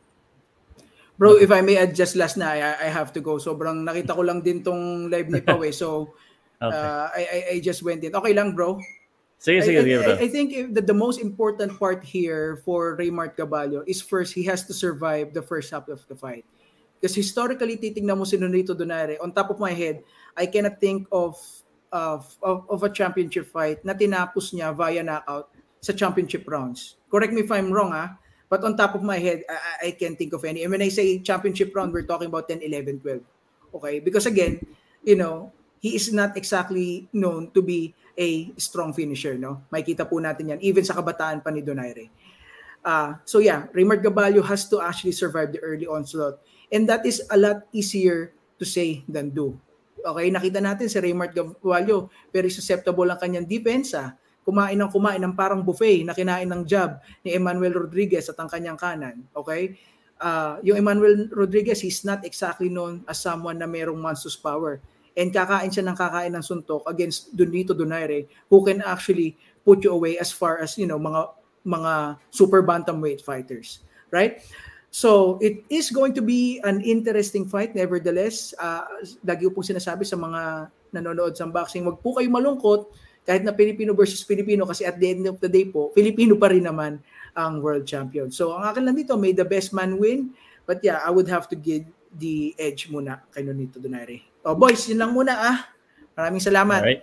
[1.19, 3.43] Bro, if I may add just last na, I, I have to go.
[3.43, 5.75] Sobrang nakita ko lang din tong live ni Pau eh.
[5.75, 6.15] So,
[6.59, 6.75] Okay.
[6.75, 8.11] uh, I, I, I just went in.
[8.11, 8.83] Okay lang, bro?
[9.39, 10.03] Sige, I- sige, I, sige.
[10.19, 14.43] I, I think if the, most important part here for Raymart Caballo is first, he
[14.51, 16.45] has to survive the first half of the fight.
[16.99, 20.03] Because historically, titingnan mo si Nonito Donaire, on top of my head,
[20.35, 21.39] I cannot think of,
[21.95, 26.99] of, of, of a championship fight na tinapos niya via knockout sa championship rounds.
[27.07, 28.19] Correct me if I'm wrong, ah.
[28.51, 30.67] But on top of my head, I- I can't think of any.
[30.67, 33.23] And when I say championship round, we're talking about 10, 11, 12.
[33.79, 34.01] Okay?
[34.03, 34.59] Because again,
[35.07, 39.63] you know, he is not exactly known to be a strong finisher, no?
[39.71, 42.11] Makikita po natin yan, even sa kabataan pa ni Donaire.
[42.83, 46.43] Uh, so yeah, Raymond Gabalio has to actually survive the early onslaught.
[46.75, 49.55] And that is a lot easier to say than do.
[50.03, 54.19] Okay, nakita natin si Raymond Gabalio, very susceptible ang kanyang depensa.
[54.43, 58.49] Kumain ng kumain ng parang buffet na kinain ng jab ni Emmanuel Rodriguez at ang
[58.51, 59.23] kanyang kanan.
[59.37, 59.79] Okay?
[60.19, 64.83] Uh, yung Emmanuel Rodriguez, he's not exactly known as someone na merong monstrous power.
[65.19, 69.35] And kakain siya ng kakain ng suntok against Donito Donaire who can actually
[69.67, 71.35] put you away as far as, you know, mga
[71.67, 71.93] mga
[72.31, 73.83] super bantamweight fighters.
[74.15, 74.39] Right?
[74.89, 78.57] So, it is going to be an interesting fight nevertheless.
[78.57, 78.87] Uh,
[79.21, 82.89] lagi pong sinasabi sa mga nanonood sa boxing, wag po kayo malungkot
[83.29, 86.49] kahit na Pilipino versus Pilipino kasi at the end of the day po, Filipino pa
[86.49, 86.97] rin naman
[87.37, 88.33] ang world champion.
[88.33, 90.33] So, ang akin lang dito, may the best man win.
[90.65, 91.85] But yeah, I would have to give
[92.17, 94.28] the edge muna kay Nonito Donaire.
[94.47, 95.59] Oh, boys, yun lang muna ah.
[96.19, 96.81] Maraming salamat.
[96.83, 97.03] Alright.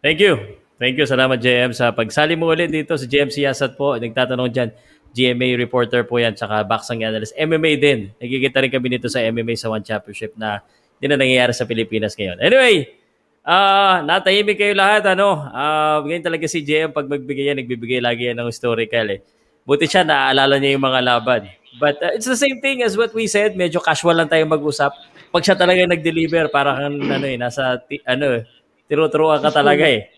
[0.00, 0.56] Thank you.
[0.80, 1.04] Thank you.
[1.04, 2.96] Salamat, JM, sa pagsali mo ulit dito.
[2.96, 4.70] Si JM Siyasat po, nagtatanong dyan.
[5.10, 7.34] GMA reporter po yan, tsaka boxing analyst.
[7.34, 8.14] MMA din.
[8.16, 10.62] Nagkikita rin kami nito sa MMA sa One Championship na
[10.96, 12.38] hindi na nangyayari sa Pilipinas ngayon.
[12.38, 12.94] Anyway,
[13.42, 15.02] ah natahimik kayo lahat.
[15.16, 15.48] Ano?
[15.50, 19.24] Ah ganyan talaga si JM pag magbigay yan, nagbibigay lagi yan ng historical eh.
[19.64, 21.42] Buti siya, naaalala niya yung mga laban.
[21.80, 23.56] But uh, it's the same thing as what we said.
[23.56, 24.92] Medyo casual lang tayo mag-usap.
[25.30, 28.42] Pag siya talaga nag-deliver, parang ano eh, nasa, ti- ano eh,
[28.90, 30.10] tinuturuan ka talaga eh.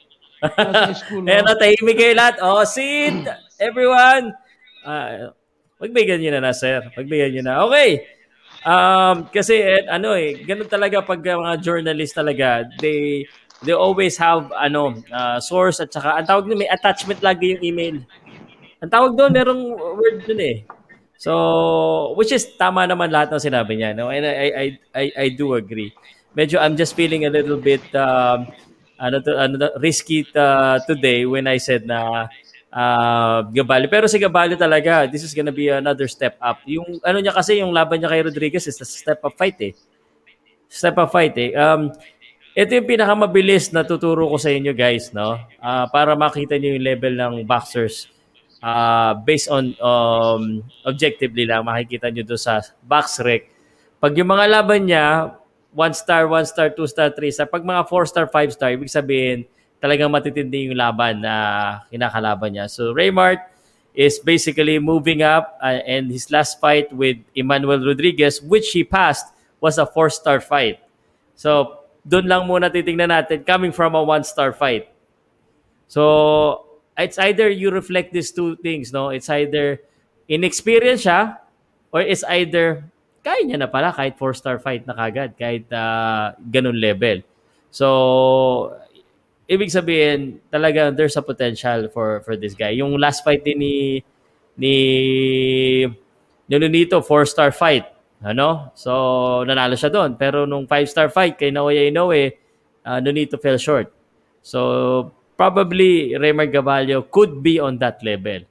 [1.29, 2.41] Eh, natahimik kayo lahat.
[2.41, 3.15] Oh, sit!
[3.61, 4.33] Everyone!
[4.83, 5.31] Ah,
[5.79, 6.81] pagbigyan nyo na na, sir.
[6.97, 7.55] Pagbigyan nyo na.
[7.69, 7.91] Okay.
[8.63, 13.27] Um, kasi, eh, ano eh, ganun talaga pag uh, mga journalist talaga, they
[13.63, 17.63] they always have ano uh, source at saka ang tawag doon may attachment lagi yung
[17.63, 17.97] email.
[18.83, 20.57] Ang tawag doon merong word doon eh.
[21.23, 24.11] So, which is tama naman lahat ng sinabi niya, no?
[24.11, 25.95] And I I I I, do agree.
[26.35, 28.51] Medyo I'm just feeling a little bit um
[28.99, 32.27] ano to, ano to- risky uh, today when I said na
[32.75, 33.87] uh, Gabali.
[33.87, 36.59] Pero si Gabali talaga, this is gonna be another step up.
[36.67, 39.79] Yung ano niya kasi, yung laban niya kay Rodriguez is a step up fight eh.
[40.67, 41.55] Step up fight eh.
[41.55, 41.95] Um,
[42.59, 45.39] ito yung pinakamabilis na tuturo ko sa inyo guys, no?
[45.63, 48.11] Ah, para makita niyo yung level ng boxers
[48.63, 53.51] uh, based on um, objectively lang, makikita nyo doon sa box rec.
[53.99, 55.35] Pag yung mga laban niya,
[55.75, 58.89] one star, one star, two star, three star, pag mga four star, five star, ibig
[58.89, 59.45] sabihin,
[59.83, 61.35] talagang matitindi yung laban na
[61.91, 62.71] kinakalaban niya.
[62.71, 63.43] So Raymart
[63.93, 69.35] is basically moving up uh, and his last fight with Emmanuel Rodriguez, which he passed,
[69.61, 70.79] was a four star fight.
[71.35, 74.91] So doon lang muna titingnan natin coming from a one star fight.
[75.93, 79.11] So, it's either you reflect these two things, no?
[79.11, 79.81] It's either
[80.29, 81.39] inexperienced siya
[81.93, 82.85] or it's either
[83.23, 87.23] kaya niya na pala kahit four-star fight na kagad, kahit uh, ganun level.
[87.71, 88.75] So,
[89.47, 92.75] ibig sabihin, talaga there's a potential for for this guy.
[92.77, 93.77] Yung last fight din ni
[94.59, 94.75] ni
[96.51, 97.89] Nonito, four-star fight.
[98.23, 98.71] Ano?
[98.77, 98.93] So,
[99.49, 100.21] nanalo siya doon.
[100.21, 102.37] Pero nung five-star fight kay Naoya Inoue,
[102.85, 103.89] uh, Nonito fell short.
[104.43, 105.11] So,
[105.43, 108.47] probably Raymar Gabalio could be on that level.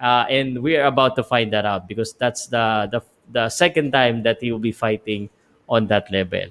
[0.00, 4.24] Uh, and we're about to find that out because that's the, the the second time
[4.24, 5.28] that he will be fighting
[5.68, 6.48] on that level.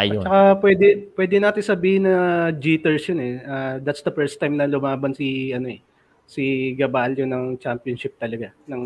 [0.00, 0.24] Ayun.
[0.24, 3.34] Tsaka pwede, pwede natin sabihin na jitters yun eh.
[3.44, 5.84] Ah, that's the first time na lumaban si, ano eh,
[6.24, 8.82] si Gabalio ng championship talaga, ng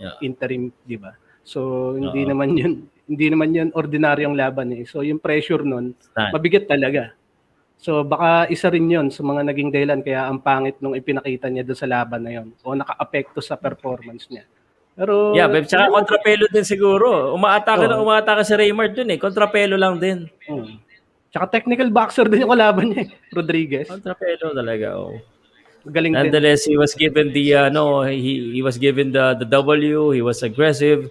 [0.00, 0.16] Yeah.
[0.24, 1.12] interim, di ba?
[1.44, 2.32] So, hindi Oo.
[2.32, 4.88] naman yun, hindi naman yun ordinaryong laban eh.
[4.88, 6.32] So, yung pressure nun, Stand.
[6.32, 7.12] mabigat talaga.
[7.78, 11.62] So baka isa rin 'yon sa mga naging dahilan kaya ang pangit nung ipinakita niya
[11.62, 14.42] doon sa laban na 'yon o naka-apekto sa performance niya.
[14.98, 17.30] Pero Yeah, babe, tsaka kontrapelo din siguro.
[17.38, 18.02] Umaatake na Oo.
[18.02, 19.18] umaatake si Raymond dun eh.
[19.22, 20.26] Kontrapelo lang din.
[20.50, 20.82] Hmm.
[21.30, 23.86] Tsaka technical boxer din yung kalaban niya, eh, Rodriguez.
[23.86, 25.14] Kontrapelo talaga, oh.
[25.86, 26.34] Galing din.
[26.34, 30.10] Nonetheless, he was given the uh, no, he he was given the the W.
[30.10, 31.06] He was aggressive,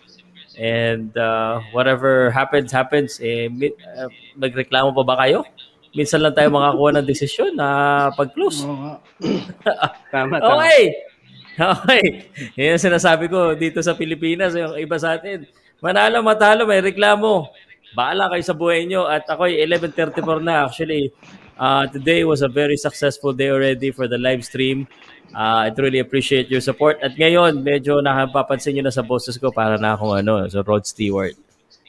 [0.59, 3.23] and uh, whatever happens happens.
[3.23, 5.47] Eh, uh, magreklamo pa ba kayo?
[5.97, 7.67] Minsan lang tayo makakuha ng desisyon na
[8.13, 8.61] pag-close.
[10.13, 10.61] Tama, tama.
[10.61, 10.83] Okay.
[11.57, 12.05] Okay.
[12.53, 15.49] Yan ang sinasabi ko dito sa Pilipinas, yung iba sa atin.
[15.81, 17.49] Manalo, matalo, may reklamo.
[17.97, 19.09] Baala kayo sa buhay nyo.
[19.09, 20.69] At ako 11.34 na.
[20.69, 21.09] Actually,
[21.57, 24.85] uh, today was a very successful day already for the live stream.
[25.33, 27.01] Uh, I truly appreciate your support.
[27.01, 30.85] At ngayon, medyo nakapapansin nyo na sa boses ko para na akong ano, so Rod
[30.85, 31.33] Stewart.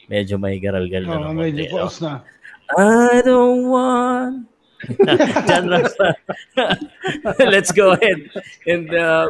[0.09, 1.13] Medyo may garal-gal na.
[1.21, 2.25] Oh, ng medyo na.
[2.77, 4.45] I don't want.
[5.49, 6.15] John Rafa.
[7.51, 8.31] Let's go ahead.
[8.63, 9.27] And uh,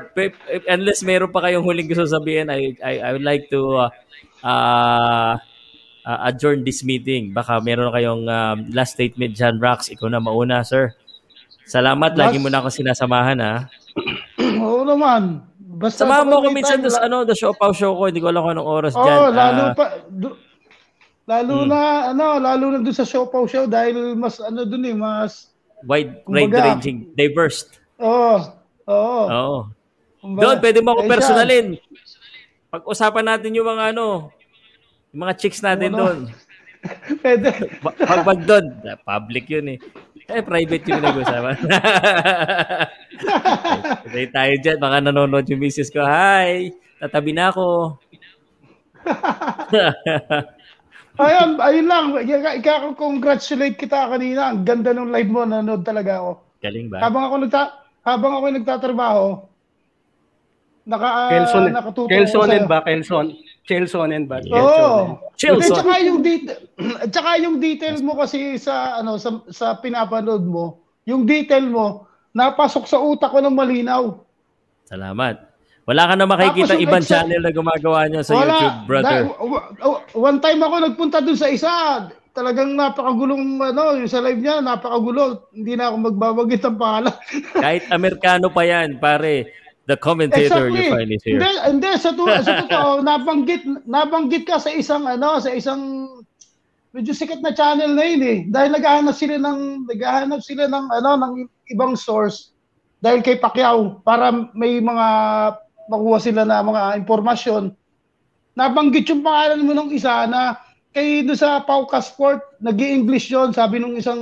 [0.69, 3.90] unless meron pa kayong huling gusto sabihin, I, I, I would like to uh,
[4.45, 5.34] uh,
[6.06, 7.34] uh, adjourn this meeting.
[7.34, 9.90] Baka meron kayong um, last statement, John Rax.
[9.90, 10.93] Ikaw na mauna, sir.
[11.66, 12.14] Salamat.
[12.14, 13.56] Lagi mo na ako sinasamahan, ha?
[14.66, 15.45] Oo naman.
[15.80, 18.09] Basta Samahan mo ako minsan sa ano, the show pau show ko.
[18.09, 19.18] Hindi ko alam kung anong oras Oo, dyan.
[19.34, 20.38] lalo Ah, pa du-
[21.30, 21.69] lalo Hmm.
[21.69, 25.53] na ano, lalo na doon sa Siopaw Show dahil mas ano doon eh, mas
[25.85, 27.69] wide, Kumbaga- wide ranging, diverse.
[27.98, 28.41] Oo.
[28.83, 29.24] Oo.
[29.30, 29.59] Oo.
[30.19, 31.67] Kumbaga, Doon, pwede mo ako eh, personalin.
[32.67, 34.33] Pag-usapan natin yung mga ano,
[35.09, 35.99] yung mga chicks natin Ano?
[36.01, 36.19] doon.
[37.24, 37.49] Pwede.
[37.83, 38.66] Pag pag doon,
[39.03, 39.80] public yun eh.
[40.30, 41.56] Eh, private yung nag-usapan.
[44.06, 44.77] Pwede tayo dyan.
[44.77, 45.99] Baka nanonood yung misis ko.
[45.99, 46.69] Hi!
[46.98, 47.98] Tatabi na ako.
[51.19, 52.06] Ayun, ayun lang.
[52.64, 54.56] Ika-congratulate kita kanina.
[54.56, 55.43] Ang ganda ng live mo.
[55.43, 56.31] Nanood talaga ako.
[56.64, 57.03] Galing ba?
[57.03, 57.64] Habang ako nagta
[57.99, 59.25] habang ako nagtatrabaho,
[60.88, 62.80] naka Kelson, nakatuto Kelsonen ba?
[62.81, 63.27] Kelson.
[63.67, 64.41] Chelsonen ba?
[64.49, 65.19] Oo.
[65.38, 65.61] Chelsonen.
[65.61, 66.59] Hindi, tsaka yung detail,
[67.14, 72.89] tsaka yung detail mo kasi sa ano sa sa pinapanood mo, yung detail mo napasok
[72.89, 74.17] sa utak ko ng malinaw.
[74.89, 75.49] Salamat.
[75.90, 79.26] Wala ka na makikita Tapos ibang exa- channel na gumagawa niya sa YouTube, brother.
[79.26, 81.74] Da- one time ako nagpunta dun sa isa,
[82.38, 85.50] talagang napakagulong ano, yung sa live niya, napakagulo.
[85.50, 87.16] Hindi na ako magbabanggit ng pangalan.
[87.66, 89.50] Kahit Amerikano pa yan, pare.
[89.90, 91.42] The commentator you find is here.
[91.42, 96.06] Hindi, hindi sa, tu- sa totoo, nabanggit, nabanggit ka sa isang ano, sa isang
[96.93, 98.38] medyo sikat na channel na yun eh.
[98.45, 101.34] Dahil naghahanap sila ng naghahanap sila ng ano ng
[101.74, 102.53] ibang source
[103.01, 105.08] dahil kay Pacquiao para may mga
[105.90, 107.74] makuha sila na mga impormasyon.
[108.53, 110.61] Nabanggit yung pangalan mo nung isa na
[110.93, 114.22] kay do sa Pauka Sport, nag english yon sabi nung isang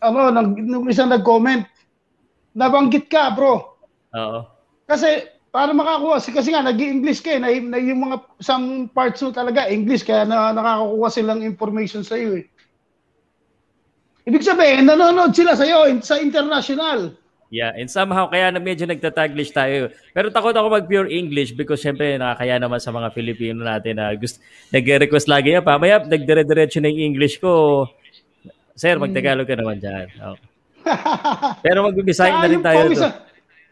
[0.00, 1.66] ano, nung, nung isang nag-comment.
[2.56, 3.76] Nabanggit ka, bro.
[4.16, 4.40] Oo.
[4.86, 9.24] Kasi para makakuha kasi, kasi nga nag-English ka eh, na, na yung mga isang parts
[9.24, 12.46] mo talaga English kaya na, nakakakuha silang information sa iyo eh.
[14.28, 17.16] Ibig sabihin, nanonood sila sa iyo sa international.
[17.46, 19.88] Yeah, and somehow kaya na medyo nagtataglish tayo.
[20.10, 24.10] Pero takot ako mag pure English because syempre nakakaya naman sa mga Filipino natin na
[24.12, 25.62] gusto nagre-request lagi yan.
[25.62, 27.86] Pamaya nagdire-diretso na yung English ko.
[28.74, 30.10] Sir, mag-Tagalog ka naman dyan.
[30.10, 30.48] Okay.
[31.64, 32.82] Pero mag-Bisaya na rin tayo.
[32.84, 33.06] pawis to.
[33.06, 33.24] na-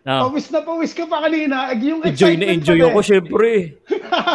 [0.04, 0.28] Ah.
[0.28, 1.72] Pawis na pawis ka pa kanina.
[1.72, 3.06] eh, Yung Enjoy na enjoy pa ako, eh.
[3.08, 3.50] syempre.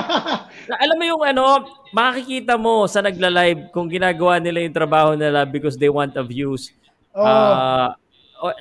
[0.84, 1.46] Alam mo yung ano,
[1.92, 6.74] makikita mo sa nagla-live kung ginagawa nila yung trabaho nila because they want the views.
[7.14, 7.94] Oh,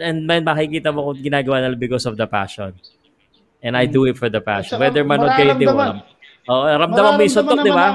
[0.02, 2.74] and man, makikita mo kung ginagawa nila because of the passion.
[3.62, 4.78] And I do it for the passion.
[4.78, 6.02] Whether manood kayo, hindi mo alam.
[6.48, 7.92] Oh, ramdaman mo yung suntok, di ba?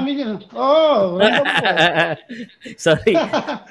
[0.54, 1.42] Oo, ko.
[2.86, 3.18] Sorry.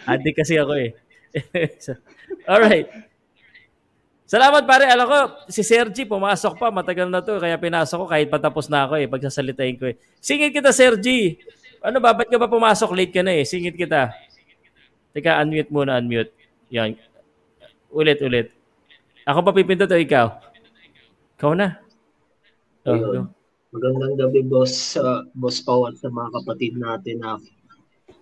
[0.04, 0.92] Adik kasi ako eh.
[1.84, 1.96] So,
[2.44, 2.92] Alright.
[4.28, 4.92] Salamat pare.
[4.92, 5.18] Alam ko,
[5.48, 6.68] si Sergi pumasok pa.
[6.68, 7.40] Matagal na to.
[7.40, 9.08] Kaya pinasok ko kahit patapos na ako eh.
[9.08, 9.96] Pagsasalitain ko eh.
[10.20, 11.40] Singit kita, Sergi.
[11.80, 12.12] Ano ba?
[12.12, 12.92] Ba't ka ba pumasok?
[12.92, 13.48] Late ka na eh.
[13.48, 14.12] Singit kita.
[15.16, 16.36] Teka, unmute muna, unmute.
[16.76, 17.00] Yan.
[17.94, 18.50] Ulit, ulit.
[19.30, 20.42] Ako pa pipindot o ikaw?
[21.38, 21.78] Ikaw na.
[22.90, 23.30] Oh, go.
[23.74, 27.42] Magandang gabi, boss, uh, boss Pau at sa mga kapatid natin na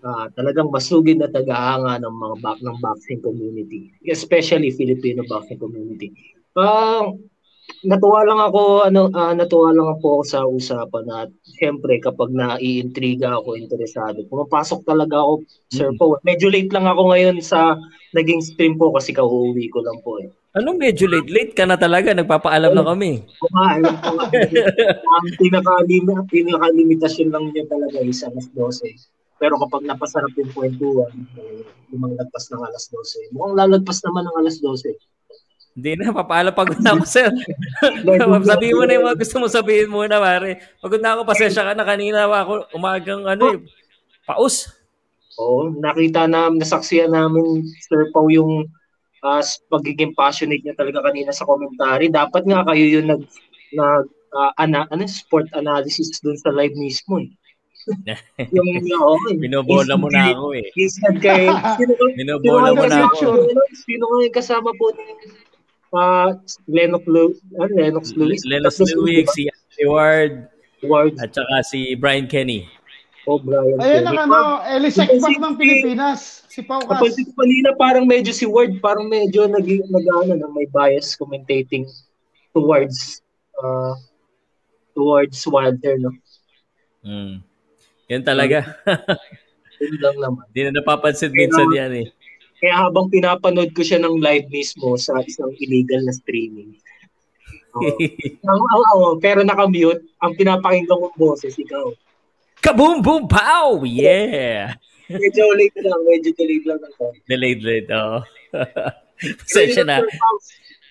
[0.03, 6.15] ah, talagang masugid na tagahanga ng mga back ng boxing community, especially Filipino boxing community.
[6.55, 7.03] Ah,
[7.85, 13.57] natuwa lang ako ano ah, natuwa lang ako sa usapan at syempre kapag naiintriga ako,
[13.57, 16.17] interesado, pumapasok talaga ako, Sir Pau.
[16.21, 17.77] Medyo late lang ako ngayon sa
[18.13, 20.29] naging stream po kasi kauuwi ko lang po eh.
[20.51, 21.31] Anong medyo late?
[21.31, 22.11] Late ka na talaga.
[22.11, 23.23] Nagpapaalam na kami.
[23.23, 23.87] Nga.
[24.99, 28.83] Ang pinaka-limit, pinaka-limitasyon lang niya talaga is alas 12.
[29.39, 31.07] Pero kapag napasarap yung kwentuhan,
[31.39, 31.63] eh,
[31.95, 33.31] limang lagpas ng alas 12.
[33.31, 34.91] Mukhang lalagpas naman ng alas 12.
[35.81, 37.33] Hindi na, papalo pagod na ako, sir.
[38.45, 40.61] sabihin mo na yung mga gusto mo sabihin muna, pare.
[40.77, 43.65] Pagod na ako, pasensya ka na kanina ako, umagang ano eh,
[44.29, 44.69] paus.
[45.41, 48.69] Oo, nakita na, nasaksiyan namin, Sir Pau, yung
[49.25, 49.41] uh,
[49.73, 52.13] pagiging passionate niya talaga kanina sa commentary.
[52.13, 53.25] Dapat nga kayo yung nag,
[53.73, 54.05] nag
[54.37, 57.33] uh, ana, ano, sport analysis dun sa live mismo eh.
[58.53, 59.33] yung yung okay.
[59.41, 60.69] Binobola mo na ako eh.
[60.77, 61.49] Instead kay
[62.13, 63.49] Binobola mo na ako.
[63.73, 65.17] Sino nga yung kasama po ni
[65.93, 66.35] uh,
[66.67, 68.41] Lennox Lewis, uh, Lennox Lewis.
[68.47, 70.47] Lennox Lewis, si Ward,
[70.83, 72.67] Ward, at saka si Brian Kenny.
[73.29, 74.17] Oh, Brian Ayan Kenny.
[74.17, 76.47] ang ano, Elisek Back ng Pilipinas.
[76.51, 76.99] Si Pau Cas.
[76.99, 81.87] Ko kanina parang medyo si Ward, parang medyo nag, nag ano, na may bias commentating
[82.51, 83.23] towards
[83.61, 83.95] uh,
[84.91, 86.11] towards Wilder, no?
[87.05, 87.41] Mm.
[88.11, 88.75] Yan talaga.
[89.79, 90.43] Yun lang naman.
[90.51, 92.07] Hindi na napapansin minsan yan eh.
[92.61, 96.77] Kaya habang pinapanood ko siya ng live mismo sa isang illegal na streaming.
[97.73, 97.97] Oo.
[98.49, 101.89] ang, ang, ang, pero nakamute, ang pinapakinggan kong boses, ikaw.
[102.61, 103.81] Kaboom boom pow!
[103.81, 104.77] Yeah!
[105.11, 107.19] medyo late lang, medyo delayed lang ng konti.
[107.27, 108.19] Delayed late, oo.
[109.43, 109.99] Pasensya na.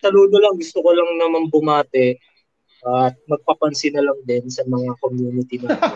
[0.01, 2.21] Saludo lang, gusto ko lang naman bumate
[2.81, 5.93] at magpapansin na lang din sa mga community natin.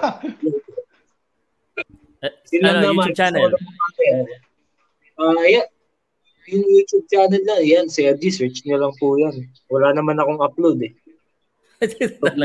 [2.53, 3.49] Yun lang ano, naman, YouTube channel?
[3.49, 4.44] gusto ko lang bumate, eh.
[5.19, 5.69] Ah, yeah.
[6.51, 9.49] Yung YouTube channel na, yan, Sergi, search nyo lang po yan.
[9.73, 10.93] Wala naman akong upload eh.
[11.85, 12.37] Upload,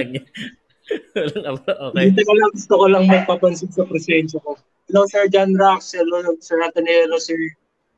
[1.92, 2.04] okay.
[2.10, 4.58] Dito ko lang, gusto ko lang magpapansin sa presensya ko.
[4.90, 5.94] Hello, Sir John Rax.
[5.94, 7.06] Hello, Sir Ateneo.
[7.06, 7.38] Hello, Sir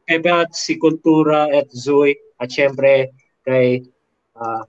[0.09, 2.17] Pepe si Kultura at Zoe.
[2.41, 3.13] At syempre,
[3.47, 3.85] kay
[4.35, 4.65] uh,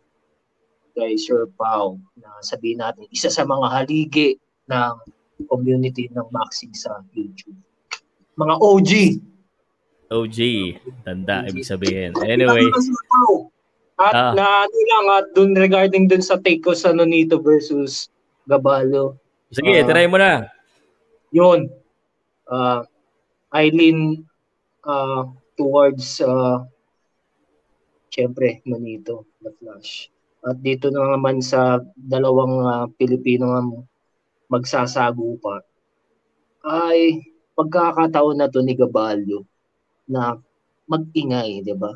[0.94, 4.36] kay Sir Pau na sabihin natin, isa sa mga haligi
[4.70, 4.94] ng
[5.50, 7.58] community ng Maxing sa YouTube.
[8.38, 8.90] Mga OG.
[10.12, 10.38] OG.
[11.02, 12.12] Tanda, ibig sabihin.
[12.20, 12.68] Anyway.
[14.00, 14.32] At Ah.
[14.34, 18.12] na ano lang, at dun regarding dun sa take ko sa Nonito versus
[18.48, 19.16] Gabalo.
[19.52, 20.48] Sige, Ah, try mo na.
[21.32, 21.68] Yun.
[22.48, 22.82] Uh,
[23.52, 24.24] Eileen
[24.84, 26.64] uh, towards uh,
[28.12, 30.08] syempre Manito, The Flash.
[30.42, 33.62] At dito na naman sa dalawang uh, Pilipino nga
[34.50, 35.62] magsasagupa
[36.66, 37.22] ay
[37.54, 39.46] pagkakataon na to ni Gabalyo
[40.12, 40.36] na
[40.86, 41.92] mag-ingay, 'di ba?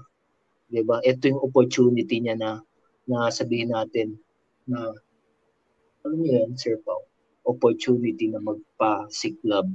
[0.72, 1.04] 'Di ba?
[1.04, 2.50] Ito yung opportunity niya na
[3.06, 4.16] na sabihin natin
[4.66, 4.96] na
[6.06, 7.02] alam niyo yan, Sir Pao,
[7.46, 9.66] opportunity na magpa-siklab.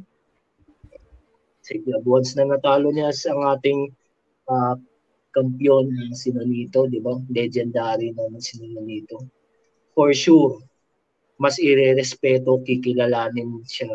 [1.60, 2.04] Siklab.
[2.08, 3.92] Once na natalo niya sa ating
[4.48, 4.80] uh,
[5.36, 7.20] kampiyon na si Nonito, di ba?
[7.32, 9.28] Legendary na si Nonito.
[9.92, 10.64] For sure,
[11.36, 13.92] mas ire-respeto, kikilalanin siya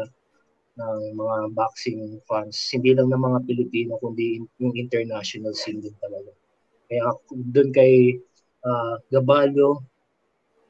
[0.77, 2.57] ng mga boxing fans.
[2.69, 6.33] Hindi lang ng mga Pilipino, kundi yung international scene din talaga.
[6.87, 8.21] Kaya doon kay
[8.63, 9.81] uh, Gabalyo,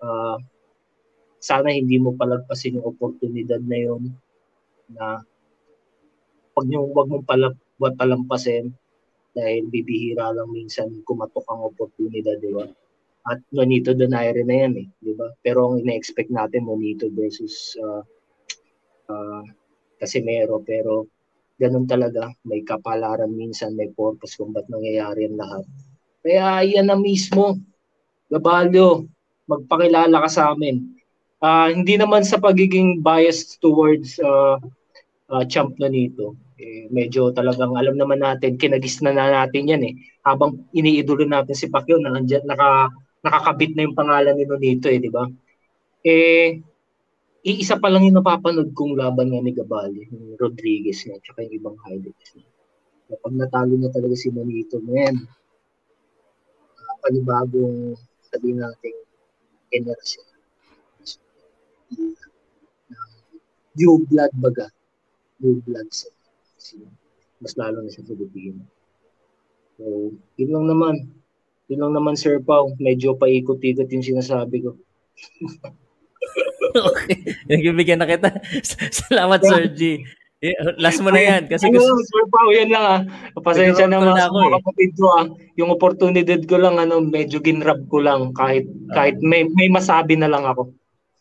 [0.00, 0.38] uh,
[1.42, 4.02] sana hindi mo palagpasin yung oportunidad na yon
[4.90, 5.20] na
[6.56, 8.72] pag yung wag mong palap, palampasin
[9.36, 12.64] dahil bibihira lang minsan kumatok ang oportunidad, di ba?
[13.26, 15.28] At Nonito Donaire na yan eh, di ba?
[15.44, 18.00] Pero ang ina-expect natin Nonito versus uh,
[19.12, 19.44] uh,
[19.96, 21.08] Casimero pero
[21.56, 25.64] ganun talaga, may kapalaran minsan, may purpose kung ba't nangyayari ang lahat.
[26.20, 27.56] Kaya yan na mismo,
[28.26, 29.06] Gabalyo,
[29.46, 30.98] magpakilala ka sa amin.
[31.38, 34.58] Uh, hindi naman sa pagiging biased towards uh,
[35.30, 36.34] uh, champ na nito.
[36.56, 39.94] Eh, medyo talagang alam naman natin, kinagis na, na natin yan eh.
[40.26, 42.90] Habang iniidolo natin si Pacquiao, na andyan, naka,
[43.22, 45.28] nakakabit na yung pangalan ni Nonito eh, di ba?
[46.02, 46.58] Eh,
[47.46, 51.54] iisa pa lang yung napapanood kong laban nga ni Gabali, yung Rodriguez nga, tsaka yung
[51.62, 52.34] ibang highlights.
[53.06, 55.14] Kapag natalo na talaga si Nonito, man,
[56.74, 57.94] uh, panibagong
[58.26, 58.94] sabihin natin
[59.70, 60.26] generation
[63.76, 64.72] new blood baga.
[65.40, 66.08] New blood sa
[67.36, 68.64] mas lalo na sa Filipino.
[69.76, 70.94] So, yun lang naman.
[71.68, 72.72] Yun lang naman, Sir Pau.
[72.80, 74.72] Medyo paikot-ikot yung sinasabi ko.
[76.82, 77.18] okay.
[77.48, 78.28] Nagbibigyan na kita.
[79.04, 80.04] Salamat, Sir G.
[80.76, 81.42] Last mo na yan.
[81.48, 81.96] Kasi ano, gusto...
[82.04, 83.00] Sir Pau, yan lang ah.
[83.40, 84.54] Pasensya na mga, na ako mga eh.
[84.60, 85.24] kapatid ko ah.
[85.56, 90.28] Yung opportunity ko lang, ano, medyo ginrab ko lang kahit kahit may may masabi na
[90.28, 90.70] lang ako.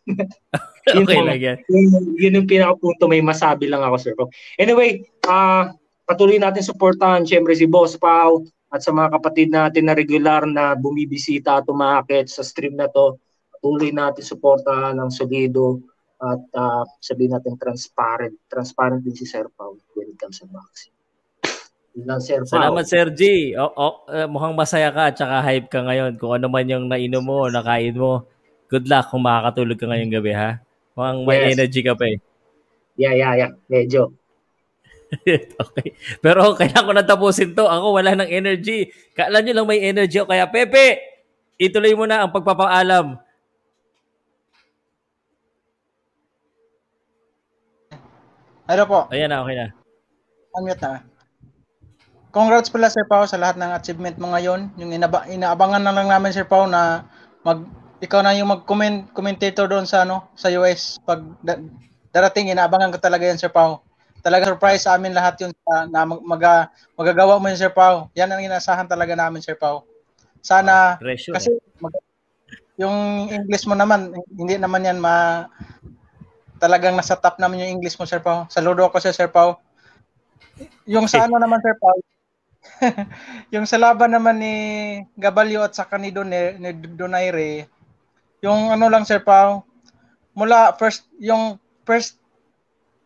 [0.94, 1.40] yun, Okay lang.
[1.40, 1.58] yan.
[1.72, 4.28] Yun, yun yung pinakapunto, may masabi lang ako, Sir Pau.
[4.60, 5.72] Anyway, ah
[6.06, 10.78] patuloy natin suportahan syempre si Boss Pau at sa mga kapatid natin na regular na
[10.78, 13.18] bumibisita at umaakit sa stream na to.
[13.66, 15.82] Patuloy natin suportahan ng solido
[16.22, 18.38] at uh, sabihin natin transparent.
[18.46, 20.94] Transparent din si Sir Pao when it comes to boxing.
[22.06, 22.62] Lang, Sir Pao.
[22.62, 23.58] Salamat, Sir G.
[23.58, 26.14] O, o, uh, mukhang masaya ka at saka hype ka ngayon.
[26.22, 28.30] Kung ano man yung nainom mo, nakain mo,
[28.70, 30.62] good luck kung makakatulog ka ngayong gabi, ha?
[30.94, 31.58] Mukhang may Yes.
[31.58, 32.18] energy ka pa eh.
[33.02, 33.52] Yeah, yeah, yeah.
[33.66, 34.14] Medyo.
[35.66, 35.98] okay.
[36.22, 37.66] Pero kailangan ko na tapusin to.
[37.66, 38.94] Ako wala ng energy.
[39.18, 40.30] Kailan nyo lang may energy ako.
[40.30, 41.02] Kaya Pepe,
[41.58, 43.25] ituloy mo na ang pagpapaalam.
[48.66, 49.00] Ano po?
[49.14, 49.68] Ayan na, okay na.
[50.58, 51.06] Unmute na.
[52.34, 54.74] Congrats pala Sir Pao sa lahat ng achievement mo ngayon.
[54.76, 57.06] Yung inaba- inaabangan na lang namin Sir Pao na
[57.46, 57.64] mag
[58.04, 61.64] ikaw na yung mag-comment commentator doon sa ano sa US pag da-
[62.12, 63.86] darating inaabangan ko talaga yan Sir Pao.
[64.20, 68.10] Talaga surprise sa amin lahat yun sa, na mag, maga- magagawa mo yun Sir Pao.
[68.18, 69.86] Yan ang inaasahan talaga namin Sir Pao.
[70.44, 71.38] Sana Pressure.
[71.38, 72.04] kasi mag-
[72.76, 75.48] yung English mo naman hindi naman yan ma
[76.60, 78.48] talagang nasa top naman yung English mo Sir Pao.
[78.48, 79.60] Saludo ako sa Sir Pao.
[80.88, 81.98] Yung sa ano naman Sir Pao,
[83.54, 84.56] yung sa laban naman ni
[85.20, 87.68] Gabalyo at saka ni, Don, ni Donaire,
[88.40, 89.68] yung ano lang Sir Pao,
[90.36, 92.20] mula first, yung first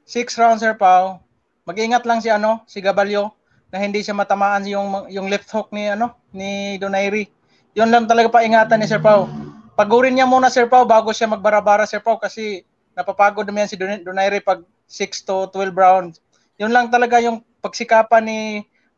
[0.06, 1.22] six rounds Sir Pao,
[1.66, 3.34] mag-ingat lang si ano, si Gabalyo,
[3.70, 7.30] na hindi siya matamaan yung yung left hook ni ano ni Donaire.
[7.78, 9.30] Yun lang talaga paingatan ni Sir Pao.
[9.78, 12.66] Pagurin niya muna Sir Pao bago siya magbara-bara Sir Pao kasi
[13.00, 14.60] napapagod naman yan si Don- Donaire pag
[14.92, 16.20] 6 to 12 rounds.
[16.60, 18.40] Yun lang talaga yung pagsikapan ni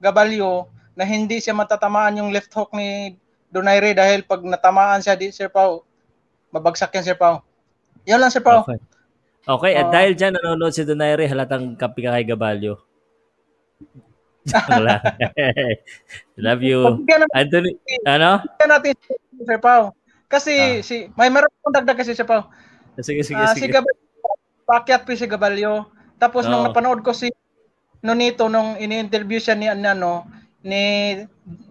[0.02, 0.66] Gabalyo
[0.98, 3.14] na hindi siya matatamaan yung left hook ni
[3.54, 5.86] Donaire dahil pag natamaan siya di Sir Pao,
[6.50, 7.46] mabagsak yan Sir Pao.
[8.10, 8.66] Yun lang Sir Pao.
[8.66, 8.82] Okay.
[9.42, 9.94] Okay, at Oo.
[9.94, 12.78] dahil dyan nanonood si Donaire, halatang kapi ka kay lang.
[16.46, 17.06] Love you.
[17.34, 17.78] Anthony,
[18.10, 18.42] ano?
[18.58, 19.14] Natin si
[19.46, 19.94] Sir Pao.
[20.32, 22.48] Kasi si may meron akong dagdag kasi Sir Pao.
[23.00, 23.80] Sige, sige, si sige.
[23.80, 24.04] Gabalyo,
[24.68, 25.88] paakyat po si Gabalyo.
[26.20, 26.68] Tapos nung Oo.
[26.70, 27.32] napanood ko si
[28.02, 30.26] Nonito nung ini-interview siya ni ano
[30.66, 31.16] ni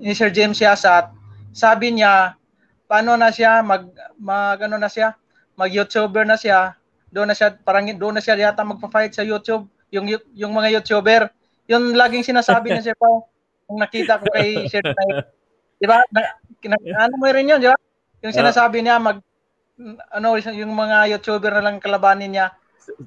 [0.01, 1.11] ni Sir James Yasat,
[1.51, 2.39] sabi niya
[2.87, 3.87] paano na siya mag
[4.19, 5.15] mag ano na siya,
[5.55, 6.75] mag YouTuber na siya.
[7.11, 10.79] Doon na siya parang doon na siya yata magpa-fight sa YouTube, yung yu- yung mga
[10.79, 11.31] YouTuber.
[11.71, 13.31] Yung laging sinasabi ni Sir Pao,
[13.71, 15.11] yung nakita ko kay Sir Tay.
[15.81, 16.03] Di ba?
[16.11, 17.79] Na, kina- ano mo rin yun, di ba?
[18.21, 19.23] Yung sinasabi niya mag
[20.13, 22.47] ano yung mga YouTuber na lang kalabanin niya.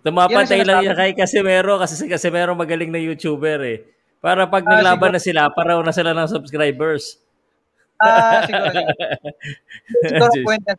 [0.02, 3.77] Tumapatay lang niya kay Casimero kasi si Casimero magaling na YouTuber eh.
[4.24, 7.19] Para pag Ah, naglaban siguro- na sila, pareho na sila ng subscribers.
[8.00, 8.72] Ah, siguro.
[10.08, 10.43] siguro.
[10.48, 10.64] point.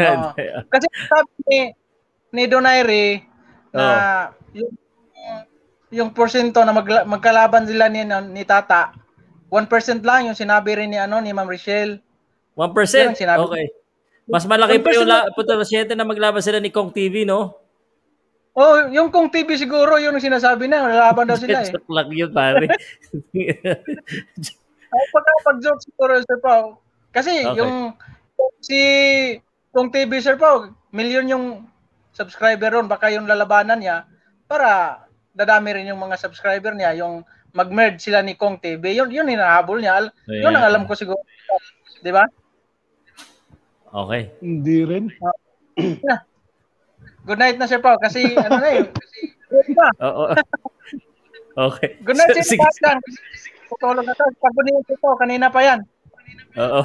[0.00, 0.28] Oo.
[0.70, 1.60] Kasi sabi ni,
[2.32, 3.26] ni Donaire
[3.74, 3.86] na
[4.54, 4.72] yung,
[5.90, 8.94] yung porsyento na mag, magkalaban sila ni, ano, ni Tata,
[9.50, 11.98] 1% lang yung sinabi rin ni ano ni Ma'am Rochelle.
[12.54, 12.70] 1%?
[12.94, 13.42] Yan ang sinabi.
[13.50, 13.66] Okay.
[14.30, 17.60] Mas malaki pa 1% yung la- porsyento na maglaban sila ni Kong TV, no?
[18.50, 21.70] Oh, yung kung TV siguro, yun ang sinasabi na, lalaban daw sila eh.
[21.74, 22.66] Joke lang yun, pare.
[24.90, 26.82] Ay, pag pag-joke siguro, Sir Pao.
[27.14, 27.62] Kasi Okay.
[27.62, 27.94] yung
[28.58, 28.78] si
[29.70, 31.46] kung TV Sir Pao, million yung
[32.10, 33.96] subscriber ron, baka yung lalabanan niya
[34.50, 34.98] para
[35.30, 37.22] dadami rin yung mga subscriber niya, yung
[37.54, 38.98] mag-merge sila ni Kong TV.
[38.98, 40.10] Yun yun hinahabol niya.
[40.26, 41.22] Yun ang alam ko siguro.
[42.02, 42.26] 'Di ba?
[43.90, 44.22] Okay.
[44.38, 45.04] Hindi rin.
[47.26, 48.82] Good night na Sir Pao kasi ano na eh.
[49.50, 49.88] Good na.
[50.06, 50.24] Oo.
[51.50, 51.98] Okay.
[52.06, 52.70] Good night Sir Pao.
[53.68, 54.24] Tutulog na to.
[54.38, 54.54] Pag
[54.86, 55.82] Sir Pao, kanina pa yan.
[56.56, 56.80] Oo.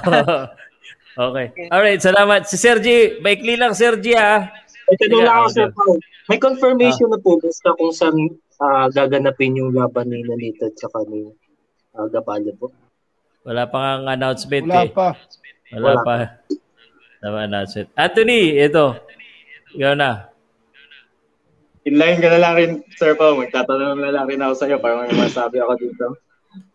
[1.29, 1.53] okay.
[1.69, 2.49] Alright, salamat.
[2.49, 4.49] Si Sergi, baikli lang Sergi ha.
[4.89, 5.47] May tanong lang ako.
[5.53, 5.93] Sir Pao.
[6.25, 8.17] May confirmation na po basta kung saan
[8.57, 11.29] ah, gaganapin yung laban ni Nanito at saka ni
[11.93, 12.73] uh, Gabalyo po.
[13.45, 14.89] Wala pa nga announcement Wala eh.
[14.89, 15.07] pa.
[15.69, 16.15] Wala, Wala pa.
[17.25, 17.89] Wala pa announcement.
[17.97, 19.01] Anthony, ito.
[19.73, 20.29] Ikaw na.
[21.81, 22.71] Inline ka na lang rin,
[23.01, 23.33] Sir Pao.
[23.41, 26.21] Magtatanong na lang rin ako sa'yo para may masabi ako dito.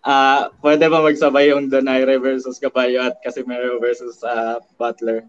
[0.03, 5.23] Ah, pwede ba magsabay yung Donaire versus Caballo at Casimero versus ah, Butler?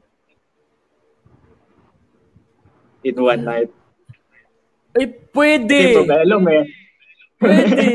[3.05, 3.69] In one night.
[4.97, 5.05] Ay,
[5.37, 5.77] pwede!
[5.85, 6.63] Kasi Probelum eh.
[7.37, 7.89] Pwede!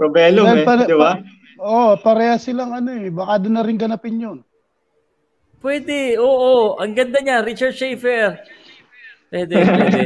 [0.00, 1.12] Probelum Dahil eh, di ba?
[1.60, 3.12] Oo, oh, pareha silang ano eh.
[3.12, 4.40] Baka doon na rin ganapin yun.
[5.64, 6.76] Pwede, oo.
[6.76, 8.36] Ang ganda niya, Richard Schaefer.
[9.32, 10.02] Pwede, pwede.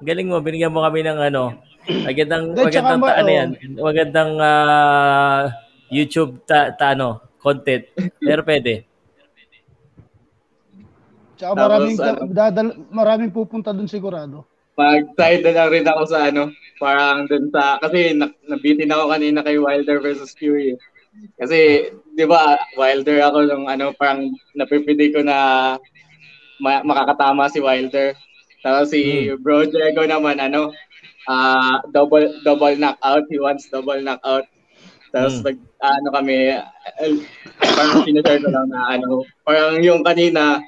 [0.00, 1.60] Ang Galing mo, binigyan mo kami ng ano,
[2.08, 3.36] magandang, magandang ma- ta, ano oh.
[3.36, 5.52] yan, magandang ah,
[5.92, 7.84] YouTube ta, ta, ano, content.
[8.16, 8.88] Pero pwede.
[11.36, 12.20] Tsaka Tapos, maraming, ano?
[12.32, 14.48] dadal, maraming pupunta doon sigurado.
[14.80, 16.48] Mag-side na lang rin ako sa ano,
[16.80, 20.80] parang dun sa, kasi na, nabitin ako kanina kay Wilder versus Fury.
[21.38, 25.38] Kasi, di ba, Wilder ako nung ano, parang napipredict ko na
[26.60, 28.14] ma- makakatama si Wilder.
[28.62, 29.42] Tapos si Hmm.
[29.42, 30.72] Bro Diego naman, ano,
[31.28, 33.24] ah double double knockout.
[33.28, 34.44] He wants double knockout.
[35.12, 35.52] Tapos Hmm.
[35.52, 36.36] nag, ano kami,
[37.60, 40.58] parang sinashare ko lang na ano, parang yung kanina,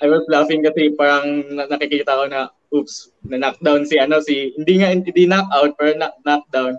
[0.00, 4.54] I was laughing kasi parang na- nakikita ko na, oops, na knockdown si ano, si,
[4.56, 6.78] hindi nga, hindi knockout, pero knockdown.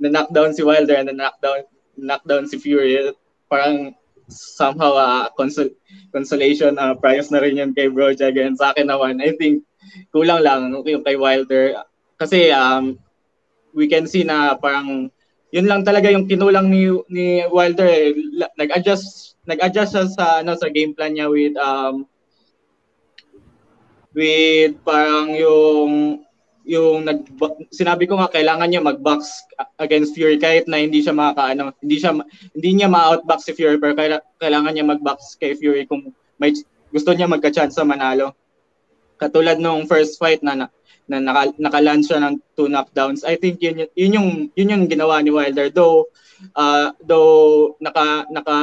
[0.00, 1.30] Na knockdown si Wilder and na
[1.96, 3.12] knockdown, si Fury.
[3.48, 3.96] Parang
[4.28, 5.74] somehow uh, consol-
[6.10, 8.36] consolation uh, prize na rin yun kay Bro Jag.
[8.38, 9.64] And sa akin naman, I think
[10.10, 11.82] kulang lang yung kay Wilder.
[12.18, 12.98] Kasi um,
[13.76, 15.12] we can see na parang
[15.54, 18.12] yun lang talaga yung kinulang ni ni Wilder eh.
[18.58, 22.02] Nag-adjust nag-adjust siya sa ano sa game plan niya with um
[24.10, 26.25] with parang yung
[26.66, 27.22] yung nag
[27.70, 29.46] sinabi ko nga kailangan niya mag-box
[29.78, 32.10] against Fury kahit na hindi siya makakaano hindi siya
[32.58, 36.10] hindi niya ma-outbox si Fury pero kaila- kailangan niya mag-box kay Fury kung
[36.42, 36.50] may
[36.90, 38.34] gusto niya magka-chance sa manalo.
[39.16, 40.66] Katulad nung first fight na na,
[41.06, 43.22] na naka, nakaland siya ng two knockdowns.
[43.22, 44.28] I think yun, yun yun yung
[44.58, 45.70] yun yung ginawa ni Wilder.
[45.70, 46.10] Though
[46.58, 48.58] uh, though naka naka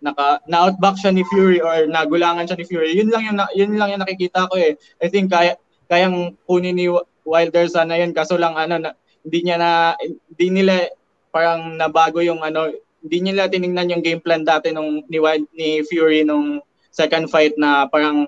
[0.00, 3.92] naka na-outbox siya ni Fury or nagulangan siya ni Fury yun lang yung yun lang
[3.92, 4.80] yung nakikita ko eh.
[4.96, 6.86] I think kaya kayang kunin ni
[7.26, 8.90] Wilder sana yun kaso lang ano na,
[9.26, 10.86] hindi niya na hindi nila
[11.34, 12.70] parang nabago yung ano
[13.02, 17.54] hindi nila tiningnan yung game plan dati nung ni, Wild- ni Fury nung second fight
[17.58, 18.26] na parang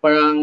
[0.00, 0.36] parang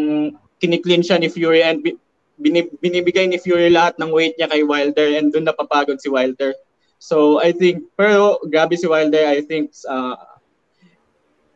[0.62, 1.98] kiniklin siya ni Fury and bi-
[2.38, 6.54] binib- binibigay ni Fury lahat ng weight niya kay Wilder and doon napapagod si Wilder.
[6.98, 10.18] So I think pero grabe si Wilder I think uh,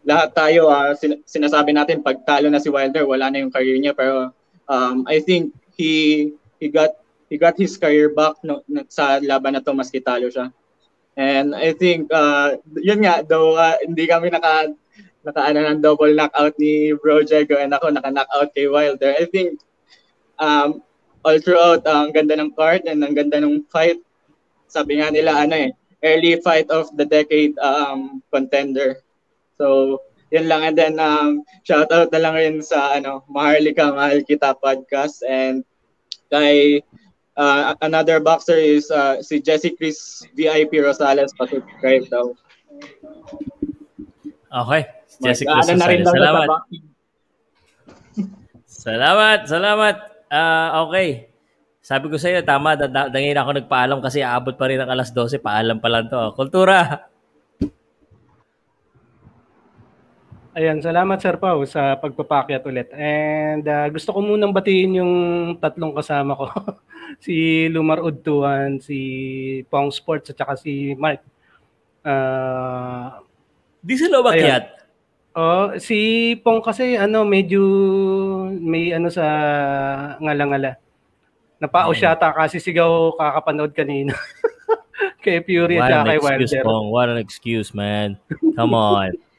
[0.05, 3.93] lahat tayo sin- sinasabi natin pag talo na si Wilder wala na yung career niya
[3.93, 4.33] pero
[4.71, 6.31] um, I think he
[6.63, 6.95] he got
[7.27, 10.55] he got his career back no, na- sa laban na to maski talo siya.
[11.19, 14.71] And I think uh, yun nga though uh, hindi kami naka
[15.27, 19.11] naka ano ng double knockout ni Bro Jego and ako naka knockout kay Wilder.
[19.19, 19.59] I think
[20.39, 20.79] um,
[21.27, 23.99] all throughout uh, ang ganda ng card and ang ganda ng fight.
[24.71, 25.71] Sabi nga nila ano eh
[26.03, 29.01] early fight of the decade um, contender.
[29.57, 30.01] So,
[30.31, 30.63] yun lang.
[30.63, 35.21] And then, um, shout out na lang rin sa ano, Maharlika Mahal Kita podcast.
[35.27, 35.67] And
[36.31, 36.79] kay
[37.35, 41.35] uh, another boxer is uh, si Jesse Chris VIP Rosales.
[41.35, 42.31] Pa-subscribe daw.
[44.51, 44.81] Okay.
[45.21, 46.49] Jessica Mag- ano na rin Salamat.
[48.65, 49.95] Salamat, salamat.
[50.31, 51.29] Ah, okay.
[51.83, 54.89] Sabi ko sa iyo, tama, da- da- dangin ako nagpaalam kasi aabot pa rin ng
[54.89, 56.33] alas 12, paalam pa lang to.
[56.33, 57.10] Kultura.
[60.51, 62.91] Ayan, salamat Sir Pau sa pagpapakyat ulit.
[62.91, 65.13] And ah, gusto ko munang batiin yung
[65.63, 66.51] tatlong kasama ko.
[67.23, 68.99] si Lumar Udtuan, si
[69.71, 71.23] Pong Sports at saka si Mark.
[72.03, 73.23] Ah,
[73.79, 74.75] Di sila umakyat?
[75.31, 77.63] Oh, si Pong kasi ano medyo
[78.51, 79.23] may ano sa
[80.19, 80.75] ngala-ngala.
[81.63, 84.11] Napao siya kasi sigaw kakapanood kanina.
[85.23, 86.59] kay Fury at kay Wilder.
[86.67, 86.91] Pong.
[86.91, 88.19] What an excuse, man.
[88.59, 89.15] Come on.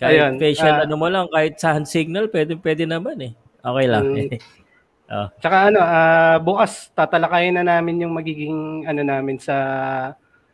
[0.00, 3.32] Kahit Ayun, facial ah, ano mo lang, kahit sa hand signal, pwede, pwede naman eh.
[3.60, 4.04] Okay lang.
[4.16, 4.28] Mm.
[5.12, 5.28] oh.
[5.36, 9.56] Tsaka ano, ah, bukas tatalakayin na namin yung magiging ano namin sa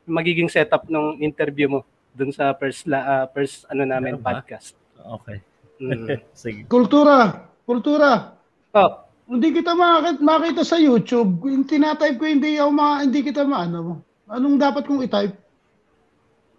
[0.03, 4.43] magiging setup ng interview mo dun sa first la, ah, first ano namin ba?
[4.43, 4.75] podcast.
[4.99, 5.39] Okay.
[5.79, 6.19] Mm.
[6.35, 6.61] Sige.
[6.67, 8.35] Kultura, kultura.
[8.75, 9.07] Oh.
[9.31, 11.39] Hindi kita makita, makita sa YouTube.
[11.39, 14.03] Kung tinatype ko, hindi ako ma, hindi kita maano.
[14.27, 15.35] Anong dapat kong i-type?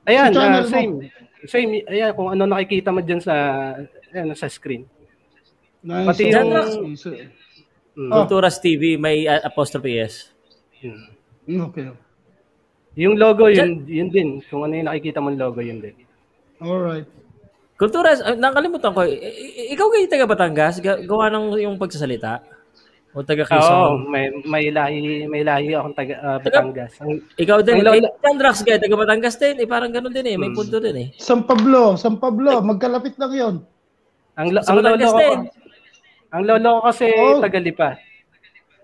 [0.07, 0.99] Ayan, Sa channel ah, mo.
[1.45, 1.85] Same.
[1.85, 3.35] Ayan, kung ano nakikita mo dyan sa,
[4.09, 4.89] ayan, sa screen.
[5.85, 6.07] Nice.
[6.09, 6.51] Pati yung...
[7.97, 8.13] Mm.
[8.13, 10.29] Kulturas TV, may uh, apostrophe S.
[10.85, 11.89] Mm, Okay.
[12.97, 14.29] Yung logo, yun, yun din.
[14.45, 15.93] Kung ano yung nakikita mong logo, yun din.
[16.61, 17.09] Alright.
[17.77, 20.81] Kulturas, uh, nakalimutan ko, ikaw kayo taga Batangas?
[20.81, 22.41] Ga- gawa ng yung pagsasalita?
[23.17, 24.13] O taga Oo, Quezon?
[24.13, 27.01] may, may lahi, may lahi akong taga ah, Batangas.
[27.01, 29.55] Ang, Ikaw din, ang lola- eh, Chandrax kayo, taga Batangas din.
[29.57, 31.07] Eh, parang ganun din eh, may punto din eh.
[31.17, 33.55] San Pablo, San Pablo, magkalapit lang yon.
[34.37, 35.39] Ang, lo- ang lolo ko, din.
[36.29, 37.41] ang lolo ko kasi Oh.
[37.41, 37.97] Tagalipa.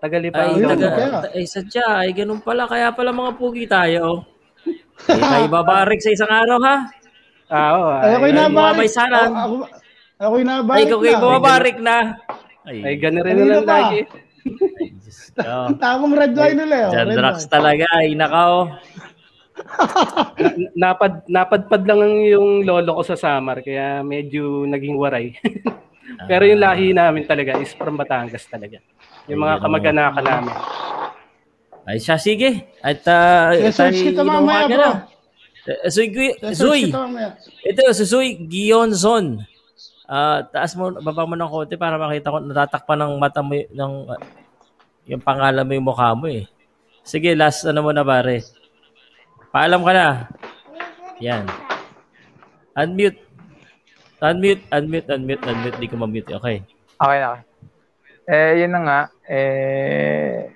[0.01, 2.65] Tagalipa Ay, ang lolo taga, ay, sadya, ay, ganun pala.
[2.65, 4.25] Kaya pala mga pugi tayo.
[4.65, 6.75] Eh, tayo babarik sa isang araw, ha?
[7.47, 7.89] Ah, oo.
[8.01, 8.89] Ay, ako'y Ay, mga nabarik.
[8.89, 9.55] Ako, ako,
[10.17, 11.21] ako'y Ay, nabarik ikaw kayo na.
[11.21, 11.97] bumabarik na.
[12.63, 14.67] Ay, Ay, gano'n rin Kanina nalang pa.
[14.67, 14.97] lagi.
[15.47, 15.67] oh.
[15.79, 16.83] Tamang red wine ulit.
[16.83, 17.51] Oh, red Chandrax wine.
[17.51, 18.53] talaga, ay, nakaw.
[20.43, 25.37] Na- napad, napadpad lang yung lolo ko sa Samar, kaya medyo naging waray.
[26.29, 28.81] Pero yung lahi namin talaga is from Batangas talaga.
[29.29, 29.63] Yung mga Ayun.
[29.63, 30.55] kamag-anakan namin.
[31.83, 32.71] Ay, siya, sige.
[32.79, 34.79] At, uh, I-search tayo kita mamaya, bro.
[34.79, 34.91] na.
[35.63, 36.11] Eh, Zoy,
[36.51, 36.91] Zoy.
[37.63, 39.47] Ito, si Zoy Gionzon.
[40.03, 43.93] Ah, taas mo, baba mo ng konti para makita ko, natatakpan ng mata mo ng
[44.11, 44.21] ah,
[45.07, 46.43] yung pangalan mo yung mukha mo eh.
[47.03, 48.43] Sige, last ano mo na pare.
[49.51, 50.07] Paalam ka na.
[51.19, 51.45] Yan.
[52.73, 53.19] Unmute.
[54.23, 55.77] Unmute, unmute, unmute, unmute.
[55.79, 56.31] Di ko ma-mute.
[56.39, 56.63] Okay.
[56.95, 57.43] Okay na.
[58.23, 58.99] Eh, yun na nga.
[59.27, 60.47] Eh,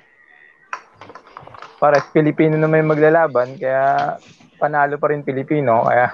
[1.77, 4.15] para Pilipino naman yung maglalaban, kaya
[4.55, 5.83] panalo pa rin Pilipino.
[5.83, 6.07] Kaya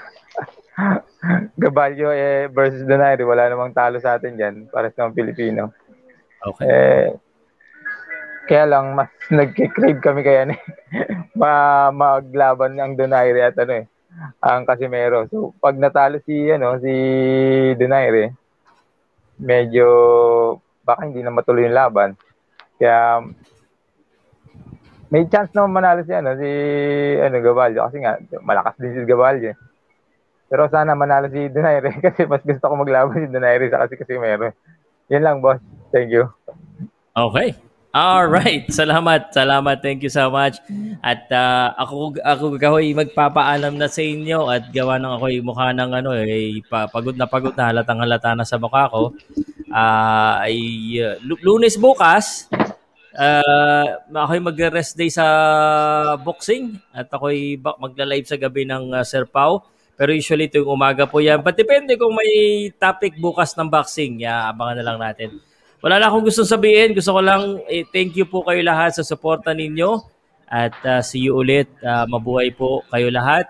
[1.62, 4.56] Gabalyo eh, versus Donaire, wala namang talo sa atin dyan.
[4.68, 5.72] Para sa mga Pilipino.
[6.44, 6.66] Okay.
[6.68, 7.10] Eh,
[8.44, 10.56] kaya lang, mas nagkikrave kami kaya ni
[11.40, 13.86] ma maglaban ang Donaire at ano eh,
[14.44, 15.26] ang Casimero.
[15.32, 16.94] So, pag natalo si, ano, si
[17.80, 18.36] Donaire,
[19.40, 19.88] medyo
[20.84, 22.20] baka hindi na matuloy yung laban.
[22.76, 23.24] Kaya
[25.08, 26.50] may chance na manalo si ano si
[27.22, 29.54] ano Gabalyo kasi nga malakas din si Gabalyo.
[29.54, 29.58] eh.
[30.54, 34.22] Pero sana manalo si Donaire kasi mas gusto ko maglaban si Donaire sa kasi kasi
[34.22, 34.54] meron.
[35.10, 35.58] Yan lang boss.
[35.90, 36.30] Thank you.
[37.18, 37.58] Okay.
[37.90, 38.70] All right.
[38.70, 39.34] Salamat.
[39.34, 39.82] Salamat.
[39.82, 40.62] Thank you so much.
[41.02, 45.90] At ah, ako ako gahoy magpapaalam na sa inyo at gawa ng ako mukha ng
[45.90, 49.10] ano eh pa- pagod na pagod na halatang halata na sa mukha ko.
[49.74, 50.58] Ah ay
[51.02, 52.46] uh, lu- Lunes bukas
[53.18, 55.26] uh, ako'y mag-rest day sa
[56.22, 59.73] boxing at ako'y magla-live sa gabi ng uh, Sir Pau.
[59.94, 61.46] Pero usually tuwing umaga po yan.
[61.46, 64.26] But depende kung may topic bukas ng boxing.
[64.26, 65.38] Yeah, abangan na lang natin.
[65.84, 66.96] Wala na akong gustong sabihin.
[66.98, 70.02] Gusto ko lang eh, thank you po kayo lahat sa suporta ninyo.
[70.50, 71.70] At uh, see you ulit.
[71.82, 73.50] Uh, mabuhay po kayo lahat.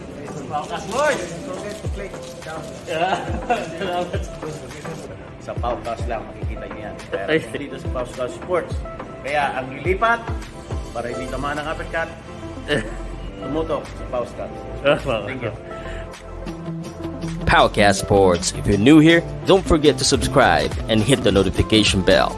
[0.48, 1.28] Paukas Boys.
[1.44, 2.08] Don't forget to click
[2.40, 2.64] down.
[2.88, 4.16] Salamat.
[5.44, 6.96] Sa Paukas lang makikita niyo yan.
[7.12, 8.72] Kaya dito sa Paukas Sports.
[9.20, 10.24] Kaya ang lilipat
[10.96, 12.08] para hindi tamaan ng uppercut,
[13.44, 14.48] tumutok sa Paukas.
[14.88, 14.96] Ah,
[15.28, 15.52] Thank you.
[17.44, 18.56] Powercast Sports.
[18.56, 22.32] If you're new here, don't forget to subscribe and hit the notification bell.